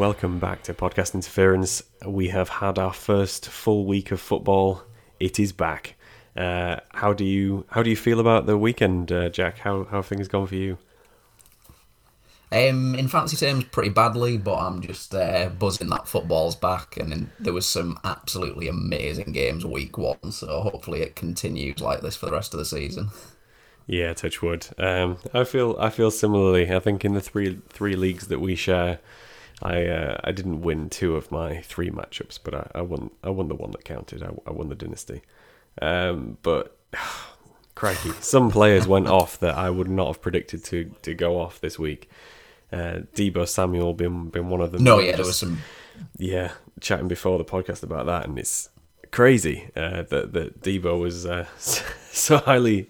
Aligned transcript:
Welcome 0.00 0.38
back 0.38 0.62
to 0.62 0.72
Podcast 0.72 1.12
Interference. 1.12 1.82
We 2.06 2.28
have 2.28 2.48
had 2.48 2.78
our 2.78 2.94
first 2.94 3.50
full 3.50 3.84
week 3.84 4.10
of 4.12 4.18
football. 4.18 4.82
It 5.20 5.38
is 5.38 5.52
back. 5.52 5.94
Uh, 6.34 6.76
how 6.94 7.12
do 7.12 7.22
you 7.22 7.66
how 7.68 7.82
do 7.82 7.90
you 7.90 7.96
feel 7.96 8.18
about 8.18 8.46
the 8.46 8.56
weekend, 8.56 9.12
uh, 9.12 9.28
Jack? 9.28 9.58
How 9.58 9.84
how 9.84 9.98
have 9.98 10.06
things 10.06 10.26
gone 10.26 10.46
for 10.46 10.54
you? 10.54 10.78
Um, 12.50 12.94
in 12.94 13.08
fancy 13.08 13.36
terms, 13.36 13.64
pretty 13.64 13.90
badly, 13.90 14.38
but 14.38 14.56
I'm 14.56 14.80
just 14.80 15.14
uh, 15.14 15.50
buzzing 15.50 15.90
that 15.90 16.08
football's 16.08 16.56
back, 16.56 16.96
and 16.96 17.12
then 17.12 17.32
there 17.38 17.52
was 17.52 17.66
some 17.66 18.00
absolutely 18.02 18.68
amazing 18.68 19.32
games 19.32 19.66
week 19.66 19.98
one. 19.98 20.32
So 20.32 20.62
hopefully 20.62 21.02
it 21.02 21.14
continues 21.14 21.82
like 21.82 22.00
this 22.00 22.16
for 22.16 22.24
the 22.24 22.32
rest 22.32 22.54
of 22.54 22.58
the 22.58 22.64
season. 22.64 23.10
Yeah, 23.86 24.14
touch 24.14 24.40
wood. 24.40 24.66
Um, 24.78 25.18
I 25.34 25.44
feel 25.44 25.76
I 25.78 25.90
feel 25.90 26.10
similarly. 26.10 26.74
I 26.74 26.80
think 26.80 27.04
in 27.04 27.12
the 27.12 27.20
three 27.20 27.60
three 27.68 27.96
leagues 27.96 28.28
that 28.28 28.40
we 28.40 28.54
share, 28.54 29.00
I 29.62 29.86
uh, 29.86 30.20
I 30.24 30.32
didn't 30.32 30.62
win 30.62 30.88
two 30.90 31.16
of 31.16 31.30
my 31.30 31.60
three 31.60 31.90
matchups, 31.90 32.38
but 32.42 32.54
I, 32.54 32.70
I 32.76 32.80
won 32.82 33.10
I 33.22 33.30
won 33.30 33.48
the 33.48 33.54
one 33.54 33.70
that 33.72 33.84
counted. 33.84 34.22
I, 34.22 34.30
I 34.46 34.52
won 34.52 34.68
the 34.68 34.74
dynasty. 34.74 35.22
Um, 35.80 36.38
but 36.42 36.76
crikey, 37.74 38.12
some 38.20 38.50
players 38.50 38.86
went 38.86 39.08
off 39.08 39.38
that 39.40 39.56
I 39.56 39.70
would 39.70 39.88
not 39.88 40.08
have 40.08 40.22
predicted 40.22 40.64
to 40.64 40.92
to 41.02 41.14
go 41.14 41.40
off 41.40 41.60
this 41.60 41.78
week. 41.78 42.10
Uh, 42.72 43.00
Deebo 43.14 43.48
Samuel 43.48 43.94
been 43.94 44.28
been 44.28 44.48
one 44.48 44.60
of 44.60 44.72
them. 44.72 44.84
No, 44.84 44.98
yeah, 44.98 45.16
there 45.16 45.24
was 45.24 45.38
some. 45.38 45.58
Yeah, 46.16 46.52
chatting 46.80 47.08
before 47.08 47.36
the 47.36 47.44
podcast 47.44 47.82
about 47.82 48.06
that, 48.06 48.26
and 48.26 48.38
it's 48.38 48.70
crazy 49.10 49.70
uh, 49.76 50.02
that 50.02 50.32
that 50.32 50.62
Deebo 50.62 50.98
was 50.98 51.26
uh, 51.26 51.46
so 51.56 52.38
highly, 52.38 52.88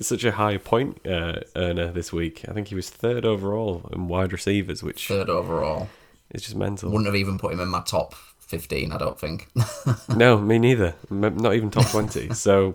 such 0.00 0.24
a 0.24 0.32
high 0.32 0.56
point 0.56 1.06
uh, 1.06 1.40
earner 1.56 1.92
this 1.92 2.12
week. 2.12 2.44
I 2.48 2.52
think 2.52 2.68
he 2.68 2.74
was 2.74 2.88
third 2.88 3.24
overall 3.24 3.88
in 3.92 4.08
wide 4.08 4.32
receivers, 4.32 4.82
which 4.82 5.08
third 5.08 5.28
overall. 5.28 5.88
It's 6.30 6.44
just 6.44 6.56
mental. 6.56 6.90
Wouldn't 6.90 7.06
have 7.06 7.16
even 7.16 7.38
put 7.38 7.52
him 7.52 7.60
in 7.60 7.68
my 7.68 7.82
top 7.82 8.14
fifteen. 8.38 8.92
I 8.92 8.98
don't 8.98 9.18
think. 9.18 9.48
no, 10.16 10.38
me 10.38 10.58
neither. 10.58 10.94
Not 11.10 11.54
even 11.54 11.70
top 11.70 11.88
twenty. 11.90 12.32
so. 12.34 12.74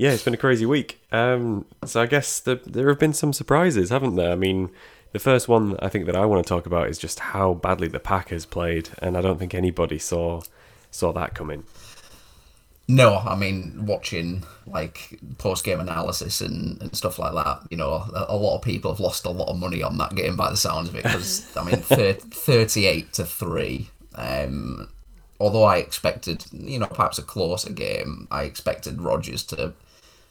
Yeah, 0.00 0.12
it's 0.12 0.22
been 0.22 0.32
a 0.32 0.36
crazy 0.36 0.64
week. 0.64 1.00
Um, 1.10 1.66
so 1.84 2.00
I 2.00 2.06
guess 2.06 2.38
the, 2.38 2.60
there 2.64 2.88
have 2.88 3.00
been 3.00 3.12
some 3.12 3.32
surprises, 3.32 3.90
haven't 3.90 4.14
there? 4.14 4.30
I 4.30 4.36
mean, 4.36 4.70
the 5.10 5.18
first 5.18 5.48
one 5.48 5.76
I 5.80 5.88
think 5.88 6.06
that 6.06 6.14
I 6.14 6.24
want 6.24 6.44
to 6.44 6.48
talk 6.48 6.66
about 6.66 6.88
is 6.88 6.98
just 6.98 7.18
how 7.18 7.54
badly 7.54 7.88
the 7.88 7.98
Packers 7.98 8.46
played, 8.46 8.90
and 9.02 9.16
I 9.16 9.20
don't 9.20 9.38
think 9.38 9.54
anybody 9.54 9.98
saw 9.98 10.42
saw 10.90 11.12
that 11.12 11.34
coming. 11.34 11.64
No, 12.90 13.18
I 13.18 13.36
mean 13.36 13.84
watching 13.84 14.44
like 14.66 15.20
post 15.36 15.62
game 15.62 15.78
analysis 15.78 16.40
and, 16.40 16.80
and 16.80 16.96
stuff 16.96 17.18
like 17.18 17.34
that. 17.34 17.60
You 17.70 17.76
know, 17.76 17.92
a, 17.92 18.26
a, 18.30 18.36
lot 18.36 18.56
of 18.56 18.62
people 18.62 18.90
have 18.90 19.00
lost 19.00 19.26
a 19.26 19.30
lot 19.30 19.48
of 19.48 19.58
money 19.58 19.82
on 19.82 19.98
that 19.98 20.14
game 20.14 20.36
by 20.36 20.50
the 20.50 20.56
sounds 20.56 20.88
of 20.88 20.94
it. 20.94 21.02
Because 21.02 21.54
I 21.54 21.64
mean, 21.64 21.76
thirty-eight 21.80 23.12
to 23.12 23.26
three. 23.26 23.90
Um, 24.14 24.88
although 25.38 25.64
I 25.64 25.76
expected, 25.76 26.46
you 26.50 26.78
know, 26.78 26.86
perhaps 26.86 27.18
a 27.18 27.22
closer 27.22 27.72
game, 27.72 28.26
I 28.30 28.44
expected 28.44 29.02
Rodgers 29.02 29.44
to 29.44 29.74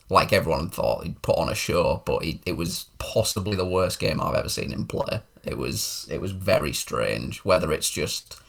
like 0.09 0.33
everyone 0.33 0.69
thought 0.69 1.03
he'd 1.03 1.21
put 1.21 1.37
on 1.37 1.49
a 1.49 1.55
show, 1.55 2.01
but 2.05 2.23
he, 2.23 2.41
it 2.45 2.57
was 2.57 2.85
possibly 2.97 3.55
the 3.55 3.65
worst 3.65 3.99
game 3.99 4.21
I've 4.21 4.35
ever 4.35 4.49
seen 4.49 4.71
him 4.71 4.87
play. 4.87 5.21
It 5.43 5.57
was 5.57 6.07
it 6.09 6.21
was 6.21 6.31
very 6.31 6.73
strange. 6.73 7.39
Whether 7.39 7.71
it's 7.71 7.89
just 7.89 8.41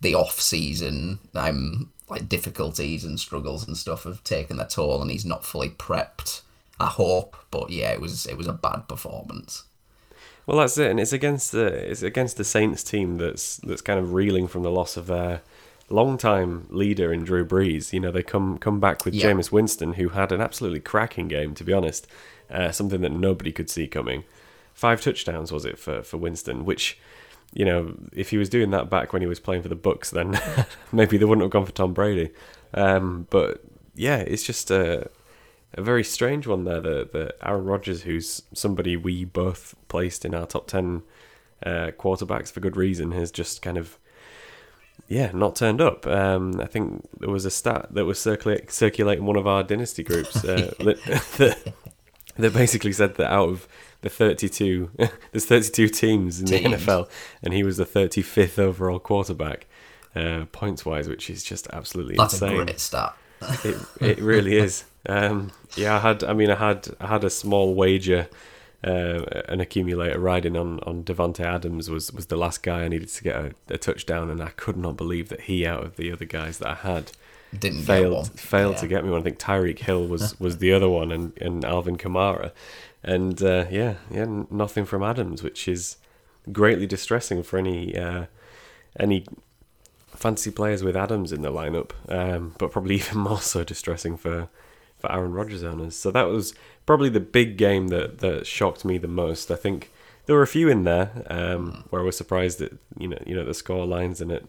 the 0.00 0.14
off 0.14 0.40
season, 0.40 1.18
um, 1.34 1.90
like 2.10 2.28
difficulties 2.28 3.04
and 3.04 3.18
struggles 3.18 3.66
and 3.66 3.76
stuff 3.76 4.04
have 4.04 4.22
taken 4.24 4.56
their 4.56 4.66
toll, 4.66 5.00
and 5.00 5.10
he's 5.10 5.24
not 5.24 5.44
fully 5.44 5.70
prepped. 5.70 6.42
I 6.78 6.86
hope, 6.86 7.36
but 7.50 7.70
yeah, 7.70 7.92
it 7.92 8.00
was 8.00 8.26
it 8.26 8.36
was 8.36 8.46
a 8.46 8.52
bad 8.52 8.88
performance. 8.88 9.64
Well, 10.46 10.58
that's 10.58 10.78
it, 10.78 10.90
and 10.90 10.98
it's 10.98 11.12
against 11.12 11.52
the 11.52 11.66
it's 11.66 12.02
against 12.02 12.36
the 12.36 12.44
Saints 12.44 12.82
team 12.82 13.18
that's 13.18 13.58
that's 13.58 13.82
kind 13.82 14.00
of 14.00 14.14
reeling 14.14 14.48
from 14.48 14.62
the 14.62 14.70
loss 14.70 14.96
of 14.96 15.06
their 15.06 15.42
long-time 15.88 16.66
leader 16.70 17.12
in 17.12 17.24
Drew 17.24 17.44
Brees. 17.44 17.92
You 17.92 18.00
know, 18.00 18.10
they 18.10 18.22
come 18.22 18.58
come 18.58 18.80
back 18.80 19.04
with 19.04 19.14
yeah. 19.14 19.26
Jameis 19.26 19.52
Winston, 19.52 19.94
who 19.94 20.10
had 20.10 20.32
an 20.32 20.40
absolutely 20.40 20.80
cracking 20.80 21.28
game, 21.28 21.54
to 21.54 21.64
be 21.64 21.72
honest. 21.72 22.06
Uh, 22.50 22.72
something 22.72 23.00
that 23.02 23.12
nobody 23.12 23.52
could 23.52 23.70
see 23.70 23.86
coming. 23.86 24.24
Five 24.74 25.00
touchdowns 25.00 25.52
was 25.52 25.64
it 25.64 25.78
for 25.78 26.02
for 26.02 26.16
Winston, 26.16 26.64
which 26.64 26.98
you 27.52 27.64
know, 27.64 27.94
if 28.12 28.30
he 28.30 28.38
was 28.38 28.48
doing 28.48 28.70
that 28.70 28.90
back 28.90 29.12
when 29.12 29.22
he 29.22 29.28
was 29.28 29.40
playing 29.40 29.62
for 29.62 29.68
the 29.68 29.76
Bucs, 29.76 30.10
then 30.10 30.40
maybe 30.92 31.16
they 31.16 31.24
wouldn't 31.24 31.42
have 31.42 31.50
gone 31.50 31.66
for 31.66 31.72
Tom 31.72 31.92
Brady. 31.92 32.30
Um, 32.74 33.26
but 33.30 33.62
yeah, 33.94 34.18
it's 34.18 34.44
just 34.44 34.70
a 34.70 35.10
a 35.74 35.82
very 35.82 36.04
strange 36.04 36.46
one 36.46 36.64
there. 36.64 36.80
The 36.80 37.08
the 37.12 37.34
Aaron 37.46 37.64
Rodgers, 37.64 38.02
who's 38.02 38.42
somebody 38.52 38.96
we 38.96 39.24
both 39.24 39.74
placed 39.88 40.24
in 40.24 40.34
our 40.34 40.46
top 40.46 40.66
ten 40.66 41.02
uh, 41.64 41.90
quarterbacks 41.98 42.52
for 42.52 42.60
good 42.60 42.76
reason, 42.76 43.12
has 43.12 43.30
just 43.30 43.62
kind 43.62 43.76
of 43.76 43.98
yeah, 45.08 45.30
not 45.32 45.56
turned 45.56 45.80
up. 45.80 46.06
Um, 46.06 46.60
I 46.60 46.66
think 46.66 47.08
there 47.18 47.30
was 47.30 47.44
a 47.44 47.50
stat 47.50 47.88
that 47.90 48.04
was 48.04 48.18
circulate, 48.20 48.70
circulating 48.70 49.24
one 49.24 49.36
of 49.36 49.46
our 49.46 49.62
dynasty 49.64 50.04
groups 50.04 50.44
uh, 50.44 50.72
that, 50.78 51.74
that 52.36 52.52
basically 52.52 52.92
said 52.92 53.16
that 53.16 53.32
out 53.32 53.48
of 53.48 53.68
the 54.02 54.08
32, 54.08 54.90
there's 55.32 55.46
32 55.46 55.88
teams 55.88 56.40
in 56.40 56.46
teams. 56.46 56.62
the 56.62 56.76
NFL, 56.76 57.08
and 57.42 57.54
he 57.54 57.62
was 57.62 57.76
the 57.76 57.86
35th 57.86 58.58
overall 58.58 58.98
quarterback 58.98 59.66
uh, 60.14 60.46
points 60.52 60.84
wise, 60.84 61.08
which 61.08 61.30
is 61.30 61.42
just 61.42 61.68
absolutely 61.72 62.16
That's 62.16 62.34
insane. 62.34 62.56
That's 62.56 62.60
a 62.60 62.64
great 62.64 62.80
stat. 62.80 63.16
it 63.64 63.76
it 64.00 64.18
really 64.20 64.56
is. 64.56 64.84
Um, 65.08 65.52
yeah, 65.76 65.96
I 65.96 66.00
had. 66.00 66.24
I 66.24 66.34
mean, 66.34 66.50
I 66.50 66.56
had 66.56 66.88
I 67.00 67.06
had 67.06 67.24
a 67.24 67.30
small 67.30 67.74
wager 67.74 68.28
uh, 68.82 69.42
an 69.48 69.60
accumulator 69.60 70.18
riding 70.18 70.56
on 70.56 70.80
on 70.80 71.04
Davante 71.04 71.40
Adams 71.40 71.90
was 71.90 72.12
was 72.12 72.26
the 72.26 72.36
last 72.36 72.62
guy 72.62 72.84
I 72.84 72.88
needed 72.88 73.08
to 73.08 73.22
get 73.22 73.36
a, 73.36 73.54
a, 73.68 73.78
touchdown, 73.78 74.30
and 74.30 74.42
I 74.42 74.48
could 74.50 74.76
not 74.76 74.96
believe 74.96 75.28
that 75.28 75.42
he, 75.42 75.66
out 75.66 75.84
of 75.84 75.96
the 75.96 76.10
other 76.10 76.24
guys 76.24 76.58
that 76.58 76.68
I 76.68 76.74
had, 76.74 77.12
didn't 77.58 77.82
failed 77.82 78.38
failed 78.40 78.76
yeah. 78.76 78.80
to 78.80 78.88
get 78.88 79.04
me 79.04 79.10
one. 79.10 79.20
I 79.20 79.24
think 79.24 79.38
Tyreek 79.38 79.80
Hill 79.80 80.06
was 80.06 80.38
was 80.40 80.58
the 80.58 80.72
other 80.72 80.88
one, 80.88 81.12
and 81.12 81.32
and 81.40 81.64
Alvin 81.64 81.98
Kamara, 81.98 82.52
and 83.02 83.42
uh, 83.42 83.66
yeah, 83.70 83.94
yeah, 84.10 84.44
nothing 84.50 84.84
from 84.84 85.02
Adams, 85.02 85.42
which 85.42 85.66
is 85.66 85.96
greatly 86.52 86.86
distressing 86.86 87.42
for 87.42 87.58
any 87.58 87.96
uh, 87.96 88.26
any 88.98 89.26
fantasy 90.08 90.50
players 90.50 90.82
with 90.82 90.96
Adams 90.96 91.32
in 91.32 91.42
the 91.42 91.50
lineup, 91.50 91.92
um, 92.08 92.54
but 92.58 92.70
probably 92.70 92.94
even 92.96 93.18
more 93.18 93.40
so 93.40 93.64
distressing 93.64 94.16
for 94.16 94.48
for 94.98 95.10
Aaron 95.10 95.32
Rodgers 95.32 95.64
owners. 95.64 95.96
So 95.96 96.10
that 96.10 96.28
was 96.28 96.54
probably 96.86 97.08
the 97.08 97.20
big 97.20 97.56
game 97.56 97.88
that 97.88 98.18
that 98.18 98.46
shocked 98.46 98.84
me 98.84 98.98
the 98.98 99.08
most. 99.08 99.50
I 99.50 99.56
think 99.56 99.90
there 100.26 100.36
were 100.36 100.42
a 100.42 100.46
few 100.46 100.68
in 100.68 100.84
there 100.84 101.24
um, 101.28 101.84
where 101.90 102.02
I 102.02 102.04
was 102.04 102.16
surprised 102.16 102.60
at 102.60 102.72
you 102.98 103.08
know 103.08 103.18
you 103.26 103.34
know 103.34 103.44
the 103.44 103.54
score 103.54 103.86
lines 103.86 104.20
and 104.20 104.30
it 104.30 104.46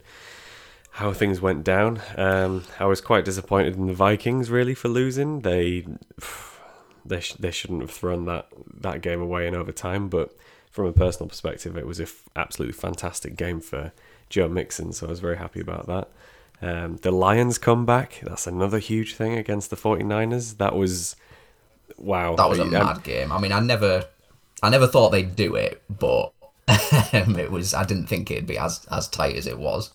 how 0.95 1.13
things 1.13 1.39
went 1.39 1.63
down. 1.63 2.01
Um, 2.17 2.65
I 2.77 2.85
was 2.85 2.99
quite 2.99 3.23
disappointed 3.23 3.77
in 3.77 3.87
the 3.87 3.93
Vikings 3.93 4.51
really 4.51 4.73
for 4.73 4.89
losing. 4.89 5.39
They 5.39 5.85
they 7.05 7.19
sh- 7.19 7.33
they 7.33 7.51
shouldn't 7.51 7.81
have 7.81 7.91
thrown 7.91 8.25
that 8.25 8.47
that 8.81 9.01
game 9.01 9.21
away 9.21 9.47
in 9.47 9.55
overtime, 9.55 10.09
but 10.09 10.35
from 10.69 10.85
a 10.85 10.93
personal 10.93 11.27
perspective, 11.27 11.77
it 11.77 11.85
was 11.85 11.99
a 11.99 12.03
f- 12.03 12.23
absolutely 12.35 12.73
fantastic 12.73 13.35
game 13.35 13.59
for 13.59 13.91
Joe 14.29 14.47
Mixon. 14.47 14.93
So 14.93 15.07
I 15.07 15.09
was 15.09 15.19
very 15.19 15.37
happy 15.37 15.59
about 15.59 15.87
that. 15.87 16.07
Um, 16.61 16.97
the 16.97 17.11
Lions 17.11 17.57
come 17.57 17.85
back. 17.85 18.21
That's 18.23 18.47
another 18.47 18.79
huge 18.79 19.15
thing 19.15 19.37
against 19.37 19.69
the 19.69 19.75
49ers. 19.75 20.57
That 20.57 20.75
was 20.75 21.15
wow. 21.97 22.35
That 22.35 22.49
was 22.49 22.59
a 22.59 22.65
mad 22.65 23.03
game. 23.03 23.31
I 23.31 23.39
mean, 23.39 23.51
I 23.51 23.59
never, 23.59 24.05
I 24.61 24.69
never 24.69 24.87
thought 24.87 25.09
they'd 25.09 25.35
do 25.35 25.55
it, 25.55 25.81
but 25.89 26.31
it 26.67 27.51
was. 27.51 27.73
I 27.73 27.83
didn't 27.83 28.07
think 28.07 28.31
it'd 28.31 28.47
be 28.47 28.57
as 28.57 28.85
as 28.91 29.07
tight 29.07 29.35
as 29.35 29.47
it 29.47 29.57
was. 29.57 29.93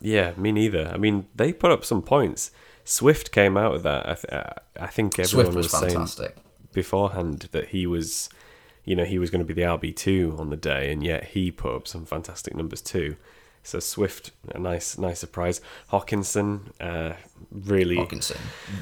Yeah, 0.00 0.32
me 0.36 0.52
neither. 0.52 0.90
I 0.94 0.96
mean, 0.96 1.26
they 1.34 1.52
put 1.52 1.70
up 1.70 1.84
some 1.84 2.02
points. 2.02 2.50
Swift 2.84 3.32
came 3.32 3.56
out 3.56 3.74
of 3.74 3.82
that. 3.82 4.08
I, 4.08 4.14
th- 4.14 4.52
I 4.80 4.86
think 4.86 5.18
everyone 5.18 5.54
was, 5.54 5.72
was 5.72 6.06
saying 6.08 6.32
beforehand 6.72 7.48
that 7.52 7.68
he 7.68 7.86
was, 7.86 8.28
you 8.84 8.96
know, 8.96 9.04
he 9.04 9.18
was 9.18 9.30
going 9.30 9.44
to 9.44 9.44
be 9.44 9.54
the 9.54 9.66
RB 9.66 9.94
two 9.94 10.36
on 10.38 10.50
the 10.50 10.56
day, 10.56 10.90
and 10.92 11.02
yet 11.02 11.24
he 11.24 11.50
put 11.50 11.74
up 11.74 11.88
some 11.88 12.04
fantastic 12.04 12.54
numbers 12.54 12.80
too. 12.80 13.16
So 13.62 13.78
Swift, 13.78 14.30
a 14.54 14.58
nice, 14.58 14.96
nice 14.96 15.18
surprise. 15.18 15.60
Hockenson, 15.92 16.72
uh, 16.80 17.14
really, 17.50 17.96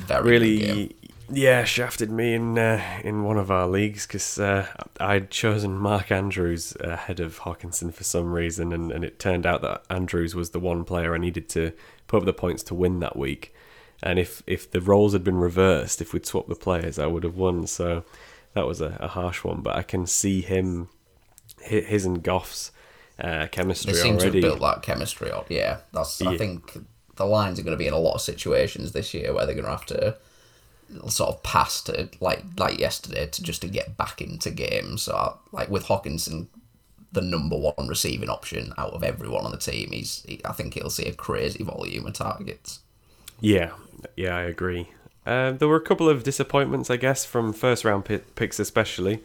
very 0.06 0.22
really, 0.22 0.96
yeah, 1.30 1.64
shafted 1.64 2.10
me 2.10 2.34
in 2.34 2.58
uh, 2.58 2.80
in 3.02 3.24
one 3.24 3.38
of 3.38 3.50
our 3.50 3.66
leagues 3.66 4.06
because 4.06 4.38
uh, 4.38 4.66
I'd 5.00 5.30
chosen 5.30 5.72
Mark 5.76 6.12
Andrews 6.12 6.76
ahead 6.80 7.18
of 7.20 7.40
Hockenson 7.40 7.92
for 7.92 8.04
some 8.04 8.32
reason, 8.32 8.72
and, 8.72 8.92
and 8.92 9.04
it 9.04 9.18
turned 9.18 9.46
out 9.46 9.62
that 9.62 9.82
Andrews 9.90 10.34
was 10.34 10.50
the 10.50 10.60
one 10.60 10.84
player 10.84 11.14
I 11.14 11.18
needed 11.18 11.48
to 11.50 11.72
put 12.06 12.18
up 12.18 12.24
the 12.24 12.32
points 12.32 12.62
to 12.64 12.74
win 12.74 13.00
that 13.00 13.16
week. 13.16 13.52
And 14.02 14.18
if 14.18 14.42
if 14.46 14.70
the 14.70 14.80
roles 14.80 15.12
had 15.12 15.24
been 15.24 15.38
reversed, 15.38 16.00
if 16.00 16.12
we'd 16.12 16.26
swapped 16.26 16.48
the 16.48 16.54
players, 16.54 16.98
I 16.98 17.06
would 17.06 17.24
have 17.24 17.36
won. 17.36 17.66
So 17.66 18.04
that 18.54 18.66
was 18.66 18.80
a, 18.80 18.96
a 19.00 19.08
harsh 19.08 19.44
one, 19.44 19.60
but 19.60 19.76
I 19.76 19.82
can 19.82 20.06
see 20.06 20.40
him, 20.40 20.88
his 21.60 22.04
and 22.04 22.22
Goff's 22.22 22.70
uh, 23.18 23.48
chemistry 23.50 23.92
they 23.92 23.98
seem 23.98 24.16
already. 24.16 24.40
to 24.40 24.46
have 24.46 24.58
built 24.58 24.60
that 24.60 24.82
chemistry 24.82 25.30
up. 25.30 25.50
Yeah, 25.50 25.78
that's. 25.92 26.20
Yeah. 26.20 26.30
I 26.30 26.38
think 26.38 26.78
the 27.16 27.26
Lions 27.26 27.58
are 27.58 27.62
going 27.62 27.76
to 27.76 27.78
be 27.78 27.88
in 27.88 27.92
a 27.92 27.98
lot 27.98 28.14
of 28.14 28.20
situations 28.20 28.92
this 28.92 29.12
year 29.12 29.34
where 29.34 29.44
they're 29.44 29.54
going 29.54 29.64
to 29.64 29.70
have 29.70 29.86
to 29.86 30.16
sort 31.08 31.30
of 31.30 31.42
pass 31.42 31.82
to 31.82 32.08
like 32.20 32.42
like 32.56 32.78
yesterday 32.78 33.26
to 33.26 33.42
just 33.42 33.60
to 33.62 33.68
get 33.68 33.96
back 33.96 34.22
into 34.22 34.50
games. 34.50 35.02
So 35.02 35.38
like 35.52 35.68
with 35.68 35.84
Hockenson 35.84 36.46
the 37.12 37.20
number 37.22 37.56
one 37.56 37.88
receiving 37.88 38.28
option 38.28 38.72
out 38.76 38.92
of 38.92 39.02
everyone 39.02 39.44
on 39.44 39.50
the 39.50 39.58
team. 39.58 39.90
He's 39.92 40.22
he, 40.26 40.40
I 40.44 40.52
think 40.52 40.74
he'll 40.74 40.90
see 40.90 41.06
a 41.06 41.14
crazy 41.14 41.64
volume 41.64 42.06
of 42.06 42.14
targets. 42.14 42.80
Yeah, 43.40 43.72
yeah, 44.16 44.36
I 44.36 44.42
agree. 44.42 44.88
Uh, 45.26 45.52
there 45.52 45.68
were 45.68 45.76
a 45.76 45.80
couple 45.80 46.08
of 46.08 46.24
disappointments, 46.24 46.90
I 46.90 46.96
guess, 46.96 47.24
from 47.24 47.52
first 47.52 47.84
round 47.84 48.04
picks, 48.34 48.58
especially. 48.58 49.22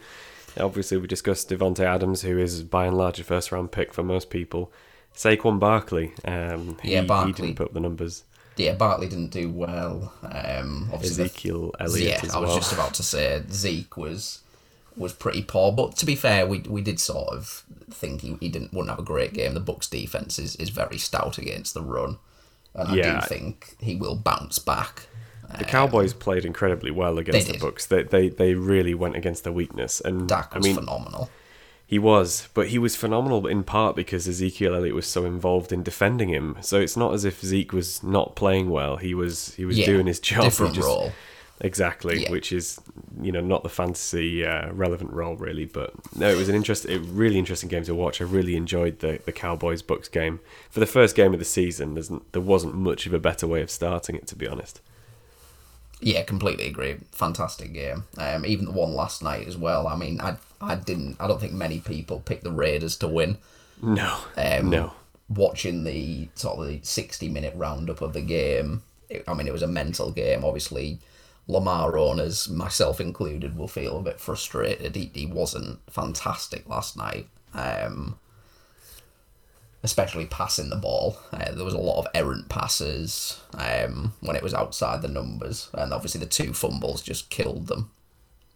Obviously, 0.59 0.97
we 0.97 1.07
discussed 1.07 1.49
Davante 1.49 1.83
Adams, 1.83 2.21
who 2.21 2.37
is 2.37 2.61
by 2.63 2.85
and 2.85 2.97
large 2.97 3.19
a 3.19 3.23
first 3.23 3.51
round 3.51 3.71
pick 3.71 3.93
for 3.93 4.03
most 4.03 4.29
people. 4.29 4.71
Saquon 5.15 5.59
Barkley, 5.59 6.11
um, 6.25 6.77
he, 6.81 6.93
yeah, 6.93 7.03
Barkley. 7.03 7.31
he 7.31 7.41
didn't 7.41 7.55
put 7.55 7.67
up 7.67 7.73
the 7.73 7.79
numbers. 7.79 8.23
Yeah, 8.55 8.73
Barkley 8.73 9.07
didn't 9.07 9.31
do 9.31 9.49
well. 9.49 10.13
Um, 10.23 10.89
Ezekiel 10.93 11.71
the, 11.77 11.83
Elliott. 11.83 12.23
Yeah, 12.23 12.35
I 12.35 12.39
was 12.39 12.49
well. 12.49 12.57
just 12.57 12.73
about 12.73 12.93
to 12.95 13.03
say 13.03 13.41
Zeke 13.49 13.97
was 13.97 14.41
was 14.95 15.13
pretty 15.13 15.41
poor. 15.41 15.71
But 15.71 15.95
to 15.97 16.05
be 16.05 16.15
fair, 16.15 16.45
we 16.45 16.59
we 16.59 16.81
did 16.81 16.99
sort 16.99 17.29
of 17.29 17.63
think 17.89 18.21
he, 18.21 18.37
he 18.39 18.49
didn't 18.49 18.73
wouldn't 18.73 18.89
have 18.89 18.99
a 18.99 19.03
great 19.03 19.33
game. 19.33 19.53
The 19.53 19.61
Bucs' 19.61 19.89
defense 19.89 20.37
is, 20.37 20.55
is 20.57 20.69
very 20.69 20.97
stout 20.97 21.37
against 21.37 21.73
the 21.73 21.81
run, 21.81 22.17
and 22.75 22.95
yeah. 22.95 23.17
I 23.17 23.21
do 23.21 23.27
think 23.27 23.75
he 23.79 23.95
will 23.95 24.15
bounce 24.15 24.59
back. 24.59 25.07
The 25.57 25.65
Cowboys 25.65 26.13
um, 26.13 26.19
played 26.19 26.45
incredibly 26.45 26.89
well 26.89 27.19
against 27.19 27.47
the 27.47 27.57
Bucs. 27.59 27.87
They, 27.87 28.03
they 28.03 28.29
they 28.29 28.55
really 28.55 28.95
went 28.95 29.15
against 29.15 29.43
their 29.43 29.53
weakness, 29.53 30.01
and 30.01 30.27
Dak 30.27 30.55
was 30.55 30.65
I 30.65 30.67
mean, 30.67 30.75
phenomenal. 30.75 31.29
He 31.85 31.99
was, 31.99 32.49
but 32.55 32.69
he 32.69 32.79
was 32.79 32.95
phenomenal 32.95 33.45
in 33.45 33.63
part 33.63 33.95
because 33.95 34.27
Ezekiel 34.27 34.73
Elliott 34.73 34.95
was 34.95 35.05
so 35.05 35.25
involved 35.25 35.71
in 35.71 35.83
defending 35.83 36.29
him. 36.29 36.57
So 36.61 36.79
it's 36.79 36.97
not 36.97 37.13
as 37.13 37.23
if 37.23 37.41
Zeke 37.41 37.71
was 37.71 38.01
not 38.01 38.35
playing 38.35 38.71
well. 38.71 38.97
He 38.97 39.13
was 39.13 39.53
he 39.55 39.65
was 39.65 39.77
yeah, 39.77 39.85
doing 39.85 40.07
his 40.07 40.19
job. 40.19 40.45
Different 40.45 40.73
just, 40.73 40.87
role. 40.87 41.11
Exactly, 41.63 42.23
yeah. 42.23 42.31
which 42.31 42.51
is 42.51 42.79
you 43.21 43.31
know 43.31 43.39
not 43.39 43.63
the 43.63 43.69
fantasy 43.69 44.45
uh, 44.45 44.69
relevant 44.73 45.13
role 45.13 45.37
really, 45.37 45.63
but 45.63 45.93
no, 46.13 46.29
it 46.29 46.35
was 46.35 46.49
an 46.49 46.55
interesting, 46.55 47.15
really 47.15 47.39
interesting 47.39 47.69
game 47.69 47.85
to 47.85 47.95
watch. 47.95 48.19
I 48.21 48.25
really 48.25 48.57
enjoyed 48.57 48.99
the 48.99 49.21
the 49.25 49.31
Cowboys 49.31 49.81
Bucks 49.81 50.09
game 50.09 50.41
for 50.69 50.81
the 50.81 50.85
first 50.85 51.15
game 51.15 51.31
of 51.31 51.39
the 51.39 51.45
season. 51.45 51.93
There's, 51.93 52.11
there 52.33 52.41
wasn't 52.41 52.75
much 52.75 53.05
of 53.07 53.13
a 53.13 53.19
better 53.19 53.47
way 53.47 53.61
of 53.61 53.71
starting 53.71 54.17
it, 54.17 54.27
to 54.27 54.35
be 54.35 54.45
honest. 54.45 54.81
Yeah, 56.01 56.23
completely 56.23 56.67
agree. 56.67 56.97
Fantastic 57.13 57.71
game. 57.71 58.03
Um, 58.17 58.45
even 58.45 58.65
the 58.65 58.71
one 58.71 58.93
last 58.93 59.23
night 59.23 59.47
as 59.47 59.55
well. 59.55 59.87
I 59.87 59.95
mean, 59.95 60.19
I 60.19 60.35
I 60.59 60.75
didn't. 60.75 61.15
I 61.17 61.27
don't 61.27 61.39
think 61.39 61.53
many 61.53 61.79
people 61.79 62.19
picked 62.19 62.43
the 62.43 62.51
Raiders 62.51 62.97
to 62.97 63.07
win. 63.07 63.37
No. 63.81 64.17
Um, 64.35 64.69
no. 64.69 64.91
Watching 65.29 65.85
the 65.85 66.27
sort 66.35 66.59
of 66.59 66.67
the 66.67 66.81
sixty 66.83 67.29
minute 67.29 67.53
roundup 67.55 68.01
of 68.01 68.11
the 68.11 68.21
game, 68.21 68.83
it, 69.09 69.23
I 69.29 69.33
mean, 69.33 69.47
it 69.47 69.53
was 69.53 69.61
a 69.61 69.67
mental 69.67 70.11
game. 70.11 70.43
Obviously, 70.43 70.99
Lamar 71.47 71.97
owners, 71.97 72.49
myself 72.49 73.01
included, 73.01 73.57
will 73.57 73.67
feel 73.67 73.97
a 73.97 74.03
bit 74.03 74.19
frustrated. 74.19 74.95
He, 74.95 75.11
he 75.13 75.25
wasn't 75.25 75.79
fantastic 75.89 76.67
last 76.67 76.95
night. 76.97 77.27
Um, 77.53 78.17
especially 79.83 80.25
passing 80.25 80.69
the 80.69 80.77
ball. 80.77 81.17
Uh, 81.31 81.51
there 81.51 81.65
was 81.65 81.73
a 81.73 81.79
lot 81.79 81.99
of 81.99 82.07
errant 82.15 82.49
passes 82.49 83.41
um, 83.55 84.13
when 84.21 84.35
it 84.35 84.41
was 84.41 84.53
outside 84.53 85.01
the 85.01 85.07
numbers, 85.07 85.69
and 85.73 85.93
obviously 85.93 86.19
the 86.19 86.25
two 86.25 86.53
fumbles 86.53 87.01
just 87.01 87.29
killed 87.29 87.67
them. 87.67 87.91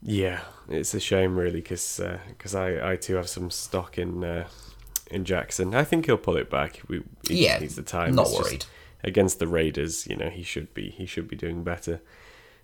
Yeah, 0.02 0.42
it's 0.70 0.94
a 0.94 1.00
shame 1.00 1.36
really 1.38 1.60
because 1.62 2.00
because 2.30 2.56
uh, 2.56 2.62
I, 2.62 2.92
I 2.92 2.96
too 2.96 3.16
have 3.16 3.28
some 3.28 3.52
stock 3.52 3.98
in 3.98 4.24
uh, 4.24 4.48
in 5.12 5.26
Jackson. 5.26 5.76
I 5.76 5.84
think 5.84 6.06
he'll 6.06 6.18
pull 6.18 6.38
it 6.38 6.50
back. 6.50 6.82
We 6.88 7.04
he 7.28 7.46
yeah, 7.46 7.60
needs 7.60 7.76
the 7.76 7.84
time. 7.84 8.16
Not 8.16 8.28
it's 8.28 8.40
worried 8.40 8.66
against 9.04 9.40
the 9.40 9.48
Raiders. 9.48 10.08
You 10.08 10.16
know 10.16 10.30
he 10.30 10.44
should 10.44 10.74
be 10.74 10.92
he 10.92 11.06
should 11.06 11.28
be 11.28 11.36
doing 11.36 11.64
better. 11.64 12.00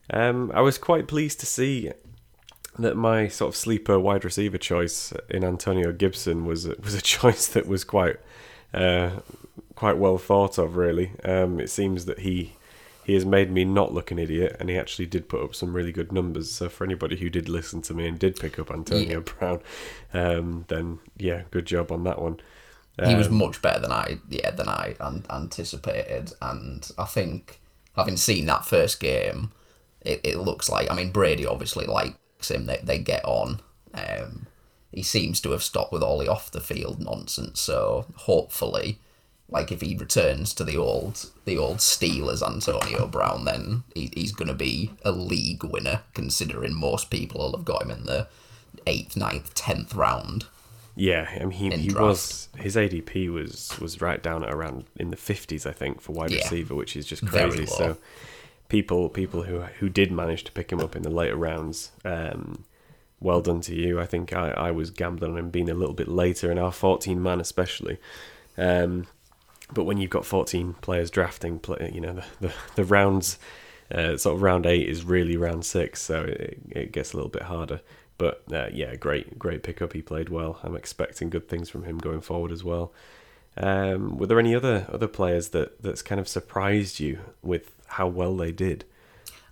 Um, 0.10 0.52
I 0.54 0.62
was 0.62 0.78
quite 0.78 1.08
pleased 1.08 1.40
to 1.40 1.46
see 1.46 1.92
that 2.80 2.96
my 2.96 3.28
sort 3.28 3.50
of 3.50 3.56
sleeper 3.56 4.00
wide 4.00 4.26
receiver 4.26 4.58
choice 4.58 5.14
in 5.30 5.44
Antonio 5.44 5.92
Gibson 5.92 6.46
was 6.46 6.68
was 6.68 6.94
a 6.94 7.02
choice 7.16 7.48
that 7.48 7.68
was 7.68 7.84
quite 7.84 8.18
uh, 8.74 9.12
quite 9.76 9.98
well 9.98 10.18
thought 10.18 10.58
of. 10.58 10.76
Really, 10.76 11.12
um, 11.24 11.60
it 11.60 11.70
seems 11.70 12.06
that 12.06 12.20
he 12.20 12.54
he 13.04 13.14
has 13.14 13.26
made 13.26 13.52
me 13.52 13.66
not 13.66 13.94
look 13.94 14.12
an 14.12 14.20
idiot, 14.20 14.56
and 14.60 14.70
he 14.70 14.78
actually 14.78 15.06
did 15.06 15.30
put 15.30 15.44
up 15.44 15.56
some 15.56 15.74
really 15.74 15.92
good 15.92 16.12
numbers. 16.12 16.52
So 16.52 16.70
for 16.70 16.84
anybody 16.84 17.18
who 17.18 17.30
did 17.30 17.50
listen 17.50 17.82
to 17.84 17.94
me 17.94 18.08
and 18.08 18.18
did 18.18 18.40
pick 18.40 18.58
up 18.58 18.72
Antonio 18.72 19.24
yeah. 19.26 19.34
Brown, 19.34 19.60
um, 20.14 20.66
then 20.70 21.00
yeah, 21.18 21.44
good 21.52 21.66
job 21.66 21.92
on 21.92 22.04
that 22.06 22.22
one. 22.22 22.40
Um, 23.00 23.10
he 23.10 23.16
was 23.16 23.28
um, 23.28 23.36
much 23.36 23.62
better 23.62 23.80
than 23.80 23.92
I 23.92 24.20
yeah 24.30 24.52
than 24.52 24.68
I 24.68 24.96
an- 25.00 25.26
anticipated, 25.30 26.34
and 26.42 26.90
I 26.98 27.06
think 27.06 27.60
having 27.96 28.18
seen 28.18 28.46
that 28.48 28.66
first 28.66 29.00
game, 29.00 29.52
it, 30.04 30.22
it 30.24 30.38
looks 30.38 30.70
like 30.70 30.90
I 30.92 30.96
mean 30.96 31.12
Brady 31.12 31.46
obviously 31.46 31.86
likes 31.86 32.50
him. 32.50 32.66
They 32.66 32.80
they 32.84 33.00
get 33.00 33.24
on. 33.26 33.60
Um, 33.94 34.48
he 34.92 35.04
seems 35.04 35.42
to 35.42 35.52
have 35.52 35.64
stopped 35.64 35.92
with 35.92 36.04
all 36.04 36.20
the 36.20 36.32
off 36.32 36.52
the 36.52 36.62
field 36.62 37.00
nonsense. 37.00 37.60
So 37.60 38.06
hopefully, 38.16 39.00
like 39.50 39.72
if 39.72 39.82
he 39.82 39.96
returns 39.96 40.54
to 40.56 40.64
the 40.64 40.78
old 40.78 41.32
the 41.46 41.58
old 41.58 41.78
Steelers 41.78 42.46
Antonio 42.46 43.08
Brown, 43.08 43.46
then 43.46 43.84
he, 43.96 44.12
he's 44.14 44.32
going 44.32 44.48
to 44.48 44.54
be 44.54 44.92
a 45.04 45.12
league 45.12 45.64
winner. 45.64 46.02
Considering 46.14 46.76
most 46.76 47.10
people 47.10 47.42
will 47.42 47.58
have 47.58 47.66
got 47.66 47.84
him 47.84 47.92
in 47.92 48.06
the 48.06 48.28
eighth, 48.86 49.18
ninth, 49.18 49.54
tenth 49.54 49.96
round. 49.96 50.46
Yeah, 50.96 51.28
I 51.42 51.46
mean 51.46 51.72
he, 51.72 51.90
he 51.90 51.94
was 51.94 52.50
his 52.56 52.76
ADP 52.76 53.34
was 53.34 53.78
was 53.80 54.00
right 54.00 54.22
down 54.22 54.44
at 54.44 54.54
around 54.54 54.86
in 54.96 55.10
the 55.10 55.18
fifties, 55.18 55.66
I 55.66 55.72
think, 55.72 56.02
for 56.02 56.12
wide 56.12 56.30
yeah. 56.30 56.38
receiver, 56.38 56.76
which 56.76 56.96
is 56.96 57.08
just 57.08 57.26
crazy. 57.26 57.66
So 57.66 57.98
people 58.74 59.08
people 59.08 59.44
who 59.44 59.60
who 59.80 59.88
did 59.88 60.12
manage 60.12 60.44
to 60.44 60.52
pick 60.52 60.72
him 60.72 60.80
up 60.80 60.96
in 60.96 61.04
the 61.04 61.10
later 61.12 61.36
rounds. 61.36 61.92
Um, 62.04 62.66
well 63.20 63.40
done 63.40 63.62
to 63.62 63.76
you. 63.76 64.02
I 64.02 64.08
think 64.08 64.34
I, 64.34 64.50
I 64.50 64.72
was 64.72 64.90
gambling 64.90 65.34
on 65.34 65.38
him 65.38 65.50
being 65.52 65.70
a 65.70 65.76
little 65.76 65.94
bit 65.94 66.08
later 66.08 66.52
in 66.52 66.58
our 66.58 66.72
14 66.72 67.22
man, 67.22 67.40
especially. 67.40 68.00
Um, 68.58 69.06
but 69.72 69.84
when 69.86 69.98
you've 69.98 70.10
got 70.10 70.26
14 70.26 70.74
players 70.82 71.10
drafting, 71.10 71.62
you 71.94 72.02
know, 72.02 72.14
the, 72.14 72.26
the, 72.42 72.54
the 72.76 72.84
rounds, 72.84 73.38
uh, 73.90 74.18
sort 74.18 74.36
of 74.36 74.42
round 74.42 74.66
eight 74.66 74.90
is 74.90 75.06
really 75.06 75.38
round 75.38 75.66
six, 75.66 76.02
so 76.02 76.24
it, 76.24 76.58
it 76.72 76.92
gets 76.92 77.14
a 77.14 77.16
little 77.16 77.32
bit 77.32 77.44
harder. 77.44 77.80
But 78.18 78.44
uh, 78.52 78.70
yeah, 78.74 78.96
great, 78.96 79.40
great 79.40 79.64
pickup. 79.64 79.94
He 79.94 80.02
played 80.02 80.30
well. 80.30 80.60
I'm 80.64 80.76
expecting 80.76 81.30
good 81.30 81.48
things 81.48 81.70
from 81.70 81.84
him 81.84 82.00
going 82.00 82.22
forward 82.22 82.52
as 82.52 82.64
well. 82.64 82.92
Um, 83.56 84.18
were 84.18 84.26
there 84.26 84.40
any 84.40 84.56
other 84.56 84.88
other 84.92 85.08
players 85.08 85.50
that 85.50 85.82
that's 85.82 86.02
kind 86.02 86.20
of 86.20 86.28
surprised 86.28 87.00
you 87.00 87.20
with 87.44 87.73
how 87.94 88.08
well 88.08 88.36
they 88.36 88.52
did? 88.52 88.86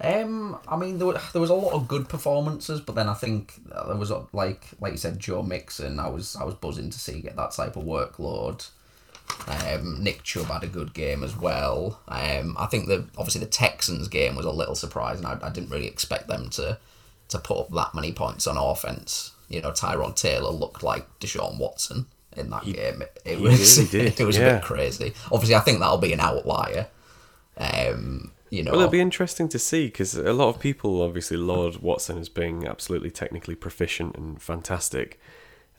Um, 0.03 0.57
I 0.67 0.77
mean, 0.77 0.97
there, 0.97 1.07
were, 1.07 1.21
there 1.31 1.41
was 1.41 1.51
a 1.51 1.55
lot 1.55 1.73
of 1.73 1.87
good 1.87 2.09
performances, 2.09 2.81
but 2.81 2.95
then 2.95 3.07
I 3.07 3.13
think 3.13 3.53
there 3.65 3.95
was 3.95 4.11
like 4.33 4.65
like 4.79 4.93
you 4.93 4.97
said, 4.97 5.19
Joe 5.19 5.43
Mixon. 5.43 5.99
I 5.99 6.09
was 6.09 6.35
I 6.35 6.43
was 6.43 6.55
buzzing 6.55 6.89
to 6.89 6.99
see 6.99 7.21
get 7.21 7.35
that 7.35 7.51
type 7.51 7.75
of 7.75 7.83
workload. 7.83 8.67
Um, 9.47 10.03
Nick 10.03 10.23
Chubb 10.23 10.47
had 10.47 10.63
a 10.63 10.67
good 10.67 10.93
game 10.93 11.23
as 11.23 11.37
well. 11.37 12.01
Um, 12.07 12.55
I 12.59 12.65
think 12.65 12.87
the 12.87 13.05
obviously 13.17 13.41
the 13.41 13.47
Texans 13.47 14.07
game 14.07 14.35
was 14.35 14.45
a 14.45 14.51
little 14.51 14.75
surprising. 14.75 15.25
I, 15.25 15.37
I 15.41 15.49
didn't 15.49 15.69
really 15.69 15.87
expect 15.87 16.27
them 16.27 16.49
to 16.51 16.79
to 17.29 17.39
put 17.39 17.59
up 17.59 17.69
that 17.71 17.93
many 17.93 18.11
points 18.11 18.47
on 18.47 18.57
offense. 18.57 19.31
You 19.49 19.61
know, 19.61 19.71
Tyrod 19.71 20.15
Taylor 20.15 20.51
looked 20.51 20.81
like 20.81 21.07
Deshaun 21.19 21.59
Watson 21.59 22.07
in 22.35 22.49
that 22.49 22.63
he, 22.63 22.73
game. 22.73 23.03
It, 23.03 23.21
it 23.25 23.39
was 23.39 23.93
really 23.93 24.07
it 24.07 24.19
was 24.25 24.37
yeah. 24.37 24.47
a 24.47 24.53
bit 24.55 24.63
crazy. 24.63 25.13
Obviously, 25.31 25.55
I 25.55 25.59
think 25.59 25.79
that'll 25.79 25.97
be 25.97 26.13
an 26.13 26.19
outlier. 26.19 26.87
Um, 27.61 28.31
you 28.49 28.63
know. 28.63 28.71
Well, 28.71 28.81
it'll 28.81 28.91
be 28.91 28.99
interesting 28.99 29.47
to 29.49 29.59
see 29.59 29.85
because 29.85 30.15
a 30.15 30.33
lot 30.33 30.49
of 30.49 30.59
people 30.59 31.01
obviously 31.01 31.37
laud 31.37 31.77
Watson 31.77 32.17
as 32.17 32.29
being 32.29 32.67
absolutely 32.67 33.11
technically 33.11 33.55
proficient 33.55 34.15
and 34.17 34.41
fantastic. 34.41 35.19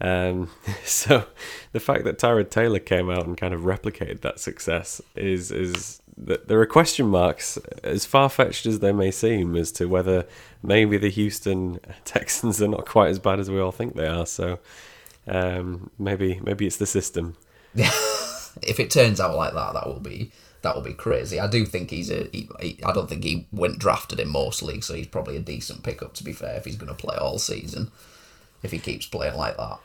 Um, 0.00 0.50
so 0.84 1.26
the 1.72 1.80
fact 1.80 2.04
that 2.04 2.18
Tyrod 2.18 2.50
Taylor 2.50 2.78
came 2.78 3.10
out 3.10 3.26
and 3.26 3.36
kind 3.36 3.52
of 3.52 3.62
replicated 3.62 4.20
that 4.22 4.40
success 4.40 5.00
is 5.16 5.50
is 5.50 6.00
that 6.16 6.48
there 6.48 6.60
are 6.60 6.66
question 6.66 7.06
marks 7.06 7.58
as 7.82 8.04
far 8.04 8.28
fetched 8.28 8.66
as 8.66 8.80
they 8.80 8.92
may 8.92 9.10
seem 9.10 9.56
as 9.56 9.72
to 9.72 9.86
whether 9.86 10.26
maybe 10.62 10.98
the 10.98 11.08
Houston 11.08 11.80
Texans 12.04 12.62
are 12.62 12.68
not 12.68 12.86
quite 12.86 13.08
as 13.08 13.18
bad 13.18 13.40
as 13.40 13.50
we 13.50 13.60
all 13.60 13.72
think 13.72 13.96
they 13.96 14.06
are. 14.06 14.26
So 14.26 14.58
um, 15.26 15.90
maybe 15.98 16.40
maybe 16.42 16.66
it's 16.66 16.76
the 16.76 16.86
system. 16.86 17.36
if 17.74 18.78
it 18.80 18.90
turns 18.90 19.20
out 19.20 19.36
like 19.36 19.54
that, 19.54 19.74
that 19.74 19.86
will 19.86 20.00
be 20.00 20.32
that 20.62 20.74
will 20.74 20.82
be 20.82 20.94
crazy. 20.94 21.38
I 21.38 21.46
do 21.46 21.66
think 21.66 21.90
he's 21.90 22.10
a. 22.10 22.28
He, 22.32 22.48
he, 22.60 22.80
I 22.84 22.92
don't 22.92 23.08
think 23.08 23.24
he 23.24 23.46
went 23.52 23.78
drafted 23.78 24.20
in 24.20 24.28
most 24.28 24.62
leagues, 24.62 24.86
so 24.86 24.94
he's 24.94 25.06
probably 25.06 25.36
a 25.36 25.40
decent 25.40 25.82
pickup. 25.82 26.14
To 26.14 26.24
be 26.24 26.32
fair, 26.32 26.56
if 26.56 26.64
he's 26.64 26.76
going 26.76 26.94
to 26.94 26.94
play 26.94 27.16
all 27.16 27.38
season, 27.38 27.90
if 28.62 28.70
he 28.70 28.78
keeps 28.78 29.06
playing 29.06 29.36
like 29.36 29.56
that. 29.56 29.78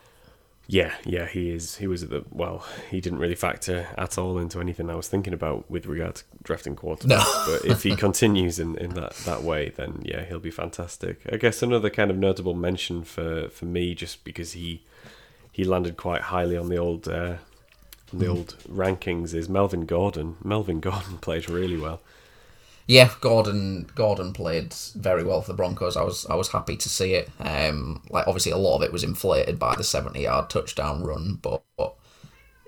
Yeah, 0.69 0.93
yeah, 1.05 1.27
he 1.27 1.51
is. 1.51 1.77
He 1.77 1.87
was 1.87 2.03
at 2.03 2.09
the 2.09 2.25
well. 2.29 2.65
He 2.91 2.99
didn't 2.99 3.19
really 3.19 3.35
factor 3.35 3.87
at 3.97 4.17
all 4.17 4.37
into 4.37 4.59
anything 4.59 4.89
I 4.89 4.95
was 4.95 5.07
thinking 5.07 5.33
about 5.33 5.69
with 5.71 5.85
regard 5.85 6.15
to 6.15 6.23
drafting 6.43 6.75
quarterbacks. 6.75 7.07
No. 7.07 7.43
but 7.47 7.65
if 7.65 7.83
he 7.83 7.95
continues 7.95 8.59
in, 8.59 8.77
in 8.77 8.91
that, 8.91 9.13
that 9.25 9.43
way, 9.43 9.69
then 9.69 10.01
yeah, 10.03 10.25
he'll 10.25 10.39
be 10.39 10.51
fantastic. 10.51 11.21
I 11.31 11.37
guess 11.37 11.63
another 11.63 11.89
kind 11.89 12.11
of 12.11 12.17
notable 12.17 12.53
mention 12.53 13.03
for, 13.03 13.47
for 13.47 13.65
me, 13.65 13.95
just 13.95 14.25
because 14.25 14.51
he 14.53 14.83
he 15.53 15.63
landed 15.63 15.95
quite 15.95 16.23
highly 16.23 16.57
on 16.57 16.67
the 16.67 16.77
old 16.77 17.07
uh, 17.07 17.37
the 18.13 18.27
old 18.27 18.55
rankings 18.69 19.33
is 19.33 19.49
Melvin 19.49 19.85
Gordon. 19.85 20.37
Melvin 20.43 20.79
Gordon 20.79 21.17
played 21.21 21.49
really 21.49 21.77
well. 21.77 22.01
Yeah, 22.87 23.11
Gordon 23.19 23.89
Gordon 23.95 24.31
played 24.31 24.73
very 24.95 25.23
well 25.23 25.41
for 25.41 25.51
the 25.51 25.57
Broncos. 25.57 25.97
I 25.97 26.03
was 26.03 26.25
I 26.27 26.35
was 26.35 26.49
happy 26.49 26.77
to 26.77 26.89
see 26.89 27.13
it. 27.13 27.29
Um, 27.39 28.01
like 28.09 28.27
obviously 28.27 28.53
a 28.53 28.57
lot 28.57 28.77
of 28.77 28.83
it 28.83 28.93
was 28.93 29.03
inflated 29.03 29.59
by 29.59 29.75
the 29.75 29.83
seventy 29.83 30.21
yard 30.21 30.49
touchdown 30.49 31.03
run, 31.03 31.39
but, 31.41 31.63
but 31.77 31.95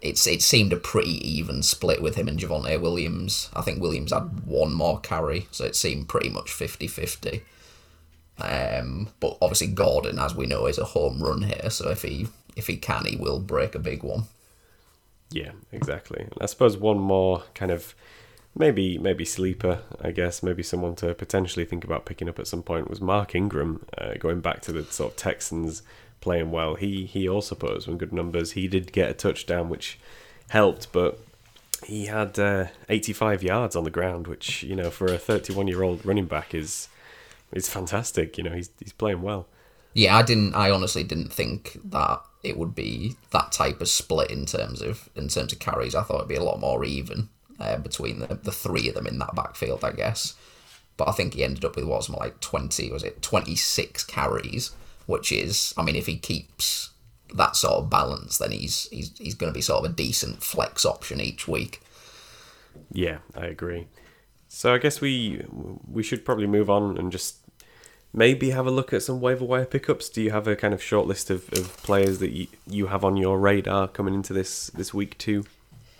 it's 0.01 0.27
it 0.27 0.41
seemed 0.41 0.73
a 0.73 0.77
pretty 0.77 1.25
even 1.25 1.63
split 1.63 2.01
with 2.01 2.15
him 2.15 2.27
and 2.27 2.37
Javonte 2.37 2.81
Williams. 2.81 3.49
I 3.55 3.61
think 3.61 3.81
Williams 3.81 4.11
had 4.11 4.45
one 4.45 4.73
more 4.73 4.99
carry, 4.99 5.47
so 5.51 5.63
it 5.65 5.75
seemed 5.75 6.09
pretty 6.09 6.29
much 6.29 6.47
50-50. 6.47 7.41
Um, 8.41 9.09
but 9.19 9.37
obviously 9.41 9.67
Gordon, 9.67 10.17
as 10.19 10.35
we 10.35 10.45
know, 10.45 10.65
is 10.65 10.77
a 10.77 10.85
home 10.85 11.21
run 11.21 11.43
here. 11.43 11.69
So 11.69 11.89
if 11.89 12.01
he 12.03 12.27
if 12.55 12.67
he 12.67 12.77
can, 12.77 13.05
he 13.05 13.15
will 13.15 13.39
break 13.39 13.75
a 13.75 13.79
big 13.79 14.03
one. 14.03 14.23
Yeah, 15.31 15.51
exactly. 15.71 16.21
And 16.21 16.33
I 16.41 16.45
suppose 16.47 16.77
one 16.77 16.99
more 16.99 17.43
kind 17.53 17.71
of 17.71 17.95
maybe 18.55 18.97
maybe 18.97 19.25
sleeper, 19.25 19.81
I 20.01 20.11
guess, 20.11 20.41
maybe 20.41 20.63
someone 20.63 20.95
to 20.97 21.13
potentially 21.13 21.65
think 21.65 21.83
about 21.83 22.05
picking 22.05 22.29
up 22.29 22.39
at 22.39 22.47
some 22.47 22.63
point 22.63 22.89
was 22.89 23.01
Mark 23.01 23.35
Ingram, 23.35 23.85
uh, 23.97 24.15
going 24.15 24.41
back 24.41 24.61
to 24.61 24.71
the 24.71 24.83
sort 24.85 25.11
of 25.11 25.17
Texans 25.17 25.83
playing 26.21 26.51
well. 26.51 26.75
He 26.75 27.05
he 27.05 27.27
also 27.29 27.55
put 27.55 27.71
us 27.71 27.85
some 27.85 27.97
good 27.97 28.13
numbers. 28.13 28.53
He 28.53 28.67
did 28.67 28.91
get 28.91 29.09
a 29.09 29.13
touchdown, 29.13 29.69
which 29.69 29.99
helped, 30.49 30.91
but 30.91 31.19
he 31.85 32.07
had 32.07 32.37
uh, 32.37 32.65
85 32.89 33.43
yards 33.43 33.75
on 33.75 33.83
the 33.83 33.89
ground, 33.89 34.27
which 34.27 34.63
you 34.63 34.75
know 34.75 34.89
for 34.89 35.05
a 35.05 35.17
31 35.17 35.67
year 35.67 35.83
old 35.83 36.05
running 36.05 36.25
back 36.25 36.53
is 36.53 36.89
it's 37.51 37.69
fantastic. 37.69 38.37
You 38.37 38.43
know, 38.43 38.51
he's 38.51 38.69
he's 38.79 38.93
playing 38.93 39.21
well. 39.21 39.47
Yeah, 39.99 40.15
I 40.15 40.21
didn't. 40.21 40.55
I 40.55 40.71
honestly 40.71 41.03
didn't 41.03 41.33
think 41.33 41.77
that 41.83 42.21
it 42.41 42.57
would 42.57 42.73
be 42.73 43.17
that 43.31 43.51
type 43.51 43.81
of 43.81 43.89
split 43.89 44.31
in 44.31 44.45
terms 44.45 44.81
of 44.81 45.09
in 45.13 45.27
terms 45.27 45.51
of 45.51 45.59
carries. 45.59 45.93
I 45.93 46.03
thought 46.03 46.19
it'd 46.19 46.29
be 46.29 46.35
a 46.35 46.43
lot 46.43 46.61
more 46.61 46.85
even 46.85 47.27
uh, 47.59 47.75
between 47.79 48.19
the, 48.19 48.35
the 48.35 48.53
three 48.53 48.87
of 48.87 48.95
them 48.95 49.07
in 49.07 49.19
that 49.19 49.35
backfield, 49.35 49.83
I 49.83 49.91
guess. 49.91 50.35
But 50.95 51.09
I 51.09 51.11
think 51.11 51.33
he 51.33 51.43
ended 51.43 51.65
up 51.65 51.75
with 51.75 51.83
what 51.83 51.97
was 51.97 52.09
like 52.09 52.39
twenty, 52.39 52.89
was 52.89 53.03
it 53.03 53.21
twenty 53.21 53.57
six 53.57 54.05
carries, 54.05 54.71
which 55.05 55.33
is, 55.33 55.73
I 55.77 55.83
mean, 55.83 55.97
if 55.97 56.05
he 56.05 56.17
keeps 56.17 56.91
that 57.35 57.57
sort 57.57 57.83
of 57.83 57.89
balance, 57.89 58.37
then 58.37 58.51
he's 58.51 58.87
he's 58.91 59.11
he's 59.17 59.35
going 59.35 59.51
to 59.51 59.57
be 59.57 59.61
sort 59.61 59.83
of 59.83 59.91
a 59.91 59.93
decent 59.93 60.41
flex 60.41 60.85
option 60.85 61.19
each 61.19 61.45
week. 61.45 61.81
Yeah, 62.89 63.17
I 63.35 63.47
agree. 63.47 63.87
So 64.47 64.73
I 64.73 64.77
guess 64.77 65.01
we 65.01 65.43
we 65.91 66.03
should 66.03 66.23
probably 66.23 66.47
move 66.47 66.69
on 66.69 66.97
and 66.97 67.11
just 67.11 67.38
maybe 68.13 68.51
have 68.51 68.65
a 68.65 68.71
look 68.71 68.93
at 68.93 69.03
some 69.03 69.21
waiver 69.21 69.45
wire 69.45 69.65
pickups. 69.65 70.09
Do 70.09 70.21
you 70.21 70.31
have 70.31 70.47
a 70.47 70.55
kind 70.55 70.73
of 70.73 70.81
short 70.81 71.07
list 71.07 71.29
of, 71.29 71.51
of 71.53 71.77
players 71.83 72.19
that 72.19 72.31
you, 72.31 72.47
you 72.67 72.87
have 72.87 73.03
on 73.03 73.17
your 73.17 73.39
radar 73.39 73.87
coming 73.87 74.13
into 74.13 74.33
this 74.33 74.67
this 74.67 74.93
week 74.93 75.17
too? 75.17 75.45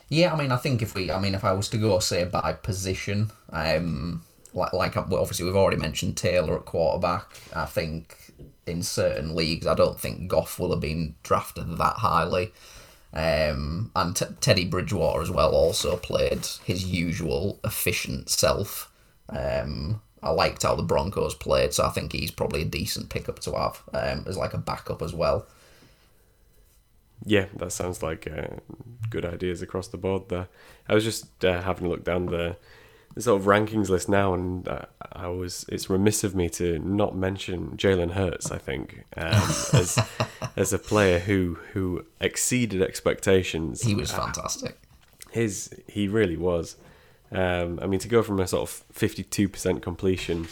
Yeah, 0.09 0.33
I 0.33 0.37
mean, 0.37 0.51
I 0.51 0.57
think 0.57 0.81
if 0.81 0.95
we, 0.95 1.11
I 1.11 1.19
mean, 1.19 1.35
if 1.35 1.43
I 1.43 1.53
was 1.53 1.69
to 1.69 1.77
go 1.77 1.99
say 1.99 2.23
by 2.23 2.53
position, 2.53 3.29
um, 3.51 4.23
like 4.53 4.73
like 4.73 4.97
obviously 4.97 5.45
we've 5.45 5.55
already 5.55 5.77
mentioned 5.77 6.17
Taylor 6.17 6.57
at 6.57 6.65
quarterback. 6.65 7.39
I 7.55 7.65
think 7.65 8.33
in 8.65 8.81
certain 8.83 9.35
leagues, 9.35 9.67
I 9.67 9.75
don't 9.75 9.99
think 9.99 10.27
Goff 10.27 10.59
will 10.59 10.71
have 10.71 10.79
been 10.79 11.15
drafted 11.23 11.77
that 11.77 11.97
highly. 11.97 12.51
Um, 13.11 13.91
and 13.95 14.15
T- 14.15 14.25
Teddy 14.39 14.65
Bridgewater 14.65 15.21
as 15.21 15.31
well 15.31 15.51
also 15.51 15.97
played 15.97 16.45
his 16.63 16.85
usual 16.85 17.59
efficient 17.63 18.29
self. 18.29 18.91
Um, 19.29 20.01
I 20.21 20.31
liked 20.31 20.63
how 20.63 20.75
the 20.75 20.83
Broncos 20.83 21.33
played, 21.33 21.73
so 21.73 21.85
I 21.85 21.89
think 21.89 22.11
he's 22.11 22.31
probably 22.31 22.61
a 22.61 22.65
decent 22.65 23.09
pickup 23.09 23.39
to 23.39 23.51
have 23.53 23.81
um, 23.93 24.25
as 24.27 24.37
like 24.37 24.53
a 24.53 24.57
backup 24.57 25.01
as 25.01 25.13
well. 25.13 25.45
Yeah, 27.25 27.45
that 27.57 27.71
sounds 27.71 28.01
like 28.01 28.27
uh, 28.27 28.57
good 29.09 29.25
ideas 29.25 29.61
across 29.61 29.87
the 29.87 29.97
board 29.97 30.29
there. 30.29 30.47
I 30.87 30.93
was 30.93 31.03
just 31.03 31.43
uh, 31.43 31.61
having 31.61 31.85
a 31.85 31.89
look 31.89 32.03
down 32.03 32.27
the, 32.27 32.55
the 33.13 33.21
sort 33.21 33.41
of 33.41 33.47
rankings 33.47 33.89
list 33.89 34.07
now, 34.07 34.33
and 34.33 34.67
uh, 34.67 34.85
I 35.11 35.27
was 35.27 35.65
it's 35.69 35.89
remiss 35.89 36.23
of 36.23 36.35
me 36.35 36.49
to 36.51 36.79
not 36.79 37.15
mention 37.15 37.71
Jalen 37.77 38.11
Hurts. 38.11 38.51
I 38.51 38.57
think 38.57 39.03
um, 39.17 39.33
as 39.73 39.99
as 40.55 40.73
a 40.73 40.79
player 40.79 41.19
who 41.19 41.59
who 41.73 42.05
exceeded 42.21 42.81
expectations. 42.81 43.81
He 43.81 43.95
was 43.95 44.11
fantastic. 44.11 44.77
His 45.31 45.73
he 45.87 46.07
really 46.07 46.37
was. 46.37 46.77
Um, 47.31 47.79
I 47.81 47.87
mean, 47.87 47.99
to 47.99 48.07
go 48.07 48.23
from 48.23 48.39
a 48.39 48.47
sort 48.47 48.63
of 48.63 48.69
fifty-two 48.91 49.49
percent 49.49 49.81
completion 49.81 50.47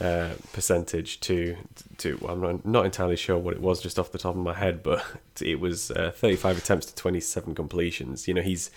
uh, 0.00 0.34
percentage 0.52 1.20
to 1.20 1.56
to 1.98 2.18
well, 2.20 2.32
I'm 2.32 2.60
not, 2.64 2.84
entirely 2.84 3.16
sure 3.16 3.38
what 3.38 3.54
it 3.54 3.60
was 3.60 3.80
just 3.80 3.98
off 3.98 4.12
the 4.12 4.18
top 4.18 4.34
of 4.34 4.42
my 4.42 4.54
head, 4.54 4.82
but 4.82 5.02
it 5.40 5.58
was 5.58 5.90
uh, 5.90 6.12
35 6.14 6.58
attempts 6.58 6.86
to 6.86 6.94
27 6.94 7.54
completions. 7.54 8.28
You 8.28 8.34
know, 8.34 8.42
he's 8.42 8.70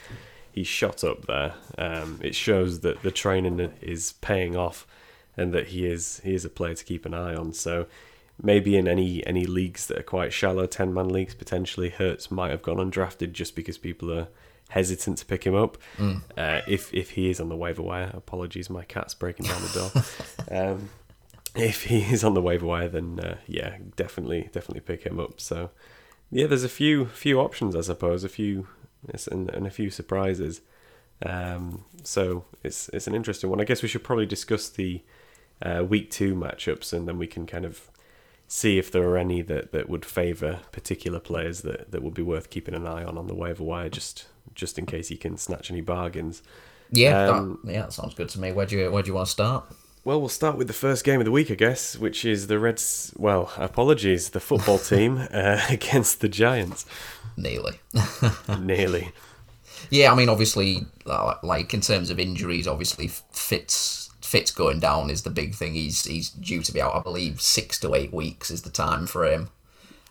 he's 0.51 0.67
shot 0.67 1.03
up 1.03 1.25
there. 1.25 1.53
Um, 1.77 2.19
it 2.23 2.35
shows 2.35 2.81
that 2.81 3.01
the 3.03 3.11
training 3.11 3.59
is 3.81 4.13
paying 4.21 4.55
off, 4.55 4.87
and 5.35 5.53
that 5.53 5.67
he 5.67 5.85
is 5.85 6.21
he 6.23 6.33
is 6.33 6.45
a 6.45 6.49
player 6.49 6.75
to 6.75 6.85
keep 6.85 7.05
an 7.05 7.13
eye 7.13 7.35
on. 7.35 7.53
So 7.53 7.87
maybe 8.41 8.77
in 8.77 8.87
any 8.87 9.25
any 9.27 9.45
leagues 9.45 9.87
that 9.87 9.97
are 9.97 10.03
quite 10.03 10.31
shallow, 10.31 10.65
10 10.65 10.93
man 10.93 11.09
leagues 11.09 11.35
potentially, 11.35 11.89
Hurts 11.89 12.31
might 12.31 12.51
have 12.51 12.61
gone 12.61 12.77
undrafted 12.77 13.33
just 13.33 13.55
because 13.55 13.77
people 13.77 14.11
are 14.11 14.29
hesitant 14.69 15.17
to 15.17 15.25
pick 15.25 15.43
him 15.43 15.55
up. 15.55 15.77
Mm. 15.97 16.21
Uh, 16.37 16.61
if 16.67 16.93
if 16.93 17.11
he 17.11 17.29
is 17.29 17.39
on 17.39 17.49
the 17.49 17.55
waiver 17.55 17.81
wire, 17.81 18.11
apologies, 18.13 18.69
my 18.69 18.83
cat's 18.85 19.13
breaking 19.13 19.45
down 19.45 19.61
the 19.61 19.91
door. 20.49 20.69
um, 20.71 20.89
if 21.55 21.83
he 21.83 22.01
is 22.01 22.23
on 22.23 22.33
the 22.33 22.41
waiver 22.41 22.65
wire, 22.65 22.87
then 22.87 23.19
uh, 23.19 23.37
yeah, 23.47 23.77
definitely, 23.95 24.49
definitely 24.51 24.81
pick 24.81 25.03
him 25.03 25.19
up. 25.19 25.39
So 25.41 25.71
yeah, 26.31 26.47
there's 26.47 26.63
a 26.63 26.69
few 26.69 27.07
few 27.07 27.39
options, 27.39 27.75
I 27.75 27.81
suppose, 27.81 28.23
a 28.23 28.29
few 28.29 28.67
and, 29.31 29.49
and 29.49 29.67
a 29.67 29.71
few 29.71 29.89
surprises. 29.89 30.61
Um, 31.25 31.83
so 32.03 32.45
it's 32.63 32.89
it's 32.89 33.07
an 33.07 33.15
interesting 33.15 33.49
one. 33.49 33.59
I 33.59 33.65
guess 33.65 33.81
we 33.81 33.89
should 33.89 34.03
probably 34.03 34.25
discuss 34.25 34.69
the 34.69 35.01
uh, 35.61 35.83
week 35.87 36.11
two 36.11 36.35
matchups, 36.35 36.93
and 36.93 37.07
then 37.07 37.17
we 37.17 37.27
can 37.27 37.45
kind 37.45 37.65
of 37.65 37.89
see 38.47 38.79
if 38.79 38.91
there 38.91 39.03
are 39.03 39.17
any 39.17 39.43
that, 39.43 39.71
that 39.71 39.87
would 39.87 40.03
favour 40.03 40.59
particular 40.71 41.19
players 41.19 41.61
that, 41.61 41.91
that 41.91 42.01
would 42.01 42.15
be 42.15 42.23
worth 42.23 42.49
keeping 42.49 42.73
an 42.73 42.87
eye 42.87 43.03
on 43.03 43.15
on 43.15 43.27
the 43.27 43.35
waiver 43.35 43.63
wire, 43.63 43.89
just 43.89 44.27
just 44.59 44.77
in 44.77 44.85
case 44.85 45.07
he 45.07 45.17
can 45.17 45.37
snatch 45.37 45.71
any 45.71 45.81
bargains. 45.81 46.43
Yeah, 46.91 47.29
um, 47.29 47.59
that, 47.63 47.71
yeah, 47.71 47.81
that 47.81 47.93
sounds 47.93 48.13
good 48.13 48.29
to 48.29 48.39
me. 48.39 48.51
Where 48.51 48.65
do 48.65 48.77
you 48.77 48.91
where 48.91 49.03
do 49.03 49.07
you 49.07 49.13
want 49.13 49.27
to 49.27 49.31
start? 49.31 49.65
Well, 50.03 50.19
we'll 50.19 50.29
start 50.29 50.57
with 50.57 50.67
the 50.67 50.73
first 50.73 51.03
game 51.03 51.19
of 51.19 51.25
the 51.25 51.31
week, 51.31 51.51
I 51.51 51.55
guess, 51.55 51.97
which 51.97 52.23
is 52.23 52.47
the 52.47 52.57
Reds. 52.57 53.13
Well, 53.17 53.51
apologies, 53.57 54.29
the 54.29 54.39
football 54.39 54.77
team 54.91 55.27
uh, 55.31 55.61
against 55.69 56.21
the 56.21 56.29
Giants. 56.29 56.85
Nearly. 57.37 57.79
Nearly. 58.59 59.11
Yeah, 59.89 60.11
I 60.11 60.15
mean, 60.15 60.29
obviously, 60.29 60.85
like 61.43 61.73
in 61.73 61.81
terms 61.81 62.09
of 62.09 62.19
injuries, 62.19 62.67
obviously 62.67 63.07
Fitz 63.07 64.09
Fitz 64.21 64.51
going 64.51 64.79
down 64.79 65.09
is 65.09 65.23
the 65.23 65.29
big 65.29 65.55
thing. 65.55 65.73
He's 65.73 66.05
he's 66.05 66.29
due 66.29 66.61
to 66.61 66.71
be 66.71 66.81
out, 66.81 66.95
I 66.95 67.01
believe, 67.01 67.41
six 67.41 67.79
to 67.79 67.95
eight 67.95 68.13
weeks 68.13 68.51
is 68.51 68.61
the 68.61 68.69
time 68.69 69.07
frame. 69.07 69.49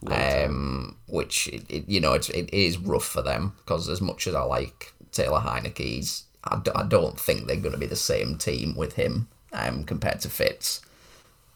Um, 0.06 0.96
which 1.08 1.48
it, 1.48 1.64
it, 1.68 1.88
you 1.88 2.00
know 2.00 2.12
it's, 2.12 2.28
it 2.28 2.54
is 2.54 2.78
rough 2.78 3.04
for 3.04 3.20
them 3.20 3.54
because 3.58 3.88
as 3.88 4.00
much 4.00 4.28
as 4.28 4.34
I 4.36 4.42
like 4.42 4.92
Taylor 5.10 5.40
Heinicke, 5.40 6.22
I 6.44 6.60
d- 6.62 6.70
I 6.74 6.84
don't 6.84 7.18
think 7.18 7.46
they're 7.46 7.56
going 7.56 7.72
to 7.72 7.78
be 7.78 7.86
the 7.86 7.96
same 7.96 8.38
team 8.38 8.76
with 8.76 8.94
him 8.94 9.28
um, 9.52 9.84
compared 9.84 10.20
to 10.20 10.28
Fitz. 10.28 10.82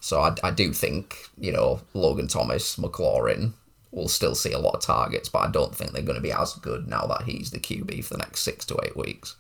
So 0.01 0.21
I, 0.21 0.35
I 0.43 0.51
do 0.51 0.73
think, 0.73 1.29
you 1.39 1.53
know, 1.53 1.81
Logan 1.95 2.27
Thomas, 2.27 2.77
McLaurin 2.77 3.53
will 3.93 4.09
still 4.09 4.35
see 4.35 4.53
a 4.53 4.59
lot 4.59 4.75
of 4.75 4.81
targets, 4.81 5.29
but 5.29 5.39
I 5.41 5.51
don't 5.51 5.75
think 5.75 5.93
they're 5.93 6.03
going 6.03 6.17
to 6.17 6.23
be 6.23 6.33
as 6.33 6.55
good 6.55 6.89
now 6.89 7.07
that 7.07 7.23
he's 7.23 7.51
the 7.53 7.61
QB 7.61 8.05
for 8.05 8.15
the 8.15 8.19
next 8.19 8.41
six 8.41 8.65
to 8.67 8.79
eight 8.83 8.97
weeks. 8.97 9.37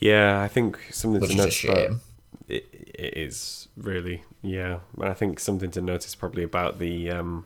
Yeah, 0.00 0.42
I 0.42 0.48
think 0.48 0.80
something 0.90 1.20
Which 1.20 1.30
to 1.30 1.36
notice. 1.36 1.54
shame. 1.54 2.00
It, 2.48 2.66
it 2.72 3.16
is 3.16 3.68
really, 3.76 4.24
yeah. 4.42 4.80
And 4.96 5.08
I 5.08 5.14
think 5.14 5.38
something 5.38 5.70
to 5.70 5.80
notice 5.80 6.16
probably 6.16 6.42
about 6.42 6.80
the 6.80 7.10
um, 7.10 7.44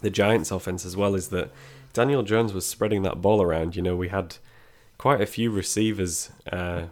the 0.00 0.10
Giants' 0.10 0.50
offense 0.50 0.84
as 0.84 0.96
well 0.96 1.14
is 1.14 1.28
that 1.28 1.50
Daniel 1.92 2.22
Jones 2.22 2.52
was 2.52 2.66
spreading 2.66 3.02
that 3.02 3.20
ball 3.20 3.42
around. 3.42 3.76
You 3.76 3.82
know, 3.82 3.96
we 3.96 4.08
had 4.08 4.36
quite 4.98 5.20
a 5.20 5.26
few 5.26 5.50
receivers 5.50 6.30
uh, 6.52 6.84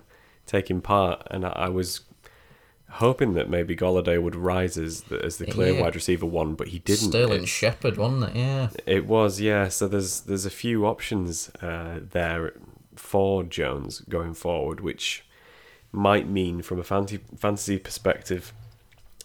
taking 0.47 0.81
part, 0.81 1.27
and 1.31 1.45
I 1.45 1.69
was 1.69 2.01
hoping 2.89 3.35
that 3.35 3.51
maybe 3.51 3.77
Golladay 3.77 4.21
would 4.23 4.37
rise 4.37 4.79
as 4.79 5.03
the, 5.03 5.23
as 5.25 5.37
the 5.37 5.47
clear 5.47 5.75
yeah. 5.75 5.83
wide 5.83 5.95
receiver 5.95 6.27
one, 6.27 6.55
but 6.55 6.69
he 6.69 6.79
didn't. 6.79 7.11
Sterling 7.11 7.43
it, 7.43 7.49
Shepard, 7.49 7.97
wasn't 7.97 8.31
it? 8.31 8.37
Yeah, 8.37 8.69
it 8.87 9.07
was. 9.07 9.41
Yeah, 9.41 9.69
so 9.69 9.89
there's 9.89 10.21
there's 10.21 10.47
a 10.47 10.51
few 10.51 10.87
options 10.87 11.51
uh, 11.61 12.01
there 12.01 12.55
for 12.95 13.43
Jones 13.45 14.01
going 14.01 14.35
forward, 14.35 14.81
which 14.81 15.25
might 15.93 16.29
mean 16.29 16.63
from 16.63 16.79
a 16.79 16.85
fantasy 16.85 17.21
fantasy 17.37 17.79
perspective. 17.79 18.53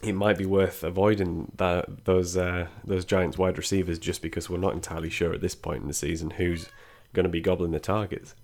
It 0.02 0.14
might 0.14 0.36
be 0.36 0.46
worth 0.46 0.82
avoiding 0.82 1.52
that 1.56 2.04
those 2.04 2.36
uh, 2.36 2.66
those 2.84 3.04
Giants 3.04 3.38
wide 3.38 3.56
receivers 3.56 3.98
just 4.00 4.20
because 4.20 4.50
we're 4.50 4.58
not 4.58 4.74
entirely 4.74 5.10
sure 5.10 5.32
at 5.32 5.40
this 5.40 5.54
point 5.54 5.82
in 5.82 5.88
the 5.88 5.94
season 5.94 6.30
who's 6.30 6.68
going 7.12 7.24
to 7.24 7.30
be 7.30 7.40
gobbling 7.40 7.70
the 7.70 7.78
targets. 7.80 8.34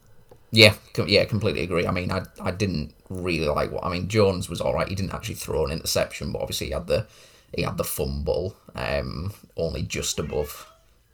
Yeah, 0.50 0.74
yeah, 1.06 1.24
completely 1.24 1.62
agree. 1.62 1.86
I 1.86 1.90
mean, 1.90 2.10
I 2.10 2.22
I 2.40 2.52
didn't 2.52 2.94
really 3.10 3.46
like 3.48 3.70
what 3.70 3.84
I 3.84 3.90
mean. 3.90 4.08
Jones 4.08 4.48
was 4.48 4.60
all 4.60 4.72
right. 4.72 4.88
He 4.88 4.94
didn't 4.94 5.14
actually 5.14 5.34
throw 5.34 5.64
an 5.66 5.72
interception, 5.72 6.32
but 6.32 6.40
obviously 6.40 6.68
he 6.68 6.72
had 6.72 6.86
the 6.86 7.06
he 7.54 7.62
had 7.62 7.76
the 7.76 7.84
fumble. 7.84 8.56
Um, 8.74 9.32
only 9.56 9.82
just 9.82 10.18
above 10.18 10.66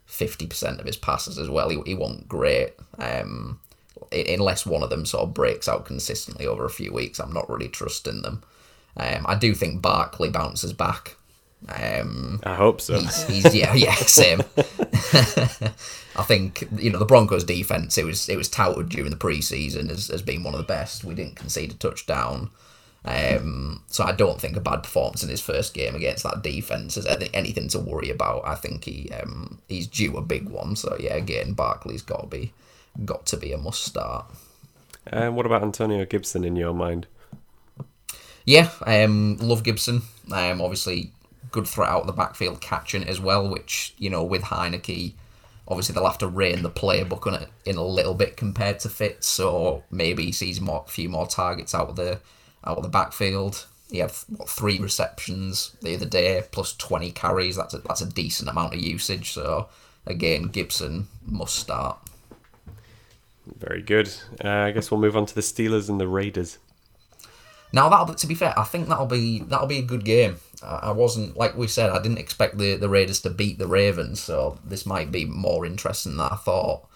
fifty 0.05 0.47
percent 0.47 0.79
of 0.79 0.85
his 0.85 0.97
passes 0.97 1.37
as 1.37 1.49
well. 1.49 1.69
He 1.69 1.81
he 1.85 1.95
wasn't 1.95 2.29
great. 2.29 2.73
Um, 2.97 3.59
unless 4.11 4.65
one 4.65 4.83
of 4.83 4.89
them 4.89 5.05
sort 5.05 5.23
of 5.23 5.33
breaks 5.33 5.67
out 5.67 5.85
consistently 5.85 6.45
over 6.47 6.65
a 6.65 6.69
few 6.69 6.93
weeks, 6.93 7.19
I'm 7.19 7.33
not 7.33 7.49
really 7.49 7.67
trusting 7.67 8.21
them. 8.21 8.43
Um, 8.97 9.25
I 9.27 9.35
do 9.35 9.53
think 9.53 9.81
Barkley 9.81 10.29
bounces 10.29 10.73
back. 10.73 11.17
Um, 11.67 12.39
I 12.43 12.55
hope 12.55 12.79
so. 12.79 12.99
He's, 12.99 13.23
he's 13.27 13.55
yeah, 13.55 13.73
yeah, 13.75 13.95
same. 13.95 14.41
I 16.17 16.23
think 16.23 16.67
you 16.77 16.89
know 16.89 16.99
the 16.99 17.05
Broncos' 17.05 17.43
defense. 17.43 17.97
It 17.97 18.05
was 18.05 18.29
it 18.29 18.37
was 18.37 18.49
touted 18.49 18.89
during 18.89 19.11
the 19.11 19.17
preseason 19.17 19.89
as, 19.89 20.09
as 20.09 20.21
being 20.21 20.43
one 20.43 20.53
of 20.53 20.59
the 20.59 20.65
best. 20.65 21.03
We 21.03 21.15
didn't 21.15 21.35
concede 21.35 21.71
a 21.71 21.75
touchdown, 21.75 22.51
um, 23.03 23.83
so 23.87 24.03
I 24.03 24.11
don't 24.13 24.39
think 24.39 24.55
a 24.55 24.61
bad 24.61 24.83
performance 24.83 25.23
in 25.23 25.29
his 25.29 25.41
first 25.41 25.73
game 25.73 25.95
against 25.95 26.23
that 26.23 26.41
defense 26.41 26.97
is 26.97 27.05
anything 27.33 27.67
to 27.69 27.79
worry 27.79 28.09
about. 28.09 28.47
I 28.47 28.55
think 28.55 28.85
he 28.85 29.11
um, 29.11 29.59
he's 29.67 29.87
due 29.87 30.17
a 30.17 30.21
big 30.21 30.47
one. 30.47 30.75
So 30.75 30.95
yeah, 30.99 31.15
again, 31.15 31.53
Barkley's 31.53 32.01
got 32.01 32.21
to 32.21 32.27
be 32.27 32.53
got 33.03 33.25
to 33.27 33.37
be 33.37 33.51
a 33.51 33.57
must 33.57 33.83
start. 33.83 34.25
And 35.07 35.25
um, 35.25 35.35
what 35.35 35.45
about 35.45 35.63
Antonio 35.63 36.05
Gibson 36.05 36.43
in 36.43 36.55
your 36.55 36.73
mind? 36.73 37.07
Yeah, 38.45 38.69
um, 38.85 39.37
love 39.37 39.63
Gibson. 39.63 40.03
Um, 40.31 40.61
obviously, 40.61 41.11
good 41.51 41.67
threat 41.67 41.89
out 41.89 42.01
of 42.01 42.07
the 42.07 42.13
backfield 42.13 42.61
catching 42.61 43.03
as 43.03 43.19
well, 43.19 43.49
which, 43.49 43.93
you 43.97 44.09
know, 44.09 44.23
with 44.23 44.43
Heinicke, 44.43 45.13
obviously 45.67 45.93
they'll 45.93 46.05
have 46.05 46.19
to 46.19 46.27
rein 46.27 46.61
the 46.61 46.69
playbook 46.69 47.25
on 47.25 47.41
it 47.41 47.49
in 47.65 47.75
a 47.75 47.83
little 47.83 48.13
bit 48.13 48.37
compared 48.37 48.79
to 48.81 48.89
Fitz, 48.89 49.27
so 49.27 49.83
maybe 49.89 50.25
he 50.25 50.31
sees 50.31 50.61
more, 50.61 50.83
a 50.85 50.89
few 50.89 51.09
more 51.09 51.25
targets 51.25 51.73
out 51.73 51.89
of 51.89 51.95
the 51.95 52.19
out 52.65 52.77
of 52.77 52.83
the 52.83 52.89
backfield. 52.89 53.65
He 53.89 53.99
had 53.99 54.11
what, 54.35 54.49
three 54.49 54.79
receptions 54.79 55.75
the 55.81 55.95
other 55.95 56.05
day, 56.05 56.43
plus 56.51 56.75
twenty 56.75 57.11
carries. 57.11 57.55
That's 57.55 57.73
a, 57.73 57.79
that's 57.79 58.01
a 58.01 58.05
decent 58.05 58.49
amount 58.49 58.73
of 58.73 58.79
usage. 58.79 59.31
So 59.31 59.69
again, 60.05 60.43
Gibson 60.49 61.07
must 61.25 61.55
start. 61.55 61.97
Very 63.59 63.81
good. 63.81 64.11
Uh, 64.43 64.49
I 64.49 64.71
guess 64.71 64.89
we'll 64.89 64.99
move 64.99 65.15
on 65.15 65.25
to 65.27 65.35
the 65.35 65.41
Steelers 65.41 65.89
and 65.89 65.99
the 65.99 66.07
Raiders. 66.07 66.57
Now 67.75 67.89
that 67.89 68.17
to 68.19 68.27
be 68.27 68.35
fair, 68.35 68.57
I 68.57 68.63
think 68.63 68.87
that'll 68.87 69.05
be 69.05 69.39
that'll 69.39 69.67
be 69.67 69.79
a 69.79 69.83
good 69.83 70.05
game. 70.05 70.37
I 70.63 70.91
wasn't 70.91 71.35
like 71.35 71.57
we 71.57 71.67
said. 71.67 71.89
I 71.89 72.01
didn't 72.01 72.19
expect 72.19 72.57
the 72.57 72.77
the 72.77 72.87
Raiders 72.87 73.19
to 73.23 73.29
beat 73.29 73.59
the 73.59 73.67
Ravens, 73.67 74.21
so 74.21 74.57
this 74.63 74.85
might 74.85 75.11
be 75.11 75.25
more 75.25 75.65
interesting 75.65 76.15
than 76.15 76.25
I 76.31 76.37
thought. 76.37 76.87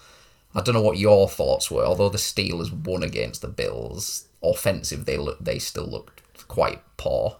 I 0.54 0.62
don't 0.62 0.74
know 0.74 0.80
what 0.80 0.96
your 0.96 1.28
thoughts 1.28 1.70
were. 1.70 1.84
Although 1.84 2.08
the 2.08 2.16
Steelers 2.16 2.72
won 2.72 3.02
against 3.02 3.42
the 3.42 3.48
Bills, 3.48 4.24
offensive 4.42 5.04
they 5.04 5.18
look 5.18 5.38
they 5.38 5.58
still 5.58 5.86
looked 5.86 6.22
quite 6.48 6.80
poor. 6.96 7.36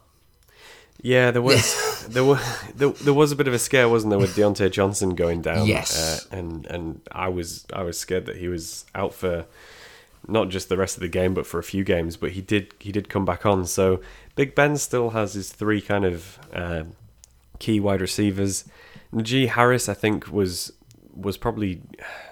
Yeah, 1.01 1.31
there 1.31 1.41
was 1.41 2.07
there 2.11 2.25
was 2.25 2.41
there, 2.75 2.91
there 2.91 3.15
was 3.15 3.33
a 3.33 3.37
bit 3.37 3.49
of 3.49 3.55
a 3.55 3.59
scare, 3.59 3.89
wasn't 3.89 4.11
there, 4.11 4.19
with 4.19 4.37
Diontae 4.37 4.71
Johnson 4.71 5.15
going 5.15 5.41
down? 5.41 5.67
Yes, 5.67 5.97
uh, 6.31 6.37
and 6.37 6.67
and 6.67 7.01
I 7.11 7.29
was 7.29 7.65
I 7.73 7.85
was 7.85 7.99
scared 7.99 8.27
that 8.27 8.37
he 8.37 8.49
was 8.49 8.85
out 8.95 9.15
for 9.15 9.47
not 10.27 10.49
just 10.49 10.69
the 10.69 10.77
rest 10.77 10.97
of 10.97 11.01
the 11.01 11.09
game, 11.09 11.35
but 11.35 11.47
for 11.47 11.59
a 11.59 11.65
few 11.65 11.85
games. 11.85 12.17
But 12.17 12.33
he 12.33 12.41
did 12.41 12.75
he 12.79 12.93
did 12.93 13.09
come 13.09 13.25
back 13.25 13.45
on. 13.47 13.67
So 13.67 14.01
Big 14.37 14.55
Ben 14.55 14.77
still 14.77 15.11
has 15.11 15.35
his 15.35 15.53
three 15.53 15.81
kind 15.81 16.05
of 16.05 16.39
uh, 16.53 16.85
key 17.59 17.81
wide 17.81 18.01
receivers. 18.01 18.65
Najee 19.13 19.49
Harris, 19.49 19.89
I 19.89 19.95
think, 19.95 20.29
was 20.29 20.73
was 21.15 21.37
probably 21.37 21.83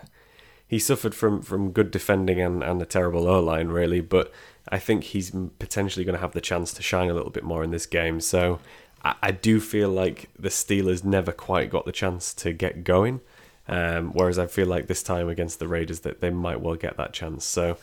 he 0.67 0.79
suffered 0.79 1.15
from 1.15 1.43
from 1.43 1.73
good 1.73 1.91
defending 1.91 2.41
and 2.41 2.63
and 2.63 2.81
a 2.83 2.87
terrible 2.87 3.29
O 3.29 3.41
line 3.41 3.69
really, 3.69 4.01
but 4.01 4.33
I 4.71 4.79
think 4.79 5.05
he's 5.05 5.31
potentially 5.59 6.05
going 6.05 6.17
to 6.17 6.21
have 6.21 6.33
the 6.33 6.41
chance 6.41 6.73
to 6.75 6.83
shine 6.83 7.09
a 7.09 7.15
little 7.15 7.31
bit 7.31 7.45
more 7.45 7.65
in 7.65 7.71
this 7.71 7.87
game. 7.87 8.21
So 8.21 8.61
I, 9.03 9.15
I 9.23 9.31
do 9.31 9.61
feel 9.61 9.89
like 9.89 10.29
the 10.39 10.51
Steelers 10.51 11.05
never 11.05 11.33
quite 11.33 11.71
got 11.71 11.87
the 11.87 11.93
chance 11.93 12.35
to 12.35 12.53
get 12.53 12.85
going. 12.85 13.21
Um, 13.69 14.13
whereas 14.13 14.39
I 14.39 14.47
feel 14.47 14.67
like 14.67 14.87
this 14.87 15.03
time 15.03 15.29
against 15.29 15.59
the 15.59 15.69
Raiders 15.69 16.01
that 16.01 16.21
they 16.21 16.31
might 16.31 16.61
well 16.61 16.77
get 16.77 16.97
that 16.97 17.13
chance. 17.13 17.45
So 17.45 17.77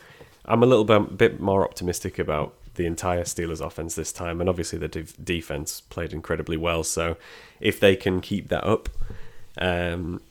I'm 0.46 0.64
a 0.64 0.66
little 0.66 0.86
bit, 0.86 1.18
bit 1.18 1.40
more 1.40 1.64
optimistic 1.64 2.18
about 2.18 2.56
the 2.76 2.86
entire 2.86 3.24
Steelers 3.24 3.66
offense 3.66 3.96
this 3.96 4.12
time, 4.12 4.40
and 4.40 4.50
obviously 4.50 4.80
the 4.80 4.88
de- 4.88 5.04
defense 5.24 5.82
played 5.82 6.14
incredibly 6.14 6.58
well. 6.58 6.84
So 6.84 7.18
if 7.60 7.80
they 7.80 7.96
can 7.96 8.22
keep 8.22 8.50
that 8.50 8.64
up 8.64 8.90
um, 9.58 10.22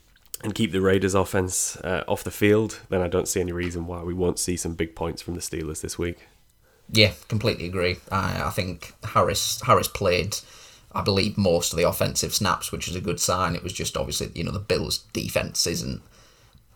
and 0.42 0.54
keep 0.54 0.72
the 0.72 0.80
Raiders 0.80 1.14
offense 1.14 1.76
uh, 1.76 2.04
off 2.06 2.24
the 2.24 2.30
field, 2.30 2.80
then 2.90 3.00
I 3.00 3.08
don't 3.08 3.28
see 3.28 3.40
any 3.40 3.52
reason 3.52 3.86
why 3.86 4.02
we 4.02 4.14
won't 4.14 4.38
see 4.38 4.56
some 4.56 4.74
big 4.74 4.94
points 4.94 5.22
from 5.22 5.34
the 5.34 5.40
Steelers 5.40 5.80
this 5.80 5.98
week. 5.98 6.26
Yeah, 6.90 7.12
completely 7.28 7.66
agree. 7.66 7.96
I, 8.12 8.42
I 8.44 8.50
think 8.50 8.92
Harris 9.04 9.62
Harris 9.62 9.88
played 9.88 10.36
I 10.94 11.02
believe, 11.02 11.36
most 11.36 11.72
of 11.72 11.76
the 11.76 11.88
offensive 11.88 12.34
snaps, 12.34 12.70
which 12.70 12.88
is 12.88 12.94
a 12.94 13.00
good 13.00 13.20
sign. 13.20 13.54
It 13.54 13.62
was 13.62 13.72
just 13.72 13.96
obviously, 13.96 14.30
you 14.34 14.44
know, 14.44 14.52
the 14.52 14.58
Bills' 14.60 14.98
defense 15.12 15.66
isn't 15.66 16.02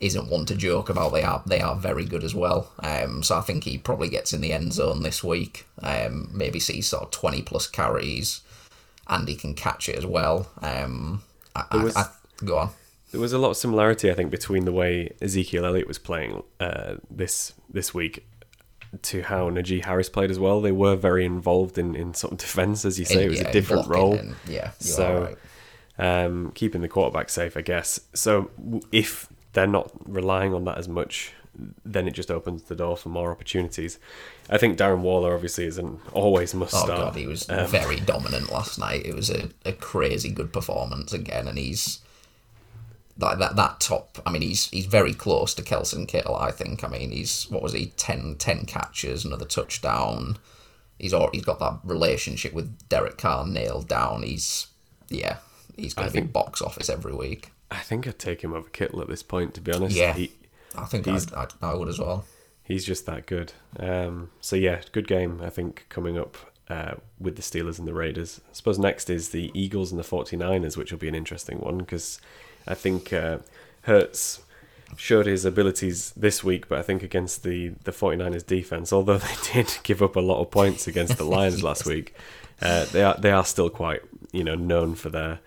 isn't 0.01 0.31
one 0.31 0.47
to 0.47 0.55
joke 0.55 0.89
about. 0.89 1.13
They 1.13 1.23
are 1.23 1.43
they 1.47 1.61
are 1.61 1.77
very 1.77 2.05
good 2.05 2.25
as 2.25 2.35
well. 2.35 2.73
Um, 2.81 3.23
so 3.23 3.37
I 3.37 3.41
think 3.41 3.65
he 3.65 3.79
probably 3.79 4.09
gets 4.09 4.33
in 4.33 4.41
the 4.41 4.53
end 4.53 4.73
zone 4.73 5.03
this 5.03 5.23
week. 5.23 5.67
Um, 5.83 6.31
maybe 6.33 6.61
sees 6.61 6.89
sort 6.89 7.05
of 7.05 7.11
twenty 7.11 7.43
plus 7.43 7.67
carries, 7.67 8.43
and 9.07 9.29
he 9.29 9.35
can 9.35 9.55
catch 9.55 9.89
it 9.89 9.97
as 9.97 10.07
well. 10.07 10.49
Um, 10.63 11.23
I, 11.55 11.77
was, 11.77 11.97
I, 11.97 12.03
I, 12.03 12.07
go 12.45 12.59
on. 12.59 12.71
There 13.11 13.21
was 13.21 13.33
a 13.33 13.39
lot 13.39 13.51
of 13.51 13.57
similarity, 13.57 14.11
I 14.11 14.15
think, 14.15 14.31
between 14.31 14.65
the 14.65 14.73
way 14.73 15.13
Ezekiel 15.21 15.65
Elliott 15.65 15.89
was 15.89 15.99
playing 15.99 16.43
uh, 16.61 16.97
this 17.11 17.53
this 17.71 17.95
week 17.95 18.28
to 19.03 19.23
how 19.23 19.51
Najee 19.51 19.85
Harris 19.85 20.09
played 20.09 20.31
as 20.31 20.39
well. 20.39 20.61
They 20.61 20.73
were 20.73 20.97
very 20.97 21.25
involved 21.25 21.79
in, 21.79 21.95
in 21.95 22.15
sort 22.15 22.33
of 22.33 22.39
defense, 22.39 22.85
as 22.85 22.99
you 22.99 23.05
say. 23.05 23.25
It 23.25 23.31
was 23.31 23.41
yeah, 23.41 23.49
a 23.49 23.53
different 23.53 23.89
role. 23.89 24.15
And, 24.15 24.35
yeah, 24.47 24.71
so 24.79 25.37
right. 25.99 26.25
um, 26.25 26.53
keeping 26.55 26.81
the 26.81 26.89
quarterback 26.89 27.29
safe, 27.31 27.57
I 27.57 27.63
guess. 27.63 28.01
So 28.15 28.51
if 28.93 29.29
they're 29.53 29.67
not 29.67 29.91
relying 30.07 30.55
on 30.55 30.65
that 30.65 30.79
as 30.79 30.89
much, 30.89 31.33
then 31.85 32.07
it 32.07 32.13
just 32.13 32.31
opens 32.31 32.65
the 32.65 32.75
door 32.75 32.97
for 32.97 33.09
more 33.09 33.31
opportunities. 33.31 33.99
I 34.49 34.59
think 34.59 34.79
Darren 34.79 35.01
Waller 35.01 35.35
obviously 35.35 35.65
is 35.65 35.79
an 35.79 36.01
always 36.13 36.55
must 36.55 36.75
oh, 36.75 36.85
start. 36.85 37.01
God, 37.01 37.17
he 37.17 37.27
was 37.27 37.49
um, 37.51 37.67
very 37.67 38.01
dominant 38.01 38.53
last 38.53 38.79
night. 38.79 39.05
It 39.05 39.15
was 39.15 39.31
a, 39.31 39.51
a 39.65 39.73
crazy 39.73 40.31
good 40.31 40.53
performance 40.53 41.13
again, 41.13 41.49
and 41.49 41.59
he's 41.59 42.01
like 43.19 43.39
that 43.39 43.57
that 43.57 43.81
top. 43.81 44.19
I 44.25 44.31
mean, 44.31 44.43
he's 44.43 44.69
he's 44.71 44.87
very 44.87 45.13
close 45.13 45.55
to 45.55 45.63
Kelson 45.63 46.07
Kittle. 46.07 46.37
I 46.37 46.51
think. 46.51 46.85
I 46.85 46.89
mean, 46.89 47.11
he's 47.11 47.51
what 47.51 47.63
was 47.63 47.73
he 47.73 47.87
10, 47.97 48.37
10 48.37 48.65
catches, 48.65 49.25
another 49.25 49.45
touchdown. 49.45 50.39
He's 50.99 51.15
already, 51.15 51.39
he's 51.39 51.45
got 51.45 51.61
that 51.61 51.79
relationship 51.85 52.53
with 52.53 52.89
Derek 52.89 53.19
Carr 53.19 53.47
nailed 53.47 53.89
down. 53.89 54.23
He's 54.23 54.69
yeah, 55.09 55.39
he's 55.77 55.95
going 55.95 56.09
to 56.09 56.15
be 56.15 56.27
box 56.27 56.63
office 56.63 56.89
every 56.89 57.15
week. 57.15 57.51
I 57.71 57.79
think 57.79 58.07
I'd 58.07 58.19
take 58.19 58.43
him 58.43 58.55
over 58.55 58.69
Kittle 58.69 59.01
at 59.03 59.09
this 59.09 59.23
point. 59.23 59.55
To 59.55 59.61
be 59.61 59.73
honest, 59.73 59.97
yeah, 59.97 60.15
he, 60.15 60.33
I 60.75 60.85
think 60.87 61.07
I'd, 61.07 61.33
I'd, 61.35 61.53
I 61.61 61.75
would 61.75 61.89
as 61.89 61.99
well. 61.99 62.25
He's 62.63 62.85
just 62.85 63.07
that 63.07 63.27
good. 63.27 63.53
Um, 63.79 64.31
so 64.41 64.55
yeah, 64.55 64.81
good 64.93 65.09
game. 65.09 65.41
I 65.43 65.51
think 65.51 65.87
coming 65.89 66.19
up 66.19 66.37
uh, 66.69 66.95
with 67.19 67.37
the 67.37 67.43
Steelers 67.43 67.79
and 67.79 67.89
the 67.89 67.95
Raiders. 67.95 68.41
I 68.51 68.53
suppose 68.53 68.79
next 68.79 69.09
is 69.09 69.31
the 69.31 69.51
Eagles 69.55 69.91
and 69.91 69.99
the 69.99 70.05
49ers, 70.05 70.77
which 70.77 70.93
will 70.93 70.99
be 70.99 71.09
an 71.09 71.15
interesting 71.15 71.61
one 71.61 71.79
because 71.79 72.21
I 72.67 72.75
think 72.75 73.13
uh, 73.13 73.39
Hurts 73.83 74.43
showed 74.97 75.27
his 75.27 75.45
abilities 75.45 76.13
this 76.17 76.43
week, 76.43 76.69
but 76.69 76.79
I 76.79 76.83
think 76.83 77.03
against 77.03 77.43
the, 77.43 77.71
the 77.85 77.93
49ers 77.93 78.47
defense, 78.47 78.93
although 78.93 79.19
they 79.19 79.35
did 79.53 79.79
give 79.83 80.03
up 80.03 80.17
a 80.17 80.21
lot 80.21 80.41
of 80.41 80.51
points 80.51 80.87
against 80.87 81.17
the 81.19 81.25
Lions 81.25 81.63
last 81.69 81.87
week, 81.87 82.15
uh, 82.61 82.87
they 82.87 83.03
are 83.03 83.17
they 83.19 83.31
are 83.31 83.45
still 83.45 83.71
quite 83.71 84.03
you 84.33 84.43
know 84.43 84.57
known 84.57 84.95
for 84.95 85.11
their 85.11 85.41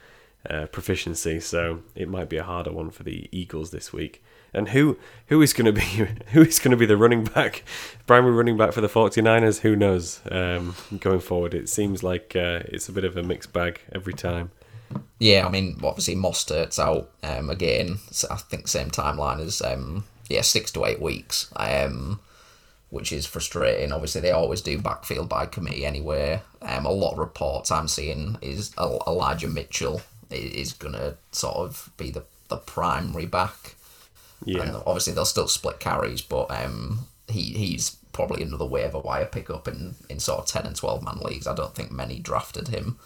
uh, 0.50 0.65
proficiency. 0.67 1.39
So 1.39 1.82
it 1.95 2.10
might 2.10 2.30
be 2.30 2.38
a 2.38 2.43
harder 2.43 2.71
one 2.71 2.89
for 2.89 3.04
the 3.04 3.28
Eagles 3.32 3.71
this 3.71 3.91
week. 3.93 4.24
And 4.54 4.69
who 4.69 4.97
who 5.28 5.41
is 5.41 5.54
going 5.54 5.74
to 5.74 5.74
be 5.74 5.82
who 6.32 6.41
is 6.41 6.60
going 6.60 6.71
to 6.71 6.78
be 6.78 6.86
the 6.86 6.97
running 6.97 7.24
back, 7.24 7.63
primary 8.06 8.34
running 8.34 8.58
back 8.58 8.74
for 8.74 8.82
the 8.82 8.89
49ers? 8.89 9.60
Who 9.60 9.76
knows? 9.76 10.21
Um, 10.30 10.76
going 11.00 11.19
forward, 11.19 11.54
it 11.54 11.69
seems 11.69 12.04
like 12.04 12.36
uh, 12.36 12.63
it's 12.65 12.89
a 12.89 12.91
bit 12.91 13.06
of 13.06 13.15
a 13.17 13.24
mixed 13.24 13.54
bag 13.54 13.82
every 13.91 14.13
time. 14.13 14.52
Yeah, 15.19 15.45
I 15.45 15.49
mean, 15.49 15.80
obviously 15.84 16.15
Mostert's 16.15 16.80
out 16.80 17.12
um, 17.23 17.49
again. 17.49 17.99
So 18.10 18.27
I 18.32 18.38
think 18.38 18.67
same 18.67 18.89
timeline 18.89 19.39
as 19.39 19.62
um, 19.62 20.06
yeah, 20.30 20.41
six 20.41 20.71
to 20.71 20.86
eight 20.86 21.01
weeks. 21.01 21.51
Um, 21.56 22.19
which 22.91 23.13
is 23.13 23.25
frustrating. 23.25 23.91
Obviously, 23.93 24.19
they 24.21 24.32
always 24.32 24.62
do 24.62 24.77
backfield 24.77 25.30
by 25.30 25.45
committee 25.45 25.86
anyway. 25.86 26.41
Um, 26.62 26.86
a 26.86 26.91
lot 26.91 27.13
of 27.13 27.19
reports 27.19 27.71
I'm 27.71 27.88
seeing 27.88 28.38
is 28.41 28.73
Elijah 28.77 29.47
Mitchell 29.47 30.01
is 30.30 30.73
gonna 30.73 31.15
sort 31.32 31.56
of 31.56 31.89
be 31.97 32.12
the 32.12 32.23
the 32.49 32.58
primary 32.58 33.25
back. 33.25 33.75
Yeah. 34.45 34.63
And 34.63 34.75
obviously 34.86 35.13
they'll 35.13 35.25
still 35.25 35.47
split 35.47 35.80
carries, 35.80 36.21
but 36.21 36.51
um, 36.51 37.08
he 37.27 37.41
he's 37.54 37.97
probably 38.12 38.43
another 38.43 38.65
waiver 38.65 38.99
wire 38.99 39.25
pickup 39.25 39.67
in 39.67 39.95
in 40.10 40.19
sort 40.19 40.39
of 40.39 40.45
ten 40.47 40.65
and 40.65 40.75
twelve 40.75 41.01
man 41.01 41.19
leagues. 41.19 41.47
I 41.47 41.56
don't 41.56 41.73
think 41.73 41.91
many 41.91 42.19
drafted 42.19 42.67
him. 42.67 42.99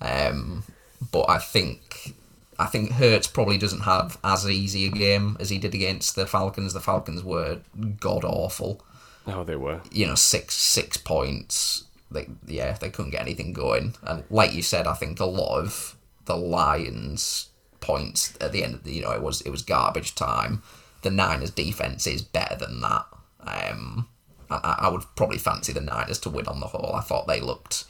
Um, 0.00 0.64
but 1.10 1.28
I 1.28 1.38
think 1.38 2.14
I 2.58 2.66
think 2.66 2.92
Hurts 2.92 3.26
probably 3.26 3.58
doesn't 3.58 3.80
have 3.80 4.18
as 4.22 4.48
easy 4.48 4.86
a 4.86 4.90
game 4.90 5.36
as 5.40 5.50
he 5.50 5.58
did 5.58 5.74
against 5.74 6.14
the 6.14 6.26
Falcons. 6.26 6.72
The 6.72 6.80
Falcons 6.80 7.22
were 7.24 7.60
god 8.00 8.24
awful. 8.24 8.80
Oh, 9.26 9.42
they 9.44 9.56
were. 9.56 9.80
You 9.90 10.06
know, 10.06 10.14
six 10.14 10.54
six 10.54 10.96
points. 10.96 11.84
They 12.10 12.28
yeah, 12.46 12.72
they 12.74 12.90
couldn't 12.90 13.10
get 13.12 13.22
anything 13.22 13.52
going. 13.52 13.94
And 14.02 14.24
like 14.30 14.54
you 14.54 14.62
said, 14.62 14.86
I 14.86 14.94
think 14.94 15.18
a 15.18 15.24
lot 15.24 15.58
of 15.58 15.96
the 16.26 16.36
Lions 16.36 17.48
points 17.80 18.34
at 18.40 18.52
the 18.52 18.64
end 18.64 18.74
of 18.74 18.84
the 18.84 18.92
you 18.92 19.02
know 19.02 19.10
it 19.10 19.22
was 19.22 19.40
it 19.42 19.50
was 19.50 19.62
garbage 19.62 20.14
time. 20.14 20.62
the 21.02 21.10
Niners 21.10 21.50
defense 21.50 22.06
is 22.06 22.22
better 22.22 22.56
than 22.56 22.80
that. 22.80 23.04
Um, 23.40 24.08
I, 24.50 24.76
I 24.80 24.88
would 24.88 25.02
probably 25.16 25.38
fancy 25.38 25.72
the 25.72 25.80
Niners 25.80 26.18
to 26.20 26.30
win 26.30 26.46
on 26.46 26.60
the 26.60 26.66
whole. 26.66 26.94
I 26.94 27.00
thought 27.00 27.26
they 27.26 27.40
looked, 27.40 27.84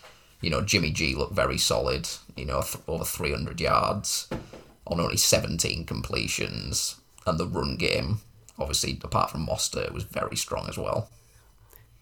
you 0.45 0.51
know, 0.51 0.61
Jimmy 0.61 0.91
G 0.91 1.15
looked 1.15 1.35
very 1.35 1.57
solid. 1.57 2.07
You 2.37 2.45
know, 2.45 2.61
th- 2.61 2.85
over 2.87 3.05
300 3.05 3.61
yards 3.61 4.29
on 4.87 5.01
only 5.01 5.17
17 5.17 5.87
completions, 5.87 6.97
and 7.27 7.39
the 7.39 7.47
run 7.47 7.77
game, 7.77 8.19
obviously, 8.59 9.01
apart 9.03 9.31
from 9.31 9.47
Mostert, 9.47 9.93
was 9.93 10.05
very 10.05 10.37
strong 10.37 10.69
as 10.69 10.77
well. 10.77 11.09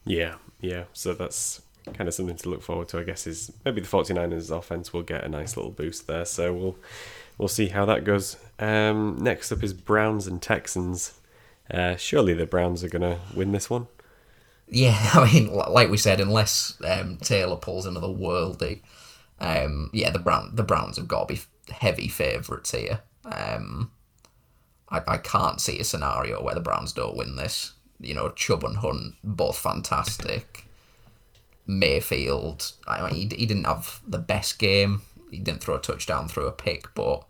Yeah, 0.04 0.34
yeah. 0.60 0.84
So 0.92 1.14
that's 1.14 1.62
kind 1.94 2.08
of 2.08 2.14
something 2.14 2.36
to 2.36 2.48
look 2.48 2.62
forward 2.62 2.88
to, 2.88 2.98
I 2.98 3.04
guess, 3.04 3.26
is 3.28 3.52
maybe 3.64 3.80
the 3.80 3.86
49ers 3.86 4.56
offense 4.56 4.92
will 4.92 5.02
get 5.02 5.22
a 5.22 5.28
nice 5.28 5.56
little 5.56 5.70
boost 5.70 6.08
there. 6.08 6.24
So 6.24 6.52
we'll 6.52 6.76
we'll 7.38 7.48
see 7.48 7.68
how 7.68 7.84
that 7.84 8.02
goes. 8.02 8.36
Um, 8.58 9.18
next 9.20 9.52
up 9.52 9.62
is 9.62 9.72
Browns 9.72 10.26
and 10.26 10.42
Texans. 10.42 11.14
Uh, 11.70 11.94
surely 11.94 12.34
the 12.34 12.46
Browns 12.46 12.82
are 12.82 12.88
going 12.88 13.02
to 13.02 13.18
win 13.36 13.52
this 13.52 13.70
one. 13.70 13.86
Yeah, 14.68 14.98
I 15.14 15.32
mean, 15.32 15.52
like 15.52 15.90
we 15.90 15.96
said, 15.96 16.20
unless 16.20 16.78
um, 16.84 17.18
Taylor 17.18 17.56
pulls 17.56 17.86
another 17.86 18.08
worldie, 18.08 18.80
um, 19.40 19.90
yeah, 19.92 20.10
the 20.10 20.18
Brown 20.18 20.50
the 20.54 20.62
Browns 20.62 20.96
have 20.96 21.08
got 21.08 21.28
to 21.28 21.34
be 21.34 21.40
heavy 21.72 22.08
favourites 22.08 22.70
here. 22.70 23.00
Um, 23.24 23.90
I, 24.88 25.02
I 25.06 25.16
can't 25.18 25.60
see 25.60 25.78
a 25.78 25.84
scenario 25.84 26.42
where 26.42 26.54
the 26.54 26.60
Browns 26.60 26.92
don't 26.92 27.16
win 27.16 27.36
this. 27.36 27.72
You 28.00 28.14
know, 28.14 28.30
Chubb 28.30 28.64
and 28.64 28.76
Hunt 28.76 29.14
both 29.24 29.58
fantastic. 29.58 30.66
Mayfield, 31.66 32.72
I 32.88 33.06
mean, 33.06 33.30
he, 33.30 33.36
he 33.36 33.46
didn't 33.46 33.64
have 33.64 34.00
the 34.06 34.18
best 34.18 34.58
game. 34.58 35.02
He 35.30 35.38
didn't 35.38 35.62
throw 35.62 35.76
a 35.76 35.80
touchdown, 35.80 36.28
throw 36.28 36.46
a 36.46 36.52
pick, 36.52 36.92
but 36.94 37.24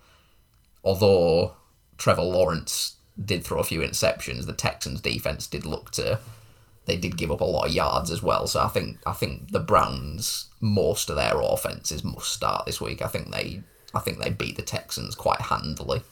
although 0.82 1.54
Trevor 1.98 2.22
Lawrence 2.22 2.96
did 3.22 3.44
throw 3.44 3.60
a 3.60 3.64
few 3.64 3.80
interceptions, 3.80 4.46
the 4.46 4.54
Texans 4.54 5.00
defense 5.00 5.46
did 5.46 5.66
look 5.66 5.90
to 5.92 6.18
they 6.86 6.96
did 6.96 7.16
give 7.16 7.30
up 7.30 7.40
a 7.40 7.44
lot 7.44 7.68
of 7.68 7.74
yards 7.74 8.10
as 8.10 8.22
well. 8.22 8.46
So 8.46 8.60
I 8.60 8.68
think 8.68 8.98
I 9.06 9.12
think 9.12 9.52
the 9.52 9.60
Browns 9.60 10.48
most 10.60 11.10
of 11.10 11.16
their 11.16 11.40
offenses 11.40 12.04
must 12.04 12.32
start 12.32 12.66
this 12.66 12.80
week. 12.80 13.02
I 13.02 13.08
think 13.08 13.30
they 13.30 13.62
I 13.94 14.00
think 14.00 14.18
they 14.18 14.30
beat 14.30 14.56
the 14.56 14.62
Texans 14.62 15.14
quite 15.14 15.40
handily. 15.40 16.02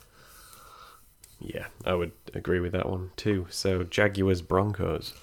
Yeah, 1.41 1.67
I 1.85 1.95
would 1.95 2.13
agree 2.35 2.61
with 2.61 2.73
that 2.73 2.89
one 2.89 3.11
too. 3.17 3.47
So 3.51 3.83
Jaguars 3.83 4.43
Broncos. 4.43 5.15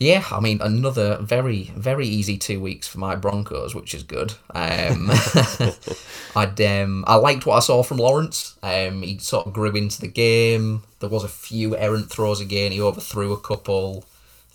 Yeah, 0.00 0.24
I 0.30 0.38
mean 0.38 0.60
another 0.60 1.18
very 1.20 1.72
very 1.74 2.06
easy 2.06 2.38
two 2.38 2.60
weeks 2.60 2.86
for 2.86 2.98
my 2.98 3.16
Broncos, 3.16 3.74
which 3.74 3.94
is 3.94 4.04
good. 4.04 4.32
Um, 4.54 5.10
I'd 6.36 6.60
um, 6.60 7.04
I 7.06 7.16
liked 7.16 7.46
what 7.46 7.56
I 7.56 7.60
saw 7.60 7.82
from 7.82 7.96
Lawrence. 7.96 8.56
Um, 8.62 9.02
he 9.02 9.18
sort 9.18 9.46
of 9.46 9.52
grew 9.52 9.72
into 9.72 10.00
the 10.00 10.08
game. 10.08 10.84
There 11.00 11.08
was 11.08 11.24
a 11.24 11.28
few 11.28 11.76
errant 11.76 12.10
throws 12.10 12.40
again. 12.40 12.70
He 12.70 12.80
overthrew 12.80 13.32
a 13.32 13.40
couple, 13.40 14.04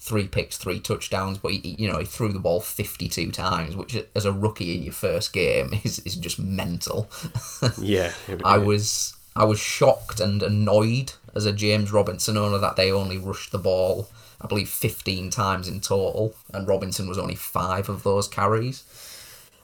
three 0.04 0.28
picks, 0.28 0.58
three 0.58 0.80
touchdowns. 0.80 1.38
But 1.38 1.54
he, 1.54 1.76
you 1.80 1.92
know 1.92 2.00
he 2.00 2.06
threw 2.06 2.32
the 2.32 2.40
ball 2.40 2.62
fifty 2.62 3.08
two 3.08 3.32
times, 3.32 3.76
which 3.76 3.98
as 4.16 4.26
a 4.26 4.32
rookie 4.32 4.76
in 4.76 4.84
your 4.84 4.94
first 4.94 5.34
game 5.34 5.74
is 5.84 6.00
is 6.00 6.16
just 6.16 6.40
mental. 6.40 7.10
yeah, 7.80 8.14
I 8.44 8.58
was 8.58 9.16
I 9.36 9.46
was 9.46 9.60
shocked 9.60 10.20
and 10.20 10.44
annoyed 10.44 11.14
as 11.36 11.46
a 11.46 11.54
James 11.54 11.92
Robinson 11.92 12.38
owner 12.38 12.60
that 12.60 12.76
they 12.76 12.92
only 12.92 13.18
rushed 13.18 13.52
the 13.52 13.58
ball 13.58 14.10
I 14.44 14.48
believe, 14.48 14.70
15 14.70 15.30
times 15.30 15.68
in 15.70 15.80
total, 15.80 16.36
and 16.54 16.68
Robinson 16.68 17.08
was 17.08 17.18
only 17.18 17.36
five 17.36 17.88
of 17.88 18.04
those 18.04 18.28
carries. 18.28 18.84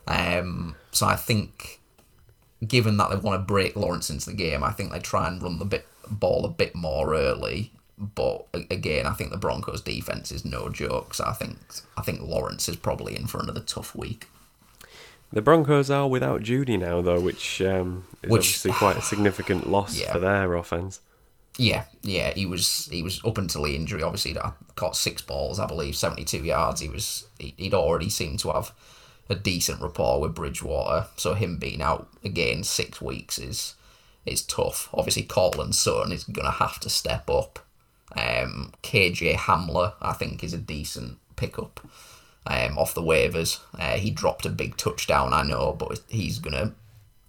Um, 0.08 0.76
so 0.92 1.06
I 1.06 1.18
think, 1.18 1.80
given 2.66 2.96
that 2.98 3.10
they 3.10 3.18
want 3.18 3.42
to 3.42 3.46
break 3.46 3.76
Lawrence 3.76 4.10
into 4.10 4.30
the 4.30 4.36
game, 4.36 4.64
I 4.64 4.72
think 4.72 4.92
they 4.92 5.00
try 5.00 5.28
and 5.28 5.44
run 5.44 5.60
the 5.60 5.66
bit, 5.66 5.86
ball 6.10 6.46
a 6.46 6.50
bit 6.50 6.76
more 6.76 7.14
early. 7.14 7.74
But 8.00 8.48
again, 8.54 9.06
I 9.06 9.14
think 9.14 9.32
the 9.32 9.38
Broncos' 9.38 9.82
defense 9.82 10.32
is 10.32 10.46
no 10.46 10.70
joke. 10.70 11.14
So 11.14 11.26
I 11.26 11.34
think 11.34 11.58
I 11.98 12.02
think 12.02 12.22
Lawrence 12.22 12.70
is 12.70 12.78
probably 12.78 13.16
in 13.16 13.28
for 13.28 13.40
another 13.40 13.60
tough 13.60 13.94
week. 13.96 14.28
The 15.32 15.42
Broncos 15.42 15.92
are 15.92 16.08
without 16.08 16.42
Jeudy 16.42 16.80
now, 16.80 17.02
though, 17.02 17.20
which 17.20 17.62
um, 17.62 18.06
is 18.24 18.32
which, 18.32 18.40
obviously 18.40 18.72
quite 18.72 18.98
a 18.98 19.02
significant 19.02 19.70
loss 19.70 20.00
yeah. 20.00 20.12
for 20.12 20.20
their 20.20 20.56
offense. 20.56 21.02
Yeah, 21.58 21.86
yeah, 22.02 22.32
he 22.34 22.46
was 22.46 22.88
he 22.90 23.04
was 23.04 23.24
up 23.26 23.38
until 23.38 23.64
the 23.64 23.76
injury. 23.76 24.02
Obviously, 24.02 24.32
he 24.32 24.40
caught 24.76 24.96
six 24.96 25.22
balls, 25.22 25.60
I 25.60 25.68
believe, 25.68 25.96
seventy 25.96 26.24
two 26.24 26.44
yards. 26.44 26.80
He 26.80 26.88
was 26.88 27.28
he, 27.38 27.54
would 27.60 27.74
already 27.74 28.10
seemed 28.10 28.40
to 28.40 28.52
have 28.52 28.72
a 29.30 29.36
decent 29.36 29.82
rapport 29.82 30.22
with 30.22 30.36
Bridgewater. 30.36 31.08
So 31.18 31.34
him 31.34 31.58
being 31.58 31.82
out 31.82 32.08
again 32.24 32.64
six 32.64 33.02
weeks 33.02 33.38
is 33.38 33.76
is 34.26 34.42
tough. 34.42 34.90
Obviously, 34.94 35.24
Courtland 35.24 35.76
Sutton 35.76 36.14
is 36.14 36.24
gonna 36.24 36.50
have 36.50 36.80
to 36.80 36.90
step 36.90 37.30
up. 37.30 37.60
Um, 38.16 38.74
KJ 38.84 39.36
Hamler, 39.36 39.94
I 40.02 40.14
think, 40.14 40.44
is 40.44 40.54
a 40.54 40.58
decent 40.58 41.18
pickup 41.36 41.80
um, 42.48 42.78
off 42.78 42.94
the 42.94 43.02
waivers. 43.02 43.60
Uh, 43.78 43.98
he 43.98 44.10
dropped 44.10 44.46
a 44.46 44.50
big 44.50 44.78
touchdown, 44.78 45.34
I 45.34 45.44
know, 45.44 45.74
but 45.74 46.02
he's 46.08 46.40
gonna 46.40 46.74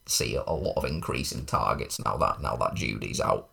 see 0.06 0.34
a 0.34 0.52
lot 0.52 0.76
of 0.76 0.84
increase 0.84 1.32
in 1.32 1.46
targets 1.46 2.02
now 2.04 2.16
that 2.16 2.40
now 2.40 2.56
that 2.56 2.74
Jeudy's 2.74 3.20
out. 3.20 3.48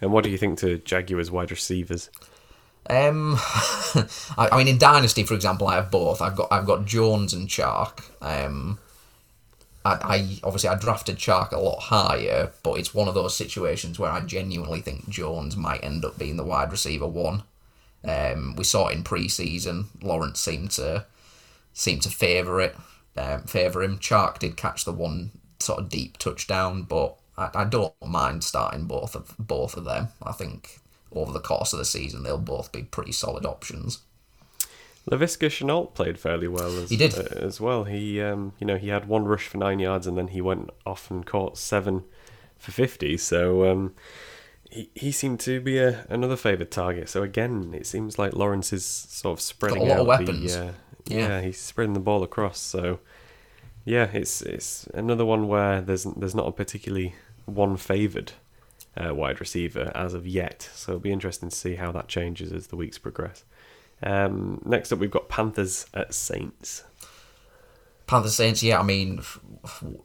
And 0.00 0.12
what 0.12 0.24
do 0.24 0.30
you 0.30 0.38
think 0.38 0.58
to 0.58 0.78
Jaguars 0.78 1.30
wide 1.30 1.50
receivers? 1.50 2.10
Um, 2.90 3.36
I, 3.38 4.48
I, 4.50 4.58
mean, 4.58 4.66
in 4.66 4.78
Dynasty, 4.78 5.22
for 5.22 5.34
example, 5.34 5.68
I 5.68 5.76
have 5.76 5.90
both. 5.90 6.20
I've 6.20 6.34
got 6.34 6.48
I've 6.50 6.66
got 6.66 6.84
Jones 6.84 7.32
and 7.32 7.48
Chark. 7.48 8.02
Um, 8.20 8.78
I, 9.84 9.90
I 9.92 10.38
obviously 10.44 10.68
I 10.68 10.76
drafted 10.76 11.16
Chark 11.16 11.52
a 11.52 11.58
lot 11.58 11.80
higher, 11.80 12.52
but 12.62 12.78
it's 12.78 12.94
one 12.94 13.08
of 13.08 13.14
those 13.14 13.36
situations 13.36 13.98
where 13.98 14.10
I 14.10 14.20
genuinely 14.20 14.80
think 14.80 15.08
Jones 15.08 15.56
might 15.56 15.82
end 15.82 16.04
up 16.04 16.18
being 16.18 16.36
the 16.36 16.44
wide 16.44 16.70
receiver 16.70 17.06
one. 17.06 17.42
Um, 18.04 18.54
we 18.56 18.64
saw 18.64 18.88
it 18.88 18.96
in 18.96 19.04
preseason. 19.04 19.86
Lawrence 20.02 20.40
seemed 20.40 20.72
to 20.72 21.06
seemed 21.72 22.02
to 22.02 22.10
favour 22.10 22.60
it, 22.60 22.76
um, 23.16 23.42
favour 23.42 23.82
him. 23.82 23.98
Chark 23.98 24.38
did 24.38 24.56
catch 24.56 24.84
the 24.84 24.92
one 24.92 25.32
sort 25.58 25.80
of 25.80 25.88
deep 25.88 26.18
touchdown, 26.18 26.82
but 26.82 27.16
I, 27.36 27.50
I 27.54 27.64
don't 27.64 27.94
mind 28.04 28.44
starting 28.44 28.84
both 28.84 29.14
of 29.14 29.34
both 29.38 29.76
of 29.76 29.84
them. 29.84 30.08
I 30.22 30.32
think 30.32 30.80
over 31.12 31.32
the 31.32 31.40
course 31.40 31.72
of 31.72 31.78
the 31.78 31.84
season 31.84 32.22
they'll 32.22 32.38
both 32.38 32.72
be 32.72 32.82
pretty 32.82 33.12
solid 33.12 33.46
options. 33.46 34.00
Laviska 35.10 35.48
Shenault 35.48 35.94
played 35.94 36.18
fairly 36.18 36.48
well 36.48 36.78
as, 36.78 36.90
he 36.90 36.96
did. 36.96 37.18
Uh, 37.18 37.22
as 37.36 37.60
well. 37.60 37.84
He 37.84 38.20
um, 38.20 38.52
you 38.58 38.66
know 38.66 38.76
he 38.76 38.88
had 38.88 39.08
one 39.08 39.24
rush 39.24 39.48
for 39.48 39.58
nine 39.58 39.78
yards 39.78 40.06
and 40.06 40.16
then 40.16 40.28
he 40.28 40.40
went 40.40 40.70
off 40.86 41.10
and 41.10 41.26
caught 41.26 41.58
seven 41.58 42.04
for 42.58 42.70
fifty. 42.70 43.16
So 43.16 43.70
um, 43.70 43.94
he 44.70 44.90
he 44.94 45.10
seemed 45.10 45.40
to 45.40 45.60
be 45.60 45.78
a, 45.78 46.06
another 46.08 46.36
favoured 46.36 46.70
target. 46.70 47.08
So 47.08 47.22
again, 47.22 47.74
it 47.74 47.86
seems 47.86 48.18
like 48.18 48.34
Lawrence 48.34 48.72
is 48.72 48.86
sort 48.86 49.38
of 49.38 49.40
spreading 49.40 49.90
out 49.90 50.06
the 50.24 50.32
uh, 50.32 50.72
yeah. 51.06 51.28
yeah 51.28 51.40
he's 51.40 51.58
spreading 51.58 51.94
the 51.94 52.00
ball 52.00 52.22
across. 52.22 52.58
So 52.58 53.00
yeah, 53.84 54.08
it's 54.12 54.40
it's 54.42 54.86
another 54.94 55.24
one 55.24 55.48
where 55.48 55.80
there's 55.80 56.04
there's 56.04 56.34
not 56.34 56.46
a 56.46 56.52
particularly 56.52 57.14
one 57.46 57.76
favoured 57.76 58.32
uh, 58.96 59.14
wide 59.14 59.40
receiver 59.40 59.90
as 59.94 60.14
of 60.14 60.26
yet. 60.26 60.68
So 60.74 60.92
it'll 60.92 61.00
be 61.00 61.12
interesting 61.12 61.48
to 61.48 61.56
see 61.56 61.74
how 61.74 61.90
that 61.92 62.08
changes 62.08 62.52
as 62.52 62.68
the 62.68 62.76
weeks 62.76 62.98
progress. 62.98 63.44
Um, 64.02 64.60
next 64.64 64.92
up, 64.92 64.98
we've 64.98 65.10
got 65.10 65.28
Panthers 65.28 65.86
at 65.94 66.14
Saints. 66.14 66.84
Panthers 68.06 68.34
Saints, 68.34 68.62
yeah. 68.62 68.80
I 68.80 68.82
mean, 68.82 69.22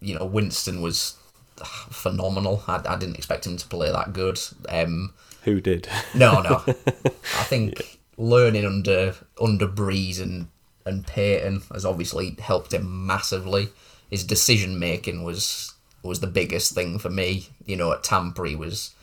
you 0.02 0.18
know, 0.18 0.26
Winston 0.26 0.82
was 0.82 1.18
phenomenal. 1.64 2.64
I, 2.68 2.82
I 2.88 2.98
didn't 2.98 3.18
expect 3.18 3.46
him 3.46 3.58
to 3.58 3.68
play 3.68 3.92
that 3.92 4.14
good. 4.14 4.40
Um, 4.70 5.14
Who 5.44 5.62
did? 5.62 5.88
no, 6.14 6.42
no. 6.42 6.64
I 6.68 7.44
think 7.44 7.80
yeah. 7.80 7.86
learning 8.18 8.66
under 8.66 9.16
under 9.42 9.68
Brees 9.68 10.22
and 10.22 10.48
and 10.86 11.06
Payton 11.06 11.64
has 11.74 11.86
obviously 11.86 12.36
helped 12.40 12.74
him 12.74 13.06
massively. 13.06 13.70
His 14.10 14.24
decision 14.24 14.80
making 14.80 15.24
was 15.24 15.74
was 16.04 16.20
the 16.20 16.28
biggest 16.28 16.74
thing 16.74 17.00
for 17.00 17.10
me. 17.10 17.50
You 17.66 17.76
know, 17.76 17.92
at 17.92 18.04
Tampa 18.04 18.48
he 18.48 18.56
was 18.56 18.96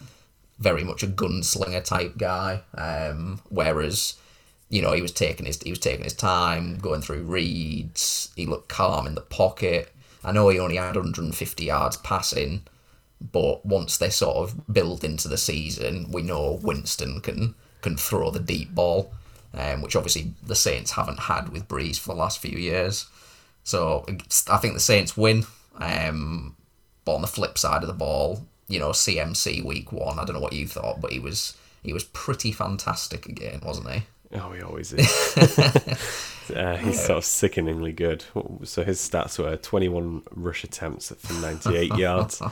very 0.59 0.85
much 0.85 1.03
a 1.03 1.07
gunslinger 1.07 1.85
type 1.85 2.17
guy, 2.17 2.63
um, 2.77 3.41
whereas 3.49 4.15
you 4.75 4.83
know 4.83 4.93
he 4.93 5.03
was 5.03 5.13
taking 5.13 5.47
his 5.47 5.61
he 5.63 5.71
was 5.71 5.79
taking 5.79 6.05
his 6.05 6.15
time 6.15 6.79
going 6.79 7.03
through 7.03 7.23
reads. 7.23 8.31
He 8.37 8.47
looked 8.47 8.69
calm 8.69 9.07
in 9.07 9.15
the 9.15 9.21
pocket. 9.21 9.93
I 10.25 10.33
know 10.33 10.49
he 10.49 10.59
only 10.59 10.77
had 10.77 10.97
150 10.97 11.65
yards 11.65 11.97
passing, 11.99 12.63
but 13.21 13.65
once 13.65 13.99
they 13.99 14.11
sort 14.11 14.37
of 14.37 14.73
build 14.73 15.05
into 15.05 15.29
the 15.29 15.37
season, 15.37 16.11
we 16.11 16.23
know 16.23 16.61
Winston 16.63 17.21
can 17.21 17.55
can 17.83 17.97
throw 17.97 18.31
the 18.31 18.41
deep 18.41 18.75
ball 18.75 19.13
um, 19.57 19.83
which 19.83 19.97
obviously 19.97 20.33
the 20.45 20.55
Saints 20.55 20.93
haven't 20.93 21.21
had 21.21 21.51
with 21.51 21.69
Brees 21.69 21.99
for 21.99 22.15
the 22.15 22.21
last 22.21 22.41
few 22.41 22.59
years. 22.59 23.07
So 23.63 24.05
I 24.51 24.57
think 24.59 24.75
the 24.75 24.81
Saints 24.81 25.17
win. 25.17 25.45
Um, 25.79 26.57
but 27.05 27.15
on 27.15 27.23
the 27.23 27.27
flip 27.27 27.59
side 27.59 27.83
of 27.83 27.89
the 27.89 27.95
ball, 27.95 28.47
you 28.69 28.79
know, 28.79 28.91
CMC 28.91 29.65
week 29.65 29.93
one, 29.93 30.19
I 30.19 30.25
don't 30.25 30.35
know 30.35 30.41
what 30.41 30.53
you 30.53 30.67
thought, 30.67 31.01
but 31.01 31.13
he 31.13 31.19
was 31.19 31.57
he 31.83 31.93
was 31.93 32.05
pretty 32.05 32.51
fantastic 32.51 33.27
again, 33.27 33.61
wasn't 33.63 33.91
he? 33.91 34.03
Oh, 34.35 34.51
he 34.51 34.63
always 34.63 34.93
is. 34.97 35.09
uh, 36.55 36.77
he's 36.77 37.01
sort 37.01 37.19
of 37.19 37.25
sickeningly 37.25 37.93
good. 37.93 38.25
So 38.65 38.83
his 38.83 38.99
stats 38.99 39.39
were 39.39 39.57
21 39.57 40.23
rush 40.33 40.65
attempts 40.65 41.13
for 41.13 41.33
98 41.35 41.95
yards, 41.97 42.43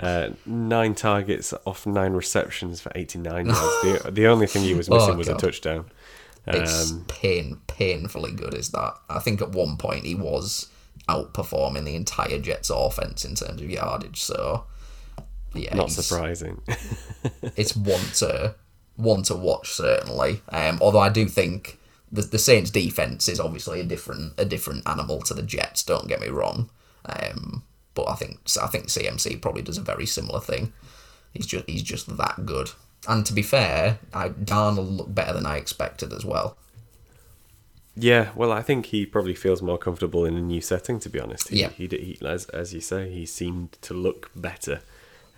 uh, 0.00 0.30
nine 0.44 0.94
targets 0.94 1.54
off 1.64 1.86
nine 1.86 2.12
receptions 2.12 2.80
for 2.80 2.90
89 2.94 3.46
yards. 3.46 3.60
The, 4.04 4.10
the 4.12 4.26
only 4.26 4.46
thing 4.46 4.62
he 4.62 4.74
was 4.74 4.90
missing 4.90 5.14
oh, 5.14 5.18
was 5.18 5.28
a 5.28 5.36
touchdown. 5.36 5.86
It's 6.46 6.90
um, 6.90 7.04
pain, 7.06 7.60
painfully 7.66 8.32
good, 8.32 8.54
is 8.54 8.70
that? 8.70 8.94
I 9.08 9.20
think 9.20 9.40
at 9.40 9.50
one 9.50 9.76
point 9.76 10.06
he 10.06 10.14
was 10.14 10.68
outperforming 11.08 11.84
the 11.84 11.94
entire 11.94 12.40
Jets 12.40 12.70
offense 12.70 13.24
in 13.24 13.34
terms 13.34 13.60
of 13.60 13.70
yardage. 13.70 14.22
So, 14.22 14.64
yeah, 15.54 15.74
not 15.74 15.90
surprising. 15.90 16.60
it's 17.56 17.76
one 17.76 18.00
to 18.16 18.56
one 19.00 19.22
to 19.24 19.34
watch 19.34 19.70
certainly. 19.70 20.42
Um, 20.50 20.78
although 20.80 21.00
I 21.00 21.08
do 21.08 21.26
think 21.26 21.78
the 22.10 22.22
the 22.22 22.38
Saints 22.38 22.70
defense 22.70 23.28
is 23.28 23.40
obviously 23.40 23.80
a 23.80 23.84
different 23.84 24.34
a 24.38 24.44
different 24.44 24.88
animal 24.88 25.20
to 25.22 25.34
the 25.34 25.42
Jets. 25.42 25.82
Don't 25.82 26.08
get 26.08 26.20
me 26.20 26.28
wrong. 26.28 26.70
Um, 27.04 27.64
but 27.94 28.08
I 28.08 28.14
think 28.14 28.38
I 28.60 28.66
think 28.66 28.86
CMC 28.86 29.40
probably 29.40 29.62
does 29.62 29.78
a 29.78 29.82
very 29.82 30.06
similar 30.06 30.40
thing. 30.40 30.72
He's 31.32 31.46
just 31.46 31.68
he's 31.68 31.82
just 31.82 32.16
that 32.16 32.46
good. 32.46 32.70
And 33.08 33.24
to 33.26 33.32
be 33.32 33.42
fair, 33.42 33.98
I, 34.12 34.28
Darnold 34.28 34.96
looked 34.96 35.14
better 35.14 35.32
than 35.32 35.46
I 35.46 35.56
expected 35.56 36.12
as 36.12 36.24
well. 36.24 36.56
Yeah, 37.96 38.30
well, 38.34 38.52
I 38.52 38.62
think 38.62 38.86
he 38.86 39.06
probably 39.06 39.34
feels 39.34 39.62
more 39.62 39.78
comfortable 39.78 40.24
in 40.24 40.36
a 40.36 40.40
new 40.40 40.60
setting. 40.60 41.00
To 41.00 41.08
be 41.08 41.20
honest, 41.20 41.48
he, 41.48 41.60
yeah. 41.60 41.70
he, 41.70 41.86
he, 41.86 42.18
as 42.24 42.46
as 42.46 42.72
you 42.72 42.80
say, 42.80 43.10
he 43.10 43.26
seemed 43.26 43.72
to 43.82 43.94
look 43.94 44.30
better. 44.34 44.80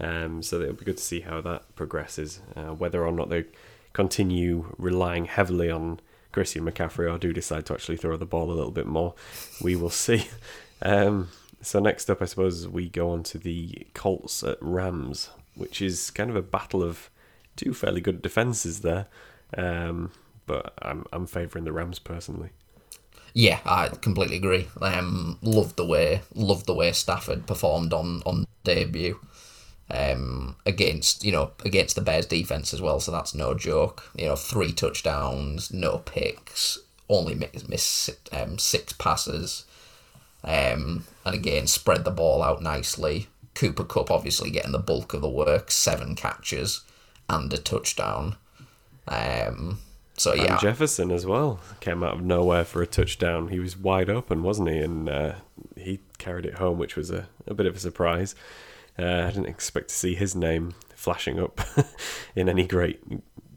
Um, 0.01 0.43
so 0.43 0.61
it'll 0.61 0.75
be 0.75 0.85
good 0.85 0.97
to 0.97 1.03
see 1.03 1.21
how 1.21 1.41
that 1.43 1.75
progresses. 1.77 2.41
Uh, 2.57 2.75
whether 2.75 3.05
or 3.05 3.13
not 3.13 3.29
they 3.29 3.45
continue 3.93 4.75
relying 4.79 5.27
heavily 5.27 5.71
on 5.71 6.01
Christian 6.33 6.65
McCaffrey 6.65 7.13
or 7.13 7.19
do 7.19 7.33
decide 7.33 7.67
to 7.67 7.75
actually 7.75 7.99
throw 7.99 8.17
the 8.17 8.27
ball 8.27 8.51
a 8.51 8.55
little 8.55 8.71
bit 8.71 8.87
more, 8.87 9.15
we 9.63 9.77
will 9.77 9.91
see. 9.91 10.29
Um, 10.85 11.29
so 11.61 11.79
next 11.79 12.11
up, 12.11 12.21
I 12.21 12.25
suppose 12.25 12.67
we 12.67 12.89
go 12.89 13.11
on 13.11 13.23
to 13.23 13.39
the 13.39 13.87
Colts 13.95 14.43
at 14.43 14.59
Rams, 14.61 15.31
which 15.55 15.81
is 15.81 16.11
kind 16.11 16.29
of 16.29 16.35
a 16.35 16.43
battle 16.43 16.83
of 16.83 17.09
two 17.55 17.73
fairly 17.73 18.01
good 18.01 18.21
defenses 18.21 18.81
there. 18.81 19.07
Um, 19.57 20.11
but 20.45 20.73
I'm 20.83 21.07
I'm 21.13 21.27
favouring 21.27 21.65
the 21.65 21.73
Rams 21.73 22.01
personally. 22.01 22.51
Yeah, 23.33 23.61
I 23.65 23.89
completely 23.89 24.37
agree. 24.37 24.69
Um, 24.81 25.39
the 25.43 25.87
way 25.87 26.23
loved 26.35 26.67
the 26.67 26.75
way 26.75 26.93
Stafford 26.93 27.47
performed 27.47 27.93
on 27.93 28.23
on 28.27 28.47
debut. 28.65 29.21
Um, 29.95 30.57
against 30.65 31.23
you 31.23 31.33
know 31.33 31.51
against 31.67 31.97
the 31.97 32.01
Bears 32.01 32.25
defense 32.25 32.73
as 32.73 32.81
well, 32.81 32.99
so 32.99 33.13
that's 33.13 33.35
no 33.35 33.53
joke. 33.53 34.09
You 34.17 34.27
know, 34.27 34.37
three 34.37 34.73
touchdowns, 34.73 35.71
no 35.71 35.99
picks, 35.99 36.79
only 37.11 37.35
missed 37.35 37.69
miss, 37.69 38.11
um, 38.33 38.59
six 38.59 38.95
passes, 38.95 39.67
um, 40.45 41.05
and 41.27 41.35
again 41.35 41.67
spread 41.67 42.05
the 42.05 42.11
ball 42.11 42.43
out 42.43 42.63
nicely. 42.63 43.29
Cooper 43.55 43.85
Kupp 43.85 44.11
obviously 44.11 44.51
getting 44.51 44.73
the 44.73 44.79
bulk 44.79 45.13
of 45.13 45.21
the 45.21 45.29
work, 45.29 45.71
seven 45.71 46.15
catches 46.15 46.81
and 47.29 47.53
a 47.53 47.59
touchdown. 47.59 48.37
Um, 49.09 49.79
so 50.17 50.35
yeah, 50.35 50.53
and 50.53 50.61
Jefferson 50.61 51.11
as 51.11 51.27
well 51.27 51.61
came 51.81 52.03
out 52.03 52.15
of 52.15 52.23
nowhere 52.23 52.65
for 52.65 52.83
a 52.83 52.87
touchdown. 52.87 53.49
He 53.49 53.59
was 53.59 53.77
wide 53.77 54.09
open, 54.09 54.43
wasn't 54.43 54.69
he? 54.69 54.79
And 54.79 55.09
uh, 55.09 55.35
he 55.77 56.01
carried 56.19 56.47
it 56.47 56.55
home, 56.55 56.79
which 56.79 56.97
was 56.97 57.11
a, 57.11 57.29
a 57.47 57.55
bit 57.55 57.67
of 57.67 57.77
a 57.77 57.81
surprise. 57.81 58.35
Uh, 58.99 59.27
I 59.27 59.31
didn't 59.31 59.47
expect 59.47 59.89
to 59.89 59.95
see 59.95 60.15
his 60.15 60.35
name 60.35 60.75
flashing 60.95 61.41
up 61.41 61.61
in 62.37 62.49
any 62.49 62.67
great, 62.67 63.01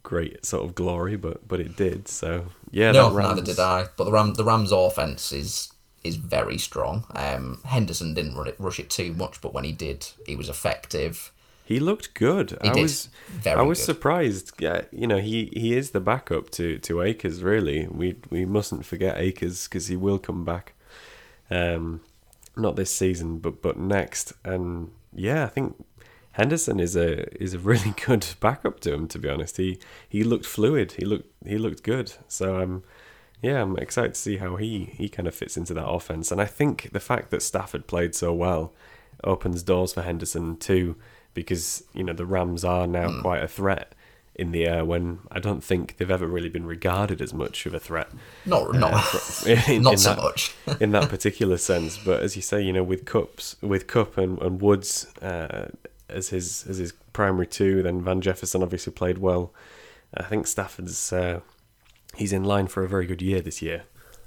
great 0.04 0.46
sort 0.46 0.64
of 0.64 0.76
glory, 0.76 1.16
but 1.16 1.48
but 1.48 1.60
it 1.60 1.76
did. 1.76 2.08
So 2.08 2.48
yeah, 2.72 2.92
no, 2.92 3.12
Rams... 3.12 3.30
neither 3.30 3.42
did 3.42 3.60
I. 3.60 3.88
But 3.98 4.06
the 4.06 4.12
Ram 4.12 4.34
the 4.34 4.44
Rams 4.44 4.72
offense 4.72 5.32
is 5.32 5.72
is 6.04 6.16
very 6.16 6.58
strong. 6.58 7.06
Um, 7.16 7.62
Henderson 7.66 8.14
didn't 8.14 8.36
run 8.36 8.48
it, 8.48 8.56
rush 8.60 8.80
it 8.80 8.90
too 8.90 9.14
much, 9.14 9.42
but 9.42 9.54
when 9.54 9.64
he 9.64 9.72
did, 9.72 10.08
he 10.26 10.36
was 10.36 10.50
effective. 10.50 11.32
He 11.66 11.80
looked 11.80 12.14
good. 12.14 12.52
He 12.62 12.70
I 12.70 12.74
did. 12.74 12.82
was 12.84 13.10
Very 13.28 13.60
I 13.60 13.64
was 13.64 13.84
surprised. 13.84 14.52
Yeah, 14.60 14.84
you 14.92 15.08
know, 15.08 15.18
he, 15.18 15.52
he 15.54 15.76
is 15.76 15.92
the 15.92 16.00
backup 16.00 16.52
to, 16.52 16.78
to 16.78 17.02
Akers. 17.02 17.42
Really, 17.42 17.88
we 17.88 18.18
we 18.30 18.46
mustn't 18.46 18.86
forget 18.86 19.18
Akers 19.18 19.68
because 19.68 19.88
he 19.88 19.96
will 19.96 20.20
come 20.20 20.46
back. 20.46 20.74
Um, 21.50 22.02
not 22.56 22.76
this 22.76 22.96
season, 22.96 23.40
but 23.40 23.64
but 23.64 23.78
next. 23.78 24.34
And 24.44 24.92
yeah, 25.16 25.46
I 25.46 25.48
think 25.48 25.76
Henderson 26.34 26.80
is 26.80 26.96
a 26.96 27.32
is 27.42 27.54
a 27.54 27.60
really 27.60 27.94
good 28.06 28.28
backup 28.40 28.80
to 28.82 28.94
him. 28.94 29.08
To 29.08 29.20
be 29.20 29.30
honest, 29.30 29.58
he 29.58 29.80
he 30.08 30.24
looked 30.24 30.46
fluid. 30.46 30.94
He 30.94 31.06
looked 31.06 31.32
he 31.46 31.58
looked 31.58 31.84
good. 31.84 32.14
So 32.28 32.58
I'm 32.58 32.84
yeah, 33.42 33.62
I'm 33.62 33.78
excited 33.78 34.16
to 34.16 34.20
see 34.20 34.38
how 34.38 34.56
he 34.58 34.86
he 34.86 35.10
kind 35.10 35.28
of 35.28 35.36
fits 35.36 35.58
into 35.58 35.74
that 35.74 35.88
offense. 35.88 36.32
And 36.32 36.42
I 36.42 36.46
think 36.46 36.92
the 36.92 37.00
fact 37.00 37.32
that 37.32 37.42
Stafford 37.42 37.88
played 37.88 38.16
so 38.16 38.34
well 38.34 38.74
opens 39.24 39.64
doors 39.64 39.94
for 39.94 40.02
Henderson 40.02 40.58
too 40.58 40.96
because 41.34 41.84
you 41.94 42.04
know 42.04 42.14
the 42.14 42.26
Rams 42.26 42.64
are 42.66 42.88
now 42.88 43.08
mm. 43.08 43.22
quite 43.22 43.44
a 43.44 43.48
threat 43.48 43.96
in 44.36 44.52
the 44.52 44.66
air 44.66 44.84
when 44.84 45.20
I 45.32 45.40
don't 45.40 45.64
think 45.64 45.98
they've 45.98 46.12
ever 46.12 46.28
really 46.28 46.50
been 46.50 46.66
regarded 46.66 47.22
as 47.22 47.34
much 47.34 47.66
of 47.66 47.74
a 47.74 47.80
threat. 47.80 48.10
Not 48.46 48.76
not 48.76 48.94
uh, 48.94 49.50
in, 49.68 49.84
not 49.84 49.94
in 49.94 49.98
so 49.98 50.10
that, 50.10 50.18
much 50.18 50.56
in 50.80 50.92
that 50.92 51.10
particular 51.10 51.58
sense. 51.58 51.98
But 51.98 52.22
as 52.22 52.36
you 52.36 52.42
say, 52.42 52.62
you 52.62 52.74
know, 52.74 52.84
with 52.84 53.06
cups, 53.06 53.56
with 53.62 53.88
Kupp 53.88 54.18
and, 54.18 54.42
and 54.42 54.62
Woods 54.62 55.08
uh, 55.22 55.70
as 56.10 56.30
his 56.30 56.66
as 56.68 56.78
his 56.78 56.92
primary 57.14 57.48
two, 57.48 57.82
then 57.82 58.02
Van 58.02 58.22
Jefferson 58.22 58.62
obviously 58.62 58.94
played 58.94 59.18
well. 59.20 59.54
I 60.14 60.24
think 60.24 60.48
Stafford's 60.48 61.14
uh, 61.14 61.40
he's 62.16 62.34
in 62.34 62.44
line 62.44 62.68
for 62.68 62.84
a 62.84 62.88
very 62.88 63.06
good 63.06 63.22
year 63.22 63.42
this 63.42 63.62
year. 63.62 63.84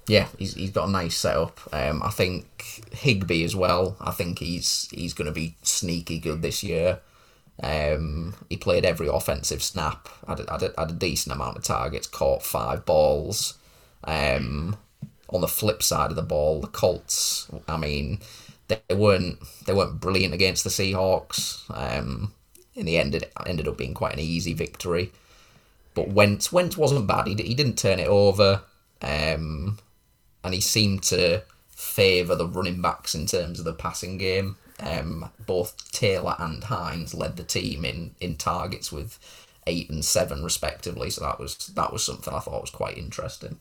Yeah, 0.07 0.29
he's, 0.39 0.55
he's 0.55 0.71
got 0.71 0.89
a 0.89 0.91
nice 0.91 1.17
setup. 1.19 1.61
Um, 1.71 2.03
I 2.03 2.09
think 2.09 2.87
Higbee 2.93 3.45
as 3.45 3.55
well. 3.55 3.97
I 4.01 4.11
think 4.13 4.39
he's 4.39 4.89
he's 4.91 5.13
going 5.13 5.27
to 5.27 5.33
be 5.33 5.57
sneaky 5.63 6.19
good 6.19 6.41
this 6.41 6.63
year. 6.63 7.01
Um, 7.63 8.35
he 8.49 8.57
played 8.57 8.85
every 8.85 9.09
offensive 9.09 9.63
snap. 9.63 10.09
Had 10.27 10.41
a, 10.41 10.51
had, 10.51 10.63
a, 10.63 10.75
had 10.79 10.91
a 10.91 10.95
decent 10.95 11.35
amount 11.35 11.57
of 11.57 11.65
targets. 11.65 12.07
Caught 12.07 12.43
five 12.43 12.85
balls. 12.85 13.59
Um, 14.05 14.77
on 15.31 15.41
the 15.41 15.49
flip 15.49 15.83
side 15.83 16.11
of 16.11 16.17
the 16.17 16.23
ball, 16.23 16.61
the 16.61 16.69
Colts. 16.69 17.49
I 17.67 17.77
mean, 17.77 18.21
they 18.69 18.81
weren't 18.95 19.39
they 19.67 19.75
weren't 19.75 20.01
brilliant 20.01 20.35
against 20.35 20.65
the 20.65 20.71
Seahawks. 20.71 21.63
Um, 21.71 22.33
in 22.75 22.87
the 22.87 22.99
end, 22.99 23.15
it 23.15 23.33
ended 23.47 23.69
up 23.69 23.77
being 23.77 23.95
quite 23.95 24.15
an 24.15 24.21
easy 24.21 24.53
victory. 24.53 25.13
But 25.95 26.09
Wentz 26.09 26.53
Wentz 26.53 26.77
wasn't 26.77 27.07
bad. 27.07 27.27
He, 27.27 27.35
he 27.35 27.55
didn't 27.55 27.79
turn 27.79 27.99
it 27.99 28.09
over. 28.09 28.63
Um, 29.03 29.79
and 30.45 30.55
he 30.55 30.61
seemed 30.61 31.03
to 31.05 31.43
favour 31.71 32.35
the 32.35 32.47
running 32.47 32.81
backs 32.81 33.15
in 33.15 33.27
terms 33.27 33.59
of 33.59 33.65
the 33.65 33.73
passing 33.73 34.19
game. 34.19 34.57
Um, 34.81 35.31
both 35.47 35.91
Taylor 35.93 36.37
and 36.39 36.63
Hines 36.65 37.15
led 37.15 37.37
the 37.37 37.43
team 37.43 37.85
in, 37.85 38.15
in 38.21 38.37
targets 38.37 38.93
with 38.93 39.19
eight 39.67 39.91
and 39.91 40.05
seven 40.05 40.43
respectively. 40.43 41.11
So 41.11 41.25
that 41.25 41.39
was 41.39 41.57
that 41.69 41.93
was 41.93 42.05
something 42.05 42.33
I 42.33 42.41
thought 42.41 42.61
was 42.61 42.71
quite 42.71 42.99
interesting. 42.99 43.61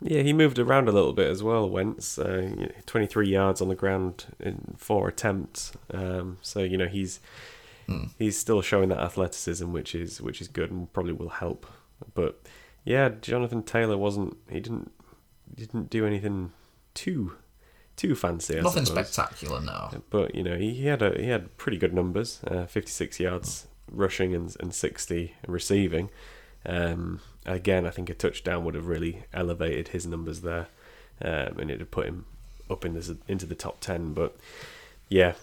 Yeah, 0.00 0.22
he 0.22 0.32
moved 0.32 0.58
around 0.58 0.88
a 0.88 0.92
little 0.92 1.14
bit 1.14 1.30
as 1.30 1.42
well. 1.42 1.68
Wentz, 1.68 2.18
uh, 2.18 2.68
23 2.84 3.30
yards 3.30 3.62
on 3.62 3.68
the 3.68 3.74
ground 3.74 4.26
in 4.38 4.74
four 4.76 5.08
attempts. 5.08 5.72
Um, 5.92 6.36
so 6.42 6.62
you 6.62 6.76
know 6.76 6.86
he's 6.86 7.20
hmm. 7.86 8.04
he's 8.18 8.38
still 8.38 8.62
showing 8.62 8.90
that 8.90 8.98
athleticism, 8.98 9.72
which 9.72 9.94
is 9.94 10.20
which 10.20 10.40
is 10.40 10.48
good 10.48 10.70
and 10.70 10.92
probably 10.92 11.12
will 11.12 11.30
help. 11.30 11.66
But 12.14 12.40
yeah, 12.84 13.08
Jonathan 13.20 13.62
Taylor 13.62 13.96
wasn't. 13.96 14.36
He 14.50 14.60
didn't 14.60 14.92
didn't 15.54 15.88
do 15.88 16.06
anything 16.06 16.52
too 16.94 17.32
too 17.96 18.14
fancy. 18.14 18.58
I 18.58 18.62
Nothing 18.62 18.84
suppose. 18.84 19.08
spectacular, 19.08 19.60
no. 19.60 19.90
But 20.10 20.34
you 20.34 20.42
know, 20.42 20.56
he, 20.56 20.74
he 20.74 20.86
had 20.86 21.02
a 21.02 21.20
he 21.20 21.28
had 21.28 21.56
pretty 21.56 21.78
good 21.78 21.94
numbers: 21.94 22.40
uh, 22.46 22.66
fifty 22.66 22.90
six 22.90 23.18
yards 23.18 23.66
rushing 23.90 24.34
and 24.34 24.54
and 24.60 24.74
sixty 24.74 25.34
receiving. 25.46 26.10
Um, 26.64 27.20
again, 27.44 27.86
I 27.86 27.90
think 27.90 28.10
a 28.10 28.14
touchdown 28.14 28.64
would 28.64 28.74
have 28.74 28.86
really 28.86 29.24
elevated 29.32 29.88
his 29.88 30.06
numbers 30.06 30.40
there, 30.40 30.66
um, 31.22 31.58
and 31.58 31.70
it 31.70 31.78
would 31.78 31.90
put 31.90 32.06
him 32.06 32.26
up 32.68 32.84
in 32.84 32.94
this, 32.94 33.10
into 33.28 33.46
the 33.46 33.54
top 33.54 33.80
ten. 33.80 34.12
But 34.12 34.36
yeah, 35.08 35.34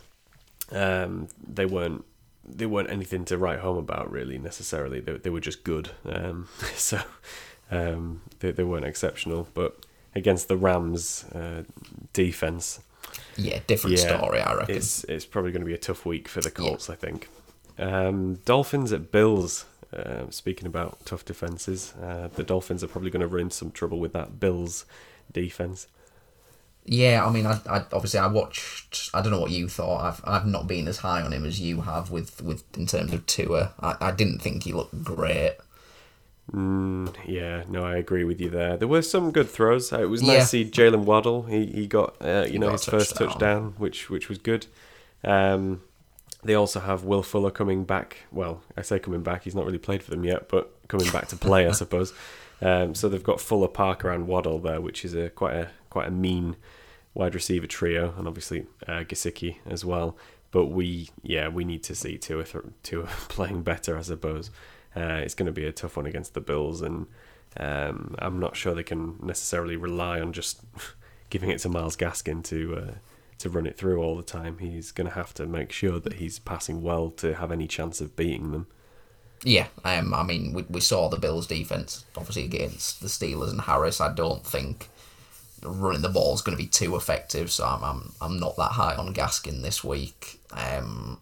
um, 0.71 1.29
they 1.41 1.65
weren't 1.65 2.05
they 2.45 2.65
weren't 2.65 2.89
anything 2.89 3.23
to 3.25 3.37
write 3.37 3.59
home 3.59 3.77
about 3.77 4.11
really 4.11 4.37
necessarily. 4.37 4.99
They 4.99 5.13
they 5.13 5.29
were 5.29 5.39
just 5.39 5.63
good. 5.63 5.91
Um, 6.05 6.49
so 6.75 7.01
um, 7.71 8.21
they 8.39 8.51
they 8.51 8.63
weren't 8.63 8.85
exceptional, 8.85 9.47
but 9.53 9.85
against 10.15 10.47
the 10.47 10.57
Rams 10.57 11.25
uh, 11.33 11.63
defense. 12.13 12.79
Yeah, 13.35 13.59
different 13.67 13.97
yeah, 13.97 14.17
story, 14.17 14.39
I 14.39 14.53
reckon. 14.53 14.75
It's 14.75 15.03
it's 15.05 15.25
probably 15.25 15.51
going 15.51 15.61
to 15.61 15.67
be 15.67 15.73
a 15.73 15.77
tough 15.77 16.05
week 16.05 16.27
for 16.27 16.41
the 16.41 16.51
Colts, 16.51 16.87
yeah. 16.87 16.93
I 16.93 16.97
think. 16.97 17.29
Um, 17.77 18.35
Dolphins 18.45 18.93
at 18.93 19.11
Bills. 19.11 19.65
Uh, 19.91 20.27
speaking 20.31 20.65
about 20.65 21.05
tough 21.05 21.23
defenses, 21.23 21.93
uh, 22.01 22.27
the 22.33 22.43
Dolphins 22.43 22.83
are 22.83 22.87
probably 22.87 23.11
going 23.11 23.21
to 23.21 23.27
run 23.27 23.41
into 23.41 23.55
some 23.55 23.69
trouble 23.69 23.99
with 23.99 24.11
that 24.13 24.39
Bills 24.39 24.85
defense. 25.31 25.85
Yeah, 26.85 27.23
I 27.25 27.31
mean, 27.31 27.45
I, 27.45 27.59
I 27.69 27.85
obviously 27.93 28.19
I 28.19 28.27
watched. 28.27 29.09
I 29.13 29.21
don't 29.21 29.31
know 29.31 29.39
what 29.39 29.51
you 29.51 29.69
thought. 29.69 30.01
I've 30.01 30.21
I've 30.25 30.47
not 30.47 30.67
been 30.67 30.87
as 30.87 30.97
high 30.97 31.21
on 31.21 31.31
him 31.31 31.45
as 31.45 31.59
you 31.59 31.81
have 31.81 32.11
with 32.11 32.41
with 32.41 32.63
in 32.77 32.87
terms 32.87 33.13
of 33.13 33.25
Tua. 33.25 33.73
I, 33.79 33.95
I 34.01 34.11
didn't 34.11 34.39
think 34.39 34.63
he 34.63 34.73
looked 34.73 35.03
great. 35.03 35.57
Mm, 36.51 37.13
yeah, 37.25 37.63
no, 37.69 37.83
I 37.85 37.95
agree 37.97 38.23
with 38.25 38.41
you 38.41 38.49
there. 38.49 38.75
There 38.75 38.87
were 38.87 39.01
some 39.01 39.31
good 39.31 39.49
throws. 39.49 39.93
Uh, 39.93 40.01
It 40.01 40.09
was 40.09 40.21
nice 40.21 40.29
Yeah. 40.31 40.39
to 40.41 40.45
see 40.47 40.65
Jaylen 40.65 41.05
Waddle. 41.05 41.43
He 41.43 41.65
he 41.67 41.87
got 41.87 42.15
uh, 42.21 42.45
you 42.49 42.59
know 42.59 42.67
got 42.67 42.69
a 42.69 42.71
his 42.73 42.85
first 42.85 43.09
touchdown. 43.11 43.27
touchdown, 43.29 43.73
which 43.77 44.09
which 44.09 44.27
was 44.29 44.37
good. 44.37 44.67
Um, 45.23 45.81
they 46.43 46.53
also 46.55 46.81
have 46.81 47.05
Will 47.05 47.23
Fuller 47.23 47.51
coming 47.51 47.85
back. 47.85 48.25
Well, 48.31 48.61
I 48.75 48.81
say 48.81 48.99
coming 48.99 49.23
back. 49.23 49.43
He's 49.43 49.55
not 49.55 49.65
really 49.65 49.77
played 49.77 50.03
for 50.03 50.11
them 50.11 50.25
yet, 50.25 50.49
but 50.49 50.73
coming 50.89 51.09
back 51.11 51.27
to 51.29 51.37
play, 51.37 51.65
I 51.67 51.71
suppose. 51.83 52.13
Um, 52.61 52.93
so 52.93 53.07
they've 53.07 53.23
got 53.23 53.39
Fuller, 53.39 53.69
Parker, 53.69 54.11
and 54.11 54.27
Waddle 54.27 54.59
there, 54.59 54.81
which 54.81 55.05
is 55.05 55.13
a 55.15 55.29
quite 55.29 55.55
a 55.55 55.69
quite 55.89 56.07
a 56.09 56.11
mean 56.11 56.57
wide 57.13 57.35
receiver 57.35 57.67
trio, 57.67 58.13
and 58.17 58.27
obviously 58.27 58.65
uh, 58.87 59.03
Gesicki 59.05 59.57
as 59.65 59.85
well. 59.85 60.17
But 60.51 60.65
we, 60.65 61.09
yeah, 61.23 61.47
we 61.47 61.63
need 61.63 61.81
to 61.83 61.95
see 61.95 62.17
Tua, 62.17 62.43
th- 62.43 62.65
Tua 62.83 63.05
playing 63.29 63.63
better, 63.63 63.97
I 63.97 64.01
suppose. 64.01 64.51
Uh, 64.95 65.21
it's 65.23 65.35
going 65.35 65.47
to 65.47 65.51
be 65.51 65.65
a 65.65 65.71
tough 65.71 65.97
one 65.97 66.05
against 66.05 66.33
the 66.33 66.41
Bills, 66.41 66.81
and 66.81 67.07
um, 67.57 68.15
I'm 68.19 68.39
not 68.39 68.55
sure 68.55 68.73
they 68.73 68.83
can 68.83 69.17
necessarily 69.21 69.75
rely 69.75 70.19
on 70.19 70.33
just 70.33 70.61
giving 71.29 71.49
it 71.49 71.59
to 71.59 71.69
Myles 71.69 71.97
Gaskin 71.97 72.43
to 72.45 72.75
uh, 72.75 72.93
to 73.39 73.49
run 73.49 73.65
it 73.65 73.77
through 73.77 74.01
all 74.01 74.15
the 74.15 74.23
time. 74.23 74.59
He's 74.59 74.91
going 74.91 75.07
to 75.07 75.15
have 75.15 75.33
to 75.35 75.45
make 75.45 75.71
sure 75.71 75.99
that 75.99 76.13
he's 76.13 76.39
passing 76.39 76.81
well 76.81 77.09
to 77.11 77.35
have 77.35 77.51
any 77.51 77.67
chance 77.67 78.01
of 78.01 78.15
beating 78.15 78.51
them. 78.51 78.67
Yeah, 79.43 79.67
um, 79.83 80.13
I 80.13 80.23
mean, 80.23 80.53
we, 80.53 80.63
we 80.69 80.79
saw 80.79 81.09
the 81.09 81.17
Bills' 81.17 81.47
defense 81.47 82.05
obviously 82.15 82.45
against 82.45 83.01
the 83.01 83.07
Steelers 83.07 83.49
and 83.49 83.61
Harris. 83.61 83.99
I 83.99 84.13
don't 84.13 84.45
think 84.45 84.89
running 85.61 86.01
the 86.01 86.09
ball 86.09 86.33
is 86.33 86.41
going 86.41 86.57
to 86.57 86.63
be 86.63 86.69
too 86.69 86.95
effective, 86.95 87.51
so 87.51 87.65
I'm, 87.65 87.83
I'm 87.83 88.11
I'm 88.21 88.39
not 88.39 88.55
that 88.57 88.71
high 88.73 88.95
on 88.95 89.13
Gaskin 89.13 89.61
this 89.61 89.83
week. 89.83 90.39
Um, 90.51 91.19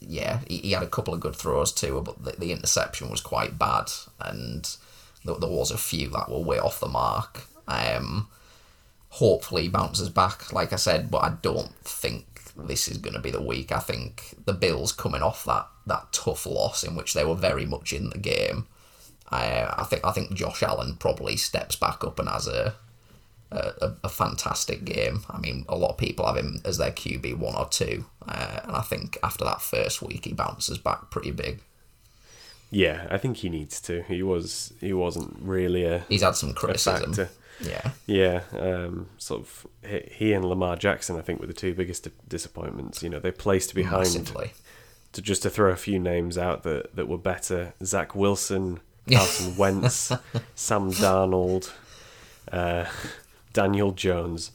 yeah, 0.00 0.40
he, 0.48 0.58
he 0.58 0.72
had 0.72 0.82
a 0.82 0.88
couple 0.88 1.14
of 1.14 1.20
good 1.20 1.36
throws 1.36 1.72
too, 1.72 2.00
but 2.04 2.24
the, 2.24 2.32
the 2.32 2.52
interception 2.52 3.10
was 3.10 3.20
quite 3.20 3.58
bad, 3.58 3.90
and 4.20 4.76
there, 5.24 5.36
there 5.36 5.50
was 5.50 5.70
a 5.70 5.78
few 5.78 6.08
that 6.10 6.30
were 6.30 6.40
way 6.40 6.58
off 6.58 6.80
the 6.80 6.88
mark. 6.88 7.44
Um, 7.68 8.28
hopefully 9.10 9.62
he 9.62 9.68
bounces 9.68 10.08
back, 10.08 10.52
like 10.52 10.72
I 10.72 10.76
said, 10.76 11.10
but 11.10 11.18
I 11.18 11.36
don't 11.42 11.74
think 11.84 12.26
this 12.56 12.88
is 12.88 12.98
going 12.98 13.14
to 13.14 13.20
be 13.20 13.30
the 13.30 13.42
week. 13.42 13.72
I 13.72 13.80
think 13.80 14.34
the 14.44 14.52
Bills 14.52 14.92
coming 14.92 15.22
off 15.22 15.44
that, 15.44 15.66
that 15.86 16.12
tough 16.12 16.46
loss 16.46 16.82
in 16.84 16.96
which 16.96 17.14
they 17.14 17.24
were 17.24 17.34
very 17.34 17.66
much 17.66 17.92
in 17.92 18.10
the 18.10 18.18
game. 18.18 18.66
I 19.28 19.74
I 19.78 19.84
think 19.84 20.04
I 20.04 20.12
think 20.12 20.34
Josh 20.34 20.62
Allen 20.62 20.96
probably 20.96 21.36
steps 21.36 21.76
back 21.76 22.04
up 22.04 22.18
and 22.18 22.28
has 22.28 22.46
a 22.46 22.74
a, 23.50 23.92
a 24.04 24.08
fantastic 24.08 24.84
game. 24.84 25.24
I 25.30 25.38
mean, 25.38 25.64
a 25.68 25.76
lot 25.76 25.90
of 25.90 25.98
people 25.98 26.26
have 26.26 26.36
him 26.36 26.60
as 26.64 26.78
their 26.78 26.90
QB 26.90 27.38
one 27.38 27.54
or 27.54 27.68
two, 27.68 28.04
uh, 28.26 28.60
and 28.64 28.72
I 28.76 28.82
think 28.82 29.18
after 29.22 29.44
that 29.44 29.60
first 29.62 30.02
week 30.02 30.24
he 30.24 30.32
bounces 30.32 30.78
back 30.78 31.10
pretty 31.10 31.30
big. 31.30 31.60
Yeah, 32.70 33.06
I 33.10 33.18
think 33.18 33.38
he 33.38 33.48
needs 33.48 33.80
to. 33.82 34.02
He 34.02 34.22
was 34.22 34.72
he 34.80 34.92
wasn't 34.92 35.36
really 35.40 35.84
a 35.84 36.00
He's 36.08 36.22
had 36.22 36.34
some 36.34 36.52
criticism. 36.52 37.28
Yeah, 37.60 37.92
Yeah, 38.06 38.42
um, 38.58 39.06
sort 39.16 39.40
of. 39.40 39.66
he- 40.12 40.34
and 40.34 40.44
Lamar 40.44 40.76
Jackson, 40.76 41.16
I 41.16 41.22
think, 41.22 41.40
were 41.40 41.46
the 41.46 41.54
two 41.54 41.72
biggest 41.74 42.06
disappointments. 42.28 43.02
You 43.02 43.08
know, 43.08 43.18
they 43.18 43.30
placed 43.30 43.74
behind 43.74 44.00
massively. 44.14 44.50
to 45.12 45.22
just 45.22 45.42
to 45.44 45.48
throw 45.50 45.70
a 45.70 45.76
few 45.76 45.98
names 45.98 46.36
out 46.36 46.64
that, 46.64 46.94
that 46.96 47.08
were 47.08 47.16
better: 47.16 47.72
Zach 47.82 48.14
Wilson, 48.14 48.80
Carson 49.10 49.56
Wentz, 49.56 50.12
Sam 50.54 50.90
Darnold, 50.90 51.72
uh, 52.52 52.84
Daniel 53.56 53.92
Jones. 53.92 54.52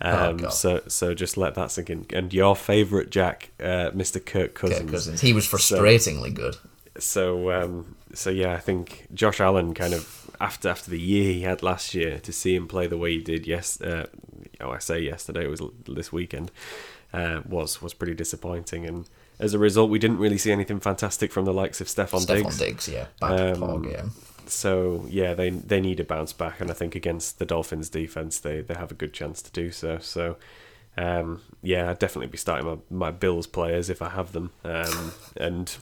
Um, 0.00 0.36
God. 0.38 0.52
so 0.52 0.82
so 0.86 1.14
just 1.14 1.36
let 1.36 1.54
that 1.54 1.70
sink 1.70 1.90
in. 1.90 2.06
And 2.12 2.32
your 2.32 2.54
favourite 2.56 3.10
Jack, 3.10 3.50
uh, 3.60 3.90
Mr. 4.00 4.24
Kirk 4.24 4.54
Cousins. 4.54 4.80
Kirk 4.80 4.90
Cousins. 4.90 5.20
He 5.20 5.32
was 5.32 5.46
frustratingly 5.46 6.32
good. 6.32 6.56
So 6.98 7.50
um, 7.50 7.96
so 8.12 8.30
yeah, 8.30 8.52
I 8.52 8.58
think 8.58 9.06
Josh 9.12 9.40
Allen 9.40 9.74
kind 9.74 9.94
of 9.94 10.30
after 10.40 10.68
after 10.68 10.90
the 10.90 11.00
year 11.00 11.32
he 11.32 11.42
had 11.42 11.62
last 11.62 11.94
year 11.94 12.18
to 12.20 12.32
see 12.32 12.54
him 12.54 12.66
play 12.68 12.86
the 12.86 12.98
way 12.98 13.12
he 13.12 13.22
did. 13.22 13.46
Yes, 13.46 13.80
uh, 13.80 14.06
oh 14.60 14.70
I 14.70 14.78
say 14.78 15.00
yesterday 15.00 15.44
it 15.44 15.50
was 15.50 15.62
this 15.86 16.12
weekend 16.12 16.50
uh, 17.14 17.40
was 17.48 17.80
was 17.80 17.94
pretty 17.94 18.14
disappointing, 18.14 18.84
and 18.86 19.08
as 19.38 19.54
a 19.54 19.58
result, 19.58 19.90
we 19.90 19.98
didn't 19.98 20.18
really 20.18 20.38
see 20.38 20.52
anything 20.52 20.80
fantastic 20.80 21.32
from 21.32 21.44
the 21.44 21.52
likes 21.52 21.80
of 21.80 21.86
Stefon, 21.86 22.20
Stefon 22.20 22.26
Diggs. 22.26 22.58
Diggs, 22.58 22.88
yeah, 22.88 23.06
back 23.20 23.36
to 23.36 23.52
Um, 23.52 23.58
poor 23.60 23.80
game. 23.80 24.10
So 24.50 25.06
yeah, 25.08 25.34
they 25.34 25.50
they 25.50 25.80
need 25.80 26.00
a 26.00 26.04
bounce 26.04 26.32
back, 26.32 26.60
and 26.60 26.70
I 26.70 26.74
think 26.74 26.94
against 26.94 27.38
the 27.38 27.46
Dolphins 27.46 27.88
defense, 27.88 28.38
they 28.38 28.60
they 28.60 28.74
have 28.74 28.90
a 28.90 28.94
good 28.94 29.12
chance 29.12 29.42
to 29.42 29.50
do 29.52 29.70
so. 29.70 29.98
So. 29.98 30.36
Um, 30.96 31.40
yeah, 31.60 31.90
I'd 31.90 31.98
definitely 31.98 32.28
be 32.28 32.38
starting 32.38 32.68
my, 32.68 32.76
my 32.88 33.10
Bills 33.10 33.48
players 33.48 33.90
if 33.90 34.00
I 34.00 34.10
have 34.10 34.30
them. 34.30 34.52
Um, 34.62 35.12
and 35.36 35.76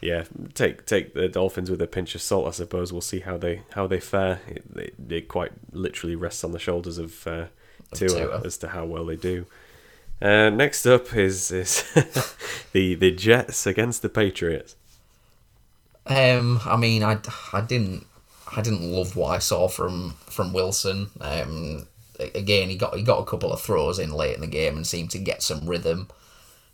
yeah, 0.00 0.24
take 0.54 0.86
take 0.86 1.14
the 1.14 1.28
Dolphins 1.28 1.70
with 1.70 1.82
a 1.82 1.86
pinch 1.86 2.14
of 2.14 2.22
salt. 2.22 2.46
I 2.46 2.50
suppose 2.52 2.92
we'll 2.92 3.00
see 3.00 3.20
how 3.20 3.36
they 3.36 3.62
how 3.72 3.86
they 3.86 4.00
fare. 4.00 4.40
It, 4.46 4.64
it, 4.76 4.94
it 5.12 5.28
quite 5.28 5.52
literally 5.72 6.14
rests 6.14 6.44
on 6.44 6.52
the 6.52 6.58
shoulders 6.58 6.98
of 6.98 7.26
uh, 7.26 7.46
Tua, 7.94 8.08
Tua. 8.08 8.42
as 8.44 8.56
to 8.58 8.68
how 8.68 8.84
well 8.84 9.06
they 9.06 9.16
do. 9.16 9.46
Uh, 10.20 10.50
next 10.50 10.86
up 10.86 11.14
is 11.14 11.50
is 11.50 11.82
the 12.72 12.94
the 12.94 13.10
Jets 13.10 13.66
against 13.66 14.02
the 14.02 14.08
Patriots. 14.08 14.76
Um, 16.08 16.60
I 16.64 16.76
mean, 16.76 17.02
I, 17.02 17.18
I 17.52 17.60
didn't 17.60 18.06
I 18.56 18.62
didn't 18.62 18.90
love 18.90 19.14
what 19.14 19.28
I 19.28 19.38
saw 19.38 19.68
from 19.68 20.14
from 20.20 20.52
Wilson. 20.52 21.10
Um, 21.20 21.86
again, 22.34 22.68
he 22.68 22.76
got 22.76 22.96
he 22.96 23.02
got 23.02 23.20
a 23.20 23.26
couple 23.26 23.52
of 23.52 23.60
throws 23.60 23.98
in 23.98 24.10
late 24.12 24.34
in 24.34 24.40
the 24.40 24.46
game 24.46 24.76
and 24.76 24.86
seemed 24.86 25.10
to 25.10 25.18
get 25.18 25.42
some 25.42 25.68
rhythm. 25.68 26.08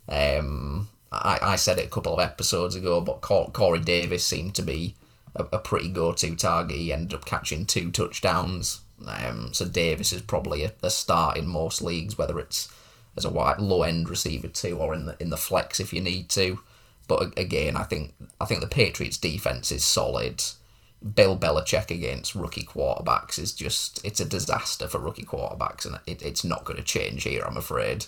Um, 0.07 0.89
I, 1.11 1.39
I 1.41 1.55
said 1.55 1.79
it 1.79 1.87
a 1.87 1.89
couple 1.89 2.13
of 2.13 2.19
episodes 2.19 2.75
ago, 2.75 3.01
but 3.01 3.21
Corey 3.21 3.79
Davis 3.79 4.25
seemed 4.25 4.55
to 4.55 4.61
be 4.61 4.95
a, 5.35 5.45
a 5.53 5.59
pretty 5.59 5.89
go-to 5.89 6.35
target. 6.35 6.77
He 6.77 6.93
ended 6.93 7.13
up 7.13 7.25
catching 7.25 7.65
two 7.65 7.91
touchdowns. 7.91 8.81
Um, 9.05 9.53
so 9.53 9.65
Davis 9.65 10.13
is 10.13 10.21
probably 10.21 10.63
a, 10.63 10.71
a 10.81 10.89
start 10.89 11.37
in 11.37 11.47
most 11.47 11.81
leagues, 11.81 12.17
whether 12.17 12.39
it's 12.39 12.71
as 13.17 13.25
a 13.25 13.29
wide 13.29 13.59
low-end 13.59 14.09
receiver 14.09 14.47
too, 14.47 14.77
or 14.77 14.93
in 14.93 15.05
the 15.05 15.15
in 15.19 15.29
the 15.29 15.37
flex 15.37 15.79
if 15.79 15.91
you 15.93 16.01
need 16.01 16.29
to. 16.29 16.59
But 17.07 17.37
again, 17.37 17.75
I 17.75 17.83
think 17.83 18.13
I 18.39 18.45
think 18.45 18.61
the 18.61 18.67
Patriots' 18.67 19.17
defense 19.17 19.71
is 19.71 19.83
solid. 19.83 20.43
Bill 21.13 21.37
Belichick 21.37 21.91
against 21.91 22.33
rookie 22.33 22.63
quarterbacks 22.65 23.37
is 23.37 23.53
just 23.53 24.03
it's 24.03 24.19
a 24.19 24.25
disaster 24.25 24.87
for 24.87 24.99
rookie 24.99 25.25
quarterbacks, 25.25 25.85
and 25.85 25.99
it, 26.07 26.21
it's 26.23 26.43
not 26.43 26.65
going 26.65 26.77
to 26.77 26.83
change 26.83 27.23
here. 27.23 27.43
I'm 27.43 27.57
afraid. 27.57 28.05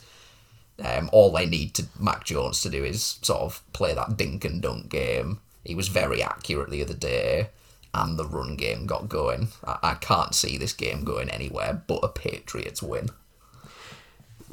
Um, 0.83 1.09
all 1.11 1.31
they 1.31 1.45
need 1.47 1.73
to 1.75 1.85
Mac 1.99 2.25
Jones 2.25 2.61
to 2.61 2.69
do 2.69 2.83
is 2.83 3.19
sort 3.21 3.41
of 3.41 3.63
play 3.73 3.93
that 3.93 4.17
dink 4.17 4.45
and 4.45 4.61
dunk 4.61 4.89
game. 4.89 5.39
He 5.63 5.75
was 5.75 5.89
very 5.89 6.23
accurate 6.23 6.69
the 6.69 6.83
other 6.83 6.93
day, 6.93 7.49
and 7.93 8.17
the 8.17 8.25
run 8.25 8.55
game 8.55 8.85
got 8.85 9.09
going. 9.09 9.49
I, 9.65 9.77
I 9.83 9.93
can't 9.95 10.33
see 10.33 10.57
this 10.57 10.73
game 10.73 11.03
going 11.03 11.29
anywhere 11.29 11.81
but 11.87 12.03
a 12.03 12.07
Patriots 12.07 12.81
win. 12.81 13.09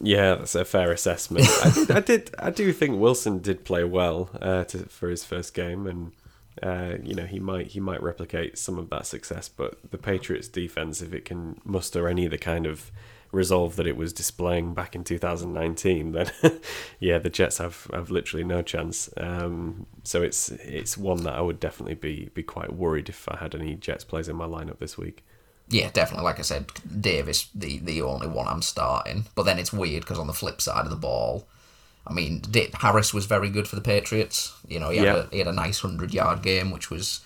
Yeah, 0.02 0.34
that's 0.36 0.54
a 0.54 0.64
fair 0.64 0.90
assessment. 0.90 1.46
I, 1.64 1.70
did, 1.70 1.90
I 1.90 2.00
did, 2.00 2.34
I 2.38 2.50
do 2.50 2.72
think 2.72 2.98
Wilson 2.98 3.38
did 3.38 3.64
play 3.64 3.84
well 3.84 4.30
uh, 4.40 4.64
to, 4.64 4.78
for 4.86 5.08
his 5.08 5.24
first 5.24 5.54
game, 5.54 5.86
and 5.86 6.12
uh, 6.62 6.96
you 7.02 7.14
know 7.14 7.26
he 7.26 7.38
might 7.38 7.68
he 7.68 7.80
might 7.80 8.02
replicate 8.02 8.58
some 8.58 8.76
of 8.78 8.90
that 8.90 9.06
success. 9.06 9.48
But 9.48 9.78
the 9.90 9.98
Patriots' 9.98 10.48
defense, 10.48 11.00
if 11.00 11.14
it 11.14 11.24
can 11.24 11.60
muster 11.64 12.08
any 12.08 12.24
of 12.24 12.32
the 12.32 12.38
kind 12.38 12.66
of 12.66 12.90
resolve 13.30 13.76
that 13.76 13.86
it 13.86 13.96
was 13.96 14.12
displaying 14.12 14.74
back 14.74 14.94
in 14.94 15.04
2019, 15.04 16.12
then 16.12 16.30
yeah, 17.00 17.18
the 17.18 17.30
Jets 17.30 17.58
have, 17.58 17.88
have 17.92 18.10
literally 18.10 18.44
no 18.44 18.62
chance. 18.62 19.08
Um, 19.16 19.86
so 20.02 20.22
it's 20.22 20.50
it's 20.50 20.98
one 20.98 21.22
that 21.22 21.34
I 21.34 21.40
would 21.40 21.60
definitely 21.60 21.94
be 21.94 22.30
be 22.34 22.42
quite 22.42 22.72
worried 22.72 23.08
if 23.08 23.28
I 23.28 23.36
had 23.36 23.54
any 23.54 23.76
Jets 23.76 24.04
players 24.04 24.28
in 24.28 24.34
my 24.34 24.46
lineup 24.46 24.78
this 24.80 24.98
week. 24.98 25.24
Yeah, 25.68 25.90
definitely. 25.90 26.24
Like 26.24 26.38
I 26.38 26.42
said, 26.42 26.66
Davis 27.00 27.48
the 27.54 27.78
the 27.78 28.02
only 28.02 28.26
one 28.26 28.46
I'm 28.46 28.62
starting. 28.62 29.26
But 29.34 29.44
then 29.44 29.58
it's 29.58 29.72
weird 29.72 30.02
because 30.02 30.18
on 30.18 30.26
the 30.26 30.32
flip 30.34 30.60
side 30.60 30.84
of 30.84 30.90
the 30.90 30.96
ball, 30.96 31.46
I 32.06 32.12
mean, 32.12 32.40
Da- 32.50 32.70
Harris 32.74 33.14
was 33.14 33.26
very 33.26 33.48
good 33.48 33.66
for 33.66 33.76
the 33.76 33.82
Patriots. 33.82 34.52
You 34.68 34.78
know, 34.78 34.90
he 34.90 34.98
had 34.98 35.06
a 35.16 35.28
he 35.32 35.38
had 35.38 35.48
a 35.48 35.52
nice 35.52 35.80
hundred 35.80 36.12
yard 36.12 36.42
game, 36.42 36.70
which 36.70 36.90
was 36.90 37.20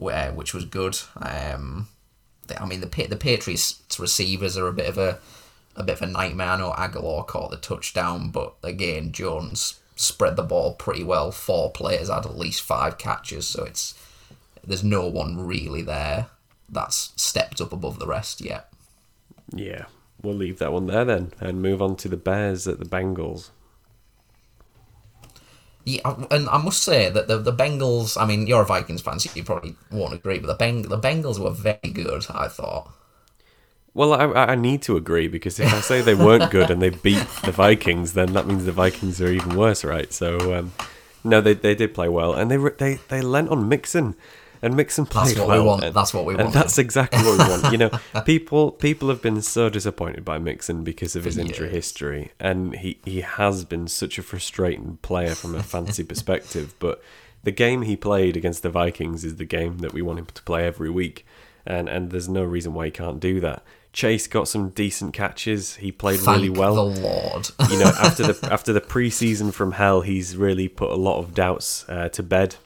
uh, 0.00 0.30
which 0.30 0.54
was 0.54 0.64
good. 0.64 0.98
Um, 1.16 1.88
the- 2.46 2.60
I 2.60 2.66
mean, 2.66 2.80
the 2.80 3.06
the 3.08 3.16
Patriots 3.16 3.82
receivers 3.98 4.56
are 4.56 4.68
a 4.68 4.72
bit 4.72 4.88
of 4.88 4.96
a 4.98 5.18
a 5.76 5.82
bit 5.82 5.96
of 6.00 6.02
a 6.02 6.06
nightmare. 6.12 6.48
I 6.48 6.56
know 6.58 6.72
Agholor 6.72 7.26
caught 7.26 7.50
the 7.50 7.56
touchdown, 7.56 8.30
but 8.30 8.54
again, 8.62 9.12
Jones 9.12 9.80
spread 9.96 10.36
the 10.36 10.42
ball 10.42 10.74
pretty 10.74 11.04
well. 11.04 11.30
Four 11.30 11.70
players 11.70 12.08
had 12.08 12.24
at 12.26 12.38
least 12.38 12.62
five 12.62 12.96
catches, 12.98 13.46
so 13.46 13.64
it's 13.64 13.94
there's 14.66 14.84
no 14.84 15.06
one 15.06 15.46
really 15.46 15.82
there 15.82 16.28
that's 16.72 17.12
stepped 17.16 17.60
up 17.60 17.72
above 17.72 17.98
the 17.98 18.06
rest 18.06 18.40
yet. 18.40 18.72
Yeah, 19.54 19.84
we'll 20.22 20.34
leave 20.34 20.58
that 20.58 20.72
one 20.72 20.86
there 20.86 21.04
then 21.04 21.32
and 21.38 21.62
move 21.62 21.82
on 21.82 21.96
to 21.96 22.08
the 22.08 22.16
Bears 22.16 22.66
at 22.66 22.78
the 22.78 22.84
Bengals. 22.84 23.50
Yeah, 25.84 26.14
and 26.30 26.48
I 26.48 26.58
must 26.58 26.82
say 26.82 27.10
that 27.10 27.28
the 27.28 27.38
the 27.38 27.52
Bengals. 27.52 28.20
I 28.20 28.24
mean, 28.24 28.46
you're 28.46 28.62
a 28.62 28.66
Vikings 28.66 29.02
fan, 29.02 29.18
so 29.18 29.30
you 29.34 29.44
probably 29.44 29.74
won't 29.90 30.14
agree, 30.14 30.38
but 30.38 30.46
the 30.46 30.64
Beng 30.64 30.88
the 30.88 30.98
Bengals 30.98 31.38
were 31.38 31.50
very 31.50 31.92
good. 31.92 32.26
I 32.30 32.48
thought. 32.48 32.92
Well, 33.94 34.14
I, 34.14 34.52
I 34.52 34.54
need 34.54 34.80
to 34.82 34.96
agree 34.96 35.28
because 35.28 35.60
if 35.60 35.72
I 35.72 35.80
say 35.80 36.00
they 36.00 36.14
weren't 36.14 36.50
good 36.50 36.70
and 36.70 36.80
they 36.80 36.88
beat 36.88 37.26
the 37.44 37.52
Vikings, 37.52 38.14
then 38.14 38.32
that 38.32 38.46
means 38.46 38.64
the 38.64 38.72
Vikings 38.72 39.20
are 39.20 39.30
even 39.30 39.54
worse, 39.54 39.84
right? 39.84 40.10
So, 40.10 40.54
um, 40.54 40.72
no, 41.22 41.42
they, 41.42 41.52
they 41.52 41.74
did 41.74 41.92
play 41.92 42.08
well, 42.08 42.32
and 42.32 42.50
they 42.50 42.56
they 42.56 43.00
they 43.08 43.20
lent 43.20 43.50
on 43.50 43.68
Mixon. 43.68 44.14
And 44.62 44.76
Mixon 44.76 45.06
played 45.06 45.28
That's 45.28 45.38
what 45.40 45.48
well. 45.48 45.60
we 45.62 45.66
want. 45.66 45.84
And, 45.84 45.94
That's 45.94 46.14
what 46.14 46.24
we 46.24 46.34
and 46.34 46.44
want. 46.44 46.54
that's 46.54 46.78
exactly 46.78 47.18
what 47.22 47.38
we 47.38 47.52
want. 47.52 47.72
You 47.72 47.78
know, 47.78 47.90
people 48.24 48.70
people 48.70 49.08
have 49.08 49.20
been 49.20 49.42
so 49.42 49.68
disappointed 49.68 50.24
by 50.24 50.38
Mixon 50.38 50.84
because 50.84 51.16
of 51.16 51.24
his 51.24 51.36
injury 51.36 51.66
years. 51.66 51.74
history, 51.74 52.32
and 52.38 52.74
he 52.76 52.98
he 53.04 53.20
has 53.22 53.64
been 53.64 53.88
such 53.88 54.18
a 54.18 54.22
frustrating 54.22 54.98
player 55.02 55.34
from 55.34 55.54
a 55.54 55.62
fantasy 55.74 56.04
perspective. 56.04 56.74
But 56.78 57.02
the 57.42 57.50
game 57.50 57.82
he 57.82 57.96
played 57.96 58.36
against 58.36 58.62
the 58.62 58.70
Vikings 58.70 59.24
is 59.24 59.36
the 59.36 59.44
game 59.44 59.78
that 59.78 59.92
we 59.92 60.00
want 60.00 60.20
him 60.20 60.26
to 60.26 60.42
play 60.44 60.64
every 60.66 60.90
week, 60.90 61.26
and 61.66 61.88
and 61.88 62.10
there's 62.10 62.28
no 62.28 62.44
reason 62.44 62.72
why 62.72 62.84
he 62.86 62.90
can't 62.92 63.18
do 63.20 63.40
that. 63.40 63.64
Chase 63.92 64.26
got 64.26 64.48
some 64.48 64.70
decent 64.70 65.12
catches. 65.12 65.76
He 65.76 65.92
played 65.92 66.20
Thank 66.20 66.36
really 66.36 66.48
well 66.50 66.76
the 66.76 67.00
Lord. 67.02 67.48
you 67.68 67.78
know, 67.78 67.92
after 68.00 68.22
the 68.32 68.48
after 68.52 68.72
the 68.72 68.80
preseason 68.80 69.52
from 69.52 69.72
hell, 69.72 70.00
he's 70.00 70.34
really 70.36 70.66
put 70.68 70.90
a 70.90 70.94
lot 70.96 71.18
of 71.18 71.34
doubts 71.34 71.84
uh, 71.90 72.08
to 72.10 72.22
bed, 72.22 72.56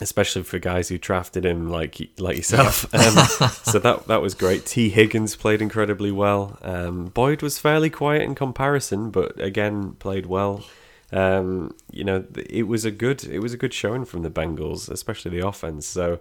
especially 0.00 0.42
for 0.42 0.58
guys 0.58 0.88
who 0.88 0.98
drafted 0.98 1.44
him 1.44 1.68
like 1.68 2.00
like 2.18 2.36
yourself. 2.36 2.92
Um, 2.94 3.48
so 3.64 3.78
that 3.78 4.06
that 4.06 4.22
was 4.22 4.34
great. 4.34 4.66
Tee 4.66 4.90
Higgins 4.90 5.36
played 5.36 5.62
incredibly 5.62 6.10
well. 6.10 6.58
Um, 6.62 7.06
Boyd 7.06 7.42
was 7.42 7.58
fairly 7.58 7.90
quiet 7.90 8.22
in 8.22 8.34
comparison, 8.34 9.10
but 9.10 9.38
again 9.40 9.92
played 9.92 10.26
well. 10.26 10.64
Um, 11.12 11.74
you 11.90 12.04
know, 12.04 12.24
it 12.48 12.64
was 12.64 12.84
a 12.84 12.90
good 12.90 13.24
it 13.24 13.40
was 13.40 13.52
a 13.52 13.58
good 13.58 13.74
showing 13.74 14.04
from 14.04 14.22
the 14.22 14.30
Bengals, 14.30 14.90
especially 14.90 15.30
the 15.38 15.46
offense. 15.46 15.86
So. 15.86 16.20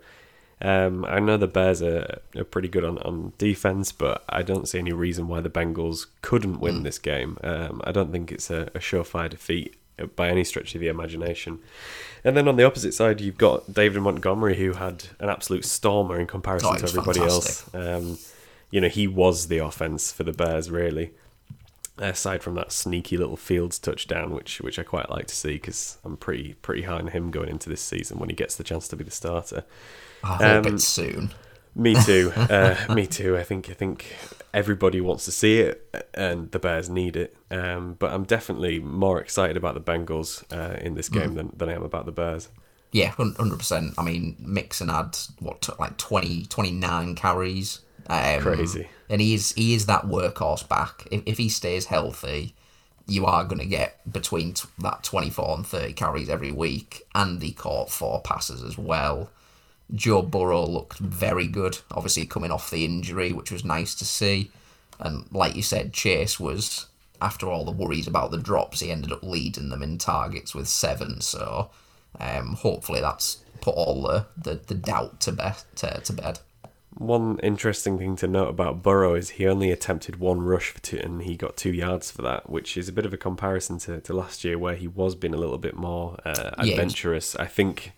Um, 0.63 1.05
I 1.05 1.19
know 1.19 1.37
the 1.37 1.47
Bears 1.47 1.81
are, 1.81 2.19
are 2.37 2.43
pretty 2.43 2.67
good 2.67 2.85
on, 2.85 2.99
on 2.99 3.33
defense, 3.39 3.91
but 3.91 4.23
I 4.29 4.43
don't 4.43 4.67
see 4.67 4.77
any 4.77 4.93
reason 4.93 5.27
why 5.27 5.41
the 5.41 5.49
Bengals 5.49 6.05
couldn't 6.21 6.59
win 6.59 6.83
this 6.83 6.99
game. 6.99 7.39
Um, 7.43 7.81
I 7.83 7.91
don't 7.91 8.11
think 8.11 8.31
it's 8.31 8.51
a, 8.51 8.67
a 8.75 8.77
surefire 8.77 9.27
defeat 9.27 9.75
by 10.15 10.29
any 10.29 10.43
stretch 10.43 10.75
of 10.75 10.81
the 10.81 10.87
imagination. 10.87 11.59
And 12.23 12.37
then 12.37 12.47
on 12.47 12.55
the 12.55 12.63
opposite 12.63 12.93
side, 12.93 13.19
you've 13.21 13.37
got 13.37 13.73
David 13.73 14.01
Montgomery, 14.01 14.57
who 14.57 14.73
had 14.73 15.05
an 15.19 15.29
absolute 15.29 15.65
stormer 15.65 16.19
in 16.19 16.27
comparison 16.27 16.69
Oh, 16.71 16.77
to 16.77 16.83
everybody 16.83 17.19
fantastic. 17.19 17.73
else. 17.73 18.03
Um, 18.03 18.17
you 18.69 18.79
know, 18.79 18.89
he 18.89 19.07
was 19.07 19.47
the 19.47 19.57
offense 19.57 20.11
for 20.11 20.23
the 20.23 20.31
Bears, 20.31 20.69
really. 20.69 21.11
Aside 21.97 22.41
from 22.41 22.55
that 22.55 22.71
sneaky 22.71 23.17
little 23.17 23.37
Fields 23.37 23.77
touchdown, 23.77 24.31
which 24.33 24.59
which 24.61 24.79
I 24.79 24.83
quite 24.83 25.09
like 25.11 25.27
to 25.27 25.35
see 25.35 25.53
because 25.53 25.97
I'm 26.03 26.17
pretty 26.17 26.53
pretty 26.61 26.83
high 26.83 26.97
on 26.99 27.07
him 27.07 27.29
going 27.31 27.49
into 27.49 27.69
this 27.69 27.81
season 27.81 28.17
when 28.17 28.29
he 28.29 28.35
gets 28.35 28.55
the 28.55 28.63
chance 28.63 28.87
to 28.87 28.95
be 28.95 29.03
the 29.03 29.11
starter. 29.11 29.65
I 30.23 30.27
hope 30.37 30.65
Um, 30.67 30.75
it's 30.75 30.87
soon. 30.87 31.31
Me 31.75 31.93
too. 31.95 32.31
Uh, 32.37 32.75
me 32.95 33.05
too. 33.05 33.37
I 33.37 33.43
think 33.43 33.69
I 33.69 33.73
think 33.73 34.05
everybody 34.53 35.01
wants 35.01 35.25
to 35.25 35.31
see 35.31 35.59
it, 35.59 36.09
and 36.13 36.51
the 36.51 36.59
Bears 36.59 36.89
need 36.89 37.15
it. 37.15 37.35
Um, 37.49 37.95
but 37.99 38.11
I'm 38.11 38.23
definitely 38.23 38.79
more 38.79 39.19
excited 39.19 39.57
about 39.57 39.73
the 39.75 39.81
Bengals 39.81 40.43
uh, 40.51 40.79
in 40.79 40.95
this 40.95 41.09
game 41.09 41.35
than, 41.35 41.53
than 41.55 41.69
I 41.69 41.73
am 41.73 41.83
about 41.83 42.05
the 42.05 42.11
Bears. 42.11 42.49
Yeah, 42.91 43.11
100%. 43.11 43.93
I 43.97 44.03
mean, 44.03 44.35
Mixon 44.39 44.89
had, 44.89 45.17
what, 45.39 45.69
like 45.79 45.97
20, 45.97 46.45
29 46.45 47.15
carries. 47.15 47.79
Um, 48.07 48.41
Crazy. 48.41 48.89
And 49.09 49.21
he 49.21 49.33
is, 49.33 49.53
he 49.53 49.73
is 49.73 49.85
that 49.85 50.03
workhorse 50.03 50.67
back. 50.67 51.07
If, 51.09 51.23
if 51.25 51.37
he 51.37 51.47
stays 51.47 51.85
healthy, 51.85 52.53
you 53.07 53.25
are 53.25 53.45
going 53.45 53.59
to 53.59 53.65
get 53.65 54.11
between 54.11 54.53
t- 54.53 54.67
that 54.79 55.03
24 55.03 55.55
and 55.57 55.67
30 55.67 55.93
carries 55.93 56.29
every 56.29 56.51
week. 56.51 57.03
And 57.15 57.41
he 57.41 57.53
caught 57.53 57.89
four 57.89 58.21
passes 58.21 58.61
as 58.61 58.77
well. 58.77 59.29
Joe 59.93 60.21
Burrow 60.21 60.65
looked 60.65 60.99
very 60.99 61.47
good, 61.47 61.79
obviously 61.91 62.25
coming 62.25 62.51
off 62.51 62.69
the 62.69 62.85
injury, 62.85 63.33
which 63.33 63.51
was 63.51 63.65
nice 63.65 63.93
to 63.95 64.05
see. 64.05 64.51
And 64.99 65.25
like 65.31 65.55
you 65.55 65.61
said, 65.61 65.93
Chase 65.93 66.39
was, 66.39 66.85
after 67.21 67.47
all 67.47 67.65
the 67.65 67.71
worries 67.71 68.07
about 68.07 68.31
the 68.31 68.37
drops, 68.37 68.79
he 68.79 68.91
ended 68.91 69.11
up 69.11 69.23
leading 69.23 69.69
them 69.69 69.83
in 69.83 69.97
targets 69.97 70.55
with 70.55 70.67
seven. 70.67 71.21
So 71.21 71.71
um, 72.19 72.53
hopefully 72.53 73.01
that's 73.01 73.43
put 73.59 73.75
all 73.75 74.03
the, 74.03 74.27
the, 74.37 74.61
the 74.67 74.75
doubt 74.75 75.19
to 75.21 75.31
bed. 75.31 75.55
To, 75.77 75.99
to 76.01 76.13
bed. 76.13 76.39
One 76.93 77.39
interesting 77.39 77.97
thing 77.97 78.15
to 78.17 78.27
note 78.27 78.49
about 78.49 78.83
Burrow 78.83 79.15
is 79.15 79.31
he 79.31 79.47
only 79.47 79.71
attempted 79.71 80.17
one 80.17 80.41
rush 80.41 80.69
for 80.69 80.81
two, 80.81 80.99
and 80.99 81.21
he 81.21 81.35
got 81.35 81.55
two 81.57 81.71
yards 81.71 82.11
for 82.11 82.21
that, 82.21 82.49
which 82.49 82.77
is 82.77 82.89
a 82.89 82.91
bit 82.91 83.05
of 83.05 83.13
a 83.13 83.17
comparison 83.17 83.77
to, 83.79 84.01
to 84.01 84.13
last 84.13 84.43
year 84.43 84.59
where 84.59 84.75
he 84.75 84.87
was 84.87 85.15
being 85.15 85.33
a 85.33 85.37
little 85.37 85.57
bit 85.57 85.75
more 85.75 86.17
uh, 86.25 86.51
adventurous. 86.57 87.35
I 87.35 87.45
think. 87.47 87.93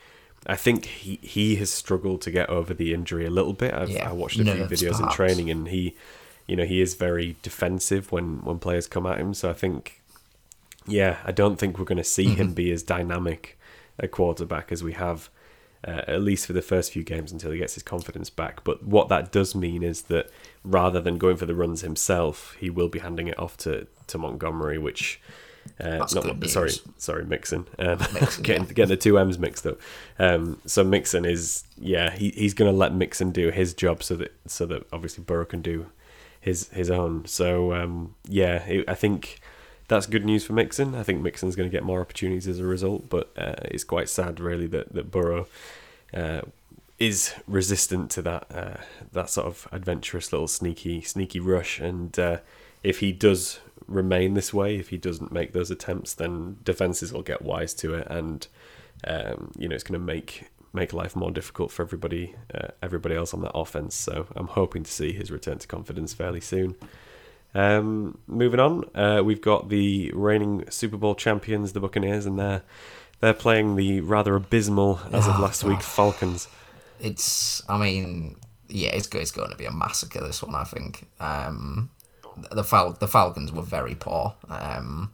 I 0.46 0.56
think 0.56 0.86
he, 0.86 1.20
he 1.22 1.56
has 1.56 1.70
struggled 1.70 2.22
to 2.24 2.32
get 2.32 2.50
over 2.50 2.74
the 2.74 2.94
injury 2.94 3.26
a 3.26 3.30
little 3.30 3.54
bit. 3.54 3.74
I've 3.74 3.90
Yeah, 3.90 4.10
I 4.10 4.14
watched 4.14 4.40
a 4.40 4.44
few 4.44 4.66
videos 4.66 5.00
in 5.02 5.10
training, 5.10 5.50
and 5.50 5.68
he, 5.70 5.96
you 6.48 6.56
know, 6.56 6.66
he 6.66 6.82
is 6.82 6.96
very 6.96 7.36
defensive 7.42 8.12
when 8.12 8.42
when 8.44 8.60
players 8.60 8.88
come 8.88 9.06
at 9.06 9.20
him. 9.20 9.34
So 9.34 9.50
I 9.50 9.54
think, 9.54 10.02
yeah, 10.86 11.18
I 11.24 11.32
don't 11.32 11.58
think 11.58 11.80
we're 11.80 11.86
going 11.86 11.98
to 11.98 12.04
see 12.04 12.26
Mm-hmm. 12.26 12.42
him 12.42 12.54
be 12.54 12.72
as 12.72 12.84
dynamic 12.84 13.58
a 14.00 14.08
quarterback 14.08 14.72
as 14.72 14.84
we 14.84 14.94
have, 14.94 15.30
uh, 15.88 16.02
at 16.08 16.22
least 16.22 16.46
for 16.48 16.54
the 16.54 16.62
first 16.62 16.92
few 16.92 17.04
games 17.04 17.32
until 17.32 17.52
he 17.52 17.60
gets 17.60 17.76
his 17.76 17.84
confidence 17.84 18.30
back. 18.30 18.64
But 18.64 18.84
what 18.84 19.08
that 19.10 19.32
does 19.32 19.56
mean 19.56 19.84
is 19.84 20.04
that 20.04 20.30
rather 20.64 21.00
than 21.00 21.18
going 21.18 21.38
for 21.38 21.46
the 21.46 21.56
runs 21.56 21.82
himself, 21.82 22.58
he 22.60 22.70
will 22.70 22.90
be 22.90 23.00
handing 23.00 23.28
it 23.28 23.40
off 23.40 23.56
to, 23.58 23.88
to 24.08 24.18
Montgomery, 24.18 24.78
which. 24.78 25.22
Uh, 25.80 25.98
not, 25.98 26.50
sorry, 26.50 26.72
sorry, 26.98 27.26
Mixon. 27.26 27.68
Um, 27.80 27.98
Mixon, 28.14 28.44
getting, 28.44 28.64
yeah. 28.68 28.74
getting 28.74 28.90
the 28.90 28.98
two 28.98 29.18
M's 29.18 29.40
mixed 29.40 29.66
up. 29.66 29.80
Um, 30.20 30.62
so 30.66 30.84
Mixon 30.84 31.26
is, 31.26 31.64
yeah, 31.78 32.12
he, 32.12 32.30
he's 32.32 32.54
going 32.54 32.72
to 32.72 32.78
let 32.78 32.94
Mixon 32.94 33.32
do 33.32 33.50
his 33.50 33.74
job 33.74 34.04
so 34.04 34.16
that 34.18 34.34
so 34.46 34.66
that 34.68 34.88
obviously 34.94 35.24
Burrow 35.24 35.46
can 35.46 35.62
do 35.62 35.88
his 36.40 36.70
his 36.70 36.90
own. 36.92 37.26
So 37.26 37.74
um, 37.74 38.16
yeah, 38.28 38.64
it, 38.66 38.86
I 38.88 38.96
think 38.96 39.40
that's 39.88 40.06
good 40.06 40.26
news 40.26 40.46
for 40.46 40.54
Mixon. 40.54 40.96
I 40.96 41.04
think 41.04 41.22
Mixon's 41.22 41.56
going 41.56 41.70
to 41.70 41.76
get 41.76 41.84
more 41.84 42.02
opportunities 42.02 42.48
as 42.48 42.60
a 42.60 42.66
result, 42.66 43.10
but 43.10 43.32
uh, 43.38 43.56
it's 43.66 43.84
quite 43.84 44.10
sad 44.10 44.40
really 44.40 44.68
that 44.68 44.94
that 44.94 45.10
Burrow 45.10 45.48
uh, 46.14 46.42
is 47.00 47.34
resistant 47.48 48.12
to 48.12 48.22
that 48.22 48.46
uh, 48.54 48.78
that 49.12 49.30
sort 49.30 49.48
of 49.48 49.68
adventurous 49.72 50.32
little 50.32 50.48
sneaky 50.48 51.02
sneaky 51.02 51.40
rush. 51.40 51.80
And 51.80 52.18
uh, 52.20 52.38
if 52.84 53.00
he 53.00 53.12
does 53.12 53.60
remain 53.88 54.34
this 54.34 54.54
way, 54.54 54.78
if 54.78 54.90
he 54.90 54.98
doesn't 54.98 55.32
make 55.32 55.54
those 55.54 55.72
attempts, 55.72 56.14
then 56.14 56.58
defenses 56.64 57.14
will 57.14 57.22
get 57.22 57.42
wise 57.42 57.74
to 57.76 57.94
it, 57.96 58.08
and 58.10 58.48
um, 59.06 59.52
you 59.58 59.68
know 59.68 59.76
it's 59.76 59.84
going 59.84 60.00
to 60.00 60.06
make 60.06 60.50
make 60.76 60.92
life 60.92 61.16
more 61.16 61.32
difficult 61.32 61.72
for 61.72 61.84
everybody 61.84 62.36
uh, 62.54 62.70
everybody 62.82 63.16
else 63.16 63.34
on 63.34 63.42
that 63.42 63.52
offense. 63.54 63.96
So 63.96 64.28
I'm 64.36 64.48
hoping 64.48 64.84
to 64.84 64.92
see 64.92 65.12
his 65.12 65.32
return 65.32 65.60
to 65.60 65.68
confidence 65.68 66.14
fairly 66.14 66.42
soon. 66.42 66.76
Um, 67.56 68.18
moving 68.26 68.60
on, 68.60 68.90
uh, 68.96 69.22
we've 69.24 69.42
got 69.42 69.70
the 69.70 70.12
reigning 70.14 70.70
Super 70.70 70.98
Bowl 70.98 71.14
champions, 71.14 71.74
the 71.74 71.80
Buccaneers, 71.80 72.26
and 72.26 72.40
they're 72.40 72.64
they're 73.24 73.34
playing 73.34 73.78
the 73.78 74.02
rather 74.02 74.36
abysmal 74.36 75.00
as 75.14 75.28
of 75.28 75.38
Oh, 75.38 75.42
last 75.42 75.64
week 75.64 75.82
Falcons. 75.82 76.50
It's, 77.00 77.64
I 77.70 77.78
mean, 77.78 78.36
yeah, 78.68 78.90
it's, 78.90 79.08
it's 79.08 79.32
going 79.32 79.50
to 79.50 79.56
be 79.56 79.64
a 79.64 79.72
massacre, 79.72 80.20
this 80.20 80.44
one, 80.44 80.56
I 80.56 80.66
think. 80.66 81.08
Um, 81.22 81.90
the 82.52 82.64
Fal- 82.64 82.94
the 82.94 83.08
Falcons 83.08 83.52
were 83.52 83.62
very 83.62 83.96
poor. 83.96 84.36
Um, 84.50 85.12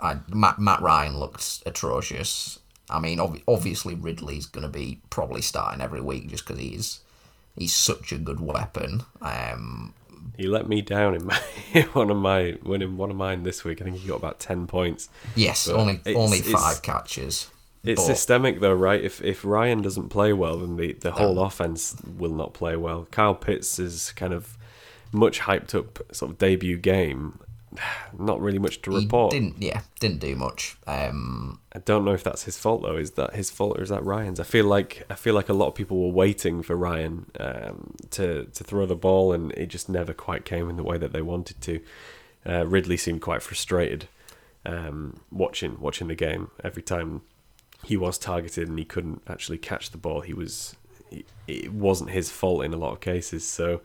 I, 0.00 0.18
Matt, 0.28 0.58
Matt 0.58 0.80
Ryan 0.80 1.18
looked 1.18 1.62
atrocious. 1.66 2.58
I 2.90 3.00
mean, 3.00 3.20
ob- 3.20 3.40
obviously 3.46 3.94
Ridley's 3.94 4.46
going 4.46 4.62
to 4.62 4.72
be 4.72 5.00
probably 5.10 5.42
starting 5.42 5.80
every 5.82 6.00
week 6.00 6.28
just 6.28 6.46
because 6.46 6.60
he's 6.60 7.00
he's 7.56 7.74
such 7.74 8.12
a 8.12 8.18
good 8.18 8.40
weapon. 8.40 9.02
Um, 9.20 9.94
He 10.36 10.46
let 10.46 10.68
me 10.68 10.80
down 10.82 11.14
in 11.14 11.26
my 11.26 11.36
one 11.92 12.10
of 12.10 12.16
my 12.16 12.52
when 12.62 12.82
in 12.82 12.96
one 12.96 13.10
of 13.10 13.16
mine 13.16 13.42
this 13.42 13.64
week. 13.64 13.80
I 13.80 13.84
think 13.84 13.96
he 13.96 14.08
got 14.08 14.16
about 14.16 14.38
ten 14.38 14.66
points. 14.66 15.08
yes, 15.36 15.66
But 15.66 15.76
only 15.76 15.94
it's- 15.94 16.16
only 16.16 16.38
it's- 16.38 16.52
five 16.52 16.82
catches. 16.82 17.50
It's 17.84 18.00
but- 18.02 18.06
systemic 18.06 18.60
though, 18.60 18.74
right? 18.74 19.02
If 19.02 19.22
if 19.22 19.44
Ryan 19.44 19.82
doesn't 19.82 20.08
play 20.08 20.32
well, 20.32 20.58
then 20.58 20.76
the, 20.76 20.92
the 20.94 21.12
whole 21.12 21.38
offense 21.40 21.96
will 22.18 22.34
not 22.34 22.52
play 22.52 22.76
well. 22.76 23.06
Kyle 23.12 23.34
Pitts 23.36 23.78
is 23.78 24.12
kind 24.12 24.32
of 24.34 24.57
much 25.12 25.40
hyped 25.40 25.74
up 25.74 25.98
sort 26.14 26.32
of 26.32 26.38
debut 26.38 26.76
game. 26.78 27.38
Not 28.18 28.40
really 28.40 28.58
much 28.58 28.82
to 28.82 28.90
he 28.92 29.04
report. 29.04 29.30
didn't, 29.32 29.60
yeah, 29.60 29.82
didn't 30.00 30.20
do 30.20 30.34
much. 30.34 30.76
Um, 30.86 31.60
I 31.72 31.80
don't 31.80 32.04
know 32.04 32.14
if 32.14 32.24
that's 32.24 32.44
his 32.44 32.58
fault 32.58 32.82
though. 32.82 32.96
Is 32.96 33.12
that 33.12 33.34
his 33.34 33.50
fault 33.50 33.78
or 33.78 33.82
is 33.82 33.90
that 33.90 34.04
Ryan's? 34.04 34.40
I 34.40 34.44
feel 34.44 34.64
like 34.64 35.04
I 35.10 35.14
feel 35.14 35.34
like 35.34 35.48
a 35.48 35.54
lot 35.54 35.68
of 35.68 35.74
people 35.74 36.00
were 36.00 36.12
waiting 36.12 36.62
for 36.62 36.76
Ryan 36.76 37.26
um, 37.38 37.94
to 38.10 38.44
to 38.46 38.64
throw 38.64 38.86
the 38.86 38.96
ball, 38.96 39.32
and 39.32 39.52
it 39.52 39.66
just 39.66 39.88
never 39.88 40.12
quite 40.14 40.44
came 40.44 40.68
in 40.70 40.76
the 40.76 40.82
way 40.82 40.98
that 40.98 41.12
they 41.12 41.22
wanted 41.22 41.60
to. 41.62 41.80
Uh, 42.46 42.66
Ridley 42.66 42.96
seemed 42.96 43.20
quite 43.20 43.42
frustrated 43.42 44.08
um, 44.64 45.20
watching 45.30 45.80
watching 45.80 46.08
the 46.08 46.14
game. 46.14 46.50
Every 46.62 46.82
time 46.82 47.22
he 47.84 47.96
was 47.96 48.18
targeted 48.18 48.68
and 48.68 48.78
he 48.78 48.84
couldn't 48.84 49.22
actually 49.26 49.58
catch 49.58 49.90
the 49.90 49.98
ball, 49.98 50.20
he 50.20 50.34
was 50.34 50.76
he, 51.10 51.24
it 51.46 51.72
wasn't 51.72 52.10
his 52.10 52.30
fault 52.30 52.64
in 52.64 52.74
a 52.74 52.76
lot 52.76 52.92
of 52.92 53.00
cases. 53.00 53.46
So 53.46 53.80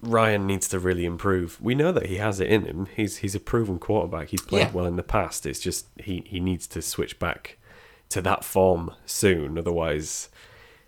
Ryan 0.00 0.46
needs 0.46 0.68
to 0.68 0.78
really 0.78 1.04
improve. 1.04 1.60
We 1.60 1.74
know 1.74 1.90
that 1.92 2.06
he 2.06 2.16
has 2.16 2.38
it 2.40 2.48
in 2.48 2.64
him. 2.64 2.86
He's 2.94 3.18
he's 3.18 3.34
a 3.34 3.40
proven 3.40 3.78
quarterback. 3.78 4.28
He's 4.28 4.42
played 4.42 4.68
Yeah. 4.68 4.72
well 4.72 4.86
in 4.86 4.96
the 4.96 5.02
past. 5.02 5.44
It's 5.46 5.60
just 5.60 5.86
he, 5.98 6.22
he 6.26 6.38
needs 6.40 6.66
to 6.68 6.82
switch 6.82 7.18
back 7.18 7.58
to 8.10 8.22
that 8.22 8.44
form 8.44 8.92
soon. 9.06 9.58
Otherwise, 9.58 10.28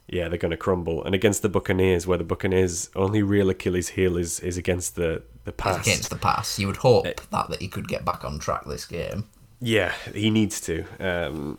yeah, 0.07 0.29
they're 0.29 0.39
going 0.39 0.51
to 0.53 0.57
crumble. 0.57 1.05
And 1.05 1.15
against 1.15 1.43
the 1.43 1.49
Buccaneers, 1.49 2.07
where 2.07 2.19
the 2.19 2.25
Buccaneers' 2.25 2.89
only 2.97 3.23
real 3.23 3.51
Achilles 3.51 3.91
heel 3.91 4.17
is, 4.17 4.41
is 4.41 4.57
against 4.57 4.95
the 4.97 5.23
the 5.45 5.53
pass. 5.53 5.87
against 5.87 6.11
the 6.11 6.17
pass. 6.17 6.59
You 6.59 6.67
would 6.69 6.77
hope 6.79 7.07
Eh. 7.07 7.15
that, 7.31 7.49
that 7.51 7.61
he 7.61 7.69
could 7.69 7.89
get 7.89 8.05
back 8.05 8.25
on 8.25 8.39
track 8.39 8.65
this 8.67 8.85
game. 8.85 9.27
Yeah, 9.61 9.93
he 10.15 10.31
needs 10.31 10.61
to. 10.63 10.85
Um, 10.99 11.59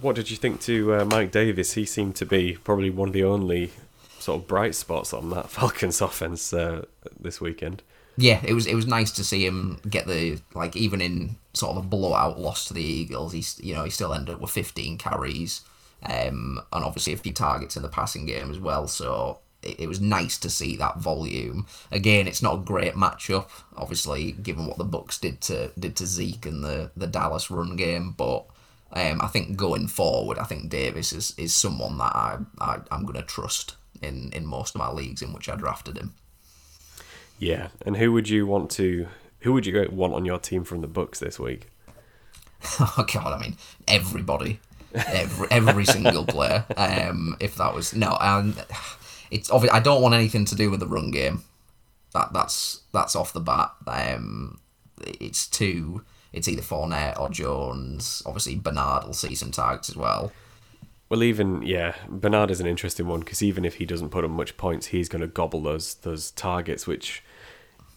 what 0.00 0.16
did 0.16 0.30
you 0.30 0.36
think 0.36 0.60
to 0.62 0.94
uh, 0.94 1.04
Mike 1.04 1.30
Davis? 1.30 1.74
He 1.74 1.84
seemed 1.84 2.16
to 2.16 2.26
be 2.26 2.58
probably 2.64 2.90
one 2.90 3.08
of 3.08 3.14
the 3.14 3.24
only 3.24 3.70
sort 4.28 4.42
of 4.42 4.46
bright 4.46 4.74
spots 4.74 5.14
on 5.14 5.30
that 5.30 5.48
Falcons 5.56 6.02
offense 6.02 6.52
uh, 6.52 6.84
this 7.18 7.40
weekend. 7.40 7.82
Yeah, 8.18 8.40
it 8.44 8.52
was 8.52 8.66
it 8.66 8.74
was 8.74 8.86
nice 8.86 9.10
to 9.12 9.24
see 9.24 9.46
him 9.46 9.80
get 9.88 10.06
the 10.06 10.38
like 10.54 10.76
even 10.76 11.00
in 11.00 11.36
sort 11.54 11.76
of 11.76 11.84
a 11.84 11.88
blowout 11.88 12.38
loss 12.38 12.66
to 12.66 12.74
the 12.74 12.82
Eagles. 12.82 13.32
He's 13.32 13.58
you 13.62 13.74
know 13.74 13.84
he 13.84 13.90
still 13.90 14.12
ended 14.12 14.34
up 14.34 14.40
with 14.40 14.50
15 14.50 14.98
carries, 14.98 15.62
um, 16.02 16.60
and 16.72 16.84
obviously 16.84 17.14
a 17.14 17.16
few 17.16 17.32
targets 17.32 17.76
in 17.76 17.82
the 17.82 17.88
passing 17.88 18.26
game 18.26 18.50
as 18.50 18.58
well. 18.58 18.86
So 18.86 19.38
it, 19.62 19.80
it 19.80 19.88
was 19.88 20.00
nice 20.00 20.36
to 20.38 20.50
see 20.50 20.76
that 20.76 20.98
volume. 20.98 21.66
Again, 21.90 22.26
it's 22.26 22.42
not 22.42 22.54
a 22.56 22.62
great 22.62 22.94
matchup, 22.94 23.48
obviously, 23.76 24.32
given 24.32 24.66
what 24.66 24.76
the 24.76 24.84
Bucs 24.84 25.18
did 25.18 25.40
to 25.42 25.70
did 25.78 25.96
to 25.96 26.06
Zeke 26.06 26.44
and 26.44 26.62
the 26.62 26.90
the 26.96 27.06
Dallas 27.06 27.50
run 27.50 27.76
game, 27.76 28.12
but. 28.12 28.44
Um, 28.90 29.20
I 29.20 29.26
think 29.26 29.54
going 29.54 29.86
forward, 29.86 30.38
I 30.38 30.44
think 30.44 30.70
Davis 30.70 31.12
is, 31.12 31.34
is 31.36 31.54
someone 31.54 31.98
that 31.98 32.16
I, 32.16 32.38
I 32.58 32.78
I'm 32.90 33.02
going 33.02 33.20
to 33.20 33.22
trust 33.22 33.76
in, 34.02 34.30
in 34.32 34.46
most 34.46 34.74
of 34.74 34.78
my 34.78 34.90
leagues 34.90 35.22
in 35.22 35.32
which 35.32 35.48
I 35.48 35.56
drafted 35.56 35.96
him. 35.96 36.14
Yeah, 37.38 37.68
and 37.86 37.96
who 37.96 38.12
would 38.12 38.28
you 38.28 38.46
want 38.46 38.70
to? 38.72 39.06
Who 39.40 39.52
would 39.52 39.66
you 39.66 39.88
want 39.92 40.14
on 40.14 40.24
your 40.24 40.38
team 40.38 40.64
from 40.64 40.80
the 40.80 40.88
Bucs 40.88 41.18
this 41.18 41.38
week? 41.38 41.70
oh 42.80 43.06
God, 43.12 43.32
I 43.32 43.38
mean 43.38 43.56
everybody, 43.86 44.60
every 44.92 45.46
every 45.50 45.84
single 45.84 46.24
player. 46.24 46.64
Um, 46.76 47.36
if 47.38 47.54
that 47.56 47.74
was 47.74 47.94
no, 47.94 48.16
and 48.20 48.54
it's 49.30 49.50
obvious. 49.50 49.72
I 49.72 49.80
don't 49.80 50.02
want 50.02 50.14
anything 50.14 50.44
to 50.46 50.56
do 50.56 50.70
with 50.70 50.80
the 50.80 50.86
run 50.86 51.10
game. 51.10 51.44
That 52.14 52.32
that's 52.32 52.80
that's 52.92 53.14
off 53.14 53.32
the 53.32 53.40
bat. 53.40 53.72
Um, 53.86 54.60
it's 55.00 55.46
too. 55.46 56.02
It's 56.32 56.48
either 56.48 56.62
Fournette 56.62 57.18
or 57.18 57.28
Jones. 57.30 58.22
Obviously, 58.26 58.56
Bernard 58.56 59.04
will 59.04 59.14
see 59.14 59.34
some 59.34 59.50
targets 59.50 59.88
as 59.88 59.96
well. 59.96 60.32
Well, 61.08 61.22
even 61.22 61.62
yeah, 61.62 61.94
Bernard 62.08 62.50
is 62.50 62.60
an 62.60 62.66
interesting 62.66 63.06
one 63.06 63.20
because 63.20 63.42
even 63.42 63.64
if 63.64 63.76
he 63.76 63.86
doesn't 63.86 64.10
put 64.10 64.24
up 64.24 64.30
much 64.30 64.56
points, 64.56 64.88
he's 64.88 65.08
going 65.08 65.22
to 65.22 65.26
gobble 65.26 65.62
those 65.62 65.94
those 65.94 66.30
targets, 66.32 66.86
which 66.86 67.22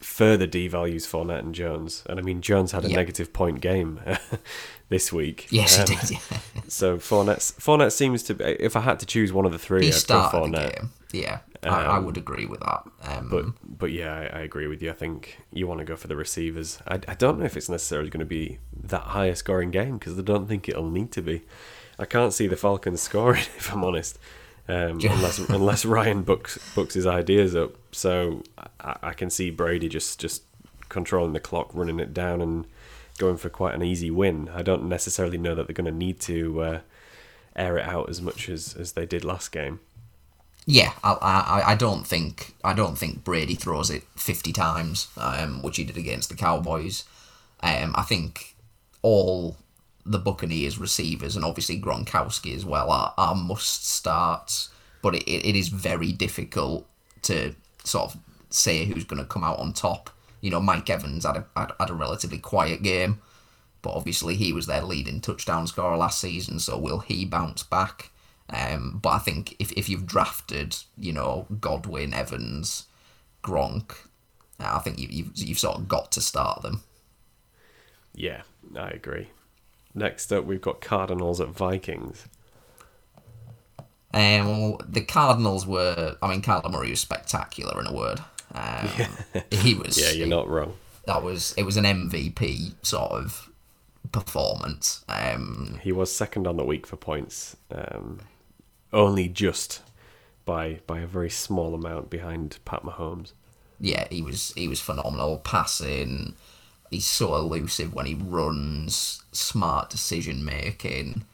further 0.02 0.46
devalues 0.46 1.06
Fournette 1.06 1.40
and 1.40 1.54
Jones. 1.54 2.02
And 2.08 2.18
I 2.18 2.22
mean, 2.22 2.40
Jones 2.40 2.72
had 2.72 2.84
a 2.84 2.88
negative 2.88 3.32
point 3.32 3.60
game 3.60 4.00
this 4.88 5.12
week. 5.12 5.46
Yes, 5.50 5.78
um, 5.78 5.86
he 5.88 5.96
did. 5.96 6.10
Yeah. 6.10 6.38
so 6.68 6.96
Fournette 6.96 7.52
Fournette 7.60 7.92
seems 7.92 8.22
to 8.24 8.34
be. 8.34 8.44
If 8.44 8.76
I 8.76 8.80
had 8.80 8.98
to 9.00 9.06
choose 9.06 9.32
one 9.32 9.44
of 9.44 9.52
the 9.52 9.58
three, 9.58 9.86
he 9.86 9.92
I'd 9.92 10.32
the 10.32 10.48
game. 10.50 10.90
Yeah, 11.12 11.40
um, 11.62 11.74
I, 11.74 11.84
I, 11.84 11.98
would 11.98 12.16
agree 12.16 12.46
with 12.46 12.60
that. 12.60 12.84
Um, 13.02 13.28
but 13.28 13.44
but 13.78 13.92
yeah, 13.92 14.14
I, 14.14 14.38
I, 14.38 14.40
agree 14.40 14.66
with 14.66 14.82
you. 14.82 14.88
I 14.88 14.94
think 14.94 15.38
you 15.52 15.66
want 15.66 15.80
to 15.80 15.84
go 15.84 15.96
for 15.96 16.08
the 16.08 16.16
receivers. 16.16 16.78
I, 16.88 16.94
I 17.06 17.14
don't 17.14 17.38
know 17.38 17.44
if 17.44 17.54
it's 17.54 17.68
necessarily 17.68 18.08
going 18.08 18.20
to 18.20 18.26
be 18.26 18.58
that 18.82 19.02
high 19.02 19.34
scoring 19.34 19.70
game 19.70 19.98
because 19.98 20.18
I 20.18 20.22
don't 20.22 20.46
think 20.46 20.70
it'll 20.70 20.90
need 20.90 21.12
to 21.12 21.20
be. 21.20 21.42
I 21.98 22.04
can't 22.04 22.32
see 22.32 22.46
the 22.46 22.56
Falcons 22.56 23.00
scoring 23.00 23.42
if 23.56 23.72
I'm 23.72 23.84
honest, 23.84 24.18
um, 24.68 25.00
unless 25.00 25.38
unless 25.38 25.84
Ryan 25.84 26.22
books 26.22 26.58
books 26.74 26.94
his 26.94 27.06
ideas 27.06 27.54
up. 27.54 27.72
So 27.92 28.42
I, 28.80 28.96
I, 29.02 29.12
can 29.12 29.30
see 29.30 29.50
Brady 29.50 29.88
just 29.88 30.20
just 30.20 30.42
controlling 30.88 31.32
the 31.32 31.40
clock, 31.40 31.70
running 31.74 32.00
it 32.00 32.14
down, 32.14 32.40
and 32.40 32.66
going 33.18 33.36
for 33.36 33.48
quite 33.48 33.74
an 33.74 33.82
easy 33.82 34.10
win. 34.10 34.50
I 34.54 34.62
don't 34.62 34.88
necessarily 34.88 35.38
know 35.38 35.54
that 35.54 35.66
they're 35.66 35.74
going 35.74 35.92
to 35.92 35.96
need 35.96 36.20
to 36.20 36.62
uh, 36.62 36.80
air 37.54 37.78
it 37.78 37.86
out 37.86 38.08
as 38.08 38.20
much 38.20 38.48
as, 38.48 38.74
as 38.74 38.92
they 38.92 39.06
did 39.06 39.24
last 39.24 39.52
game. 39.52 39.80
Yeah, 40.64 40.92
I, 41.02 41.12
I, 41.12 41.72
I 41.72 41.74
don't 41.74 42.06
think 42.06 42.54
I 42.62 42.72
don't 42.72 42.96
think 42.96 43.24
Brady 43.24 43.56
throws 43.56 43.90
it 43.90 44.04
fifty 44.16 44.52
times, 44.52 45.08
um, 45.16 45.60
which 45.62 45.76
he 45.76 45.84
did 45.84 45.96
against 45.96 46.28
the 46.28 46.36
Cowboys. 46.36 47.04
Um, 47.60 47.94
I 47.96 48.02
think 48.02 48.54
all 49.02 49.56
the 50.04 50.18
Buccaneers 50.18 50.78
receivers 50.78 51.36
and 51.36 51.44
obviously 51.44 51.80
Gronkowski 51.80 52.54
as 52.56 52.64
well 52.64 52.90
are, 52.90 53.14
are 53.16 53.34
must 53.34 53.88
starts, 53.88 54.70
but 55.00 55.14
it, 55.14 55.28
it 55.28 55.56
is 55.56 55.68
very 55.68 56.12
difficult 56.12 56.86
to 57.22 57.54
sort 57.84 58.12
of 58.12 58.20
say 58.50 58.84
who's 58.84 59.04
going 59.04 59.22
to 59.22 59.28
come 59.28 59.44
out 59.44 59.58
on 59.58 59.72
top. 59.72 60.10
You 60.40 60.50
know, 60.50 60.60
Mike 60.60 60.90
Evans 60.90 61.24
had 61.24 61.36
a, 61.36 61.46
had, 61.56 61.72
had 61.78 61.90
a 61.90 61.94
relatively 61.94 62.38
quiet 62.38 62.82
game, 62.82 63.20
but 63.80 63.92
obviously 63.92 64.34
he 64.34 64.52
was 64.52 64.66
their 64.66 64.82
leading 64.82 65.20
touchdown 65.20 65.66
scorer 65.66 65.96
last 65.96 66.20
season, 66.20 66.58
so 66.58 66.76
will 66.78 66.98
he 66.98 67.24
bounce 67.24 67.62
back? 67.62 68.10
Um, 68.50 68.98
but 69.02 69.10
I 69.10 69.18
think 69.18 69.56
if, 69.58 69.72
if 69.72 69.88
you've 69.88 70.06
drafted, 70.06 70.76
you 70.98 71.12
know, 71.12 71.46
Godwin, 71.60 72.12
Evans, 72.12 72.86
Gronk, 73.42 73.94
I 74.58 74.78
think 74.80 74.98
you, 74.98 75.08
you've, 75.10 75.30
you've 75.36 75.58
sort 75.58 75.78
of 75.78 75.88
got 75.88 76.12
to 76.12 76.20
start 76.20 76.62
them. 76.62 76.82
Yeah, 78.14 78.42
I 78.76 78.90
agree. 78.90 79.28
Next 79.94 80.32
up, 80.32 80.44
we've 80.44 80.60
got 80.60 80.80
Cardinals 80.80 81.40
at 81.40 81.48
Vikings. 81.48 82.26
Um, 84.14 84.76
the 84.86 85.02
Cardinals 85.02 85.66
were, 85.66 86.16
I 86.22 86.28
mean, 86.28 86.42
Kyler 86.42 86.70
Murray 86.70 86.90
was 86.90 87.00
spectacular 87.00 87.80
in 87.80 87.86
a 87.86 87.94
word. 87.94 88.20
Um, 88.54 88.88
yeah. 88.98 89.42
He 89.50 89.74
was. 89.74 90.00
yeah, 90.00 90.10
you're 90.10 90.26
not 90.26 90.48
wrong. 90.48 90.76
That 91.06 91.22
was 91.22 91.54
it. 91.56 91.64
Was 91.64 91.76
an 91.76 91.84
MVP 91.84 92.74
sort 92.82 93.12
of 93.12 93.50
performance. 94.12 95.04
Um, 95.08 95.78
he 95.82 95.90
was 95.90 96.14
second 96.14 96.46
on 96.46 96.56
the 96.56 96.64
week 96.64 96.86
for 96.86 96.96
points, 96.96 97.56
um, 97.70 98.20
only 98.92 99.28
just 99.28 99.82
by 100.44 100.80
by 100.86 101.00
a 101.00 101.06
very 101.06 101.30
small 101.30 101.74
amount 101.74 102.10
behind 102.10 102.58
Pat 102.64 102.82
Mahomes. 102.82 103.32
Yeah, 103.80 104.06
he 104.10 104.22
was 104.22 104.52
he 104.54 104.68
was 104.68 104.80
phenomenal 104.80 105.38
passing, 105.38 106.36
he's 106.92 107.06
so 107.06 107.34
elusive 107.34 107.94
when 107.94 108.06
he 108.06 108.14
runs, 108.14 109.22
smart 109.32 109.90
decision 109.90 110.44
making. 110.44 111.24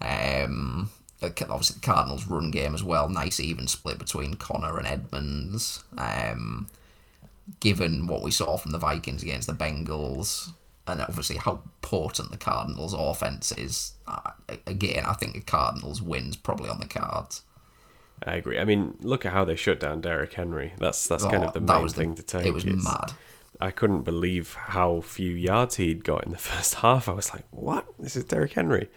Um, 0.00 0.90
obviously 1.22 1.74
the 1.74 1.86
Cardinals' 1.86 2.26
run 2.26 2.50
game 2.50 2.74
as 2.74 2.84
well, 2.84 3.08
nice 3.08 3.40
even 3.40 3.66
split 3.66 3.98
between 3.98 4.34
Conner 4.34 4.78
and 4.78 4.86
Edmonds. 4.86 5.82
Um, 5.98 6.68
given 7.60 8.06
what 8.06 8.22
we 8.22 8.30
saw 8.30 8.56
from 8.56 8.72
the 8.72 8.78
Vikings 8.78 9.22
against 9.22 9.48
the 9.48 9.54
Bengals, 9.54 10.52
and 10.86 11.00
obviously 11.00 11.36
how 11.36 11.62
potent 11.82 12.30
the 12.30 12.36
Cardinals' 12.36 12.94
offense 12.94 13.52
is, 13.52 13.94
again, 14.66 15.04
I 15.06 15.14
think 15.14 15.34
the 15.34 15.40
Cardinals' 15.40 16.02
wins 16.02 16.36
probably 16.36 16.68
on 16.68 16.80
the 16.80 16.86
cards. 16.86 17.42
I 18.22 18.34
agree. 18.36 18.58
I 18.58 18.64
mean, 18.64 18.98
look 19.00 19.24
at 19.24 19.32
how 19.32 19.46
they 19.46 19.56
shut 19.56 19.80
down 19.80 20.02
Derrick 20.02 20.34
Henry. 20.34 20.74
That's 20.76 21.08
that's 21.08 21.24
oh, 21.24 21.30
kind 21.30 21.42
of 21.42 21.54
the 21.54 21.60
main 21.60 21.88
thing 21.88 22.14
the, 22.14 22.22
to 22.22 22.38
take. 22.38 22.46
It 22.46 22.52
was 22.52 22.66
mad. 22.66 23.12
I 23.58 23.70
couldn't 23.70 24.02
believe 24.02 24.54
how 24.54 25.00
few 25.00 25.32
yards 25.32 25.76
he'd 25.76 26.04
got 26.04 26.24
in 26.24 26.32
the 26.32 26.38
first 26.50 26.76
half. 26.76 27.08
I 27.08 27.12
was 27.12 27.32
like, 27.32 27.44
what? 27.50 27.86
This 27.98 28.16
is 28.16 28.24
Derrick 28.24 28.52
Henry. 28.52 28.88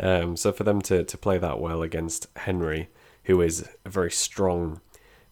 Um, 0.00 0.36
so 0.36 0.52
for 0.52 0.64
them 0.64 0.80
to, 0.82 1.04
to 1.04 1.18
play 1.18 1.38
that 1.38 1.60
well 1.60 1.82
against 1.82 2.28
Henry, 2.36 2.88
who 3.24 3.40
is 3.40 3.68
a 3.84 3.88
very 3.88 4.10
strong 4.10 4.80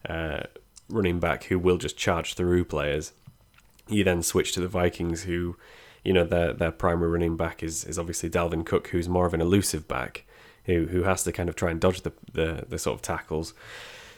uh, 0.09 0.45
running 0.89 1.21
back 1.21 1.45
who 1.45 1.59
will 1.59 1.79
just 1.79 1.97
charge 1.97 2.35
through 2.35 2.65
players, 2.65 3.13
you 3.89 4.05
then 4.05 4.23
switch 4.23 4.53
to 4.53 4.61
the 4.61 4.69
Vikings, 4.69 5.23
who, 5.23 5.57
you 6.05 6.13
know, 6.13 6.25
their 6.25 6.53
their 6.53 6.73
primary 6.73 7.11
running 7.11 7.37
back 7.37 7.63
is, 7.63 7.85
is 7.85 7.99
obviously 7.99 8.29
Dalvin 8.29 8.67
Cook, 8.67 8.89
who's 8.89 9.09
more 9.09 9.27
of 9.27 9.35
an 9.35 9.41
elusive 9.41 9.87
back, 9.87 10.25
who 10.65 10.87
who 10.87 11.05
has 11.05 11.23
to 11.25 11.33
kind 11.33 11.49
of 11.49 11.55
try 11.55 11.71
and 11.71 11.81
dodge 11.81 12.03
the, 12.03 12.13
the, 12.33 12.65
the 12.69 12.79
sort 12.79 12.97
of 12.97 13.03
tackles. 13.03 13.55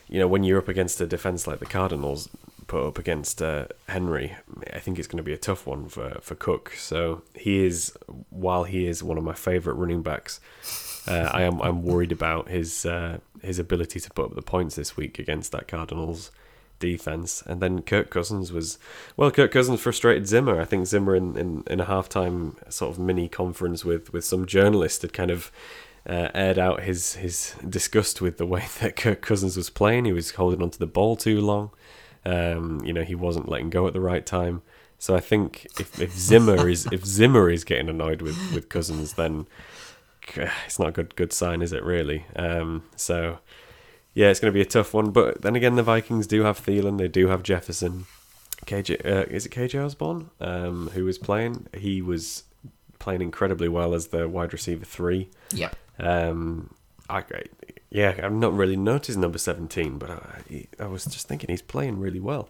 You 0.08 0.18
know, 0.18 0.28
when 0.28 0.42
you're 0.42 0.58
up 0.58 0.68
against 0.68 1.00
a 1.02 1.06
defense 1.06 1.46
like 1.46 1.58
the 1.58 1.66
Cardinals, 1.66 2.30
put 2.68 2.86
up 2.86 2.98
against 2.98 3.42
uh, 3.42 3.66
Henry, 3.88 4.36
I 4.72 4.78
think 4.78 4.98
it's 4.98 5.08
going 5.08 5.16
to 5.16 5.24
be 5.24 5.32
a 5.32 5.38
tough 5.38 5.66
one 5.66 5.88
for, 5.88 6.18
for 6.20 6.36
Cook. 6.36 6.74
So 6.76 7.22
he 7.34 7.64
is, 7.64 7.92
while 8.30 8.64
he 8.64 8.86
is 8.86 9.02
one 9.02 9.18
of 9.18 9.24
my 9.24 9.32
favourite 9.32 9.76
running 9.76 10.02
backs, 10.02 10.38
uh, 11.08 11.30
I 11.32 11.42
am 11.42 11.60
I'm 11.62 11.82
worried 11.82 12.12
about 12.12 12.48
his 12.48 12.84
uh, 12.84 13.18
his 13.42 13.58
ability 13.58 13.98
to 13.98 14.10
put 14.10 14.26
up 14.26 14.34
the 14.34 14.42
points 14.42 14.76
this 14.76 14.96
week 14.96 15.18
against 15.18 15.52
that 15.52 15.66
Cardinals 15.66 16.30
defense. 16.78 17.42
And 17.46 17.60
then 17.60 17.82
Kirk 17.82 18.10
Cousins 18.10 18.52
was 18.52 18.78
well, 19.16 19.30
Kirk 19.30 19.50
Cousins 19.50 19.80
frustrated 19.80 20.28
Zimmer. 20.28 20.60
I 20.60 20.64
think 20.64 20.86
Zimmer 20.86 21.16
in, 21.16 21.36
in, 21.36 21.64
in 21.68 21.80
a 21.80 21.86
halftime 21.86 22.54
sort 22.70 22.92
of 22.92 22.98
mini 22.98 23.28
conference 23.28 23.84
with, 23.84 24.12
with 24.12 24.24
some 24.24 24.46
journalists 24.46 25.02
had 25.02 25.12
kind 25.12 25.30
of 25.30 25.50
uh, 26.06 26.28
aired 26.34 26.58
out 26.58 26.82
his 26.82 27.14
his 27.16 27.54
disgust 27.68 28.20
with 28.20 28.38
the 28.38 28.46
way 28.46 28.66
that 28.80 28.96
Kirk 28.96 29.22
Cousins 29.22 29.56
was 29.56 29.70
playing. 29.70 30.04
He 30.04 30.12
was 30.12 30.32
holding 30.32 30.62
onto 30.62 30.78
the 30.78 30.86
ball 30.86 31.16
too 31.16 31.40
long. 31.40 31.70
Um, 32.28 32.84
you 32.84 32.92
know, 32.92 33.02
he 33.02 33.14
wasn't 33.14 33.48
letting 33.48 33.70
go 33.70 33.86
at 33.86 33.92
the 33.92 34.00
right 34.00 34.24
time. 34.24 34.62
So 34.98 35.14
I 35.14 35.20
think 35.20 35.66
if, 35.78 36.00
if 36.00 36.12
Zimmer 36.12 36.68
is 36.68 36.86
if 36.92 37.04
Zimmer 37.04 37.48
is 37.48 37.64
getting 37.64 37.88
annoyed 37.88 38.20
with, 38.20 38.36
with 38.52 38.68
Cousins, 38.68 39.14
then 39.14 39.46
it's 40.66 40.78
not 40.78 40.88
a 40.88 40.92
good 40.92 41.16
good 41.16 41.32
sign, 41.32 41.62
is 41.62 41.72
it? 41.72 41.82
Really? 41.82 42.26
Um, 42.36 42.84
so 42.96 43.38
yeah, 44.14 44.28
it's 44.28 44.40
going 44.40 44.52
to 44.52 44.56
be 44.56 44.60
a 44.60 44.66
tough 44.66 44.92
one. 44.92 45.10
But 45.10 45.42
then 45.42 45.56
again, 45.56 45.76
the 45.76 45.82
Vikings 45.82 46.26
do 46.26 46.42
have 46.42 46.60
Thielen, 46.60 46.98
they 46.98 47.08
do 47.08 47.28
have 47.28 47.42
Jefferson. 47.42 48.06
KJ 48.66 49.06
uh, 49.06 49.26
is 49.30 49.46
it 49.46 49.50
KJ 49.50 49.82
Osborn 49.82 50.30
um, 50.40 50.90
who 50.92 51.04
was 51.04 51.16
playing? 51.16 51.68
He 51.74 52.02
was 52.02 52.42
playing 52.98 53.22
incredibly 53.22 53.68
well 53.68 53.94
as 53.94 54.08
the 54.08 54.28
wide 54.28 54.52
receiver 54.52 54.84
three. 54.84 55.30
Yeah. 55.52 55.70
Um, 55.98 56.74
I, 57.08 57.22
yeah, 57.90 58.14
I've 58.22 58.32
not 58.32 58.52
really 58.54 58.76
noticed 58.76 59.18
number 59.18 59.38
17, 59.38 59.98
but 59.98 60.10
I, 60.10 60.66
I 60.78 60.86
was 60.86 61.04
just 61.04 61.28
thinking 61.28 61.48
he's 61.50 61.62
playing 61.62 61.98
really 61.98 62.20
well. 62.20 62.48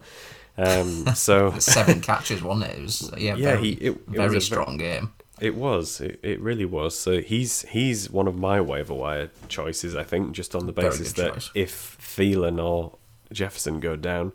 Um, 0.57 1.05
so 1.15 1.57
seven 1.59 2.01
catches, 2.01 2.43
wasn't 2.43 2.71
it? 2.71 2.77
It 2.77 2.81
was 2.81 3.11
yeah, 3.17 3.35
yeah 3.35 3.55
very, 3.55 3.61
he, 3.61 3.71
it, 3.73 3.91
it 3.91 4.07
very 4.07 4.41
strong 4.41 4.77
very, 4.77 4.91
game. 4.91 5.13
It 5.39 5.55
was. 5.55 6.01
It, 6.01 6.19
it 6.21 6.41
really 6.41 6.65
was. 6.65 6.97
So 6.97 7.21
he's 7.21 7.61
he's 7.63 8.09
one 8.09 8.27
of 8.27 8.37
my 8.37 8.59
waiver 8.59 8.93
wire 8.93 9.31
choices. 9.47 9.95
I 9.95 10.03
think 10.03 10.33
just 10.33 10.53
on 10.55 10.65
the 10.65 10.73
basis 10.73 11.13
that 11.13 11.35
choice. 11.35 11.51
if 11.55 11.97
Thielen 11.99 12.61
or 12.61 12.97
Jefferson 13.31 13.79
go 13.79 13.95
down, 13.95 14.33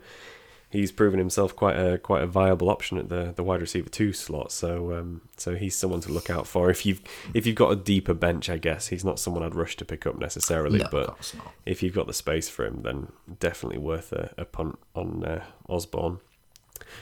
he's 0.75 0.91
proven 0.91 1.17
himself 1.17 1.55
quite 1.55 1.75
a 1.75 1.97
quite 1.97 2.21
a 2.21 2.27
viable 2.27 2.69
option 2.69 2.97
at 2.97 3.09
the, 3.09 3.33
the 3.35 3.43
wide 3.43 3.61
receiver 3.61 3.89
two 3.89 4.13
slot. 4.13 4.51
So 4.51 4.93
um, 4.93 5.21
so 5.37 5.55
he's 5.55 5.75
someone 5.75 6.01
to 6.01 6.11
look 6.11 6.29
out 6.29 6.47
for. 6.47 6.69
If 6.69 6.85
you've 6.85 7.01
if 7.33 7.45
you've 7.45 7.55
got 7.55 7.71
a 7.71 7.75
deeper 7.75 8.13
bench, 8.13 8.49
I 8.49 8.57
guess 8.57 8.87
he's 8.87 9.03
not 9.03 9.19
someone 9.19 9.43
I'd 9.43 9.55
rush 9.55 9.75
to 9.77 9.85
pick 9.85 10.05
up 10.05 10.17
necessarily. 10.17 10.79
No, 10.79 10.87
but 10.91 11.33
if 11.65 11.81
you've 11.81 11.95
got 11.95 12.07
the 12.07 12.13
space 12.13 12.49
for 12.49 12.65
him, 12.65 12.81
then 12.83 13.11
definitely 13.39 13.79
worth 13.79 14.11
a, 14.11 14.33
a 14.37 14.45
punt 14.45 14.77
on 14.93 15.23
uh, 15.23 15.43
Osborn. 15.67 16.19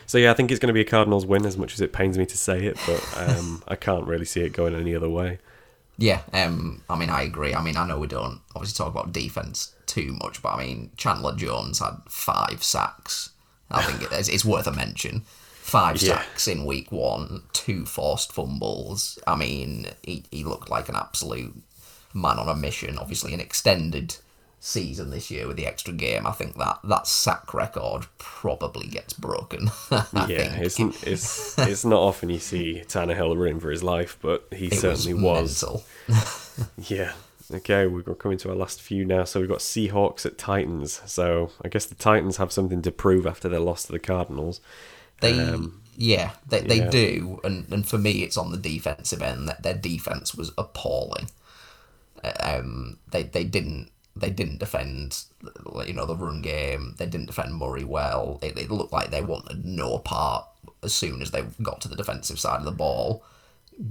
So 0.05 0.17
yeah, 0.17 0.31
I 0.31 0.33
think 0.33 0.51
it's 0.51 0.59
going 0.59 0.67
to 0.67 0.73
be 0.73 0.81
a 0.81 0.85
Cardinals 0.85 1.25
win. 1.25 1.45
As 1.45 1.57
much 1.57 1.73
as 1.73 1.81
it 1.81 1.91
pains 1.91 2.17
me 2.17 2.25
to 2.25 2.37
say 2.37 2.65
it, 2.65 2.77
but 2.85 3.17
um, 3.17 3.63
I 3.67 3.75
can't 3.75 4.07
really 4.07 4.25
see 4.25 4.41
it 4.41 4.53
going 4.53 4.75
any 4.75 4.95
other 4.95 5.09
way. 5.09 5.39
Yeah, 5.97 6.21
um, 6.33 6.81
I 6.89 6.97
mean, 6.97 7.09
I 7.09 7.21
agree. 7.21 7.53
I 7.53 7.61
mean, 7.61 7.77
I 7.77 7.85
know 7.85 7.99
we 7.99 8.07
don't 8.07 8.41
obviously 8.55 8.83
talk 8.83 8.91
about 8.91 9.13
defense 9.13 9.75
too 9.85 10.17
much, 10.23 10.41
but 10.41 10.55
I 10.55 10.65
mean, 10.65 10.91
Chandler 10.97 11.35
Jones 11.35 11.79
had 11.79 11.97
five 12.09 12.63
sacks 12.63 13.29
I 13.71 13.81
think 13.83 14.01
it 14.03 14.15
is. 14.15 14.29
It's 14.29 14.45
worth 14.45 14.67
a 14.67 14.71
mention. 14.71 15.21
Five 15.63 16.01
yeah. 16.01 16.17
sacks 16.17 16.47
in 16.47 16.65
week 16.65 16.91
one, 16.91 17.43
two 17.53 17.85
forced 17.85 18.33
fumbles. 18.33 19.17
I 19.25 19.35
mean, 19.35 19.87
he, 20.03 20.23
he 20.29 20.43
looked 20.43 20.69
like 20.69 20.89
an 20.89 20.95
absolute 20.95 21.55
man 22.13 22.37
on 22.37 22.49
a 22.49 22.55
mission. 22.55 22.97
Obviously, 22.97 23.33
an 23.33 23.39
extended 23.39 24.17
season 24.59 25.09
this 25.09 25.29
year 25.29 25.45
with 25.45 25.57
the 25.57 25.67
extra 25.67 25.93
game. 25.93 26.25
I 26.25 26.31
think 26.31 26.57
that 26.57 26.79
that 26.85 27.05
sack 27.05 27.53
record 27.53 28.05
probably 28.17 28.87
gets 28.87 29.13
broken. 29.13 29.69
yeah, 29.91 30.55
it's, 30.55 30.79
it's 30.79 31.57
it's 31.59 31.85
not 31.85 31.99
often 31.99 32.29
you 32.29 32.39
see 32.39 32.83
Tannehill 32.87 33.37
running 33.37 33.59
for 33.59 33.71
his 33.71 33.83
life, 33.83 34.17
but 34.21 34.47
he 34.51 34.67
it 34.67 34.75
certainly 34.75 35.13
was. 35.13 35.63
was. 35.63 36.89
yeah, 36.89 37.13
Okay, 37.53 37.87
we're 37.87 38.01
coming 38.15 38.37
to 38.39 38.49
our 38.49 38.55
last 38.55 38.81
few 38.81 39.05
now. 39.05 39.23
So 39.23 39.39
we've 39.39 39.49
got 39.49 39.59
Seahawks 39.59 40.25
at 40.25 40.37
Titans. 40.37 41.01
So 41.05 41.51
I 41.63 41.69
guess 41.69 41.85
the 41.85 41.95
Titans 41.95 42.37
have 42.37 42.51
something 42.51 42.81
to 42.81 42.91
prove 42.91 43.25
after 43.27 43.49
their 43.49 43.59
loss 43.59 43.83
to 43.83 43.91
the 43.91 43.99
Cardinals. 43.99 44.61
They, 45.21 45.39
um, 45.39 45.81
yeah, 45.95 46.31
they, 46.47 46.61
they 46.61 46.87
do. 46.87 47.39
And, 47.43 47.71
and 47.71 47.87
for 47.87 47.97
me, 47.97 48.23
it's 48.23 48.37
on 48.37 48.51
the 48.51 48.57
defensive 48.57 49.21
end. 49.21 49.47
That 49.47 49.63
their 49.63 49.75
defense 49.75 50.35
was 50.35 50.51
appalling. 50.57 51.29
Um, 52.39 52.99
they 53.11 53.23
they 53.23 53.43
didn't 53.43 53.91
they 54.15 54.29
didn't 54.29 54.59
defend, 54.59 55.23
you 55.85 55.93
know, 55.93 56.05
the 56.05 56.15
run 56.15 56.41
game. 56.41 56.95
They 56.97 57.05
didn't 57.05 57.27
defend 57.27 57.55
Murray 57.55 57.83
well. 57.83 58.39
It, 58.41 58.57
it 58.57 58.71
looked 58.71 58.93
like 58.93 59.11
they 59.11 59.21
wanted 59.21 59.65
no 59.65 59.97
part 59.99 60.45
as 60.81 60.93
soon 60.93 61.21
as 61.21 61.31
they 61.31 61.43
got 61.61 61.81
to 61.81 61.87
the 61.87 61.95
defensive 61.95 62.39
side 62.39 62.59
of 62.59 62.65
the 62.65 62.71
ball 62.71 63.23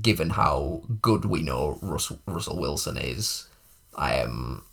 given 0.01 0.31
how 0.31 0.83
good 1.01 1.25
we 1.25 1.43
know 1.43 1.79
Russell, 1.83 2.19
Russell 2.27 2.59
Wilson 2.59 2.97
is, 2.97 3.49
um, 3.95 4.65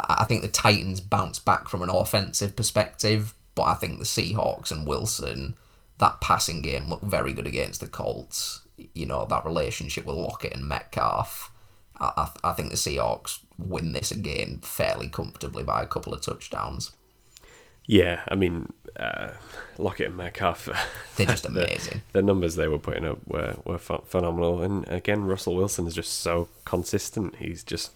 I 0.00 0.24
think 0.24 0.42
the 0.42 0.48
Titans 0.48 1.00
bounce 1.00 1.38
back 1.38 1.68
from 1.68 1.82
an 1.82 1.90
offensive 1.90 2.54
perspective, 2.56 3.34
but 3.54 3.64
I 3.64 3.74
think 3.74 3.98
the 3.98 4.04
Seahawks 4.04 4.70
and 4.70 4.86
Wilson, 4.86 5.56
that 5.98 6.20
passing 6.20 6.62
game 6.62 6.88
looked 6.88 7.04
very 7.04 7.32
good 7.32 7.46
against 7.46 7.80
the 7.80 7.88
Colts. 7.88 8.62
You 8.94 9.06
know, 9.06 9.26
that 9.26 9.44
relationship 9.44 10.06
with 10.06 10.16
Lockett 10.16 10.54
and 10.54 10.68
Metcalf. 10.68 11.50
I, 11.98 12.12
I, 12.16 12.50
I 12.50 12.52
think 12.52 12.70
the 12.70 12.76
Seahawks 12.76 13.40
win 13.58 13.92
this 13.92 14.12
again 14.12 14.60
fairly 14.62 15.08
comfortably 15.08 15.64
by 15.64 15.82
a 15.82 15.86
couple 15.86 16.14
of 16.14 16.20
touchdowns. 16.20 16.92
Yeah, 17.86 18.20
I 18.28 18.34
mean, 18.34 18.72
uh, 18.96 19.30
Lockett 19.78 20.08
and 20.08 20.16
Metcalf. 20.16 20.68
They're 21.16 21.26
just 21.26 21.46
amazing. 21.46 22.02
the, 22.12 22.20
the, 22.20 22.22
numbers 22.22 22.54
they 22.54 22.68
were 22.68 22.78
putting 22.78 23.06
up 23.06 23.18
were, 23.26 23.56
were 23.64 23.78
phenomenal. 23.78 24.62
And 24.62 24.86
again, 24.88 25.24
Russell 25.24 25.56
Wilson 25.56 25.86
is 25.86 25.94
just 25.94 26.20
so 26.20 26.48
consistent. 26.66 27.36
He's 27.36 27.64
just 27.64 27.92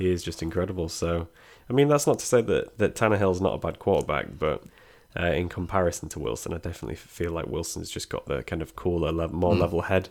he 0.00 0.10
is 0.10 0.22
just 0.22 0.42
incredible. 0.42 0.88
So, 0.88 1.28
I 1.68 1.72
mean, 1.72 1.88
that's 1.88 2.06
not 2.06 2.18
to 2.18 2.26
say 2.26 2.42
that 2.42 2.78
that 2.78 2.94
Tannehill's 2.94 3.40
not 3.40 3.54
a 3.54 3.58
bad 3.58 3.78
quarterback, 3.78 4.38
but 4.38 4.64
uh, 5.18 5.26
in 5.26 5.48
comparison 5.48 6.08
to 6.10 6.18
Wilson, 6.18 6.54
I 6.54 6.58
definitely 6.58 6.96
feel 6.96 7.32
like 7.32 7.46
Wilson's 7.46 7.90
just 7.90 8.10
got 8.10 8.26
the 8.26 8.42
kind 8.42 8.62
of 8.62 8.76
cooler, 8.76 9.12
more 9.28 9.54
mm. 9.54 9.60
level 9.60 9.82
head. 9.82 10.08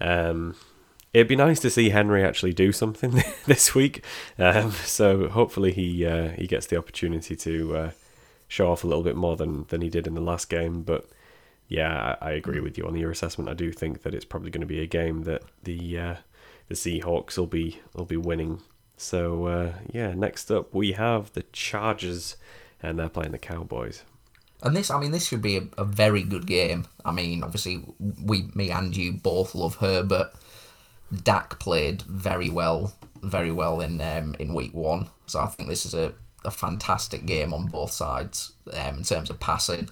Um, 0.00 0.56
it'd 1.12 1.28
be 1.28 1.36
nice 1.36 1.60
to 1.60 1.70
see 1.70 1.88
Henry 1.88 2.22
actually 2.22 2.52
do 2.52 2.72
something 2.72 3.22
this 3.46 3.74
week. 3.74 4.04
Um, 4.38 4.72
so 4.72 5.28
hopefully 5.28 5.72
he 5.72 6.04
uh, 6.04 6.30
he 6.30 6.46
gets 6.46 6.66
the 6.66 6.76
opportunity 6.76 7.34
to 7.36 7.76
uh, 7.76 7.90
show 8.48 8.70
off 8.70 8.84
a 8.84 8.86
little 8.86 9.04
bit 9.04 9.16
more 9.16 9.36
than 9.36 9.64
than 9.68 9.80
he 9.80 9.88
did 9.88 10.06
in 10.06 10.14
the 10.14 10.20
last 10.20 10.48
game. 10.48 10.82
But 10.82 11.08
yeah, 11.68 12.16
I, 12.20 12.28
I 12.28 12.30
agree 12.32 12.60
with 12.60 12.76
you 12.76 12.86
on 12.86 12.96
your 12.96 13.10
assessment. 13.10 13.50
I 13.50 13.54
do 13.54 13.72
think 13.72 14.02
that 14.02 14.14
it's 14.14 14.24
probably 14.24 14.50
going 14.50 14.60
to 14.60 14.66
be 14.66 14.80
a 14.80 14.86
game 14.86 15.22
that 15.24 15.42
the 15.62 15.98
uh, 15.98 16.14
the 16.68 16.74
Seahawks 16.74 17.38
will 17.38 17.46
be 17.46 17.80
will 17.94 18.04
be 18.04 18.16
winning. 18.16 18.60
So 18.96 19.46
uh, 19.46 19.72
yeah, 19.92 20.14
next 20.14 20.50
up 20.50 20.74
we 20.74 20.92
have 20.92 21.32
the 21.32 21.44
Chargers, 21.52 22.36
and 22.82 22.98
they're 22.98 23.08
playing 23.08 23.32
the 23.32 23.38
Cowboys. 23.38 24.02
And 24.62 24.74
this, 24.74 24.90
I 24.90 24.98
mean, 24.98 25.12
this 25.12 25.28
should 25.28 25.42
be 25.42 25.58
a, 25.58 25.68
a 25.78 25.84
very 25.84 26.22
good 26.22 26.46
game. 26.46 26.86
I 27.04 27.12
mean, 27.12 27.42
obviously, 27.42 27.84
we, 28.24 28.48
me 28.54 28.70
and 28.70 28.96
you 28.96 29.12
both 29.12 29.54
love 29.54 29.76
Herbert. 29.76 30.32
Dak 31.22 31.60
played 31.60 32.02
very 32.02 32.50
well, 32.50 32.94
very 33.22 33.52
well 33.52 33.80
in 33.80 34.00
um, 34.00 34.34
in 34.38 34.54
week 34.54 34.74
one. 34.74 35.08
So 35.26 35.40
I 35.40 35.46
think 35.46 35.68
this 35.68 35.86
is 35.86 35.94
a, 35.94 36.14
a 36.44 36.50
fantastic 36.50 37.26
game 37.26 37.52
on 37.52 37.66
both 37.66 37.92
sides 37.92 38.52
um, 38.72 38.98
in 38.98 39.04
terms 39.04 39.30
of 39.30 39.38
passing. 39.38 39.88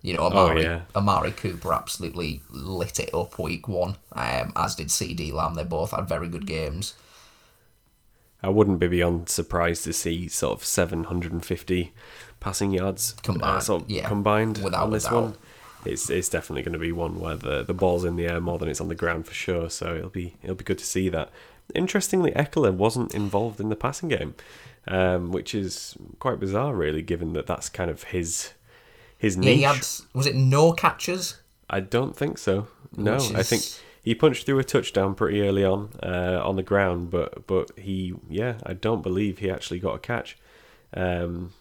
You 0.00 0.14
know, 0.14 0.26
Amari, 0.26 0.66
oh, 0.66 0.70
yeah. 0.70 0.80
Amari 0.94 1.32
Cooper 1.32 1.72
absolutely 1.72 2.42
lit 2.50 3.00
it 3.00 3.12
up 3.14 3.38
week 3.38 3.68
one, 3.68 3.96
um, 4.12 4.52
as 4.54 4.74
did 4.74 4.88
CeeDee 4.88 5.32
Lamb. 5.32 5.54
They 5.54 5.64
both 5.64 5.90
had 5.90 6.08
very 6.08 6.28
good 6.28 6.46
games. 6.46 6.94
I 8.44 8.48
wouldn't 8.48 8.78
be 8.78 8.88
beyond 8.88 9.28
surprised 9.28 9.84
to 9.84 9.92
see 9.92 10.28
sort 10.28 10.58
of 10.58 10.64
750 10.64 11.92
passing 12.40 12.70
yards 12.72 13.14
uh, 13.18 13.22
combined, 13.22 13.56
uh, 13.56 13.60
sort 13.60 13.82
of 13.82 13.90
yeah, 13.90 14.08
combined 14.08 14.64
on 14.64 14.90
this 14.90 15.10
one. 15.10 15.36
It's 15.84 16.08
it's 16.08 16.28
definitely 16.28 16.62
going 16.62 16.72
to 16.74 16.78
be 16.78 16.92
one 16.92 17.20
where 17.20 17.36
the, 17.36 17.62
the 17.62 17.74
ball's 17.74 18.04
in 18.04 18.16
the 18.16 18.26
air 18.26 18.40
more 18.40 18.58
than 18.58 18.68
it's 18.68 18.80
on 18.80 18.88
the 18.88 18.94
ground 18.94 19.26
for 19.26 19.34
sure. 19.34 19.68
So 19.68 19.94
it'll 19.94 20.10
be 20.10 20.36
it'll 20.42 20.56
be 20.56 20.64
good 20.64 20.78
to 20.78 20.86
see 20.86 21.08
that. 21.10 21.30
Interestingly, 21.74 22.30
Ekeler 22.32 22.72
wasn't 22.74 23.14
involved 23.14 23.58
in 23.58 23.70
the 23.70 23.76
passing 23.76 24.10
game 24.10 24.34
um, 24.86 25.32
which 25.32 25.54
is 25.54 25.96
quite 26.18 26.40
bizarre, 26.40 26.74
really, 26.74 27.02
given 27.02 27.32
that 27.34 27.46
that's 27.46 27.68
kind 27.68 27.90
of 27.90 28.04
his 28.04 28.52
his 29.16 29.36
niche. 29.36 29.60
Yeah, 29.60 29.74
had, 29.74 29.86
was 30.12 30.26
it 30.26 30.34
no 30.34 30.72
catches? 30.72 31.40
I 31.70 31.80
don't 31.80 32.16
think 32.16 32.38
so. 32.38 32.68
No, 32.96 33.16
is... 33.16 33.34
I 33.34 33.42
think 33.42 33.62
he 34.04 34.14
punched 34.14 34.44
through 34.44 34.58
a 34.58 34.64
touchdown 34.64 35.14
pretty 35.14 35.40
early 35.40 35.64
on 35.64 35.88
uh, 36.02 36.40
on 36.44 36.56
the 36.56 36.62
ground, 36.62 37.10
but 37.10 37.46
but 37.46 37.70
he 37.78 38.14
yeah, 38.28 38.58
I 38.62 38.74
don't 38.74 39.02
believe 39.02 39.38
he 39.38 39.50
actually 39.50 39.80
got 39.80 39.94
a 39.94 39.98
catch. 39.98 40.36
Um, 40.92 41.52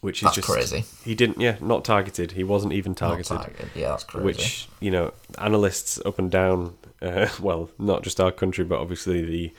which 0.00 0.18
is 0.18 0.24
that's 0.24 0.34
just 0.34 0.48
crazy. 0.48 0.84
He 1.04 1.14
didn't, 1.14 1.40
yeah, 1.40 1.56
not 1.60 1.84
targeted. 1.84 2.32
He 2.32 2.42
wasn't 2.42 2.72
even 2.72 2.92
targeted. 2.92 3.36
targeted. 3.36 3.70
Yeah, 3.72 3.90
that's 3.90 4.02
crazy. 4.02 4.24
Which 4.24 4.68
you 4.80 4.90
know, 4.90 5.14
analysts 5.38 6.00
up 6.04 6.18
and 6.18 6.28
down, 6.28 6.76
uh, 7.00 7.28
well, 7.40 7.70
not 7.78 8.02
just 8.02 8.20
our 8.20 8.32
country, 8.32 8.64
but 8.64 8.80
obviously 8.80 9.22
the 9.24 9.52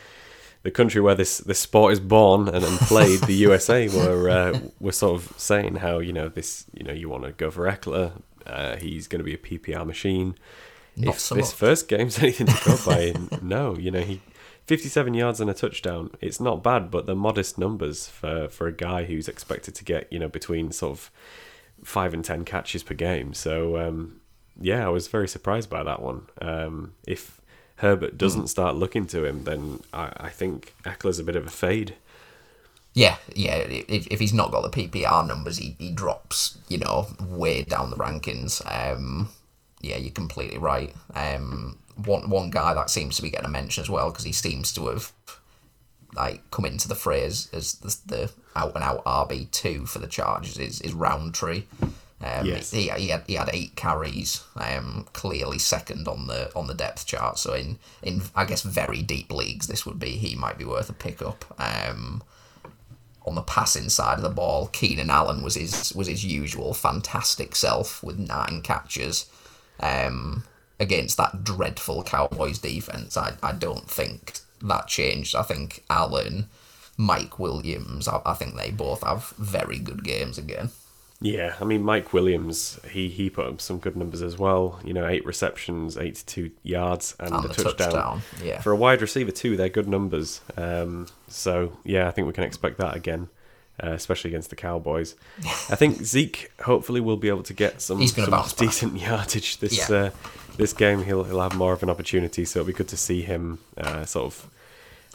the 0.64 0.72
country 0.72 1.00
where 1.02 1.16
this, 1.16 1.40
this 1.40 1.60
sport 1.60 1.92
is 1.92 2.00
born 2.00 2.48
and, 2.48 2.64
and 2.64 2.78
played, 2.80 3.20
the 3.22 3.34
USA, 3.48 3.88
were 3.88 4.30
uh, 4.30 4.60
were 4.82 4.92
sort 4.92 5.22
of 5.22 5.34
saying 5.40 5.76
how 5.76 6.00
you 6.00 6.12
know 6.12 6.28
this 6.28 6.66
you 6.74 6.84
know 6.84 6.94
you 6.94 7.08
want 7.08 7.24
to 7.24 7.32
go 7.32 7.50
for 7.50 7.66
Ekeler, 7.66 8.22
uh, 8.46 8.76
he's 8.76 9.08
going 9.08 9.20
to 9.20 9.26
be 9.26 9.34
a 9.34 9.38
PPR 9.38 9.86
machine. 9.86 10.36
Not 10.96 11.16
if 11.16 11.20
so 11.20 11.36
this 11.36 11.50
much. 11.50 11.56
first 11.56 11.88
game's 11.88 12.20
anything 12.24 12.48
to 12.48 12.66
go 12.66 12.78
by, 12.86 13.14
no, 13.42 13.76
you 13.78 13.92
know 13.92 14.02
he. 14.02 14.22
57 14.66 15.14
yards 15.14 15.42
and 15.42 15.50
a 15.50 15.54
touchdown. 15.54 16.12
It's 16.22 16.40
not 16.40 16.64
bad, 16.64 16.90
but 16.90 17.06
they're 17.06 17.16
modest 17.16 17.58
numbers 17.58 18.08
for, 18.08 18.48
for 18.48 18.66
a 18.66 18.72
guy 18.72 19.04
who's 19.04 19.28
expected 19.28 19.76
to 19.76 19.84
get, 19.84 20.12
you 20.12 20.20
know, 20.20 20.30
between 20.30 20.72
sort 20.72 20.94
of 20.94 21.12
five 21.84 22.14
and 22.14 22.24
10 22.24 22.46
catches 22.46 22.82
per 22.82 22.94
game. 22.94 23.34
So, 23.34 23.78
um, 23.78 24.22
yeah, 24.60 24.86
I 24.86 24.90
was 24.90 25.08
very 25.08 25.28
surprised 25.28 25.70
by 25.70 25.84
that 25.84 26.02
one. 26.02 26.28
Um, 26.42 26.94
if 27.06 27.42
Herbert 27.78 28.18
doesn't 28.18 28.44
mm. 28.44 28.50
start 28.50 28.76
looking 28.76 29.06
to 29.08 29.26
him, 29.26 29.44
then 29.44 29.82
I, 29.92 30.14
I 30.16 30.30
think 30.30 30.74
Ekeler's 30.86 31.20
a 31.20 31.24
bit 31.24 31.36
of 31.36 31.46
a 31.46 31.52
fade. 31.52 31.96
Yeah, 32.94 33.18
yeah. 33.36 33.56
If, 33.56 34.08
if 34.08 34.20
he's 34.20 34.34
not 34.34 34.52
got 34.52 34.72
the 34.72 34.88
PPR 34.88 35.28
numbers, 35.28 35.58
he, 35.58 35.76
he 35.80 35.92
drops, 35.92 36.58
you 36.70 36.78
know, 36.78 37.08
way 37.20 37.64
down 37.64 37.90
the 37.90 37.98
rankings. 37.98 38.62
Um, 38.72 39.30
yeah, 39.84 39.98
you're 39.98 40.12
completely 40.12 40.58
right. 40.58 40.94
Um, 41.14 41.78
one 42.04 42.30
one 42.30 42.50
guy 42.50 42.74
that 42.74 42.90
seems 42.90 43.18
to 43.18 43.22
be 43.22 43.30
getting 43.30 43.46
a 43.46 43.50
mention 43.50 43.84
as 43.84 43.90
well 43.90 44.10
because 44.10 44.26
he 44.26 44.32
seems 44.32 44.74
to 44.74 44.88
have 44.88 45.12
like 46.16 46.50
come 46.52 46.66
into 46.66 46.88
the 46.88 46.96
phrase 46.96 47.50
as 47.54 47.74
the, 47.76 47.98
the 48.06 48.32
out 48.56 48.74
and 48.76 48.84
out 48.84 49.04
RB 49.06 49.52
two 49.52 49.86
for 49.86 50.00
the 50.00 50.08
Chargers 50.08 50.58
is 50.58 50.82
is 50.82 50.94
Rountree. 50.94 51.64
Um, 52.24 52.46
yes. 52.46 52.72
he, 52.72 52.88
he, 52.88 53.10
had, 53.10 53.24
he 53.28 53.34
had 53.34 53.50
eight 53.52 53.76
carries, 53.76 54.46
um, 54.56 55.06
clearly 55.12 55.60
second 55.60 56.08
on 56.08 56.28
the 56.28 56.56
on 56.56 56.68
the 56.68 56.74
depth 56.74 57.06
chart. 57.06 57.38
So 57.38 57.54
in, 57.54 57.78
in 58.02 58.22
I 58.34 58.46
guess 58.46 58.62
very 58.62 59.02
deep 59.02 59.30
leagues, 59.30 59.68
this 59.68 59.86
would 59.86 60.00
be 60.00 60.12
he 60.12 60.36
might 60.36 60.58
be 60.58 60.64
worth 60.64 60.90
a 60.90 60.94
pickup. 60.94 61.44
Um, 61.60 62.24
on 63.26 63.36
the 63.36 63.42
passing 63.42 63.90
side 63.90 64.18
of 64.18 64.24
the 64.24 64.30
ball, 64.30 64.68
Keenan 64.68 65.10
Allen 65.10 65.44
was 65.44 65.56
his 65.56 65.94
was 65.94 66.08
his 66.08 66.24
usual 66.24 66.74
fantastic 66.74 67.56
self 67.56 68.02
with 68.02 68.18
nine 68.18 68.62
catches. 68.62 69.26
Um, 69.80 70.44
against 70.80 71.18
that 71.18 71.44
dreadful 71.44 72.04
Cowboys 72.04 72.60
defense. 72.60 73.16
I, 73.16 73.34
I 73.42 73.54
don't 73.54 73.90
think 73.90 74.40
that 74.62 74.88
changed. 74.88 75.36
I 75.36 75.44
think 75.44 75.84
Allen, 75.90 76.48
Mike 76.98 77.40
Williams, 77.40 78.08
I, 78.08 78.22
I 78.26 78.34
think 78.34 78.56
they 78.56 78.72
both 78.72 79.04
have 79.04 79.30
very 79.38 79.80
good 79.80 80.04
games 80.04 80.38
again. 80.38 80.72
Yeah, 81.22 81.56
I 81.62 81.64
mean 81.64 81.84
Mike 81.84 82.12
Williams, 82.12 82.80
he 82.92 83.08
he 83.08 83.30
put 83.30 83.46
up 83.46 83.62
some 83.62 83.78
good 83.78 83.96
numbers 83.96 84.22
as 84.22 84.38
well. 84.38 84.82
You 84.84 84.94
know, 84.94 85.08
eight 85.08 85.26
receptions, 85.26 85.96
eighty-two 85.96 86.52
yards, 86.64 87.16
and, 87.20 87.34
And 87.34 87.46
a 87.46 87.48
touchdown. 87.50 87.76
touchdown, 87.76 88.22
yeah. 88.44 88.60
For 88.60 88.74
a 88.74 88.76
wide 88.76 89.02
receiver 89.02 89.32
too, 89.32 89.56
they're 89.56 89.70
good 89.70 89.88
numbers. 89.88 90.42
Um, 90.58 91.08
so 91.30 91.78
yeah, 91.86 92.10
I 92.10 92.12
think 92.12 92.28
we 92.28 92.34
can 92.34 92.44
expect 92.44 92.78
that 92.80 92.96
again, 92.98 93.30
uh, 93.82 93.92
especially 93.92 94.30
against 94.32 94.50
the 94.50 94.56
Cowboys. 94.56 95.16
I 95.70 95.76
think 95.76 95.98
Zeke 96.04 96.52
hopefully 96.62 97.00
will 97.02 97.18
be 97.18 97.30
able 97.30 97.44
to 97.44 97.54
get 97.54 97.82
some, 97.82 98.06
some 98.08 98.44
decent 98.58 99.00
yardage 99.00 99.58
this 99.60 99.90
Yeah. 99.90 99.96
uh, 99.96 100.10
this 100.58 100.74
game. 100.74 101.04
He'll 101.04 101.24
he'll 101.24 101.42
have 101.42 101.56
more 101.56 101.74
of 101.74 101.82
an 101.84 101.90
opportunity, 101.90 102.46
so 102.46 102.60
it'll 102.60 102.68
be 102.68 102.74
good 102.74 102.90
to 102.90 102.98
see 102.98 103.22
him 103.22 103.60
uh, 103.78 104.06
sort 104.06 104.26
of 104.26 104.50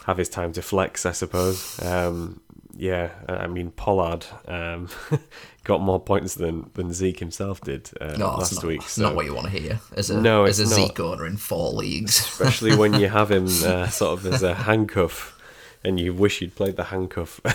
have 0.05 0.17
his 0.17 0.29
time 0.29 0.51
to 0.53 0.61
flex, 0.61 1.05
I 1.05 1.11
suppose. 1.11 1.79
Um, 1.83 2.41
yeah, 2.75 3.09
I 3.27 3.47
mean 3.47 3.71
Pollard 3.71 4.25
um, 4.47 4.87
got 5.65 5.81
more 5.81 5.99
points 5.99 6.35
than, 6.35 6.69
than 6.75 6.93
Zeke 6.93 7.19
himself 7.19 7.59
did 7.61 7.89
uh, 7.99 8.15
No, 8.17 8.27
last 8.27 8.55
not, 8.55 8.63
week. 8.63 8.81
So 8.83 9.01
not 9.03 9.15
what 9.15 9.25
you 9.25 9.33
want 9.33 9.51
to 9.51 9.59
hear 9.59 9.79
as 9.95 10.09
a, 10.09 10.19
No, 10.21 10.45
as 10.45 10.59
a 10.59 10.63
not. 10.63 10.71
Zeke 10.73 10.99
owner 11.01 11.25
in 11.25 11.35
four 11.37 11.71
leagues. 11.73 12.19
especially 12.19 12.75
when 12.75 12.93
you 12.93 13.09
have 13.19 13.29
him 13.31 13.45
uh, 13.47 13.87
sort 13.87 14.19
of 14.19 14.25
as 14.33 14.43
a 14.43 14.53
handcuff, 14.53 15.38
and 15.83 15.99
you 15.99 16.13
wish 16.13 16.41
you'd 16.41 16.55
played 16.55 16.75
the 16.75 16.85
handcuff 16.85 17.39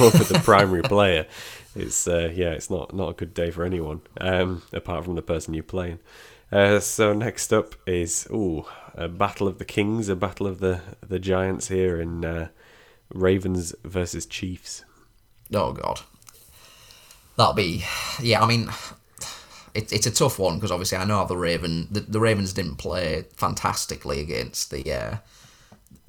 over 0.00 0.24
the 0.24 0.40
primary 0.44 0.82
player. 0.84 1.26
It's 1.74 2.06
uh, 2.06 2.30
yeah, 2.34 2.50
it's 2.50 2.70
not 2.70 2.94
not 2.94 3.10
a 3.10 3.14
good 3.14 3.34
day 3.34 3.50
for 3.50 3.64
anyone, 3.64 4.02
um, 4.20 4.62
apart 4.72 5.04
from 5.04 5.14
the 5.14 5.22
person 5.22 5.54
you're 5.54 5.62
playing. 5.62 5.98
Uh, 6.52 6.78
so 6.78 7.12
next 7.12 7.52
up 7.52 7.74
is 7.86 8.28
ooh, 8.30 8.64
a 8.94 9.08
battle 9.08 9.48
of 9.48 9.58
the 9.58 9.64
kings, 9.64 10.08
a 10.08 10.16
battle 10.16 10.46
of 10.46 10.60
the 10.60 10.80
the 11.06 11.18
giants 11.18 11.68
here 11.68 12.00
in 12.00 12.24
uh, 12.24 12.48
Ravens 13.12 13.74
versus 13.84 14.24
Chiefs. 14.24 14.84
Oh 15.52 15.72
God, 15.72 16.00
that'll 17.36 17.54
be 17.54 17.84
yeah. 18.20 18.40
I 18.40 18.46
mean, 18.46 18.68
it, 19.74 19.92
it's 19.92 20.06
a 20.06 20.12
tough 20.12 20.38
one 20.38 20.54
because 20.56 20.70
obviously 20.70 20.98
I 20.98 21.04
know 21.04 21.18
how 21.18 21.24
the 21.24 21.36
Raven 21.36 21.88
the, 21.90 22.00
the 22.00 22.20
Ravens 22.20 22.52
didn't 22.52 22.76
play 22.76 23.24
fantastically 23.34 24.20
against 24.20 24.70
the 24.70 24.92
uh, 24.92 25.16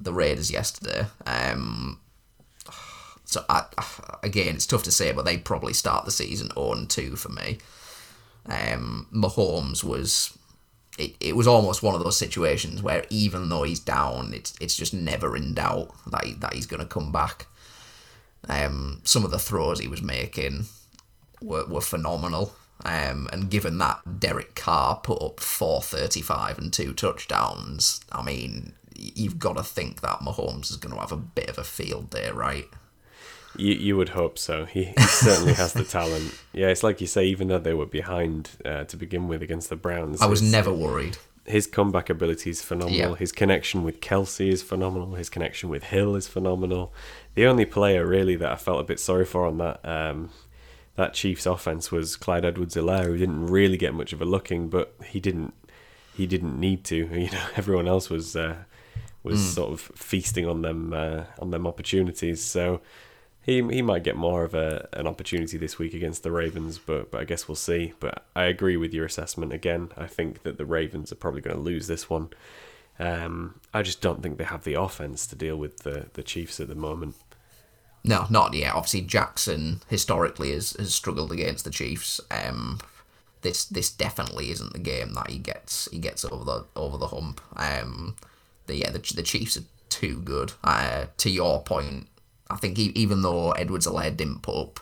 the 0.00 0.12
Raiders 0.12 0.50
yesterday. 0.50 1.06
Um, 1.26 2.00
so 3.24 3.44
I, 3.48 3.64
again, 4.22 4.54
it's 4.54 4.66
tough 4.66 4.84
to 4.84 4.92
say, 4.92 5.12
but 5.12 5.24
they 5.24 5.38
probably 5.38 5.72
start 5.72 6.04
the 6.04 6.10
season 6.10 6.50
on 6.54 6.86
two 6.86 7.16
for 7.16 7.30
me. 7.30 7.58
Um, 8.46 9.08
Mahomes 9.12 9.82
was. 9.82 10.36
It, 10.98 11.14
it 11.20 11.36
was 11.36 11.46
almost 11.46 11.82
one 11.82 11.94
of 11.94 12.02
those 12.02 12.16
situations 12.16 12.82
where 12.82 13.04
even 13.10 13.50
though 13.50 13.64
he's 13.64 13.80
down, 13.80 14.32
it's 14.32 14.54
it's 14.62 14.74
just 14.76 14.94
never 14.94 15.36
in 15.36 15.52
doubt 15.52 15.90
that 16.06 16.24
he, 16.24 16.32
that 16.34 16.54
he's 16.54 16.64
going 16.64 16.80
to 16.80 16.86
come 16.86 17.12
back. 17.12 17.46
Um, 18.48 19.00
some 19.04 19.24
of 19.24 19.30
the 19.30 19.38
throws 19.38 19.80
he 19.80 19.88
was 19.88 20.00
making 20.00 20.66
were, 21.42 21.66
were 21.66 21.82
phenomenal. 21.82 22.54
Um, 22.84 23.28
and 23.32 23.50
given 23.50 23.78
that 23.78 24.20
Derek 24.20 24.54
Carr 24.54 24.96
put 24.96 25.20
up 25.20 25.40
435 25.40 26.58
and 26.58 26.72
two 26.72 26.92
touchdowns, 26.92 28.00
I 28.12 28.22
mean, 28.22 28.74
you've 28.98 29.38
got 29.38 29.56
to 29.56 29.62
think 29.62 30.00
that 30.00 30.20
Mahomes 30.20 30.70
is 30.70 30.76
going 30.76 30.94
to 30.94 31.00
have 31.00 31.12
a 31.12 31.16
bit 31.16 31.48
of 31.48 31.58
a 31.58 31.64
field 31.64 32.10
day, 32.10 32.30
right? 32.30 32.66
You 33.56 33.72
you 33.74 33.96
would 33.96 34.10
hope 34.10 34.38
so. 34.38 34.64
He, 34.66 34.84
he 34.84 35.02
certainly 35.02 35.54
has 35.54 35.72
the 35.72 35.84
talent. 35.84 36.34
Yeah, 36.52 36.68
it's 36.68 36.82
like 36.82 37.00
you 37.00 37.06
say. 37.06 37.26
Even 37.26 37.48
though 37.48 37.58
they 37.58 37.74
were 37.74 37.86
behind 37.86 38.50
uh, 38.64 38.84
to 38.84 38.96
begin 38.96 39.28
with 39.28 39.42
against 39.42 39.68
the 39.68 39.76
Browns, 39.76 40.20
I 40.22 40.26
was 40.26 40.40
never 40.42 40.72
worried. 40.72 41.18
his 41.44 41.66
comeback 41.66 42.08
ability 42.10 42.50
is 42.50 42.62
phenomenal. 42.62 43.10
Yeah. 43.10 43.14
His 43.16 43.32
connection 43.32 43.82
with 43.84 44.00
Kelsey 44.00 44.48
is 44.48 44.62
phenomenal. 44.62 45.14
His 45.14 45.28
connection 45.28 45.68
with 45.68 45.84
Hill 45.84 46.16
is 46.16 46.26
phenomenal. 46.28 46.92
The 47.34 47.46
only 47.46 47.64
player 47.66 48.06
really 48.06 48.36
that 48.36 48.50
I 48.52 48.56
felt 48.56 48.80
a 48.80 48.84
bit 48.84 48.98
sorry 49.00 49.24
for 49.26 49.46
on 49.46 49.58
that 49.58 49.80
um, 49.84 50.30
that 50.96 51.12
Chiefs 51.14 51.44
offense 51.46 51.92
was 51.92 52.16
Clyde 52.16 52.44
Edwards-Helaire, 52.46 53.04
who 53.04 53.18
didn't 53.18 53.46
really 53.48 53.76
get 53.76 53.92
much 53.92 54.12
of 54.14 54.22
a 54.22 54.24
looking, 54.24 54.68
but 54.68 54.94
he 55.04 55.20
didn't 55.20 55.52
he 56.14 56.26
didn't 56.26 56.58
need 56.58 56.84
to. 56.84 56.96
You 57.12 57.30
know, 57.30 57.46
everyone 57.56 57.86
else 57.88 58.08
was 58.10 58.34
uh, 58.36 58.56
was 59.26 59.54
sort 59.54 59.72
of 59.72 59.80
feasting 59.80 60.46
on 60.46 60.62
them 60.62 60.92
uh, 60.92 61.24
on 61.38 61.50
them 61.50 61.66
opportunities. 61.66 62.42
So. 62.42 62.80
He, 63.42 63.62
he 63.62 63.80
might 63.80 64.02
get 64.02 64.16
more 64.16 64.42
of 64.42 64.54
a 64.54 64.88
an 64.92 65.06
opportunity 65.06 65.56
this 65.56 65.78
week 65.78 65.94
against 65.94 66.24
the 66.24 66.32
Ravens, 66.32 66.78
but 66.78 67.12
but 67.12 67.20
I 67.20 67.24
guess 67.24 67.46
we'll 67.46 67.54
see. 67.54 67.92
But 68.00 68.26
I 68.34 68.46
agree 68.46 68.76
with 68.76 68.92
your 68.92 69.04
assessment 69.04 69.52
again. 69.52 69.92
I 69.96 70.08
think 70.08 70.42
that 70.42 70.58
the 70.58 70.66
Ravens 70.66 71.12
are 71.12 71.14
probably 71.14 71.42
going 71.42 71.54
to 71.54 71.62
lose 71.62 71.86
this 71.86 72.10
one. 72.10 72.30
Um, 72.98 73.60
I 73.72 73.82
just 73.82 74.00
don't 74.00 74.20
think 74.20 74.38
they 74.38 74.44
have 74.44 74.64
the 74.64 74.74
offense 74.74 75.28
to 75.28 75.36
deal 75.36 75.56
with 75.56 75.84
the 75.84 76.06
the 76.14 76.24
Chiefs 76.24 76.58
at 76.58 76.66
the 76.66 76.74
moment. 76.74 77.14
No, 78.02 78.26
not 78.30 78.54
yet. 78.54 78.74
Obviously, 78.74 79.02
Jackson 79.02 79.82
historically 79.88 80.52
has, 80.52 80.70
has 80.78 80.94
struggled 80.94 81.32
against 81.32 81.64
the 81.64 81.70
Chiefs. 81.70 82.20
Um, 82.30 82.80
this 83.42 83.64
this 83.64 83.90
definitely 83.90 84.50
isn't 84.50 84.72
the 84.72 84.78
game 84.78 85.14
that 85.14 85.30
he 85.30 85.38
gets 85.38 85.88
he 85.90 85.98
gets 85.98 86.24
over 86.24 86.44
the 86.44 86.66
over 86.74 86.96
the 86.96 87.08
hump. 87.08 87.40
Um, 87.56 88.16
the, 88.66 88.76
yeah, 88.76 88.90
the, 88.90 88.98
the 88.98 89.22
Chiefs 89.22 89.56
are 89.56 89.64
too 89.88 90.20
good. 90.20 90.52
Uh, 90.62 91.06
to 91.18 91.30
your 91.30 91.62
point, 91.62 92.08
I 92.50 92.56
think 92.56 92.78
e- 92.78 92.92
even 92.94 93.22
though 93.22 93.52
Edwards-Helaire 93.52 94.16
didn't 94.16 94.42
put 94.42 94.56
up 94.56 94.80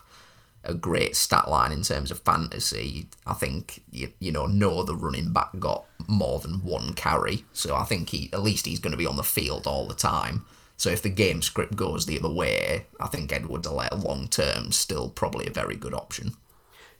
a 0.63 0.73
great 0.73 1.15
stat 1.15 1.47
line 1.47 1.71
in 1.71 1.83
terms 1.83 2.11
of 2.11 2.19
fantasy, 2.19 3.07
I 3.25 3.33
think 3.33 3.83
you, 3.91 4.11
you 4.19 4.31
know 4.31 4.47
no 4.47 4.79
other 4.79 4.95
running 4.95 5.31
back 5.31 5.49
got 5.59 5.85
more 6.07 6.39
than 6.39 6.63
one 6.63 6.93
carry. 6.93 7.45
So 7.53 7.75
I 7.75 7.83
think 7.83 8.09
he 8.09 8.29
at 8.33 8.41
least 8.41 8.65
he's 8.65 8.79
going 8.79 8.91
to 8.91 8.97
be 8.97 9.05
on 9.05 9.15
the 9.15 9.23
field 9.23 9.67
all 9.67 9.87
the 9.87 9.93
time. 9.93 10.45
So 10.77 10.89
if 10.89 11.01
the 11.01 11.09
game 11.09 11.41
script 11.41 11.75
goes 11.75 12.05
the 12.05 12.19
other 12.19 12.33
way, 12.33 12.87
I 12.99 13.07
think 13.07 13.31
Edwards-Helaire 13.31 14.03
long 14.03 14.27
term 14.27 14.71
still 14.71 15.09
probably 15.09 15.47
a 15.47 15.51
very 15.51 15.75
good 15.75 15.93
option. 15.93 16.33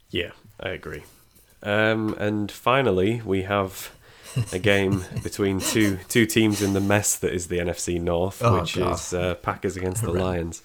Yeah, 0.10 0.32
I 0.60 0.70
agree. 0.70 1.04
Um, 1.64 2.16
and 2.20 2.52
finally, 2.52 3.22
we 3.26 3.42
have 3.42 3.92
a 4.52 4.60
game 4.60 5.04
between 5.24 5.60
two 5.60 5.98
two 6.08 6.26
teams 6.26 6.62
in 6.62 6.74
the 6.74 6.82
mess 6.82 7.16
that 7.18 7.34
is 7.34 7.48
the 7.48 7.58
NFC 7.60 8.00
North, 8.02 8.42
Oh, 8.44 8.60
which 8.62 8.76
God. 8.76 8.94
is 8.96 9.14
uh, 9.14 9.36
Packers 9.36 9.76
against 9.78 10.02
the 10.02 10.12
Lions. 10.12 10.62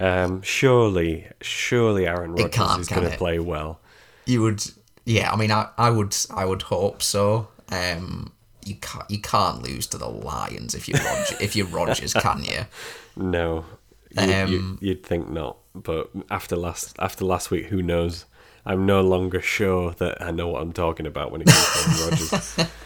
Um, 0.00 0.42
surely, 0.42 1.28
surely 1.40 2.06
Aaron 2.06 2.34
Rodgers 2.34 2.78
is 2.80 2.88
going 2.88 3.08
to 3.10 3.16
play 3.16 3.38
well. 3.38 3.80
You 4.26 4.42
would, 4.42 4.64
yeah. 5.04 5.30
I 5.32 5.36
mean, 5.36 5.52
I, 5.52 5.68
I 5.78 5.90
would, 5.90 6.16
I 6.30 6.44
would 6.44 6.62
hope 6.62 7.00
so. 7.02 7.48
Um, 7.70 8.32
you 8.64 8.74
can't, 8.76 9.08
you 9.10 9.20
can't 9.20 9.62
lose 9.62 9.86
to 9.88 9.98
the 9.98 10.08
Lions 10.08 10.74
if 10.74 10.88
you 10.88 10.94
if 11.40 11.54
you're 11.54 11.66
Rodgers, 11.66 12.12
can 12.14 12.42
you? 12.44 12.60
No, 13.16 13.64
you, 14.10 14.22
you, 14.26 14.32
Um, 14.58 14.78
you'd 14.80 15.06
think 15.06 15.28
not. 15.30 15.58
But 15.74 16.10
after 16.30 16.56
last 16.56 16.96
after 16.98 17.24
last 17.24 17.50
week, 17.52 17.66
who 17.66 17.80
knows? 17.80 18.24
I'm 18.66 18.86
no 18.86 19.02
longer 19.02 19.40
sure 19.40 19.92
that 19.92 20.22
I 20.22 20.30
know 20.30 20.48
what 20.48 20.62
I'm 20.62 20.72
talking 20.72 21.06
about 21.06 21.30
when 21.30 21.42
it 21.42 21.46
comes 21.46 21.72
to 21.72 22.00
Aaron 22.00 22.10
Rodgers. 22.10 22.56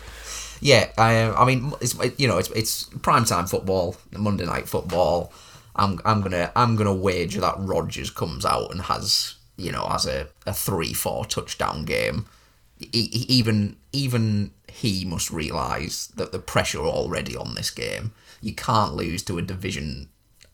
Yeah, 0.61 0.91
I, 0.99 1.23
um, 1.23 1.35
I 1.37 1.45
mean, 1.45 1.73
it's 1.81 1.97
you 2.19 2.27
know, 2.27 2.39
it's 2.39 2.51
it's 2.51 2.85
prime 3.03 3.25
time 3.25 3.47
football, 3.47 3.97
Monday 4.17 4.45
night 4.45 4.69
football. 4.69 5.33
I'm 5.77 6.01
I'm 6.05 6.21
gonna 6.21 6.51
I'm 6.57 6.77
gonna 6.77 6.95
wager 6.95 7.41
that 7.41 7.55
Rodgers 7.59 8.11
comes 8.11 8.45
out 8.45 8.73
and 8.73 8.83
has 8.83 9.37
you 9.57 9.71
know 9.71 9.87
has 9.87 10.07
a, 10.07 10.29
a 10.47 10.53
three 10.53 10.93
four 10.93 11.25
touchdown 11.25 11.85
game. 11.85 12.27
E- 12.81 12.89
e- 12.93 13.27
even 13.29 13.77
even 13.93 14.51
he 14.69 15.05
must 15.05 15.31
realise 15.31 16.09
that 16.09 16.33
the 16.33 16.39
pressure 16.39 16.81
already 16.81 17.37
on 17.37 17.55
this 17.55 17.71
game. 17.71 18.13
You 18.41 18.55
can't 18.55 18.95
lose 18.95 19.23
to 19.25 19.39
a 19.39 19.43
division 19.43 20.09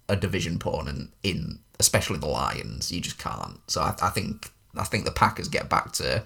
a 0.08 0.16
division 0.16 0.56
opponent 0.56 1.12
in 1.22 1.60
especially 1.80 2.18
the 2.18 2.26
Lions. 2.26 2.92
You 2.92 3.00
just 3.00 3.18
can't. 3.18 3.58
So 3.68 3.80
I, 3.80 3.94
I 4.02 4.10
think 4.10 4.50
I 4.76 4.84
think 4.84 5.04
the 5.04 5.10
Packers 5.10 5.48
get 5.48 5.68
back 5.68 5.92
to 5.92 6.24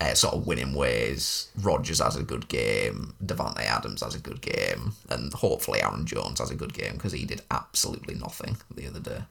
uh, 0.00 0.14
sort 0.14 0.34
of 0.34 0.46
winning 0.46 0.74
ways. 0.74 1.48
Rodgers 1.60 2.00
has 2.00 2.16
a 2.16 2.22
good 2.22 2.48
game. 2.48 3.14
Davante 3.24 3.60
Adams 3.64 4.02
has 4.02 4.14
a 4.14 4.18
good 4.18 4.40
game, 4.40 4.92
and 5.08 5.32
hopefully 5.34 5.82
Aaron 5.82 6.06
Jones 6.06 6.38
has 6.40 6.50
a 6.50 6.54
good 6.56 6.72
game 6.72 6.94
because 6.94 7.12
he 7.12 7.24
did 7.24 7.42
absolutely 7.50 8.14
nothing 8.14 8.56
the 8.74 8.86
other 8.86 9.00
day. 9.00 9.22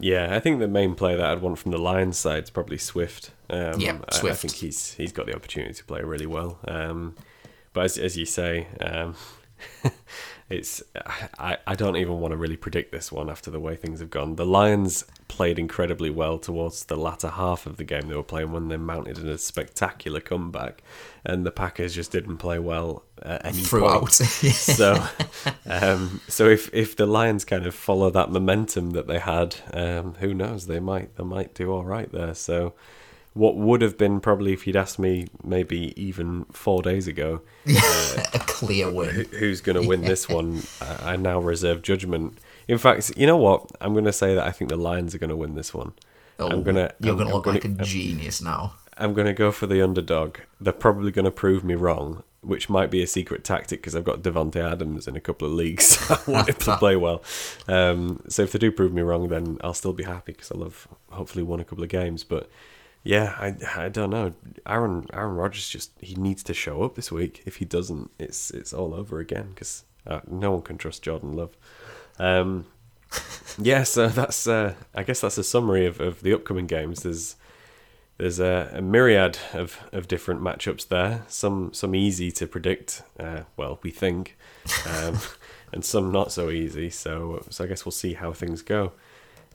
Yeah, 0.00 0.36
I 0.36 0.38
think 0.38 0.60
the 0.60 0.68
main 0.68 0.94
player 0.94 1.16
that 1.16 1.26
I'd 1.26 1.42
want 1.42 1.58
from 1.58 1.72
the 1.72 1.78
Lions 1.78 2.16
side 2.18 2.44
is 2.44 2.50
probably 2.50 2.78
Swift. 2.78 3.32
Um, 3.50 3.80
Yeah, 3.80 3.98
I- 4.08 4.16
I, 4.30 4.34
think 4.34 4.54
he's 4.54 4.92
he's 4.92 5.12
got 5.12 5.26
the 5.26 5.34
opportunity 5.34 5.74
to 5.74 5.84
play 5.84 6.02
really 6.02 6.26
well. 6.26 6.58
Um, 6.68 7.16
but 7.72 7.84
as, 7.86 7.98
as 7.98 8.16
you 8.16 8.24
say, 8.26 8.68
um, 8.80 9.16
it's 10.50 10.82
I, 11.38 11.58
I 11.66 11.74
don't 11.74 11.96
even 11.96 12.20
want 12.20 12.32
to 12.32 12.36
really 12.36 12.56
predict 12.56 12.90
this 12.90 13.12
one 13.12 13.28
after 13.28 13.50
the 13.50 13.60
way 13.60 13.76
things 13.76 14.00
have 14.00 14.08
gone. 14.08 14.36
The 14.36 14.46
Lions 14.46 15.04
played 15.28 15.58
incredibly 15.58 16.08
well 16.08 16.38
towards 16.38 16.86
the 16.86 16.96
latter 16.96 17.28
half 17.28 17.66
of 17.66 17.76
the 17.76 17.84
game 17.84 18.08
they 18.08 18.16
were 18.16 18.22
playing 18.22 18.52
when 18.52 18.68
they 18.68 18.78
mounted 18.78 19.18
in 19.18 19.28
a 19.28 19.36
spectacular 19.36 20.20
comeback, 20.20 20.82
and 21.22 21.44
the 21.44 21.50
Packers 21.50 21.94
just 21.94 22.12
didn't 22.12 22.38
play 22.38 22.58
well 22.58 23.02
at 23.22 23.44
any 23.44 23.58
Throughout. 23.58 24.12
so, 24.12 25.04
um, 25.66 26.22
so 26.28 26.48
if 26.48 26.72
if 26.72 26.96
the 26.96 27.06
Lions 27.06 27.44
kind 27.44 27.66
of 27.66 27.74
follow 27.74 28.08
that 28.10 28.30
momentum 28.30 28.90
that 28.90 29.06
they 29.06 29.18
had, 29.18 29.56
um, 29.74 30.14
who 30.14 30.32
knows? 30.32 30.66
They 30.66 30.80
might 30.80 31.14
they 31.16 31.24
might 31.24 31.52
do 31.52 31.70
all 31.70 31.84
right 31.84 32.10
there. 32.10 32.34
So, 32.34 32.72
what 33.38 33.56
would 33.56 33.80
have 33.82 33.96
been 33.96 34.20
probably 34.20 34.52
if 34.52 34.66
you'd 34.66 34.74
asked 34.74 34.98
me 34.98 35.28
maybe 35.44 35.94
even 35.96 36.44
four 36.46 36.82
days 36.82 37.06
ago, 37.06 37.40
uh, 37.68 38.24
a 38.34 38.38
clear 38.40 38.90
win. 38.90 39.26
Who's 39.38 39.60
going 39.60 39.80
to 39.80 39.86
win 39.86 40.00
this 40.02 40.28
one? 40.28 40.62
I, 40.80 41.12
I 41.12 41.16
now 41.16 41.38
reserve 41.38 41.82
judgment. 41.82 42.36
In 42.66 42.78
fact, 42.78 43.12
you 43.16 43.28
know 43.28 43.36
what? 43.36 43.70
I'm 43.80 43.92
going 43.92 44.06
to 44.06 44.12
say 44.12 44.34
that 44.34 44.44
I 44.44 44.50
think 44.50 44.70
the 44.70 44.76
Lions 44.76 45.14
are 45.14 45.18
going 45.18 45.30
to 45.30 45.36
win 45.36 45.54
this 45.54 45.72
one. 45.72 45.92
Oh, 46.40 46.48
I'm 46.48 46.64
gonna. 46.64 46.92
You're 47.00 47.16
gonna 47.16 47.32
look 47.32 47.46
I'm 47.46 47.54
like 47.54 47.64
a 47.64 47.68
genius 47.68 48.42
now. 48.42 48.74
I'm 48.96 49.14
going 49.14 49.28
to 49.28 49.32
go 49.32 49.52
for 49.52 49.68
the 49.68 49.82
underdog. 49.82 50.38
They're 50.60 50.72
probably 50.72 51.12
going 51.12 51.24
to 51.24 51.30
prove 51.30 51.62
me 51.62 51.74
wrong, 51.74 52.24
which 52.40 52.68
might 52.68 52.90
be 52.90 53.02
a 53.02 53.06
secret 53.06 53.44
tactic 53.44 53.80
because 53.80 53.94
I've 53.94 54.04
got 54.04 54.22
Davante 54.22 54.56
Adams 54.56 55.06
in 55.06 55.14
a 55.14 55.20
couple 55.20 55.46
of 55.46 55.54
leagues. 55.54 55.98
I 56.10 56.18
want 56.26 56.48
him 56.48 56.56
to 56.56 56.76
play 56.76 56.96
well. 56.96 57.22
Um, 57.68 58.20
so 58.28 58.42
if 58.42 58.50
they 58.50 58.58
do 58.58 58.72
prove 58.72 58.92
me 58.92 59.02
wrong, 59.02 59.28
then 59.28 59.58
I'll 59.62 59.74
still 59.74 59.92
be 59.92 60.02
happy 60.02 60.32
because 60.32 60.50
I'll 60.50 60.64
have 60.64 60.88
hopefully 61.10 61.44
won 61.44 61.60
a 61.60 61.64
couple 61.64 61.84
of 61.84 61.90
games. 61.90 62.24
But 62.24 62.50
yeah, 63.08 63.34
I, 63.38 63.54
I 63.74 63.88
don't 63.88 64.10
know. 64.10 64.34
Aaron 64.66 65.06
Aaron 65.14 65.34
Rodgers 65.34 65.66
just 65.66 65.92
he 65.98 66.14
needs 66.14 66.42
to 66.42 66.52
show 66.52 66.82
up 66.82 66.94
this 66.94 67.10
week. 67.10 67.42
If 67.46 67.56
he 67.56 67.64
doesn't, 67.64 68.10
it's 68.18 68.50
it's 68.50 68.74
all 68.74 68.92
over 68.92 69.18
again 69.18 69.48
because 69.54 69.84
uh, 70.06 70.20
no 70.28 70.50
one 70.50 70.60
can 70.60 70.76
trust 70.76 71.04
Jordan 71.04 71.32
Love. 71.32 71.56
Um, 72.18 72.66
yeah, 73.58 73.84
so 73.84 74.08
that's 74.08 74.46
uh, 74.46 74.74
I 74.94 75.04
guess 75.04 75.22
that's 75.22 75.38
a 75.38 75.42
summary 75.42 75.86
of, 75.86 76.00
of 76.00 76.20
the 76.20 76.34
upcoming 76.34 76.66
games. 76.66 77.02
There's 77.02 77.36
there's 78.18 78.40
a, 78.40 78.72
a, 78.74 78.82
myriad 78.82 79.38
of, 79.54 79.78
of 79.90 80.06
different 80.06 80.42
matchups 80.42 80.88
there. 80.88 81.24
Some 81.28 81.72
some 81.72 81.94
easy 81.94 82.30
to 82.32 82.46
predict. 82.46 83.04
Uh, 83.18 83.44
well, 83.56 83.78
we 83.82 83.90
think, 83.90 84.36
um, 84.86 85.18
and 85.72 85.82
some 85.82 86.12
not 86.12 86.30
so 86.30 86.50
easy. 86.50 86.90
So 86.90 87.42
so 87.48 87.64
I 87.64 87.68
guess 87.68 87.86
we'll 87.86 87.92
see 87.92 88.12
how 88.12 88.34
things 88.34 88.60
go. 88.60 88.92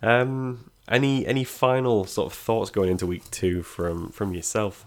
Um, 0.02 0.72
any 0.90 1.26
any 1.26 1.44
final 1.44 2.06
sort 2.06 2.32
of 2.32 2.38
thoughts 2.38 2.70
going 2.70 2.90
into 2.90 3.06
week 3.06 3.30
two 3.32 3.64
from 3.64 4.10
from 4.10 4.34
yourself? 4.34 4.86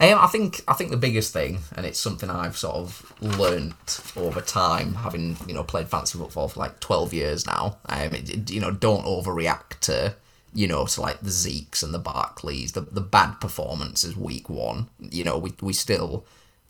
Um, 0.00 0.18
I 0.20 0.28
think 0.28 0.62
I 0.68 0.74
think 0.74 0.90
the 0.90 0.96
biggest 0.96 1.32
thing, 1.32 1.60
and 1.74 1.84
it's 1.84 1.98
something 1.98 2.30
I've 2.30 2.56
sort 2.56 2.76
of 2.76 3.12
learnt 3.20 4.00
over 4.16 4.40
time, 4.40 4.94
having 4.94 5.36
you 5.46 5.54
know 5.54 5.64
played 5.64 5.88
fantasy 5.88 6.18
football 6.18 6.48
for 6.48 6.60
like 6.60 6.80
twelve 6.80 7.12
years 7.12 7.46
now. 7.46 7.78
Um, 7.88 8.14
it, 8.14 8.50
you 8.50 8.60
know, 8.60 8.70
don't 8.70 9.04
overreact 9.04 9.80
to 9.80 10.14
you 10.52 10.66
know, 10.66 10.86
to 10.86 11.00
like 11.00 11.20
the 11.20 11.30
Zekes 11.30 11.82
and 11.82 11.94
the 11.94 12.00
Barkleys. 12.00 12.72
the 12.72 12.80
the 12.80 13.00
bad 13.00 13.40
performances 13.40 14.16
week 14.16 14.48
one. 14.48 14.88
You 14.98 15.24
know, 15.24 15.38
we 15.38 15.54
we 15.60 15.72
still 15.72 16.24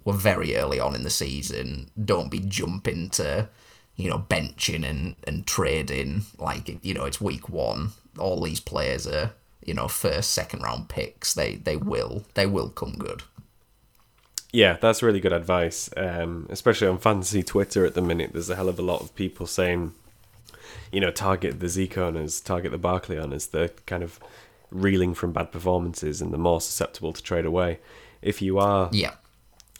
were 0.04 0.14
very 0.14 0.56
early 0.56 0.80
on 0.80 0.94
in 0.94 1.02
the 1.02 1.10
season. 1.10 1.90
Don't 2.02 2.30
be 2.30 2.40
jumping 2.40 3.10
to, 3.10 3.48
you 3.96 4.08
know, 4.08 4.18
benching 4.18 4.88
and, 4.88 5.16
and 5.24 5.46
trading. 5.46 6.22
Like 6.38 6.84
you 6.84 6.94
know, 6.94 7.04
it's 7.04 7.20
week 7.20 7.48
one. 7.48 7.90
All 8.18 8.40
these 8.42 8.60
players 8.60 9.06
are, 9.06 9.32
you 9.64 9.74
know, 9.74 9.88
first, 9.88 10.30
second 10.30 10.62
round 10.62 10.88
picks. 10.88 11.34
They 11.34 11.56
they 11.56 11.76
will 11.76 12.24
they 12.34 12.46
will 12.46 12.68
come 12.68 12.92
good. 12.92 13.22
Yeah, 14.52 14.78
that's 14.80 15.02
really 15.02 15.20
good 15.20 15.32
advice. 15.32 15.90
Um, 15.96 16.46
especially 16.50 16.88
on 16.88 16.98
fantasy 16.98 17.42
Twitter 17.42 17.86
at 17.86 17.94
the 17.94 18.02
minute, 18.02 18.32
there's 18.32 18.50
a 18.50 18.56
hell 18.56 18.68
of 18.68 18.80
a 18.80 18.82
lot 18.82 19.00
of 19.00 19.14
people 19.14 19.46
saying 19.46 19.92
you 20.92 21.00
know, 21.00 21.10
target 21.10 21.60
the 21.60 21.68
Zeke 21.68 21.98
owners, 21.98 22.40
target 22.40 22.72
the 22.72 22.78
Barkley 22.78 23.18
owners. 23.18 23.48
They're 23.48 23.70
kind 23.86 24.02
of 24.02 24.18
reeling 24.70 25.14
from 25.14 25.32
bad 25.32 25.52
performances 25.52 26.20
and 26.20 26.32
they're 26.32 26.38
more 26.38 26.60
susceptible 26.60 27.12
to 27.12 27.22
trade 27.22 27.44
away. 27.44 27.78
If 28.22 28.42
you 28.42 28.58
are, 28.58 28.88
yeah, 28.92 29.14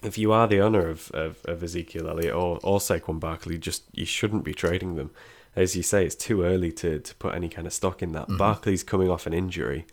if 0.02 0.18
you 0.18 0.32
are 0.32 0.46
the 0.46 0.60
owner 0.60 0.88
of, 0.88 1.10
of, 1.12 1.38
of 1.44 1.62
Ezekiel 1.62 2.08
Elliott 2.08 2.34
or, 2.34 2.58
or 2.62 2.78
Saquon 2.78 3.20
Barkley, 3.20 3.58
just 3.58 3.82
you 3.92 4.06
shouldn't 4.06 4.44
be 4.44 4.54
trading 4.54 4.94
them. 4.94 5.10
As 5.56 5.74
you 5.74 5.82
say, 5.82 6.06
it's 6.06 6.14
too 6.14 6.42
early 6.42 6.70
to, 6.72 7.00
to 7.00 7.14
put 7.16 7.34
any 7.34 7.48
kind 7.48 7.66
of 7.66 7.72
stock 7.72 8.02
in 8.02 8.12
that. 8.12 8.24
Mm-hmm. 8.28 8.36
Barkley's 8.36 8.82
coming 8.82 9.10
off 9.10 9.26
an 9.26 9.32
injury, 9.32 9.86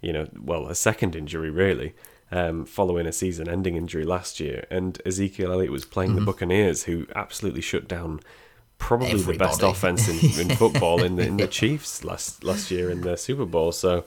you 0.00 0.12
know, 0.12 0.28
well, 0.40 0.68
a 0.68 0.74
second 0.74 1.16
injury 1.16 1.50
really, 1.50 1.94
um, 2.30 2.64
following 2.64 3.06
a 3.06 3.12
season-ending 3.12 3.76
injury 3.76 4.04
last 4.04 4.38
year, 4.38 4.66
and 4.70 5.00
Ezekiel 5.04 5.52
Elliott 5.52 5.72
was 5.72 5.84
playing 5.84 6.10
mm-hmm. 6.10 6.20
the 6.20 6.26
Buccaneers, 6.26 6.84
who 6.84 7.06
absolutely 7.14 7.60
shut 7.60 7.88
down 7.88 8.20
probably 8.80 9.10
Everybody. 9.10 9.38
the 9.38 9.44
best 9.44 9.62
offense 9.62 10.08
in, 10.08 10.40
in 10.40 10.56
football 10.56 11.02
in 11.02 11.16
the 11.16 11.26
in 11.26 11.36
the 11.36 11.46
Chiefs 11.46 12.02
last 12.02 12.42
last 12.42 12.70
year 12.70 12.90
in 12.90 13.02
the 13.02 13.16
Super 13.16 13.44
Bowl. 13.44 13.70
So, 13.70 14.04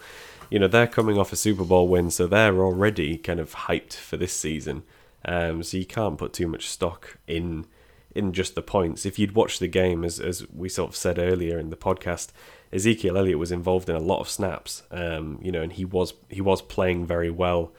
you 0.49 0.60
know, 0.60 0.68
they're 0.68 0.88
coming 0.88 1.18
off 1.18 1.32
a 1.32 1.38
Super 1.38 1.64
Bowl 1.64 1.88
win, 1.88 2.10
so 2.10 2.28
they're 2.28 2.58
already 2.58 3.18
kind 3.18 3.39
of 3.39 3.54
hyped 3.54 3.93
for 3.93 4.18
this 4.18 4.34
season. 4.34 4.84
Um, 5.26 5.64
so 5.64 5.78
you 5.78 5.86
can't 5.86 6.18
put 6.18 6.34
too 6.34 6.47
much 6.47 6.68
stock 6.68 7.18
in 7.28 7.66
in 8.16 8.34
just 8.34 8.55
the 8.55 8.61
points. 8.61 9.05
If 9.05 9.18
you'd 9.18 9.36
watched 9.36 9.59
the 9.59 9.68
game, 9.68 10.03
as 10.03 10.20
as 10.20 10.45
we 10.51 10.70
sort 10.70 10.89
of 10.89 10.95
said 10.95 11.20
earlier 11.20 11.59
in 11.59 11.70
the 11.70 11.76
podcast, 11.76 12.30
Ezekiel 12.72 13.18
Elliott 13.18 13.39
was 13.39 13.51
involved 13.51 13.89
in 13.89 13.95
a 13.95 13.99
lot 13.99 14.20
of 14.20 14.30
snaps. 14.30 14.84
Um, 14.91 15.39
you 15.41 15.51
know, 15.51 15.61
and 15.61 15.74
he 15.74 15.86
was 15.86 16.14
he 16.30 16.41
was 16.41 16.61
playing 16.61 17.05
very 17.05 17.30
well 17.30 17.72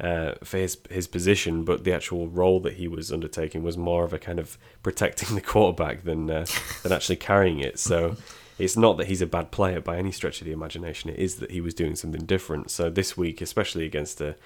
uh, 0.00 0.32
for 0.42 0.58
his 0.58 0.78
his 0.90 1.06
position, 1.06 1.64
but 1.64 1.84
the 1.84 1.92
actual 1.92 2.28
role 2.28 2.60
that 2.60 2.74
he 2.74 2.88
was 2.88 3.12
undertaking 3.12 3.62
was 3.62 3.76
more 3.76 4.04
of 4.04 4.12
a 4.12 4.18
kind 4.18 4.38
of 4.38 4.58
protecting 4.82 5.34
the 5.34 5.40
quarterback 5.40 6.04
than 6.04 6.30
uh, 6.30 6.46
than 6.82 6.92
actually 6.92 7.16
carrying 7.16 7.60
it. 7.60 7.78
So 7.78 8.16
it's 8.58 8.76
not 8.76 8.96
that 8.96 9.06
he's 9.06 9.22
a 9.22 9.26
bad 9.26 9.50
player 9.50 9.80
by 9.80 9.98
any 9.98 10.12
stretch 10.12 10.40
of 10.40 10.46
the 10.46 10.52
imagination. 10.52 11.10
It 11.10 11.18
is 11.18 11.36
that 11.36 11.50
he 11.50 11.60
was 11.60 11.74
doing 11.74 11.96
something 11.96 12.24
different. 12.24 12.70
So 12.70 12.90
this 12.90 13.16
week, 13.16 13.40
especially 13.40 13.84
against 13.84 14.20
a 14.20 14.36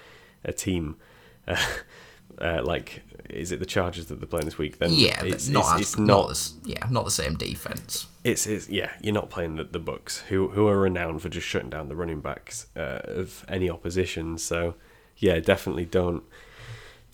a 0.43 0.53
team. 0.53 0.97
Uh, 2.39 2.61
like, 2.63 3.03
is 3.29 3.51
it 3.51 3.59
the 3.59 3.65
Chargers 3.65 4.07
that 4.07 4.19
they're 4.19 4.27
playing 4.27 4.45
this 4.45 4.57
week? 4.57 4.79
Then 4.79 4.91
yeah, 4.91 5.23
it's 5.23 5.47
not. 5.47 5.79
It's, 5.79 5.91
it's 5.91 5.99
not, 5.99 6.27
not 6.27 6.51
yeah, 6.65 6.87
not 6.89 7.05
the 7.05 7.11
same 7.11 7.35
defense. 7.35 8.07
It's, 8.23 8.47
it's 8.47 8.69
yeah, 8.69 8.91
you're 9.01 9.13
not 9.13 9.29
playing 9.29 9.55
the, 9.55 9.63
the 9.63 9.79
Bucs, 9.79 10.21
who 10.23 10.49
who 10.49 10.67
are 10.67 10.79
renowned 10.79 11.21
for 11.21 11.29
just 11.29 11.47
shutting 11.47 11.69
down 11.69 11.89
the 11.89 11.95
running 11.95 12.21
backs 12.21 12.67
uh, 12.75 12.99
of 13.05 13.45
any 13.47 13.69
opposition. 13.69 14.37
So 14.37 14.75
yeah, 15.17 15.39
definitely 15.39 15.85
don't 15.85 16.23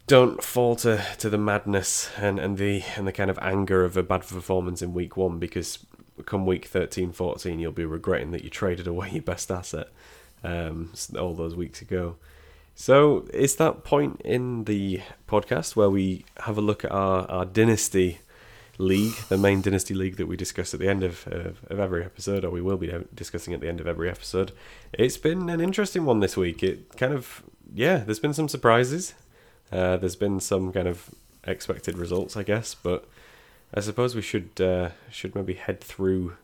don't 0.08 0.44
fall 0.44 0.76
to, 0.76 1.06
to 1.20 1.30
the 1.30 1.38
madness 1.38 2.10
and, 2.18 2.40
and 2.40 2.58
the 2.58 2.84
and 2.96 3.08
the 3.08 3.12
kind 3.12 3.30
of 3.30 3.38
anger 3.42 3.86
of 3.86 3.96
a 3.96 4.04
bad 4.04 4.22
performance 4.22 4.82
in 4.82 4.94
week 4.94 5.16
one 5.16 5.38
because 5.38 5.86
come 6.26 6.46
week 6.46 6.66
13, 6.66 7.12
14, 7.12 7.60
you'll 7.60 7.72
be 7.72 7.86
regretting 7.86 8.32
that 8.32 8.44
you 8.44 8.50
traded 8.50 8.88
away 8.88 9.10
your 9.12 9.22
best 9.22 9.50
asset 9.52 9.88
um, 10.44 10.92
all 11.18 11.34
those 11.34 11.56
weeks 11.56 11.82
ago. 11.82 12.16
So 12.80 13.26
it's 13.34 13.56
that 13.56 13.84
point 13.84 14.22
in 14.24 14.64
the 14.64 15.02
podcast 15.28 15.76
where 15.76 15.90
we 15.90 16.24
have 16.46 16.58
a 16.58 16.62
look 16.62 16.86
at 16.86 16.92
our, 16.94 17.30
our 17.30 17.44
dynasty 17.44 18.20
league, 18.78 19.16
the 19.28 19.38
main 19.38 19.60
dynasty 19.60 19.94
league 19.94 20.16
that 20.16 20.28
we 20.28 20.38
discuss 20.38 20.74
at 20.74 20.80
the 20.80 20.88
end 20.88 21.04
of, 21.04 21.28
of, 21.28 21.60
of 21.70 21.78
every 21.78 22.06
episode, 22.06 22.46
or 22.46 22.52
we 22.52 22.62
will 22.62 22.78
be 22.78 22.90
discussing 23.14 23.54
at 23.54 23.60
the 23.60 23.68
end 23.68 23.82
of 23.82 23.88
every 23.88 24.10
episode. 24.10 24.54
It's 24.94 25.18
been 25.18 25.50
an 25.50 25.60
interesting 25.60 26.06
one 26.06 26.22
this 26.22 26.38
week. 26.38 26.64
It 26.64 26.96
kind 26.96 27.12
of 27.12 27.44
yeah, 27.74 27.98
there's 27.98 28.22
been 28.22 28.34
some 28.34 28.48
surprises. 28.48 29.14
Uh, 29.74 29.98
there's 29.98 30.16
been 30.16 30.40
some 30.40 30.72
kind 30.72 30.88
of 30.88 31.10
expected 31.44 31.98
results, 31.98 32.38
I 32.38 32.44
guess, 32.44 32.76
but 32.76 33.10
I 33.74 33.82
suppose 33.82 34.16
we 34.16 34.22
should 34.22 34.52
uh, 34.62 34.92
should 35.12 35.36
maybe 35.36 35.56
head 35.56 35.82
through 35.82 36.38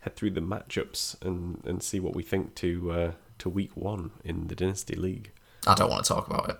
head 0.00 0.16
through 0.16 0.30
the 0.30 0.40
matchups 0.40 1.20
and, 1.20 1.62
and 1.66 1.82
see 1.82 2.00
what 2.00 2.16
we 2.16 2.22
think 2.22 2.54
to 2.54 2.92
uh, 2.92 3.12
to 3.40 3.50
week 3.50 3.76
one 3.76 4.12
in 4.24 4.46
the 4.46 4.54
Dynasty 4.54 4.94
League. 4.94 5.31
I 5.66 5.74
don't 5.74 5.90
want 5.90 6.04
to 6.04 6.14
talk 6.14 6.26
about 6.28 6.50
it. 6.50 6.58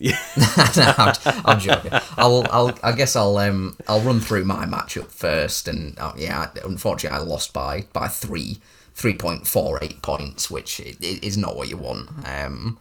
Yeah, 0.00 0.18
no, 0.76 0.94
I'm, 0.96 1.14
I'm, 1.44 1.58
joking. 1.58 1.90
I'll, 2.16 2.46
I'll, 2.50 2.78
I 2.84 2.92
guess 2.92 3.16
I'll, 3.16 3.36
um, 3.38 3.76
I'll 3.88 4.00
run 4.00 4.20
through 4.20 4.44
my 4.44 4.64
matchup 4.64 5.10
first, 5.10 5.66
and 5.66 5.98
uh, 5.98 6.12
yeah, 6.16 6.50
unfortunately, 6.64 7.18
I 7.18 7.22
lost 7.22 7.52
by 7.52 7.86
by 7.92 8.06
three, 8.06 8.58
three 8.94 9.14
point 9.14 9.48
four 9.48 9.80
eight 9.82 10.00
points, 10.02 10.50
which 10.50 10.78
is 10.80 11.36
not 11.36 11.56
what 11.56 11.68
you 11.68 11.78
want. 11.78 12.10
Um, 12.24 12.78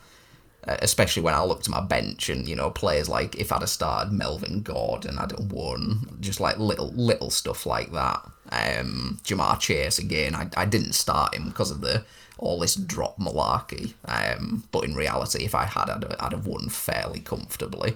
especially 0.68 1.24
when 1.24 1.34
I 1.34 1.44
looked 1.44 1.68
at 1.68 1.72
my 1.72 1.82
bench 1.82 2.30
and 2.30 2.48
you 2.48 2.56
know 2.56 2.70
players 2.70 3.08
like 3.10 3.36
if 3.36 3.52
I'd 3.52 3.62
have 3.62 3.70
started 3.70 4.12
Melvin 4.12 4.62
Gordon, 4.62 5.18
I'd 5.18 5.32
have 5.32 5.52
won. 5.52 6.18
Just 6.20 6.40
like 6.40 6.58
little 6.60 6.92
little 6.94 7.30
stuff 7.30 7.66
like 7.66 7.92
that. 7.94 8.22
Um, 8.52 9.20
Ja'Marr 9.24 9.60
Chase 9.60 10.00
again, 10.00 10.36
I, 10.36 10.50
I 10.56 10.66
didn't 10.66 10.94
start 10.94 11.36
him 11.36 11.46
because 11.50 11.72
of 11.72 11.82
the 11.82 12.06
all 12.38 12.60
this 12.60 12.76
drop 12.76 13.18
malarkey. 13.18 13.94
Um, 14.06 14.64
but 14.72 14.84
in 14.84 14.96
reality, 14.96 15.44
if 15.46 15.56
I 15.56 15.66
had, 15.66 15.90
I'd, 15.90 16.06
I'd 16.20 16.34
have 16.34 16.48
won 16.48 16.70
fairly 16.70 17.20
comfortably. 17.20 17.96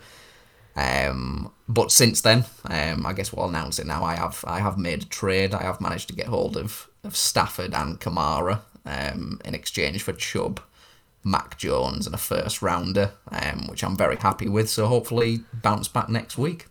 Um, 0.75 1.51
but 1.67 1.91
since 1.91 2.21
then, 2.21 2.45
um, 2.65 3.05
I 3.05 3.13
guess 3.13 3.33
we'll 3.33 3.49
announce 3.49 3.79
it 3.79 3.87
now. 3.87 4.03
I 4.03 4.15
have 4.15 4.43
I 4.47 4.59
have 4.59 4.77
made 4.77 5.03
a 5.03 5.05
trade. 5.05 5.53
I 5.53 5.63
have 5.63 5.81
managed 5.81 6.07
to 6.09 6.15
get 6.15 6.27
hold 6.27 6.55
of, 6.55 6.87
of 7.03 7.15
Stafford 7.15 7.73
and 7.73 7.99
Kamara 7.99 8.61
um, 8.85 9.39
in 9.43 9.53
exchange 9.53 10.01
for 10.03 10.13
Chubb. 10.13 10.61
Mac 11.23 11.55
Jones 11.57 12.07
and 12.07 12.15
a 12.15 12.17
first 12.17 12.63
rounder, 12.63 13.11
um, 13.31 13.67
which 13.67 13.83
I'm 13.83 13.95
very 13.95 14.15
happy 14.15 14.49
with. 14.49 14.69
So 14.71 14.87
hopefully 14.87 15.41
bounce 15.53 15.87
back 15.87 16.09
next 16.09 16.35
week. 16.35 16.65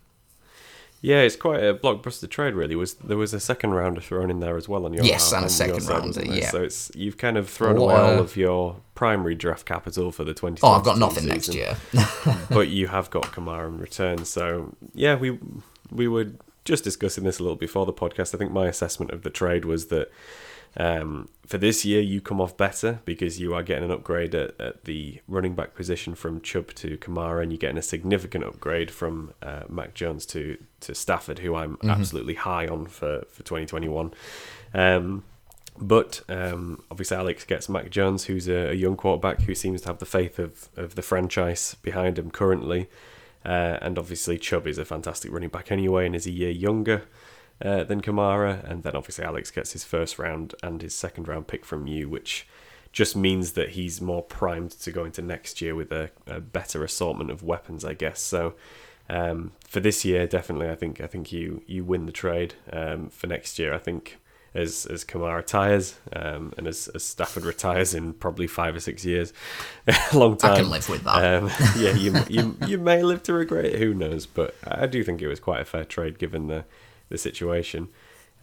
Yeah, 1.03 1.21
it's 1.21 1.35
quite 1.35 1.63
a 1.63 1.73
blockbuster 1.73 2.29
trade. 2.29 2.53
Really, 2.53 2.75
was 2.75 2.93
there 2.95 3.17
was 3.17 3.33
a 3.33 3.39
second 3.39 3.71
rounder 3.71 4.01
thrown 4.01 4.29
in 4.29 4.39
there 4.39 4.55
as 4.55 4.69
well 4.69 4.85
on 4.85 4.93
your 4.93 5.03
yes, 5.03 5.31
and 5.33 5.45
a 5.45 5.49
second 5.49 5.87
rounder. 5.87 6.23
Yeah, 6.23 6.51
so 6.51 6.61
it's 6.61 6.91
you've 6.93 7.17
kind 7.17 7.37
of 7.37 7.49
thrown 7.49 7.77
away 7.77 7.95
all 7.95 8.19
of 8.19 8.37
your 8.37 8.77
primary 8.93 9.33
draft 9.33 9.65
capital 9.65 10.11
for 10.11 10.23
the 10.23 10.35
twenty. 10.35 10.59
Oh, 10.61 10.73
I've 10.73 10.83
got 10.83 10.99
nothing 10.99 11.23
season, 11.23 11.55
next 11.55 11.55
year. 11.55 11.77
but 12.49 12.67
you 12.67 12.87
have 12.87 13.09
got 13.09 13.23
Kamara 13.23 13.67
in 13.67 13.79
return. 13.79 14.25
So 14.25 14.75
yeah, 14.93 15.15
we 15.15 15.39
we 15.89 16.07
were 16.07 16.27
just 16.65 16.83
discussing 16.83 17.23
this 17.23 17.39
a 17.39 17.43
little 17.43 17.57
before 17.57 17.87
the 17.87 17.93
podcast. 17.93 18.35
I 18.35 18.37
think 18.37 18.51
my 18.51 18.67
assessment 18.67 19.11
of 19.11 19.23
the 19.23 19.31
trade 19.31 19.65
was 19.65 19.87
that 19.87 20.11
Um, 20.77 21.29
for 21.45 21.57
this 21.57 21.83
year, 21.83 21.99
you 21.99 22.21
come 22.21 22.39
off 22.39 22.55
better 22.55 23.01
because 23.03 23.39
you 23.39 23.53
are 23.53 23.63
getting 23.63 23.83
an 23.83 23.91
upgrade 23.91 24.33
at, 24.33 24.59
at 24.59 24.85
the 24.85 25.19
running 25.27 25.53
back 25.53 25.75
position 25.75 26.15
from 26.15 26.39
Chubb 26.41 26.73
to 26.75 26.97
Kamara, 26.97 27.43
and 27.43 27.51
you're 27.51 27.59
getting 27.59 27.77
a 27.77 27.81
significant 27.81 28.45
upgrade 28.45 28.89
from 28.89 29.33
uh, 29.41 29.63
Mac 29.67 29.93
Jones 29.93 30.25
to, 30.27 30.57
to 30.81 30.95
Stafford, 30.95 31.39
who 31.39 31.55
I'm 31.55 31.75
mm-hmm. 31.77 31.89
absolutely 31.89 32.35
high 32.35 32.67
on 32.67 32.85
for, 32.85 33.25
for 33.29 33.43
2021. 33.43 34.13
Um, 34.73 35.23
but 35.77 36.21
um, 36.29 36.83
obviously, 36.89 37.17
Alex 37.17 37.43
gets 37.43 37.67
Mac 37.67 37.89
Jones, 37.89 38.25
who's 38.25 38.47
a, 38.47 38.69
a, 38.69 38.73
young 38.73 38.95
quarterback 38.95 39.41
who 39.41 39.55
seems 39.55 39.81
to 39.81 39.87
have 39.87 39.99
the 39.99 40.05
faith 40.05 40.37
of, 40.37 40.69
of 40.75 40.95
the 40.95 41.01
franchise 41.01 41.75
behind 41.81 42.19
him 42.19 42.29
currently. 42.31 42.87
Uh, 43.43 43.77
and 43.81 43.97
obviously, 43.97 44.37
Chubb 44.37 44.67
is 44.67 44.77
a 44.77 44.85
fantastic 44.85 45.31
running 45.31 45.49
back 45.49 45.71
anyway 45.71 46.05
and 46.05 46.15
is 46.15 46.27
a 46.27 46.31
year 46.31 46.51
younger 46.51 47.03
uh, 47.61 47.83
than 47.83 48.01
Kamara. 48.01 48.63
And 48.69 48.83
then 48.83 48.95
obviously, 48.95 49.25
Alex 49.25 49.51
gets 49.51 49.73
his 49.73 49.83
first 49.83 50.19
round 50.19 50.55
and 50.63 50.81
his 50.81 50.95
second 50.95 51.27
round 51.27 51.47
pick 51.47 51.65
from 51.65 51.87
you, 51.87 52.09
which 52.09 52.47
just 52.91 53.15
means 53.15 53.53
that 53.53 53.69
he's 53.69 54.01
more 54.01 54.21
primed 54.21 54.71
to 54.71 54.91
go 54.91 55.05
into 55.05 55.21
next 55.21 55.61
year 55.61 55.75
with 55.75 55.91
a, 55.91 56.11
a 56.27 56.41
better 56.41 56.83
assortment 56.83 57.31
of 57.31 57.43
weapons, 57.43 57.85
I 57.85 57.93
guess. 57.93 58.21
So. 58.21 58.55
Um, 59.09 59.51
for 59.67 59.81
this 59.81 60.05
year, 60.05 60.25
definitely, 60.25 60.69
I 60.69 60.75
think 60.75 61.01
I 61.01 61.07
think 61.07 61.33
you 61.33 61.63
you 61.67 61.83
win 61.83 62.05
the 62.05 62.13
trade. 62.13 62.53
Um, 62.71 63.09
for 63.09 63.27
next 63.27 63.59
year, 63.59 63.73
I 63.73 63.77
think 63.77 64.21
as 64.53 64.85
as 64.85 65.05
Kamara 65.05 65.37
retires, 65.37 65.95
um, 66.13 66.53
and 66.57 66.67
as, 66.67 66.89
as 66.89 67.03
Stafford 67.03 67.43
retires 67.43 67.93
in 67.93 68.13
probably 68.13 68.47
five 68.47 68.75
or 68.75 68.79
six 68.79 69.05
years, 69.05 69.33
a 69.87 70.17
long 70.17 70.37
time. 70.37 70.53
I 70.53 70.57
can 70.57 70.69
live 70.69 70.89
with 70.89 71.03
that. 71.03 71.35
Um, 71.35 71.51
yeah, 71.77 71.93
you, 71.93 72.15
you 72.29 72.57
you 72.67 72.77
may 72.77 73.01
live 73.03 73.23
to 73.23 73.33
regret 73.33 73.65
it. 73.65 73.79
Who 73.79 73.93
knows? 73.93 74.25
But 74.25 74.55
I 74.65 74.87
do 74.87 75.03
think 75.03 75.21
it 75.21 75.27
was 75.27 75.39
quite 75.39 75.61
a 75.61 75.65
fair 75.65 75.85
trade 75.85 76.19
given 76.19 76.47
the 76.47 76.65
the 77.11 77.17
situation. 77.17 77.89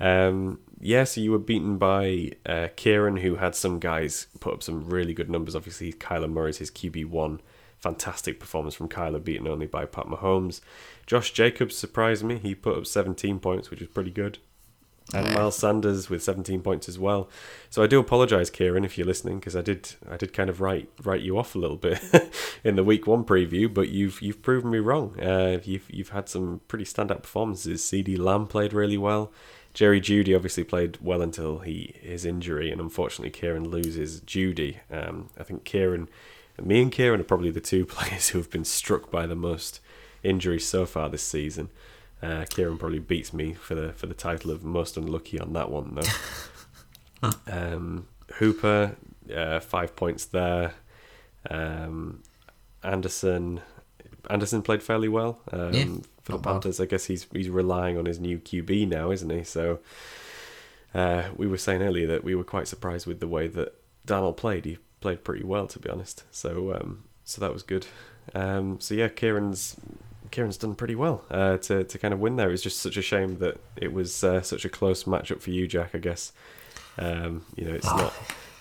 Um, 0.01 0.61
yeah, 0.81 1.05
so 1.05 1.21
you 1.21 1.33
were 1.33 1.39
beaten 1.39 1.77
by 1.77 2.33
uh, 2.47 2.69
Kieran, 2.77 3.17
who 3.17 3.37
had 3.37 3.55
some 3.55 3.81
guys 3.81 4.29
put 4.39 4.55
up 4.55 4.63
some 4.63 4.89
really 4.89 5.13
good 5.13 5.29
numbers. 5.29 5.57
Obviously, 5.57 5.93
Kyler 5.93 6.31
Murray's 6.31 6.59
his 6.59 6.71
QB 6.71 7.07
one. 7.07 7.41
Fantastic 7.79 8.41
performance 8.41 8.75
from 8.75 8.89
Kyler, 8.89 9.23
beaten 9.23 9.47
only 9.47 9.67
by 9.67 9.85
Pat 9.85 10.07
Mahomes. 10.07 10.61
Josh 11.07 11.33
Jacobs 11.33 11.77
surprised 11.77 12.25
me. 12.25 12.39
He 12.39 12.55
put 12.55 12.77
up 12.77 12.87
17 12.87 13.39
points, 13.41 13.71
which 13.71 13.83
is 13.83 13.89
pretty 13.89 14.11
good 14.11 14.39
and 15.15 15.35
Miles 15.35 15.57
Sanders 15.57 16.11
with 16.11 16.23
17 16.23 16.61
points 16.61 16.89
as 16.89 16.99
well. 16.99 17.31
So 17.71 17.83
I 17.83 17.87
do 17.87 17.99
apologise, 17.99 18.51
Kieran, 18.51 18.85
if 18.85 18.99
you're 18.99 19.07
listening, 19.07 19.39
because 19.39 19.57
I 19.57 19.63
did 19.63 19.95
I 20.09 20.17
did 20.17 20.33
kind 20.33 20.51
of 20.51 20.61
write 20.61 20.89
write 21.03 21.23
you 21.23 21.39
off 21.39 21.55
a 21.55 21.59
little 21.59 21.77
bit 21.77 22.01
in 22.65 22.77
the 22.77 22.85
week 22.85 23.07
one 23.07 23.25
preview, 23.25 23.73
but 23.73 23.89
you've 23.89 24.21
you've 24.21 24.43
proven 24.43 24.71
me 24.71 24.79
wrong. 24.79 25.19
Uh, 25.21 25.61
you've 25.65 25.91
you've 25.91 26.11
had 26.11 26.29
some 26.29 26.61
pretty 26.69 26.85
standout 26.85 27.23
performances. 27.23 27.83
CeeDee 27.83 28.19
Lamb 28.19 28.47
played 28.47 28.73
really 28.73 28.99
well. 28.99 29.33
Jerry 29.75 30.01
Jeudy 30.01 30.35
obviously 30.35 30.65
played 30.65 30.99
well 31.01 31.23
until 31.23 31.61
he 31.61 31.95
his 32.01 32.25
injury, 32.25 32.71
and 32.71 32.81
unfortunately 32.81 33.31
Kieran 33.31 33.69
loses 33.69 34.21
Jeudy. 34.21 34.79
Um, 34.91 35.29
I 35.39 35.43
think 35.43 35.65
Kieran, 35.65 36.09
me 36.63 36.83
and 36.83 36.93
Kieran 36.93 37.21
are 37.21 37.25
probably 37.25 37.51
the 37.51 37.61
two 37.61 37.87
players 37.87 38.31
who 38.31 38.39
have 38.39 38.51
been 38.51 38.65
struck 38.65 39.11
by 39.11 39.27
the 39.27 39.37
most 39.37 39.81
injuries 40.23 40.67
so 40.67 40.85
far 40.85 41.09
this 41.09 41.23
season. 41.23 41.71
Uh, 42.23 42.45
Kieran 42.49 42.79
probably 42.79 42.99
beats 42.99 43.33
me 43.33 43.55
for 43.55 43.75
the 43.75 43.93
for 43.93 44.07
the 44.07 44.15
title 44.15 44.51
of 44.51 44.65
most 44.65 44.97
unlucky 44.97 45.39
on 45.39 45.53
that 45.53 45.71
one 45.71 45.95
though. 45.95 47.31
um, 47.47 48.09
Hooper, 48.35 48.97
uh, 49.35 49.61
five 49.61 49.95
points 49.95 50.25
there. 50.25 50.75
Um, 51.49 52.23
Anderson, 52.83 53.61
Anderson 54.29 54.63
played 54.63 54.83
fairly 54.83 55.09
well 55.09 55.41
um, 55.53 55.73
yeah, 55.73 55.87
for 56.23 56.33
the 56.33 56.39
Panthers. 56.39 56.79
Bad. 56.79 56.85
I 56.85 56.87
guess 56.87 57.05
he's 57.05 57.27
he's 57.33 57.49
relying 57.49 57.97
on 57.97 58.07
his 58.07 58.19
new 58.19 58.39
QB 58.39 58.89
now, 58.89 59.11
isn't 59.11 59.31
he? 59.31 59.45
So 59.45 59.79
uh, 60.95 61.25
we 61.37 61.47
were 61.47 61.59
saying 61.59 61.83
earlier 61.83 62.07
that 62.09 62.25
we 62.25 62.35
were 62.35 62.45
quite 62.45 62.67
surprised 62.67 63.07
with 63.07 63.21
the 63.21 63.29
way 63.29 63.47
that 63.47 63.75
Darnold 64.07 64.37
played. 64.37 64.65
He 64.65 64.79
played 65.01 65.23
pretty 65.23 65.45
well, 65.45 65.67
to 65.69 65.79
be 65.79 65.89
honest. 65.89 66.25
So 66.33 66.75
um, 66.75 67.05
so 67.25 67.41
that 67.41 67.53
was 67.53 67.63
good. 67.63 67.87
Um, 68.35 68.81
so 68.81 68.95
yeah, 68.95 69.09
Kieran's 69.09 69.77
Kieran's 70.31 70.57
done 70.57 70.75
pretty 70.75 70.95
well 70.95 71.25
uh, 71.31 71.57
to 71.59 71.85
to 71.85 71.99
kind 71.99 72.15
of 72.15 72.21
win 72.21 72.37
there. 72.37 72.51
It's 72.51 72.63
just 72.63 72.79
such 72.81 72.97
a 72.97 73.03
shame 73.03 73.39
that 73.39 73.59
it 73.77 73.93
was 73.93 74.25
uh, 74.25 74.43
such 74.43 74.65
a 74.65 74.69
close 74.69 75.05
matchup 75.05 75.41
for 75.41 75.51
you, 75.51 75.67
Jack. 75.67 75.95
I 75.95 75.99
guess 75.99 76.33
um, 76.99 77.45
you 77.57 77.65
know 77.65 77.75
it's 77.75 77.87
not 77.87 78.13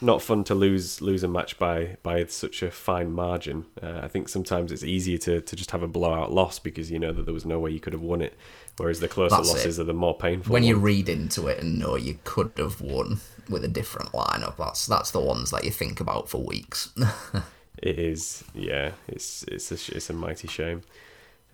not 0.01 0.21
fun 0.21 0.43
to 0.43 0.55
lose 0.55 1.01
lose 1.01 1.23
a 1.23 1.27
match 1.27 1.57
by 1.57 1.97
by 2.03 2.25
such 2.25 2.61
a 2.61 2.69
fine 2.71 3.11
margin. 3.11 3.65
Uh, 3.81 4.01
I 4.03 4.07
think 4.07 4.29
sometimes 4.29 4.71
it's 4.71 4.83
easier 4.83 5.17
to, 5.19 5.41
to 5.41 5.55
just 5.55 5.71
have 5.71 5.81
a 5.81 5.87
blowout 5.87 6.31
loss 6.31 6.59
because 6.59 6.91
you 6.91 6.99
know 6.99 7.11
that 7.13 7.25
there 7.25 7.33
was 7.33 7.45
no 7.45 7.59
way 7.59 7.71
you 7.71 7.79
could 7.79 7.93
have 7.93 8.01
won 8.01 8.21
it. 8.21 8.35
Whereas 8.77 8.99
the 8.99 9.07
closer 9.07 9.37
That's 9.37 9.49
losses 9.49 9.79
it. 9.79 9.81
are 9.81 9.85
the 9.85 9.93
more 9.93 10.15
painful. 10.15 10.53
When 10.53 10.61
ones. 10.61 10.69
you 10.69 10.77
read 10.77 11.09
into 11.09 11.47
it 11.47 11.59
and 11.59 11.79
know 11.79 11.95
you 11.95 12.19
could 12.23 12.51
have 12.57 12.79
won 12.79 13.21
with 13.49 13.63
a 13.63 13.67
different 13.67 14.11
lineup, 14.11 14.57
that's 14.57 14.85
that's 14.85 15.11
the 15.11 15.19
ones 15.19 15.49
that 15.51 15.63
you 15.63 15.71
think 15.71 15.99
about 15.99 16.29
for 16.29 16.43
weeks. 16.43 16.93
it 17.81 17.97
is, 17.97 18.43
yeah. 18.53 18.91
It's 19.07 19.43
it's 19.43 19.71
a 19.71 19.95
it's 19.95 20.09
a 20.11 20.13
mighty 20.13 20.47
shame. 20.47 20.83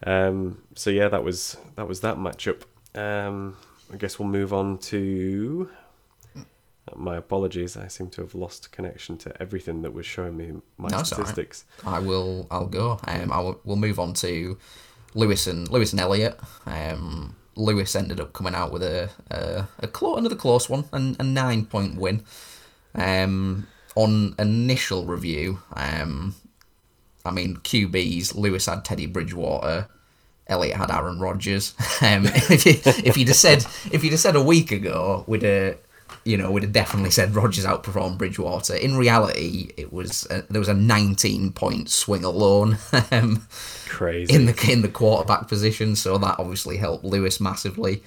Um, 0.05 0.61
so 0.75 0.89
yeah, 0.89 1.07
that 1.09 1.23
was 1.23 1.57
that 1.75 1.87
was 1.87 2.01
that 2.01 2.17
matchup. 2.17 2.63
Um, 2.95 3.57
I 3.91 3.97
guess 3.97 4.19
we'll 4.19 4.27
move 4.27 4.53
on 4.53 4.77
to. 4.79 5.69
My 6.95 7.15
apologies. 7.15 7.77
I 7.77 7.87
seem 7.87 8.09
to 8.11 8.21
have 8.21 8.35
lost 8.35 8.71
connection 8.71 9.17
to 9.19 9.41
everything 9.41 9.81
that 9.83 9.93
was 9.93 10.05
showing 10.05 10.35
me 10.35 10.51
my 10.77 10.89
no, 10.89 11.03
statistics. 11.03 11.65
Right. 11.83 11.95
I 11.95 11.99
will. 11.99 12.45
I'll 12.51 12.67
go. 12.67 12.99
Um, 13.07 13.31
I 13.31 13.39
will. 13.39 13.59
We'll 13.63 13.77
move 13.77 13.99
on 13.99 14.13
to 14.15 14.57
Lewis 15.15 15.47
and 15.47 15.69
Lewis 15.69 15.93
and 15.93 16.01
Elliot. 16.01 16.37
Um, 16.65 17.35
Lewis 17.55 17.95
ended 17.95 18.19
up 18.19 18.33
coming 18.33 18.53
out 18.53 18.71
with 18.71 18.83
a 18.83 19.09
a, 19.31 19.67
a 19.79 19.87
close, 19.87 20.19
another 20.19 20.35
close 20.35 20.69
one, 20.69 20.85
and 20.91 21.15
a 21.19 21.23
nine 21.23 21.65
point 21.65 21.95
win. 21.97 22.23
Um, 22.95 23.67
on 23.95 24.35
initial 24.39 25.05
review, 25.05 25.59
um, 25.73 26.35
I 27.25 27.31
mean 27.31 27.57
QBs. 27.57 28.35
Lewis 28.35 28.65
had 28.65 28.83
Teddy 28.85 29.05
Bridgewater. 29.05 29.87
Elliot 30.47 30.75
had 30.75 30.91
Aaron 30.91 31.19
Rodgers. 31.19 31.73
Um, 32.01 32.23
if 32.25 33.15
you'd 33.17 33.29
have 33.29 33.37
said 33.37 33.65
if 33.91 34.03
you'd 34.03 34.11
have 34.11 34.19
said 34.19 34.35
a 34.35 34.43
week 34.43 34.71
ago, 34.71 35.23
we'd 35.25 35.43
have 35.43 35.77
you 36.25 36.35
know 36.37 36.51
we'd 36.51 36.63
have 36.63 36.73
definitely 36.73 37.11
said 37.11 37.33
Rodgers 37.33 37.65
outperformed 37.65 38.17
Bridgewater. 38.17 38.75
In 38.75 38.97
reality, 38.97 39.71
it 39.77 39.93
was 39.93 40.27
a, 40.29 40.41
there 40.49 40.59
was 40.59 40.67
a 40.67 40.73
19 40.73 41.53
point 41.53 41.89
swing 41.89 42.23
alone. 42.25 42.77
Um, 43.11 43.47
Crazy 43.87 44.33
in 44.33 44.45
the 44.45 44.69
in 44.71 44.81
the 44.81 44.89
quarterback 44.89 45.47
position, 45.47 45.95
so 45.95 46.17
that 46.17 46.39
obviously 46.39 46.77
helped 46.77 47.05
Lewis 47.05 47.39
massively. 47.39 48.03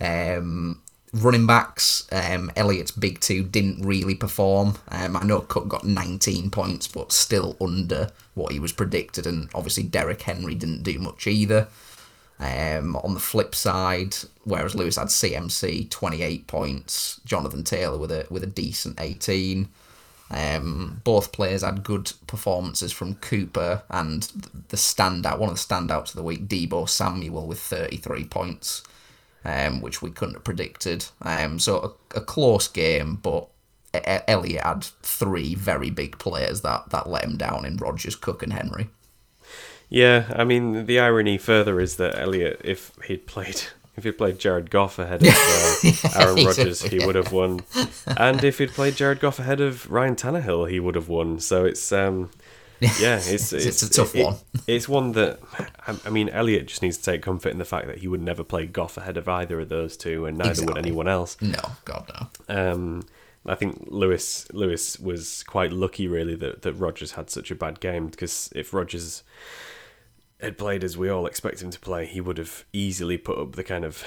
Um, 0.00 0.82
running 1.12 1.46
backs, 1.46 2.06
um, 2.10 2.50
Elliott's 2.56 2.90
big 2.90 3.20
two 3.20 3.42
didn't 3.42 3.84
really 3.84 4.14
perform. 4.14 4.78
Um, 4.88 5.16
I 5.16 5.24
know 5.24 5.40
Cook 5.40 5.68
got 5.68 5.84
19 5.84 6.50
points, 6.50 6.88
but 6.88 7.12
still 7.12 7.56
under 7.60 8.10
what 8.34 8.52
he 8.52 8.58
was 8.58 8.72
predicted, 8.72 9.26
and 9.26 9.50
obviously 9.54 9.82
Derrick 9.82 10.22
Henry 10.22 10.54
didn't 10.54 10.82
do 10.82 10.98
much 10.98 11.26
either. 11.26 11.68
Um, 12.40 12.96
on 12.96 13.14
the 13.14 13.20
flip 13.20 13.54
side, 13.54 14.16
whereas 14.42 14.74
Lewis 14.74 14.96
had 14.96 15.08
CMC 15.08 15.90
28 15.90 16.46
points, 16.48 17.20
Jonathan 17.24 17.62
Taylor 17.62 17.98
with 17.98 18.10
a 18.10 18.26
with 18.30 18.42
a 18.42 18.48
decent 18.48 19.00
18. 19.00 19.68
Um, 20.30 21.02
both 21.04 21.30
players 21.30 21.62
had 21.62 21.84
good 21.84 22.10
performances 22.26 22.90
from 22.90 23.16
Cooper 23.16 23.82
and 23.90 24.22
the 24.70 24.78
standout, 24.78 25.38
one 25.38 25.50
of 25.50 25.56
the 25.56 25.74
standouts 25.74 26.08
of 26.08 26.14
the 26.14 26.22
week, 26.22 26.48
Deebo 26.48 26.88
Samuel 26.88 27.46
with 27.46 27.60
33 27.60 28.24
points 28.24 28.82
um, 29.44 29.80
which 29.80 30.02
we 30.02 30.10
couldn't 30.10 30.34
have 30.34 30.44
predicted. 30.44 31.06
Um, 31.22 31.58
so 31.58 31.96
a, 32.14 32.18
a 32.18 32.20
close 32.20 32.68
game, 32.68 33.16
but 33.16 33.48
Elliot 33.94 34.62
had 34.62 34.84
three 35.02 35.54
very 35.54 35.90
big 35.90 36.18
players 36.18 36.62
that, 36.62 36.90
that 36.90 37.08
let 37.08 37.24
him 37.24 37.36
down 37.36 37.64
in 37.64 37.76
Rodgers, 37.76 38.16
Cook, 38.16 38.42
and 38.42 38.52
Henry. 38.52 38.88
Yeah, 39.88 40.32
I 40.34 40.44
mean 40.44 40.86
the 40.86 40.98
irony 40.98 41.36
further 41.36 41.78
is 41.78 41.96
that 41.96 42.18
Elliot, 42.18 42.62
if 42.64 42.92
he'd 43.04 43.26
played 43.26 43.62
if 43.96 44.04
he'd 44.04 44.16
played 44.16 44.38
Jared 44.38 44.70
Goff 44.70 44.98
ahead 44.98 45.22
of 45.22 45.28
uh, 45.34 46.08
Aaron 46.18 46.46
Rodgers, 46.46 46.82
he 46.82 47.04
would 47.04 47.14
have 47.14 47.30
won. 47.30 47.60
And 48.16 48.42
if 48.42 48.56
he'd 48.56 48.70
played 48.70 48.96
Jared 48.96 49.20
Goff 49.20 49.38
ahead 49.38 49.60
of 49.60 49.90
Ryan 49.90 50.16
Tannehill, 50.16 50.70
he 50.70 50.80
would 50.80 50.94
have 50.94 51.08
won. 51.08 51.40
So 51.40 51.66
it's 51.66 51.92
um, 51.92 52.30
yeah, 53.00 53.16
it's, 53.16 53.52
it's, 53.52 53.52
it's 53.52 53.82
a 53.82 53.90
tough 53.90 54.16
it, 54.16 54.24
one. 54.24 54.36
it's 54.66 54.88
one 54.88 55.12
that 55.12 55.38
I 56.04 56.10
mean, 56.10 56.28
Elliot 56.28 56.66
just 56.66 56.82
needs 56.82 56.96
to 56.96 57.02
take 57.04 57.22
comfort 57.22 57.50
in 57.50 57.58
the 57.58 57.64
fact 57.64 57.86
that 57.86 57.98
he 57.98 58.08
would 58.08 58.20
never 58.20 58.42
play 58.42 58.66
Goff 58.66 58.96
ahead 58.96 59.16
of 59.16 59.28
either 59.28 59.60
of 59.60 59.68
those 59.68 59.96
two, 59.96 60.26
and 60.26 60.36
neither 60.36 60.50
exactly. 60.50 60.74
would 60.74 60.84
anyone 60.84 61.06
else. 61.06 61.40
No, 61.40 61.60
God 61.84 62.10
no. 62.48 62.72
Um, 62.72 63.04
I 63.46 63.54
think 63.54 63.84
Lewis 63.86 64.52
Lewis 64.52 64.98
was 64.98 65.44
quite 65.44 65.72
lucky, 65.72 66.08
really, 66.08 66.34
that 66.36 66.62
that 66.62 66.74
Rodgers 66.74 67.12
had 67.12 67.30
such 67.30 67.52
a 67.52 67.54
bad 67.54 67.78
game 67.78 68.08
because 68.08 68.50
if 68.54 68.74
Rodgers 68.74 69.22
had 70.40 70.58
played 70.58 70.82
as 70.82 70.96
we 70.98 71.08
all 71.08 71.26
expect 71.26 71.62
him 71.62 71.70
to 71.70 71.78
play, 71.78 72.04
he 72.04 72.20
would 72.20 72.38
have 72.38 72.64
easily 72.72 73.16
put 73.16 73.38
up 73.38 73.52
the 73.52 73.64
kind 73.64 73.84
of 73.84 74.04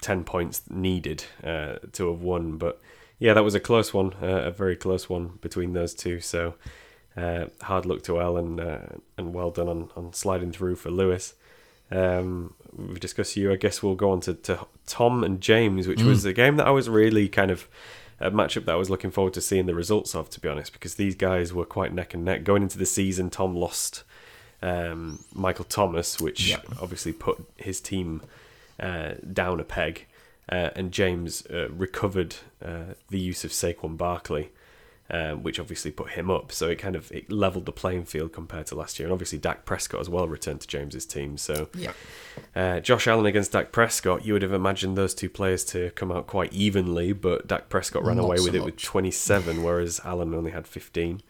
ten 0.00 0.24
points 0.24 0.62
needed 0.68 1.24
uh, 1.44 1.76
to 1.92 2.10
have 2.10 2.22
won. 2.22 2.58
But 2.58 2.80
yeah, 3.20 3.34
that 3.34 3.44
was 3.44 3.54
a 3.54 3.60
close 3.60 3.94
one, 3.94 4.14
uh, 4.20 4.42
a 4.46 4.50
very 4.50 4.74
close 4.74 5.08
one 5.08 5.38
between 5.40 5.74
those 5.74 5.94
two. 5.94 6.20
So 6.20 6.54
uh, 7.16 7.46
hard 7.62 7.86
luck 7.86 8.02
to 8.02 8.20
El 8.20 8.36
and 8.36 8.60
uh, 8.60 8.78
and 9.16 9.34
well 9.34 9.50
done 9.50 9.68
on, 9.68 9.90
on 9.96 10.12
sliding 10.12 10.52
through 10.52 10.76
for 10.76 10.90
Lewis. 10.90 11.34
Um, 11.90 12.54
we've 12.74 13.00
discussed 13.00 13.36
you. 13.36 13.52
I 13.52 13.56
guess 13.56 13.82
we'll 13.82 13.94
go 13.94 14.10
on 14.10 14.20
to, 14.22 14.34
to 14.34 14.66
Tom 14.86 15.24
and 15.24 15.40
James, 15.40 15.86
which 15.86 16.00
mm. 16.00 16.06
was 16.06 16.24
a 16.24 16.32
game 16.32 16.56
that 16.56 16.66
I 16.66 16.70
was 16.70 16.88
really 16.88 17.28
kind 17.28 17.50
of 17.50 17.68
a 18.18 18.30
matchup 18.30 18.64
that 18.64 18.72
I 18.72 18.76
was 18.76 18.90
looking 18.90 19.10
forward 19.10 19.34
to 19.34 19.40
seeing 19.40 19.66
the 19.66 19.74
results 19.74 20.14
of, 20.14 20.30
to 20.30 20.40
be 20.40 20.48
honest, 20.48 20.72
because 20.72 20.94
these 20.94 21.14
guys 21.14 21.52
were 21.52 21.64
quite 21.64 21.92
neck 21.92 22.14
and 22.14 22.24
neck 22.24 22.44
going 22.44 22.62
into 22.62 22.78
the 22.78 22.86
season. 22.86 23.30
Tom 23.30 23.54
lost 23.54 24.04
um, 24.62 25.24
Michael 25.32 25.66
Thomas, 25.66 26.20
which 26.20 26.56
obviously 26.80 27.12
put 27.12 27.38
his 27.56 27.80
team 27.80 28.22
uh, 28.80 29.14
down 29.32 29.60
a 29.60 29.64
peg, 29.64 30.06
uh, 30.50 30.70
and 30.74 30.92
James 30.92 31.46
uh, 31.46 31.68
recovered 31.70 32.36
uh, 32.64 32.94
the 33.10 33.18
use 33.18 33.44
of 33.44 33.50
Saquon 33.50 33.96
Barkley. 33.96 34.50
Um, 35.08 35.44
which 35.44 35.60
obviously 35.60 35.92
put 35.92 36.10
him 36.10 36.32
up, 36.32 36.50
so 36.50 36.68
it 36.68 36.80
kind 36.80 36.96
of 36.96 37.12
it 37.12 37.30
leveled 37.30 37.64
the 37.66 37.70
playing 37.70 38.06
field 38.06 38.32
compared 38.32 38.66
to 38.66 38.74
last 38.74 38.98
year, 38.98 39.06
and 39.06 39.12
obviously 39.12 39.38
Dak 39.38 39.64
Prescott 39.64 40.00
as 40.00 40.08
well 40.08 40.26
returned 40.26 40.62
to 40.62 40.66
James's 40.66 41.06
team. 41.06 41.36
So 41.38 41.68
Yeah. 41.74 41.92
uh, 42.56 42.80
Josh 42.80 43.06
Allen 43.06 43.24
against 43.24 43.52
Dak 43.52 43.70
Prescott, 43.70 44.26
you 44.26 44.32
would 44.32 44.42
have 44.42 44.52
imagined 44.52 44.98
those 44.98 45.14
two 45.14 45.28
players 45.30 45.62
to 45.66 45.90
come 45.92 46.10
out 46.10 46.26
quite 46.26 46.52
evenly, 46.52 47.12
but 47.12 47.46
Dak 47.46 47.68
Prescott 47.68 48.04
ran 48.04 48.16
Not 48.16 48.24
away 48.24 48.38
so 48.38 48.44
with 48.46 48.56
it 48.56 48.64
with 48.64 48.78
27, 48.78 49.62
whereas 49.62 50.00
Allen 50.04 50.34
only 50.34 50.50
had 50.50 50.66
15. 50.66 51.22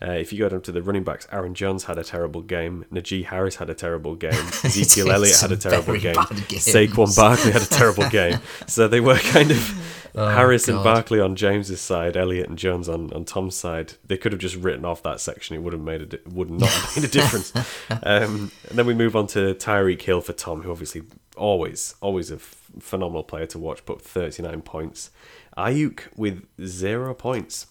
Uh, 0.00 0.12
if 0.12 0.32
you 0.32 0.38
go 0.38 0.48
down 0.48 0.60
to 0.62 0.72
the 0.72 0.82
running 0.82 1.04
backs, 1.04 1.26
Aaron 1.32 1.54
Jones 1.54 1.84
had 1.84 1.98
a 1.98 2.04
terrible 2.04 2.42
game. 2.42 2.84
Najee 2.92 3.24
Harris 3.24 3.56
had 3.56 3.68
a 3.68 3.74
terrible 3.74 4.14
game. 4.14 4.32
Ezekiel 4.64 5.10
Elliott 5.10 5.40
had 5.40 5.52
a 5.52 5.56
terrible 5.56 5.96
game. 5.98 6.14
Saquon 6.14 7.16
Barkley 7.16 7.50
had 7.52 7.62
a 7.62 7.66
terrible 7.66 8.08
game. 8.10 8.38
So 8.66 8.86
they 8.86 9.00
were 9.00 9.16
kind 9.18 9.50
of 9.50 9.94
Oh, 10.14 10.26
Harris 10.26 10.66
and 10.66 10.82
Barkley 10.82 11.20
on 11.20 11.36
James's 11.36 11.80
side, 11.80 12.16
Elliott 12.16 12.48
and 12.48 12.58
Jones 12.58 12.88
on, 12.88 13.12
on 13.12 13.24
Tom's 13.24 13.54
side. 13.54 13.92
They 14.04 14.16
could 14.16 14.32
have 14.32 14.40
just 14.40 14.56
written 14.56 14.84
off 14.84 15.02
that 15.04 15.20
section. 15.20 15.54
It 15.54 15.60
would 15.60 15.72
have 15.72 15.82
made 15.82 16.00
a 16.02 16.06
di- 16.06 16.18
would 16.30 16.50
not 16.50 16.68
have 16.70 16.96
made 16.96 17.04
a 17.04 17.12
difference. 17.12 17.54
um, 18.02 18.50
and 18.68 18.78
then 18.78 18.86
we 18.86 18.94
move 18.94 19.14
on 19.14 19.28
to 19.28 19.54
Tyreek 19.54 20.02
Hill 20.02 20.20
for 20.20 20.32
Tom, 20.32 20.62
who 20.62 20.72
obviously 20.72 21.02
always 21.36 21.94
always 22.00 22.32
a 22.32 22.36
f- 22.36 22.56
phenomenal 22.80 23.22
player 23.22 23.46
to 23.46 23.58
watch. 23.60 23.84
Put 23.84 24.02
thirty 24.02 24.42
nine 24.42 24.60
points. 24.62 25.10
Aiyuk 25.56 26.00
with 26.16 26.44
zero 26.64 27.14
points. 27.14 27.66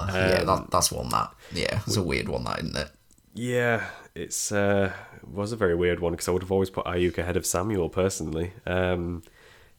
Uh, 0.00 0.12
yeah, 0.14 0.40
Um, 0.40 0.46
that, 0.46 0.70
that's 0.70 0.92
one 0.92 1.08
that. 1.10 1.32
Yeah, 1.52 1.80
it's 1.86 1.96
a 1.96 2.02
weird 2.02 2.28
one, 2.28 2.44
that, 2.44 2.60
isn't 2.60 2.76
it? 2.76 2.90
Yeah, 3.34 3.86
it's 4.14 4.50
uh, 4.50 4.92
it 5.16 5.28
was 5.28 5.52
a 5.52 5.56
very 5.56 5.74
weird 5.74 6.00
one 6.00 6.12
because 6.12 6.28
I 6.28 6.32
would 6.32 6.42
have 6.42 6.52
always 6.52 6.70
put 6.70 6.86
Aiyuk 6.86 7.18
ahead 7.18 7.36
of 7.36 7.46
Samuel 7.46 7.88
personally. 7.88 8.52
Um, 8.66 9.22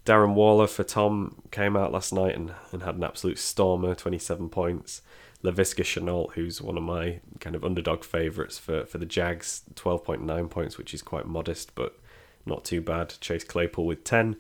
Darren 0.06 0.34
Waller 0.34 0.68
for 0.68 0.84
Tom 0.84 1.42
came 1.52 1.76
out 1.76 1.92
last 1.92 2.14
night 2.14 2.36
and, 2.36 2.54
and 2.72 2.84
had 2.84 2.96
an 2.96 3.04
absolute 3.04 3.38
stormer, 3.38 3.94
27 3.96 4.50
points. 4.50 5.02
Laviska 5.44 5.84
Shenault, 5.84 6.34
who's 6.34 6.62
one 6.62 6.78
of 6.78 6.84
my 6.84 7.20
kind 7.40 7.56
of 7.56 7.64
underdog 7.64 8.04
favourites 8.04 8.58
for, 8.58 8.86
for 8.86 8.98
the 8.98 9.06
Jags, 9.06 9.64
12.9 9.76 10.50
points, 10.50 10.78
which 10.78 10.94
is 10.94 11.02
quite 11.02 11.26
modest, 11.26 11.76
but 11.76 11.98
not 12.46 12.66
too 12.66 12.82
bad. 12.82 13.14
Chase 13.22 13.44
Claypool 13.44 13.86
with 13.86 14.04
10. 14.04 14.36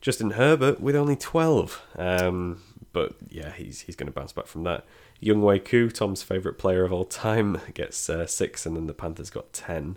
Justin 0.00 0.32
Herbert 0.32 0.80
with 0.80 0.96
only 0.96 1.16
12. 1.16 1.82
Um, 1.96 2.62
but 2.92 3.14
yeah, 3.28 3.52
he's 3.52 3.80
he's 3.82 3.94
going 3.96 4.06
to 4.06 4.12
bounce 4.12 4.32
back 4.32 4.46
from 4.46 4.64
that. 4.64 4.84
Younghoe 5.22 5.64
Koo, 5.64 5.90
Tom's 5.90 6.22
favourite 6.22 6.58
player 6.58 6.84
of 6.84 6.92
all 6.92 7.04
time, 7.04 7.60
gets 7.74 8.08
uh, 8.08 8.26
6, 8.26 8.66
and 8.66 8.76
then 8.76 8.86
the 8.86 8.94
Panthers 8.94 9.30
got 9.30 9.52
10. 9.52 9.96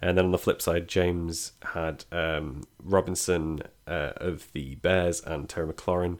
And 0.00 0.18
then 0.18 0.26
on 0.26 0.30
the 0.30 0.38
flip 0.38 0.60
side, 0.60 0.88
James 0.88 1.52
had 1.72 2.04
um, 2.12 2.64
Robinson 2.82 3.62
uh, 3.86 4.12
of 4.16 4.50
the 4.52 4.74
Bears 4.76 5.20
and 5.20 5.48
Terry 5.48 5.72
McLaurin, 5.72 6.18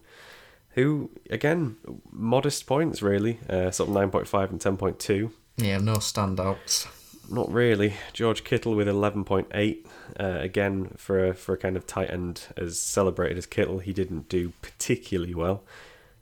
who, 0.70 1.10
again, 1.30 1.76
modest 2.10 2.66
points 2.66 3.02
really, 3.02 3.38
uh, 3.48 3.70
sort 3.70 3.90
of 3.90 3.94
9.5 3.94 4.50
and 4.50 4.60
10.2. 4.60 5.30
Yeah, 5.56 5.78
no 5.78 5.94
standouts. 5.94 6.86
Not 7.30 7.52
really. 7.52 7.94
George 8.12 8.44
Kittle 8.44 8.74
with 8.74 8.86
11.8. 8.86 9.86
Uh, 10.18 10.40
again, 10.40 10.92
for 10.96 11.28
a, 11.28 11.34
for 11.34 11.54
a 11.54 11.58
kind 11.58 11.76
of 11.76 11.86
tight 11.86 12.10
end 12.10 12.42
as 12.56 12.78
celebrated 12.78 13.36
as 13.36 13.46
Kittle, 13.46 13.80
he 13.80 13.92
didn't 13.92 14.28
do 14.28 14.52
particularly 14.62 15.34
well. 15.34 15.64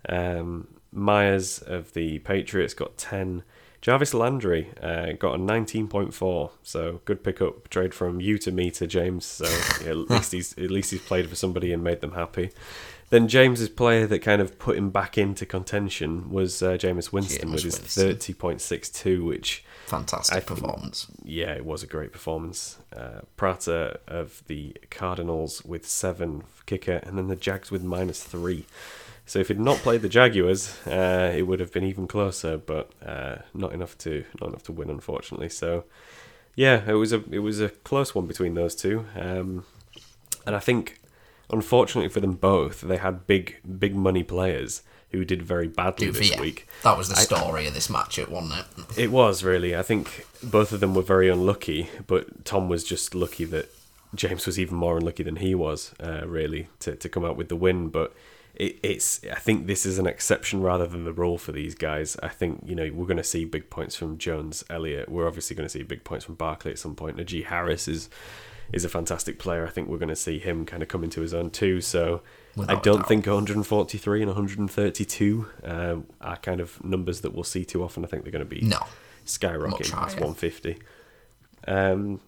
Um, 0.09 0.69
Meyers 0.95 1.59
of 1.59 1.93
the 1.93 2.21
Patriots 2.21 2.73
got 2.75 2.97
10. 2.97 3.43
Jarvis 3.83 4.15
Landry 4.15 4.71
uh, 4.83 5.13
got 5.13 5.35
a 5.35 5.39
19.4, 5.39 6.51
so 6.63 7.01
good 7.05 7.23
pickup. 7.23 7.69
Trade 7.69 7.93
from 7.93 8.21
you 8.21 8.39
to 8.39 8.51
me 8.51 8.71
to 8.71 8.87
James. 8.87 9.27
So 9.27 9.45
yeah, 9.85 9.91
at 9.91 9.97
least 10.11 10.33
he's 10.33 10.53
at 10.57 10.71
least 10.71 10.91
he's 10.91 11.03
played 11.03 11.29
for 11.29 11.37
somebody 11.37 11.71
and 11.73 11.85
made 11.85 12.01
them 12.01 12.13
happy. 12.13 12.51
Then 13.11 13.29
James's 13.29 13.69
player 13.69 14.07
that 14.07 14.21
kind 14.21 14.41
of 14.41 14.59
put 14.59 14.79
him 14.79 14.89
back 14.89 15.19
into 15.19 15.45
contention 15.45 16.31
was 16.31 16.63
uh, 16.63 16.73
Jameis 16.73 17.13
Winston 17.13 17.51
Jameis 17.51 17.53
with 17.53 17.63
his 17.65 17.79
Winston. 17.97 18.35
30.62, 18.59 19.25
which 19.25 19.65
Fantastic 19.87 20.35
think- 20.35 20.47
performance. 20.47 21.07
yeah, 21.23 21.53
it 21.53 21.67
was 21.67 21.83
a 21.83 21.87
great 21.87 22.11
performance. 22.13 22.79
Uh, 22.97 23.21
Prater 23.37 23.99
of 24.09 24.43
the 24.47 24.75
Cardinals 24.91 25.63
with 25.63 25.87
seven 25.87 26.45
kicker, 26.65 27.01
and 27.05 27.19
then 27.19 27.29
the 27.29 27.37
Jags 27.37 27.71
with 27.71 27.85
minus 27.85 28.23
three. 28.25 28.65
So 29.27 29.39
if 29.39 29.49
he'd 29.49 29.59
not 29.59 29.79
played 29.79 30.03
the 30.03 30.09
Jaguars, 30.09 30.79
uh, 30.87 31.33
it 31.35 31.43
would 31.43 31.61
have 31.61 31.73
been 31.73 31.85
even 31.85 32.07
closer, 32.07 32.59
but 32.59 32.91
uh, 33.05 33.37
not 33.55 33.73
enough 33.73 33.97
to 33.99 34.25
not 34.41 34.51
enough 34.51 34.65
to 34.65 34.73
win, 34.73 34.91
unfortunately. 34.91 35.49
So 35.49 35.85
yeah, 36.55 36.83
it 36.87 36.95
was 36.95 37.13
a 37.13 37.23
it 37.31 37.41
was 37.41 37.61
a 37.61 37.71
close 37.71 38.15
one 38.15 38.27
between 38.27 38.55
those 38.55 38.75
two, 38.75 39.07
um, 39.17 39.65
and 40.47 40.55
I 40.55 40.61
think 40.61 41.01
unfortunately 41.51 42.11
for 42.11 42.21
them 42.21 42.35
both, 42.35 42.83
they 42.83 42.99
had 42.99 43.27
big 43.27 43.57
big 43.79 43.95
money 43.97 44.23
players 44.23 44.83
who 45.11 45.25
did 45.25 45.43
very 45.43 45.69
badly 45.69 46.11
this 46.11 46.33
yeah, 46.33 46.41
week. 46.41 46.67
that 46.83 46.99
was 46.99 47.09
the 47.09 47.15
story 47.15 47.67
of 47.67 47.75
this 47.75 47.89
matchup, 47.89 48.29
wasn't 48.29 48.67
it? 48.89 48.99
It 48.99 49.11
was 49.11 49.45
really. 49.45 49.75
I 49.75 49.83
think 49.83 50.27
both 50.43 50.73
of 50.73 50.81
them 50.81 50.95
were 50.95 51.03
very 51.03 51.29
unlucky, 51.29 51.89
but 52.07 52.45
Tom 52.45 52.69
was 52.69 52.85
just 52.85 53.15
lucky 53.15 53.45
that 53.47 53.69
James 54.15 54.45
was 54.45 54.59
even 54.59 54.77
more 54.77 54.99
unlucky 54.99 55.23
than 55.23 55.37
he 55.37 55.55
was, 55.55 55.95
uh, 56.03 56.27
really, 56.27 56.69
to, 56.81 56.97
to 56.97 57.09
come 57.09 57.25
out 57.25 57.37
with 57.37 57.49
the 57.49 57.57
win. 57.57 57.89
But 57.89 58.13
it, 58.55 58.79
it's. 58.83 59.21
I 59.31 59.37
think 59.39 59.67
this 59.67 59.85
is 59.87 59.99
an 59.99 60.07
exception 60.07 60.63
rather 60.63 60.87
than 60.87 61.05
the 61.05 61.13
rule 61.13 61.39
for 61.39 61.53
these 61.53 61.75
guys. 61.75 62.17
I 62.23 62.29
think 62.29 62.63
you 62.67 62.75
know 62.75 62.91
we're 62.93 63.07
going 63.07 63.17
to 63.17 63.25
see 63.25 63.45
big 63.45 63.71
points 63.71 63.97
from 63.97 64.19
Jones, 64.19 64.65
Elliott. 64.71 65.09
We're 65.09 65.27
obviously 65.27 65.57
going 65.57 65.67
to 65.67 65.73
see 65.73 65.83
big 65.83 66.05
points 66.05 66.25
from 66.25 66.35
Barkley 66.37 66.71
at 66.73 66.79
some 66.79 66.95
point. 66.95 67.17
Najee 67.17 67.45
Harris 67.47 67.89
is 67.89 68.09
is 68.73 68.85
a 68.85 68.89
fantastic 68.89 69.39
player. 69.39 69.67
I 69.67 69.71
think 69.71 69.89
we're 69.89 69.99
going 69.99 70.09
to 70.09 70.17
see 70.17 70.39
him 70.39 70.65
kind 70.65 70.83
of 70.83 70.89
come 70.89 71.05
into 71.05 71.21
his 71.21 71.35
own 71.35 71.51
too. 71.51 71.81
So. 71.81 72.23
I 72.57 72.61
Without 72.61 72.79
a 72.79 72.83
don't 72.83 73.09
think 73.09 73.27
143 73.27 74.21
and 74.23 74.29
132 74.29 75.47
uh, 75.65 75.97
are 76.21 76.37
kind 76.37 76.61
of 76.61 76.83
numbers 76.85 77.23
that 77.23 77.35
we'll 77.35 77.43
see 77.43 77.65
too 77.65 77.83
often. 77.83 78.05
I 78.05 78.07
think 78.07 78.23
they're 78.23 78.31
going 78.31 78.49
to 78.49 78.55
be 78.55 78.61
No. 78.61 78.79
skyrocketing 79.27 79.91
past 79.91 80.15
150. 80.21 80.79
Um, 81.67 82.21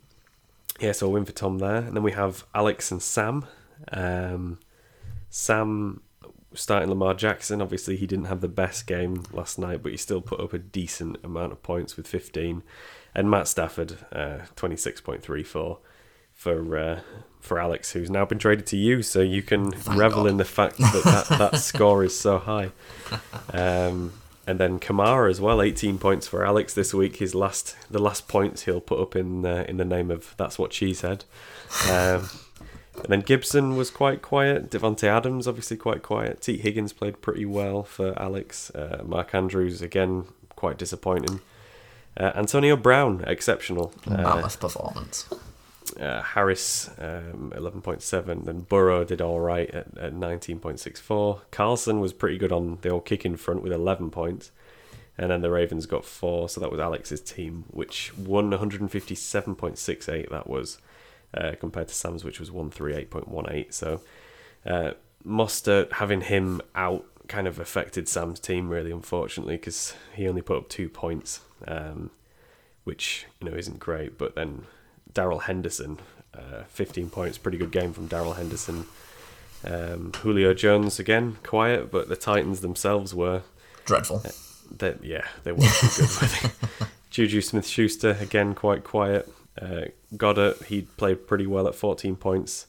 yeah, 0.80 0.90
so 0.90 1.06
a 1.06 1.10
win 1.10 1.24
for 1.26 1.30
Tom 1.30 1.58
there. 1.58 1.76
And 1.76 1.94
then 1.94 2.02
we 2.02 2.10
have 2.10 2.44
Alex 2.56 2.90
and 2.90 3.00
Sam. 3.00 3.44
Um, 3.92 4.58
Sam 5.30 6.00
starting 6.54 6.88
Lamar 6.88 7.14
Jackson. 7.14 7.60
Obviously, 7.60 7.96
he 7.96 8.06
didn't 8.06 8.26
have 8.26 8.40
the 8.40 8.48
best 8.48 8.86
game 8.86 9.24
last 9.32 9.58
night, 9.58 9.82
but 9.82 9.92
he 9.92 9.98
still 9.98 10.20
put 10.20 10.40
up 10.40 10.52
a 10.52 10.58
decent 10.58 11.18
amount 11.24 11.52
of 11.52 11.62
points 11.62 11.96
with 11.96 12.06
15. 12.06 12.62
And 13.14 13.30
Matt 13.30 13.48
Stafford, 13.48 13.98
uh, 14.12 14.40
26.34 14.56 15.78
for 16.34 16.78
uh, 16.78 17.00
for 17.40 17.58
Alex, 17.58 17.92
who's 17.92 18.10
now 18.10 18.24
been 18.24 18.38
traded 18.38 18.66
to 18.66 18.76
you, 18.76 19.02
so 19.02 19.20
you 19.20 19.40
can 19.40 19.70
Thank 19.70 19.98
revel 19.98 20.24
God. 20.24 20.30
in 20.30 20.36
the 20.36 20.44
fact 20.44 20.78
that 20.78 21.02
that, 21.04 21.38
that 21.38 21.56
score 21.60 22.04
is 22.04 22.18
so 22.18 22.38
high. 22.38 22.72
Um, 23.52 24.12
and 24.46 24.60
then 24.60 24.78
Kamara 24.78 25.30
as 25.30 25.40
well, 25.40 25.62
18 25.62 25.98
points 25.98 26.28
for 26.28 26.44
Alex 26.44 26.74
this 26.74 26.92
week. 26.92 27.16
His 27.16 27.34
last, 27.34 27.76
the 27.90 28.00
last 28.00 28.28
points 28.28 28.62
he'll 28.62 28.80
put 28.80 29.00
up 29.00 29.16
in 29.16 29.46
uh, 29.46 29.64
in 29.68 29.76
the 29.76 29.84
name 29.84 30.10
of 30.10 30.34
that's 30.36 30.58
what 30.58 30.72
she 30.72 30.92
said. 30.92 31.24
Um, 31.90 32.28
and 32.98 33.06
then 33.08 33.20
Gibson 33.20 33.76
was 33.76 33.90
quite 33.90 34.22
quiet. 34.22 34.70
Davante 34.70 35.04
Adams 35.04 35.46
obviously 35.46 35.76
quite 35.76 36.02
quiet. 36.02 36.40
Tee 36.40 36.58
Higgins 36.58 36.92
played 36.92 37.20
pretty 37.20 37.44
well 37.44 37.82
for 37.82 38.18
Alex. 38.20 38.70
Uh, 38.70 39.02
Mark 39.04 39.34
Andrews 39.34 39.82
again 39.82 40.24
quite 40.56 40.78
disappointing. 40.78 41.40
Uh, 42.16 42.32
Antonio 42.34 42.76
Brown 42.76 43.22
exceptional. 43.26 43.92
Uh, 44.10 44.16
Mammoth 44.22 44.58
performance. 44.58 45.28
uh, 46.00 46.22
Harris 46.22 46.88
um, 46.98 47.52
11.7 47.54 48.44
then 48.44 48.60
Burrow 48.60 49.04
did 49.04 49.20
all 49.20 49.40
right 49.40 49.70
at, 49.70 49.86
at 49.98 50.12
19.64 50.14 51.40
Carlson 51.50 52.00
was 52.00 52.12
pretty 52.12 52.38
good 52.38 52.52
on 52.52 52.78
the 52.80 52.88
old 52.88 53.04
kick 53.04 53.24
in 53.24 53.36
front 53.36 53.62
with 53.62 53.72
11 53.72 54.10
points 54.10 54.50
and 55.18 55.30
then 55.30 55.42
the 55.42 55.50
Ravens 55.50 55.86
got 55.86 56.04
four 56.04 56.48
so 56.48 56.60
that 56.60 56.70
was 56.70 56.80
Alex's 56.80 57.20
team 57.20 57.64
which 57.68 58.12
won 58.16 58.50
157.68 58.50 60.30
that 60.30 60.48
was 60.48 60.78
uh, 61.36 61.52
compared 61.58 61.88
to 61.88 61.94
Sam's 61.94 62.24
which 62.24 62.40
was 62.40 62.50
138.18 62.50 63.72
so 63.72 64.00
uh, 64.64 64.92
Mostert 65.26 65.92
having 65.94 66.22
him 66.22 66.60
out 66.74 67.04
kind 67.28 67.46
of 67.46 67.58
affected 67.58 68.08
Sam's 68.08 68.40
team 68.40 68.68
really 68.68 68.90
unfortunately 68.90 69.56
because 69.56 69.94
he 70.14 70.28
only 70.28 70.42
put 70.42 70.56
up 70.56 70.68
two 70.68 70.88
points 70.88 71.40
um, 71.66 72.10
which 72.86 73.26
you 73.40 73.50
know 73.50 73.56
isn't 73.56 73.78
great. 73.78 74.16
But 74.16 74.34
then 74.36 74.64
Darrell 75.12 75.40
Henderson, 75.40 75.98
uh, 76.32 76.62
15 76.68 77.10
points, 77.10 77.36
pretty 77.36 77.58
good 77.58 77.72
game 77.72 77.92
from 77.92 78.06
Darrell 78.06 78.34
Henderson. 78.34 78.86
Um, 79.64 80.12
Julio 80.18 80.54
Jones 80.54 80.98
again 80.98 81.38
quiet, 81.42 81.90
but 81.90 82.08
the 82.08 82.16
Titans 82.16 82.60
themselves 82.60 83.12
were 83.14 83.42
Dreadful. 83.84 84.22
they, 84.70 84.94
yeah 85.02 85.26
they 85.42 85.52
weren't 85.52 85.74
good. 85.80 86.08
were 86.08 86.28
they? 86.28 86.86
Juju 87.10 87.40
Smith 87.40 87.66
Schuster 87.66 88.16
again 88.20 88.54
quite 88.54 88.84
quiet. 88.84 89.28
Uh, 89.60 89.86
Goddard 90.16 90.56
he 90.66 90.82
played 90.82 91.26
pretty 91.26 91.46
well 91.46 91.66
at 91.66 91.74
14 91.74 92.16
points. 92.16 92.66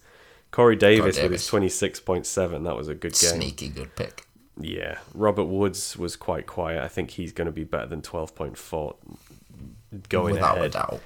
Corey 0.51 0.75
Davis, 0.75 1.21
with 1.21 1.31
his 1.31 1.47
26.7 1.49 2.63
that 2.63 2.75
was 2.75 2.87
a 2.87 2.95
good 2.95 3.13
game. 3.13 3.31
Sneaky 3.31 3.69
good 3.69 3.95
pick. 3.95 4.25
Yeah, 4.59 4.97
Robert 5.13 5.45
Woods 5.45 5.97
was 5.97 6.15
quite 6.15 6.47
quiet. 6.47 6.81
I 6.81 6.87
think 6.87 7.11
he's 7.11 7.31
going 7.31 7.45
to 7.45 7.51
be 7.51 7.63
better 7.63 7.85
than 7.85 8.01
twelve 8.01 8.33
point 8.33 8.57
four 8.57 8.95
going 10.09 10.33
Without 10.33 10.57
ahead. 10.57 10.65
a 10.65 10.69
doubt. 10.69 11.01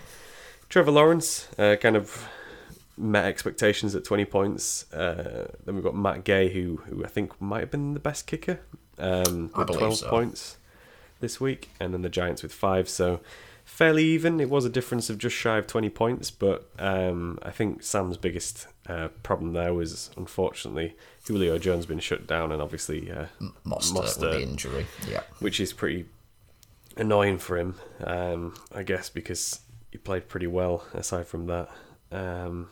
Trevor 0.70 0.92
Lawrence 0.92 1.48
uh, 1.60 1.76
kind 1.76 1.98
of 1.98 2.28
met 2.98 3.26
expectations 3.26 3.94
at 3.96 4.04
20 4.04 4.26
points. 4.26 4.92
Uh, 4.94 5.52
then 5.66 5.76
we've 5.76 5.84
got 5.84 5.96
Matt 5.96 6.24
Gay, 6.24 6.50
who 6.54 6.78
who 6.88 7.04
I 7.04 7.08
think 7.08 7.40
might 7.42 7.60
have 7.60 7.72
been 7.72 7.94
the 7.94 8.00
best 8.00 8.26
kicker 8.26 8.62
um, 8.98 9.52
with 9.56 9.68
12 9.68 9.98
so. 9.98 10.10
points 10.10 10.58
this 11.20 11.42
week, 11.42 11.70
and 11.80 11.94
then 11.94 12.04
the 12.04 12.10
Giants 12.10 12.44
with 12.44 12.54
five. 12.54 12.88
So 12.88 13.20
fairly 13.72 14.04
even. 14.04 14.40
It 14.42 14.50
was 14.50 14.66
a 14.66 14.70
difference 14.70 15.10
of 15.10 15.18
just 15.18 15.36
shy 15.36 15.58
of 15.58 15.66
20 15.66 15.90
points, 15.90 16.30
but 16.30 16.70
um, 16.78 17.40
I 17.42 17.52
think 17.52 17.84
Sam's 17.84 18.18
biggest 18.18 18.68
uh, 18.88 19.08
problem 19.24 19.54
there 19.54 19.74
was 19.74 20.10
unfortunately 20.18 20.96
Julio 21.26 21.58
Jones 21.58 21.86
been 21.86 22.00
shut 22.00 22.28
down, 22.28 22.52
and 22.52 22.62
obviously 22.62 23.10
uh, 23.10 23.28
with 23.94 24.18
the 24.20 24.42
injury. 24.42 24.86
Yeah. 25.10 25.22
which 25.40 25.60
is 25.60 25.72
pretty 25.72 26.06
annoying 26.98 27.38
for 27.38 27.58
him, 27.58 27.76
um, 28.04 28.56
I 28.76 28.84
guess, 28.84 29.10
because 29.10 29.62
he 29.90 29.98
played 29.98 30.28
pretty 30.28 30.48
well 30.48 30.84
aside 30.94 31.28
from 31.28 31.48
that. 31.48 31.70
Um, 32.12 32.68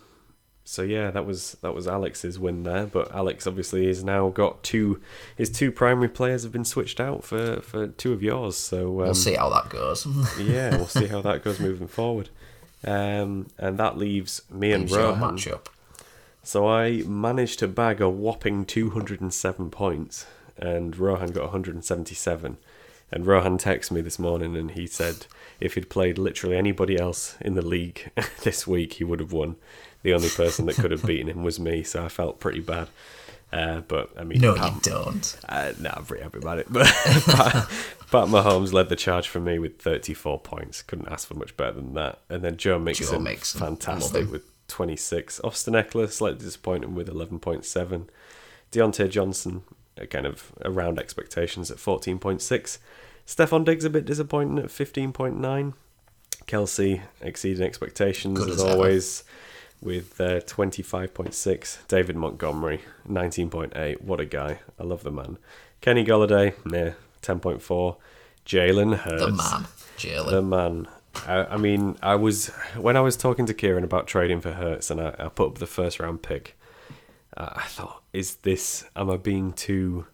so 0.69 0.83
yeah, 0.83 1.09
that 1.09 1.25
was 1.25 1.57
that 1.63 1.73
was 1.73 1.87
Alex's 1.87 2.37
win 2.37 2.61
there. 2.61 2.85
But 2.85 3.11
Alex 3.11 3.47
obviously 3.47 3.87
has 3.87 4.03
now 4.03 4.29
got 4.29 4.61
two. 4.61 5.01
His 5.35 5.49
two 5.49 5.71
primary 5.71 6.09
players 6.09 6.43
have 6.43 6.51
been 6.51 6.63
switched 6.63 6.99
out 6.99 7.23
for, 7.23 7.59
for 7.61 7.87
two 7.87 8.13
of 8.13 8.21
yours. 8.21 8.55
So 8.55 8.89
um, 8.99 9.05
We'll 9.05 9.15
see 9.15 9.33
how 9.33 9.49
that 9.49 9.69
goes. 9.69 10.05
yeah, 10.39 10.75
we'll 10.75 10.85
see 10.85 11.07
how 11.07 11.21
that 11.21 11.43
goes 11.43 11.59
moving 11.69 11.87
forward. 11.87 12.29
Um, 12.85 13.47
and 13.57 13.79
that 13.79 13.97
leaves 13.97 14.43
me 14.51 14.71
and 14.71 14.89
Rohan. 14.91 15.37
matchup. 15.37 15.65
So 16.43 16.67
I 16.67 17.01
managed 17.01 17.57
to 17.59 17.67
bag 17.67 17.99
a 17.99 18.07
whopping 18.07 18.63
207 18.63 19.71
points, 19.71 20.27
and 20.55 20.95
Rohan 20.95 21.31
got 21.31 21.45
177. 21.45 22.57
And 23.11 23.25
Rohan 23.25 23.57
texted 23.57 23.89
me 23.89 24.01
this 24.01 24.19
morning, 24.19 24.55
and 24.55 24.69
he 24.69 24.85
said 24.85 25.25
if 25.59 25.73
he'd 25.73 25.89
played 25.89 26.19
literally 26.19 26.55
anybody 26.55 26.99
else 26.99 27.37
in 27.41 27.55
the 27.55 27.65
league 27.65 28.11
this 28.43 28.67
week, 28.67 28.93
he 28.93 29.03
would 29.03 29.19
have 29.19 29.33
won. 29.33 29.55
The 30.03 30.13
only 30.13 30.29
person 30.29 30.65
that 30.67 30.75
could 30.75 30.91
have 30.91 31.05
beaten 31.05 31.27
him 31.27 31.43
was 31.43 31.59
me, 31.59 31.83
so 31.83 32.03
I 32.05 32.09
felt 32.09 32.39
pretty 32.39 32.61
bad. 32.61 32.87
Uh, 33.51 33.81
but 33.81 34.11
I 34.17 34.23
mean, 34.23 34.39
No, 34.41 34.55
Pat, 34.55 34.73
you 34.75 34.81
don't. 34.91 35.37
uh, 35.49 35.73
no, 35.79 35.91
I'm 35.95 36.05
pretty 36.05 36.23
happy 36.23 36.37
about 36.39 36.59
it. 36.59 36.67
But 36.71 36.85
Pat, 36.85 37.69
Pat 38.11 38.27
Mahomes 38.27 38.73
led 38.73 38.89
the 38.89 38.95
charge 38.95 39.27
for 39.27 39.39
me 39.39 39.59
with 39.59 39.79
34 39.81 40.39
points. 40.39 40.81
Couldn't 40.83 41.09
ask 41.09 41.27
for 41.27 41.33
much 41.35 41.55
better 41.57 41.73
than 41.73 41.93
that. 41.95 42.19
And 42.29 42.43
then 42.43 42.57
Joe 42.57 42.79
Mixon, 42.79 43.23
Mixon, 43.23 43.59
fantastic 43.59 44.31
with 44.31 44.43
26. 44.67 45.41
Austin 45.43 45.73
Ekeler, 45.73 46.09
slightly 46.09 46.39
disappointing 46.39 46.95
with 46.95 47.07
11.7. 47.09 48.07
Diontae 48.71 49.09
Johnson, 49.09 49.63
uh, 49.99 50.05
kind 50.05 50.25
of 50.27 50.51
around 50.63 50.99
expectations 50.99 51.69
at 51.71 51.77
14.6. 51.77 52.77
Stefon 53.27 53.65
Diggs 53.65 53.83
a 53.85 53.89
bit 53.89 54.05
disappointing 54.05 54.59
at 54.59 54.65
15.9. 54.69 55.73
Kelce 56.47 57.01
exceeding 57.21 57.63
expectations 57.65 58.39
Good 58.39 58.49
as, 58.49 58.63
as 58.63 58.63
ever. 58.63 58.77
With 59.81 60.19
uh, 60.19 60.41
25.6. 60.41 61.87
David 61.87 62.15
Montgomery, 62.15 62.81
19.8. 63.07 64.01
What 64.01 64.19
a 64.19 64.25
guy. 64.25 64.59
I 64.77 64.83
love 64.83 65.03
the 65.03 65.11
man. 65.11 65.37
Kenny 65.79 66.03
Golladay, 66.03 66.53
nah, 66.65 66.93
10.4. 67.21 67.95
Jalen 68.45 68.97
Hurts. 68.97 69.21
The 69.21 69.31
man, 69.31 69.67
Jalen. 69.97 70.31
The 70.31 70.41
man. 70.41 70.87
I, 71.27 71.53
I 71.53 71.57
mean, 71.57 71.97
I 72.01 72.15
was 72.15 72.47
when 72.75 72.97
I 72.97 73.01
was 73.01 73.15
talking 73.15 73.45
to 73.45 73.53
Kieran 73.53 73.83
about 73.83 74.07
trading 74.07 74.41
for 74.41 74.53
Hurts, 74.53 74.89
and 74.89 74.99
I, 74.99 75.15
I 75.19 75.29
put 75.29 75.47
up 75.47 75.57
the 75.59 75.67
first 75.67 75.99
round 75.99 76.23
pick. 76.23 76.57
Uh, 77.37 77.49
I 77.55 77.63
thought, 77.63 78.01
is 78.11 78.35
this? 78.37 78.85
Am 78.95 79.09
I 79.09 79.17
being 79.17 79.53
too 79.53 80.07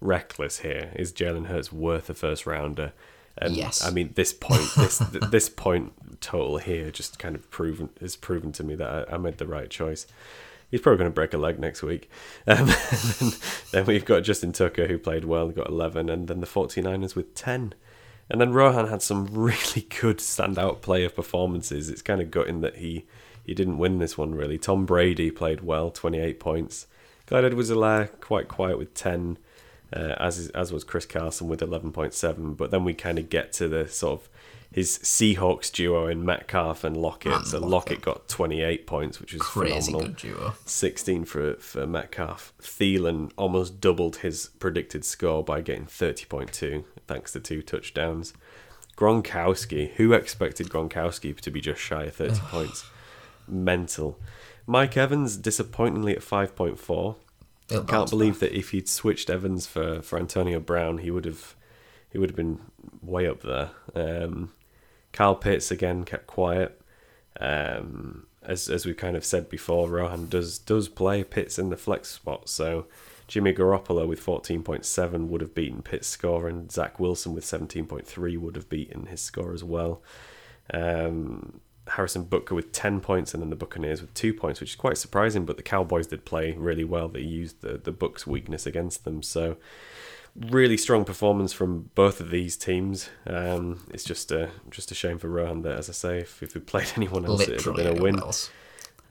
reckless 0.00 0.60
here? 0.60 0.92
Is 0.94 1.12
Jalen 1.12 1.46
Hurts 1.46 1.72
worth 1.72 2.08
a 2.10 2.14
first 2.14 2.46
rounder? 2.46 2.92
And 3.36 3.56
Yes. 3.56 3.84
I 3.84 3.90
mean, 3.90 4.12
this 4.14 4.32
point, 4.32 4.68
this 4.76 4.98
this 5.30 5.48
point 5.48 5.92
total 6.20 6.58
here, 6.58 6.90
just 6.90 7.18
kind 7.18 7.34
of 7.34 7.50
proven 7.50 7.90
has 8.00 8.16
proven 8.16 8.52
to 8.52 8.64
me 8.64 8.74
that 8.74 9.08
I, 9.08 9.14
I 9.14 9.18
made 9.18 9.38
the 9.38 9.46
right 9.46 9.70
choice. 9.70 10.06
He's 10.70 10.80
probably 10.80 10.98
going 10.98 11.10
to 11.10 11.14
break 11.14 11.34
a 11.34 11.38
leg 11.38 11.58
next 11.58 11.82
week. 11.82 12.08
Um, 12.46 12.70
then, 13.72 13.86
we've 13.86 14.04
got 14.04 14.20
Justin 14.20 14.52
Tucker, 14.52 14.86
who 14.86 14.98
played 14.98 15.24
well, 15.24 15.48
got 15.50 15.68
11, 15.68 16.08
and 16.08 16.26
then 16.28 16.40
the 16.40 16.46
49ers 16.46 17.14
with 17.14 17.34
10. 17.34 17.74
And 18.28 18.40
then 18.40 18.52
Rohan 18.52 18.88
had 18.88 19.02
some 19.02 19.26
really 19.32 19.86
good 20.00 20.18
standout 20.18 20.80
player 20.80 21.10
performances. 21.10 21.90
It's 21.90 22.02
kind 22.02 22.20
of 22.20 22.30
gutting 22.30 22.60
that 22.60 22.76
he, 22.76 23.04
he 23.44 23.54
didn't 23.54 23.78
win 23.78 23.98
this 23.98 24.16
one, 24.16 24.34
really. 24.34 24.58
Tom 24.58 24.86
Brady 24.86 25.30
played 25.30 25.60
well, 25.60 25.90
28 25.90 26.40
points. 26.40 26.86
Clyde 27.26 27.44
Edwards-Helaire 27.44 28.20
quite 28.20 28.48
quiet 28.48 28.78
with 28.78 28.94
10, 28.94 29.38
uh, 29.92 30.14
as, 30.18 30.38
is, 30.38 30.50
as 30.50 30.72
was 30.72 30.84
Chris 30.84 31.06
Carson 31.06 31.48
with 31.48 31.60
11.7. 31.60 32.56
But 32.56 32.70
then 32.70 32.84
we 32.84 32.94
kind 32.94 33.18
of 33.18 33.28
get 33.28 33.52
to 33.54 33.68
the 33.68 33.86
sort 33.88 34.20
of 34.20 34.28
his 34.72 34.98
Seahawks 35.00 35.72
duo 35.72 36.06
in 36.06 36.24
Metcalf 36.24 36.84
and 36.84 36.96
Lockett. 36.96 37.32
And 37.32 37.46
so 37.46 37.58
Lockett. 37.58 37.70
Lockett 37.70 38.00
got 38.02 38.28
28 38.28 38.86
points, 38.86 39.20
which 39.20 39.32
was 39.32 39.42
Crazy 39.42 39.92
phenomenal. 39.92 40.00
good 40.00 40.16
duo. 40.16 40.54
16 40.64 41.24
for 41.24 41.54
for 41.54 41.86
Metcalf. 41.86 42.52
Thielen 42.62 43.32
almost 43.36 43.80
doubled 43.80 44.16
his 44.18 44.50
predicted 44.58 45.04
score 45.04 45.42
by 45.42 45.60
getting 45.60 45.86
30.2 45.86 46.84
thanks 47.08 47.32
to 47.32 47.40
two 47.40 47.62
touchdowns. 47.62 48.32
Gronkowski, 48.96 49.92
who 49.94 50.12
expected 50.12 50.68
Gronkowski 50.68 51.34
to 51.40 51.50
be 51.50 51.60
just 51.60 51.80
shy 51.80 52.04
of 52.04 52.14
30 52.14 52.34
points? 52.42 52.84
Mental. 53.48 54.18
Mike 54.66 54.96
Evans 54.96 55.36
disappointingly 55.36 56.12
at 56.14 56.22
5.4. 56.22 57.16
He'll 57.68 57.84
Can't 57.84 58.10
believe 58.10 58.40
that 58.40 58.56
if 58.56 58.70
he'd 58.70 58.88
switched 58.88 59.30
Evans 59.30 59.66
for, 59.66 60.02
for 60.02 60.18
Antonio 60.18 60.60
Brown, 60.60 60.98
he 60.98 61.10
would 61.10 61.24
have 61.24 61.56
he 62.10 62.18
would 62.18 62.28
have 62.30 62.36
been 62.36 62.60
way 63.02 63.26
up 63.26 63.42
there. 63.42 63.70
Um, 63.94 64.52
Kyle 65.12 65.34
Pitts 65.34 65.70
again 65.70 66.04
kept 66.04 66.26
quiet. 66.26 66.80
Um, 67.38 68.26
as 68.42 68.68
as 68.68 68.86
we 68.86 68.94
kind 68.94 69.16
of 69.16 69.24
said 69.24 69.48
before, 69.48 69.88
Rohan 69.88 70.28
does 70.28 70.58
does 70.58 70.88
play 70.88 71.24
Pitts 71.24 71.58
in 71.58 71.70
the 71.70 71.76
flex 71.76 72.08
spot, 72.08 72.48
so 72.48 72.86
Jimmy 73.28 73.52
Garoppolo 73.52 74.08
with 74.08 74.20
fourteen 74.20 74.62
point 74.62 74.84
seven 74.84 75.28
would 75.28 75.40
have 75.40 75.54
beaten 75.54 75.82
Pitts' 75.82 76.08
score, 76.08 76.48
and 76.48 76.70
Zach 76.72 76.98
Wilson 76.98 77.34
with 77.34 77.44
seventeen 77.44 77.86
point 77.86 78.06
three 78.06 78.36
would 78.36 78.56
have 78.56 78.68
beaten 78.68 79.06
his 79.06 79.20
score 79.20 79.52
as 79.52 79.62
well. 79.62 80.02
Um, 80.72 81.60
Harrison 81.88 82.24
Butker 82.24 82.54
with 82.54 82.72
10 82.72 83.00
points 83.00 83.34
and 83.34 83.42
then 83.42 83.50
the 83.50 83.56
Buccaneers 83.56 84.00
with 84.00 84.14
2 84.14 84.32
points, 84.32 84.60
which 84.60 84.70
is 84.70 84.76
quite 84.76 84.96
surprising, 84.96 85.44
but 85.44 85.56
the 85.56 85.62
Cowboys 85.62 86.06
did 86.06 86.24
play 86.24 86.52
really 86.52 86.84
well. 86.84 87.08
They 87.08 87.20
used 87.20 87.62
the, 87.62 87.78
the 87.78 87.92
Bucs' 87.92 88.26
weakness 88.26 88.66
against 88.66 89.04
them. 89.04 89.22
So, 89.22 89.56
really 90.36 90.76
strong 90.76 91.04
performance 91.04 91.52
from 91.52 91.90
both 91.94 92.20
of 92.20 92.30
these 92.30 92.56
teams. 92.56 93.10
Um, 93.26 93.84
it's 93.92 94.04
just 94.04 94.30
a, 94.32 94.50
just 94.70 94.90
a 94.90 94.94
shame 94.94 95.18
for 95.18 95.28
Rohan 95.28 95.62
that, 95.62 95.76
as 95.78 95.88
I 95.88 95.92
say, 95.92 96.18
if, 96.20 96.42
if 96.42 96.54
we 96.54 96.60
played 96.60 96.88
anyone 96.96 97.24
else, 97.26 97.42
it 97.42 97.48
would 97.48 97.56
have 97.56 97.66
Literally 97.66 97.90
been 97.90 97.98
a 97.98 98.02
win. 98.02 98.18
else. 98.20 98.50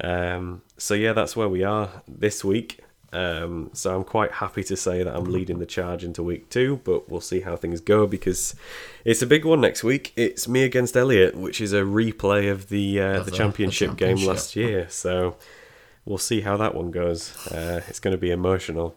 Um, 0.02 0.62
so 0.78 0.94
yeah, 0.94 1.14
that's 1.14 1.36
where 1.36 1.50
we 1.50 1.64
are 1.64 2.02
this 2.08 2.44
week. 2.44 2.80
Um, 3.12 3.72
so 3.74 3.96
I'm 3.96 4.04
quite 4.04 4.34
happy 4.34 4.64
to 4.66 4.78
say 4.78 5.02
that 5.02 5.16
I'm 5.16 5.26
leading 5.26 5.58
the 5.58 5.66
charge 5.66 6.04
into 6.04 6.22
week 6.22 6.50
two, 6.50 6.80
but 6.84 7.10
we'll 7.10 7.22
see 7.22 7.42
how 7.42 7.56
things 7.56 7.82
go 7.82 8.06
because 8.06 8.54
it's 9.04 9.22
a 9.24 9.26
big 9.26 9.46
one 9.46 9.60
next 9.60 9.84
week. 9.84 10.14
It's 10.16 10.48
me 10.48 10.62
against 10.64 10.96
Elliot, 10.96 11.36
which 11.36 11.60
is 11.60 11.74
a 11.74 11.82
replay 11.82 12.52
of 12.52 12.70
the 12.70 13.00
uh, 13.02 13.20
the 13.20 13.32
the- 13.32 13.32
championship 13.32 13.90
the 13.92 13.96
game 13.96 14.18
last 14.26 14.56
year. 14.56 14.88
So 14.90 15.36
we'll 16.06 16.20
see 16.20 16.42
how 16.42 16.56
that 16.58 16.76
one 16.76 16.92
goes. 16.92 17.36
Uh, 17.48 17.82
it's 17.88 18.00
going 18.00 18.12
to 18.12 18.18
be 18.20 18.30
emotional. 18.30 18.96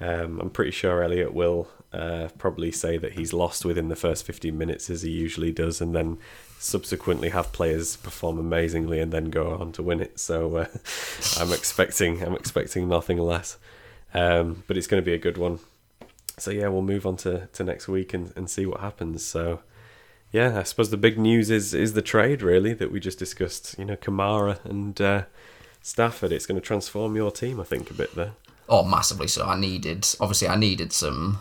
Um, 0.00 0.40
I'm 0.40 0.50
pretty 0.50 0.70
sure 0.70 1.02
Elliot 1.02 1.34
will 1.34 1.68
uh, 1.92 2.28
probably 2.38 2.72
say 2.72 2.96
that 2.96 3.12
he's 3.12 3.32
lost 3.32 3.64
within 3.64 3.88
the 3.88 3.96
first 3.96 4.24
15 4.24 4.56
minutes, 4.56 4.88
as 4.88 5.02
he 5.02 5.10
usually 5.10 5.52
does, 5.52 5.80
and 5.80 5.94
then 5.94 6.18
subsequently 6.58 7.30
have 7.30 7.52
players 7.52 7.96
perform 7.96 8.38
amazingly 8.38 9.00
and 9.00 9.12
then 9.12 9.30
go 9.30 9.54
on 9.54 9.72
to 9.72 9.82
win 9.82 10.00
it. 10.00 10.18
So 10.20 10.56
uh, 10.56 10.66
I'm 11.38 11.52
expecting 11.52 12.22
I'm 12.22 12.34
expecting 12.34 12.88
nothing 12.88 13.18
less. 13.18 13.58
Um, 14.12 14.64
but 14.66 14.76
it's 14.76 14.86
going 14.86 15.02
to 15.02 15.04
be 15.04 15.14
a 15.14 15.18
good 15.18 15.38
one. 15.38 15.60
So 16.38 16.50
yeah, 16.50 16.68
we'll 16.68 16.82
move 16.82 17.06
on 17.06 17.16
to, 17.18 17.48
to 17.52 17.64
next 17.64 17.86
week 17.86 18.14
and, 18.14 18.32
and 18.36 18.48
see 18.48 18.66
what 18.66 18.80
happens. 18.80 19.24
So 19.24 19.60
yeah, 20.32 20.58
I 20.58 20.62
suppose 20.62 20.90
the 20.90 20.96
big 20.96 21.18
news 21.18 21.50
is 21.50 21.74
is 21.74 21.94
the 21.94 22.02
trade 22.02 22.42
really 22.42 22.72
that 22.74 22.92
we 22.92 23.00
just 23.00 23.18
discussed. 23.18 23.76
You 23.78 23.84
know, 23.84 23.96
Kamara 23.96 24.64
and 24.64 25.00
uh, 25.00 25.24
Stafford. 25.82 26.32
It's 26.32 26.46
going 26.46 26.60
to 26.60 26.66
transform 26.66 27.16
your 27.16 27.30
team, 27.30 27.60
I 27.60 27.64
think, 27.64 27.90
a 27.90 27.94
bit 27.94 28.14
there. 28.14 28.32
Oh, 28.70 28.84
massively 28.84 29.26
so. 29.26 29.44
I 29.44 29.58
needed, 29.58 30.06
obviously, 30.20 30.46
I 30.46 30.54
needed 30.54 30.92
some. 30.92 31.40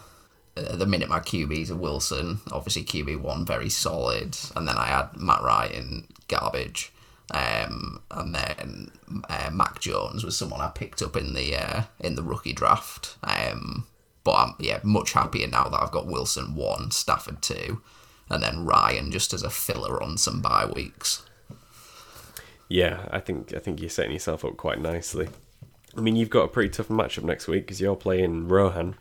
At 0.58 0.80
the 0.80 0.88
minute, 0.88 1.08
my 1.08 1.20
QBs 1.20 1.70
are 1.70 1.76
Wilson, 1.76 2.40
obviously 2.52 2.84
QB 2.84 3.22
one 3.22 3.46
very 3.46 3.70
solid, 3.70 4.36
and 4.56 4.68
then 4.68 4.78
I 4.78 4.88
had 4.88 5.16
Matt 5.16 5.42
Ryan 5.42 6.08
garbage, 6.28 6.92
um, 7.32 8.02
and 8.12 8.34
then 8.34 8.92
uh, 9.30 9.52
Mac 9.54 9.80
Jones 9.80 10.26
was 10.26 10.36
someone 10.36 10.60
I 10.60 10.70
picked 10.70 11.04
up 11.04 11.16
in 11.16 11.34
the 11.34 11.56
uh, 11.56 11.84
in 12.00 12.16
the 12.16 12.24
rookie 12.24 12.52
draft. 12.52 13.16
Um, 13.24 13.86
but 14.24 14.34
I'm 14.34 14.56
yeah 14.60 14.80
much 14.84 15.14
happier 15.14 15.48
now 15.48 15.70
that 15.70 15.82
I've 15.82 15.92
got 15.92 16.08
Wilson 16.08 16.56
one, 16.56 16.92
Stafford 16.92 17.42
two, 17.42 17.82
and 18.28 18.44
then 18.44 18.66
Ryan 18.66 19.12
just 19.12 19.34
as 19.34 19.44
a 19.44 19.50
filler 19.52 20.02
on 20.02 20.18
some 20.18 20.42
bye 20.42 20.66
weeks. 20.66 21.24
Yeah, 22.68 23.08
I 23.12 23.20
think 23.20 23.54
I 23.54 23.60
think 23.60 23.80
you're 23.80 23.90
setting 23.90 24.14
yourself 24.14 24.44
up 24.44 24.58
quite 24.58 24.82
nicely. 24.82 25.30
I 25.98 26.02
mean, 26.02 26.16
you've 26.16 26.30
got 26.30 26.44
a 26.44 26.48
pretty 26.48 26.70
tough 26.70 26.88
matchup 26.90 27.24
next 27.24 27.48
week 27.48 27.66
because 27.66 27.82
you're 27.82 27.96
playing 27.96 28.48
Rohan, 28.48 28.96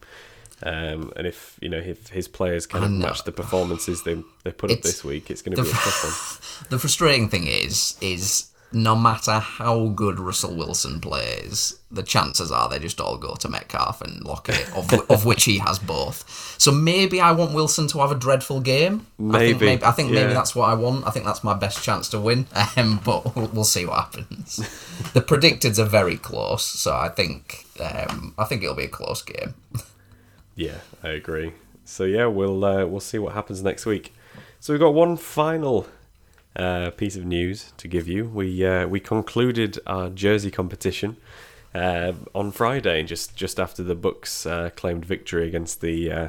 Um, 0.62 1.12
and 1.16 1.26
if 1.26 1.56
you 1.60 1.68
know 1.68 1.78
if 1.78 2.08
his 2.08 2.26
players 2.28 2.66
kind 2.66 2.84
of 2.84 2.90
match 2.90 3.24
the 3.24 3.32
performances 3.32 4.02
they 4.02 4.22
they 4.44 4.52
put 4.52 4.70
up 4.70 4.82
this 4.82 5.04
week, 5.04 5.30
it's 5.30 5.42
going 5.42 5.54
to 5.56 5.62
be 5.62 5.68
a 5.68 5.72
tough 5.72 6.04
one. 6.04 6.68
The 6.70 6.78
frustrating 6.78 7.28
thing 7.28 7.46
is, 7.46 7.96
is 8.00 8.46
no 8.72 8.94
matter 8.94 9.38
how 9.38 9.88
good 9.88 10.20
Russell 10.20 10.54
Wilson 10.54 11.00
plays, 11.00 11.78
the 11.90 12.02
chances 12.02 12.52
are 12.52 12.68
they 12.68 12.78
just 12.78 13.00
all 13.00 13.16
go 13.16 13.34
to 13.36 13.48
Metcalf 13.48 14.02
and 14.02 14.22
Lockett, 14.24 14.70
of, 14.76 14.92
of 15.10 15.24
which 15.24 15.44
he 15.44 15.58
has 15.58 15.78
both. 15.78 16.56
So 16.58 16.70
maybe 16.70 17.20
I 17.20 17.32
want 17.32 17.54
Wilson 17.54 17.88
to 17.88 17.98
have 17.98 18.10
a 18.10 18.14
dreadful 18.14 18.60
game. 18.60 19.06
Maybe. 19.18 19.36
I 19.36 19.38
think 19.38 19.60
maybe, 19.60 19.84
I 19.84 19.90
think 19.92 20.10
yeah. 20.10 20.20
maybe 20.20 20.34
that's 20.34 20.54
what 20.54 20.68
I 20.68 20.74
want. 20.74 21.06
I 21.06 21.10
think 21.10 21.24
that's 21.24 21.42
my 21.42 21.54
best 21.54 21.82
chance 21.82 22.08
to 22.10 22.20
win. 22.20 22.46
Um, 22.76 23.00
but 23.04 23.34
we'll, 23.34 23.46
we'll 23.48 23.64
see 23.64 23.86
what 23.86 23.98
happens. 23.98 24.56
the 25.12 25.20
predicteds 25.20 25.78
are 25.78 25.84
very 25.84 26.16
close, 26.16 26.64
so 26.64 26.94
I 26.94 27.08
think 27.08 27.64
um, 27.80 28.34
I 28.38 28.44
think 28.44 28.62
it'll 28.62 28.76
be 28.76 28.84
a 28.84 28.88
close 28.88 29.22
game. 29.22 29.54
Yeah, 30.54 30.78
I 31.02 31.08
agree. 31.10 31.54
So 31.84 32.04
yeah, 32.04 32.26
we'll 32.26 32.64
uh, 32.64 32.84
we'll 32.84 33.00
see 33.00 33.18
what 33.18 33.32
happens 33.32 33.62
next 33.62 33.86
week. 33.86 34.12
So 34.60 34.72
we've 34.72 34.80
got 34.80 34.92
one 34.92 35.16
final 35.16 35.86
uh, 36.58 36.90
piece 36.90 37.16
of 37.16 37.24
news 37.24 37.72
to 37.76 37.88
give 37.88 38.08
you. 38.08 38.26
We 38.26 38.64
uh, 38.66 38.86
we 38.86 39.00
concluded 39.00 39.78
our 39.86 40.10
jersey 40.10 40.50
competition 40.50 41.16
uh, 41.74 42.12
on 42.34 42.50
Friday, 42.50 43.02
just 43.02 43.36
just 43.36 43.60
after 43.60 43.82
the 43.82 43.96
Bucs 43.96 44.50
uh, 44.50 44.70
claimed 44.70 45.04
victory 45.04 45.46
against 45.46 45.80
the 45.80 46.12
uh, 46.12 46.28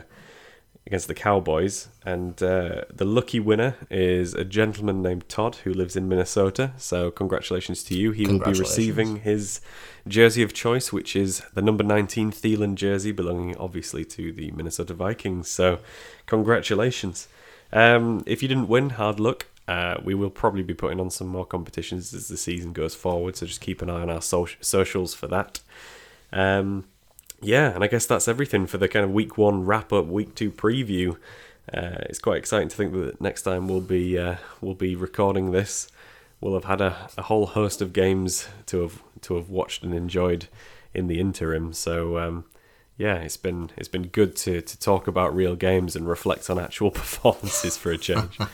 against 0.85 1.07
the 1.07 1.13
Cowboys, 1.13 1.87
and 2.03 2.41
uh, 2.41 2.81
the 2.91 3.05
lucky 3.05 3.39
winner 3.39 3.75
is 3.91 4.33
a 4.33 4.43
gentleman 4.43 5.01
named 5.01 5.29
Todd 5.29 5.57
who 5.57 5.71
lives 5.71 5.95
in 5.95 6.09
Minnesota. 6.09 6.71
So 6.77 7.11
congratulations 7.11 7.83
to 7.85 7.97
you. 7.97 8.11
He 8.11 8.25
will 8.25 8.39
be 8.39 8.53
receiving 8.53 9.17
his 9.17 9.61
jersey 10.07 10.41
of 10.41 10.51
choice, 10.51 10.91
which 10.91 11.15
is 11.15 11.43
the 11.53 11.61
number 11.61 11.83
19 11.83 12.31
Thielen 12.31 12.73
jersey, 12.73 13.11
belonging 13.11 13.55
obviously 13.57 14.03
to 14.05 14.31
the 14.31 14.49
Minnesota 14.51 14.95
Vikings. 14.95 15.47
So 15.47 15.79
congratulations. 16.25 17.27
Um, 17.71 18.23
if 18.25 18.41
you 18.41 18.47
didn't 18.47 18.67
win, 18.67 18.91
hard 18.91 19.19
luck. 19.19 19.45
Uh, 19.69 20.01
we 20.03 20.15
will 20.15 20.31
probably 20.31 20.63
be 20.63 20.73
putting 20.73 20.99
on 20.99 21.11
some 21.11 21.27
more 21.27 21.45
competitions 21.45 22.11
as 22.11 22.27
the 22.27 22.35
season 22.35 22.73
goes 22.73 22.95
forward, 22.95 23.35
so 23.35 23.45
just 23.45 23.61
keep 23.61 23.83
an 23.83 23.89
eye 23.89 24.01
on 24.01 24.09
our 24.09 24.19
so- 24.19 24.47
socials 24.59 25.13
for 25.13 25.27
that. 25.27 25.59
Um, 26.33 26.85
yeah, 27.39 27.75
and 27.75 27.83
I 27.83 27.87
guess 27.87 28.07
that's 28.07 28.27
everything 28.27 28.65
for 28.65 28.79
the 28.79 28.87
kind 28.87 29.05
of 29.05 29.11
week 29.11 29.37
one 29.37 29.63
wrap 29.63 29.93
up, 29.93 30.07
week 30.07 30.33
two 30.33 30.49
preview. 30.49 31.17
Uh, 31.71 32.01
it's 32.09 32.17
quite 32.17 32.37
exciting 32.37 32.67
to 32.67 32.75
think 32.75 32.93
that 32.93 33.21
next 33.21 33.43
time 33.43 33.67
we'll 33.67 33.79
be 33.79 34.17
uh, 34.17 34.37
we'll 34.59 34.73
be 34.73 34.95
recording 34.95 35.51
this, 35.51 35.87
we'll 36.41 36.55
have 36.55 36.63
had 36.65 36.81
a, 36.81 37.07
a 37.15 37.21
whole 37.21 37.45
host 37.45 37.79
of 37.79 37.93
games 37.93 38.47
to 38.65 38.81
have 38.81 39.03
to 39.21 39.35
have 39.35 39.51
watched 39.51 39.83
and 39.83 39.93
enjoyed 39.93 40.47
in 40.95 41.05
the 41.05 41.19
interim. 41.19 41.73
So 41.73 42.17
um, 42.17 42.45
yeah, 42.97 43.17
it's 43.17 43.37
been 43.37 43.69
it's 43.77 43.87
been 43.87 44.07
good 44.07 44.35
to 44.37 44.63
to 44.63 44.79
talk 44.79 45.05
about 45.05 45.35
real 45.35 45.55
games 45.55 45.95
and 45.95 46.09
reflect 46.09 46.49
on 46.49 46.57
actual 46.57 46.89
performances 47.03 47.77
for 47.77 47.91
a 47.91 47.99
change. 47.99 48.39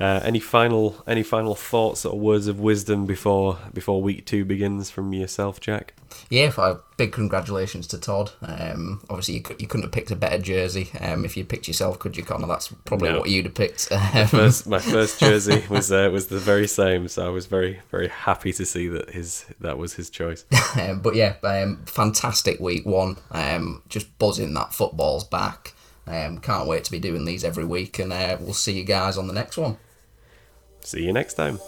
Uh, 0.00 0.20
any 0.22 0.38
final 0.38 1.02
any 1.08 1.24
final 1.24 1.54
thoughts 1.56 2.04
or 2.04 2.16
words 2.18 2.46
of 2.46 2.60
wisdom 2.60 3.04
before 3.04 3.58
before 3.74 4.00
week 4.00 4.24
two 4.24 4.44
begins 4.44 4.90
from 4.90 5.12
yourself, 5.12 5.60
Jack? 5.60 5.94
Yeah, 6.30 6.52
big 6.96 7.12
congratulations 7.12 7.86
to 7.88 7.98
Todd. 7.98 8.30
Um, 8.42 9.00
obviously, 9.10 9.34
you, 9.34 9.42
could, 9.42 9.60
you 9.60 9.66
couldn't 9.66 9.84
have 9.84 9.92
picked 9.92 10.10
a 10.10 10.16
better 10.16 10.38
jersey. 10.38 10.90
Um, 11.00 11.24
if 11.24 11.36
you 11.36 11.44
picked 11.44 11.68
yourself, 11.68 11.98
could 11.98 12.16
you, 12.16 12.24
Connor? 12.24 12.46
That's 12.46 12.68
probably 12.84 13.10
No. 13.10 13.20
what 13.20 13.28
you'd 13.30 13.44
have 13.46 13.54
picked. 13.54 13.90
My 13.90 14.22
Um, 14.22 14.26
first, 14.28 14.66
my 14.66 14.78
first 14.94 15.20
jersey 15.20 15.64
was 15.68 15.90
uh, 15.92 16.08
was 16.12 16.28
the 16.28 16.38
very 16.38 16.66
same, 16.68 17.08
so 17.08 17.26
I 17.26 17.30
was 17.30 17.46
very 17.46 17.80
very 17.90 18.08
happy 18.08 18.52
to 18.52 18.64
see 18.64 18.88
that 18.88 19.10
his 19.10 19.46
that 19.60 19.78
was 19.78 19.94
his 19.94 20.10
choice. 20.10 20.44
um, 20.80 21.00
but 21.00 21.14
yeah, 21.14 21.34
um, 21.42 21.82
fantastic 21.86 22.60
week 22.60 22.86
one. 22.86 23.16
Um, 23.32 23.82
just 23.88 24.16
buzzing 24.18 24.54
that 24.54 24.72
football's 24.72 25.24
back. 25.24 25.74
Um, 26.06 26.38
can't 26.38 26.66
wait 26.68 26.84
to 26.84 26.90
be 26.90 26.98
doing 27.00 27.24
these 27.26 27.44
every 27.44 27.64
week, 27.66 27.98
and 27.98 28.12
uh, 28.12 28.36
we'll 28.40 28.54
see 28.54 28.72
you 28.72 28.84
guys 28.84 29.18
on 29.18 29.26
the 29.26 29.34
next 29.34 29.56
one. 29.58 29.76
See 30.88 31.04
you 31.04 31.12
next 31.12 31.34
time. 31.34 31.60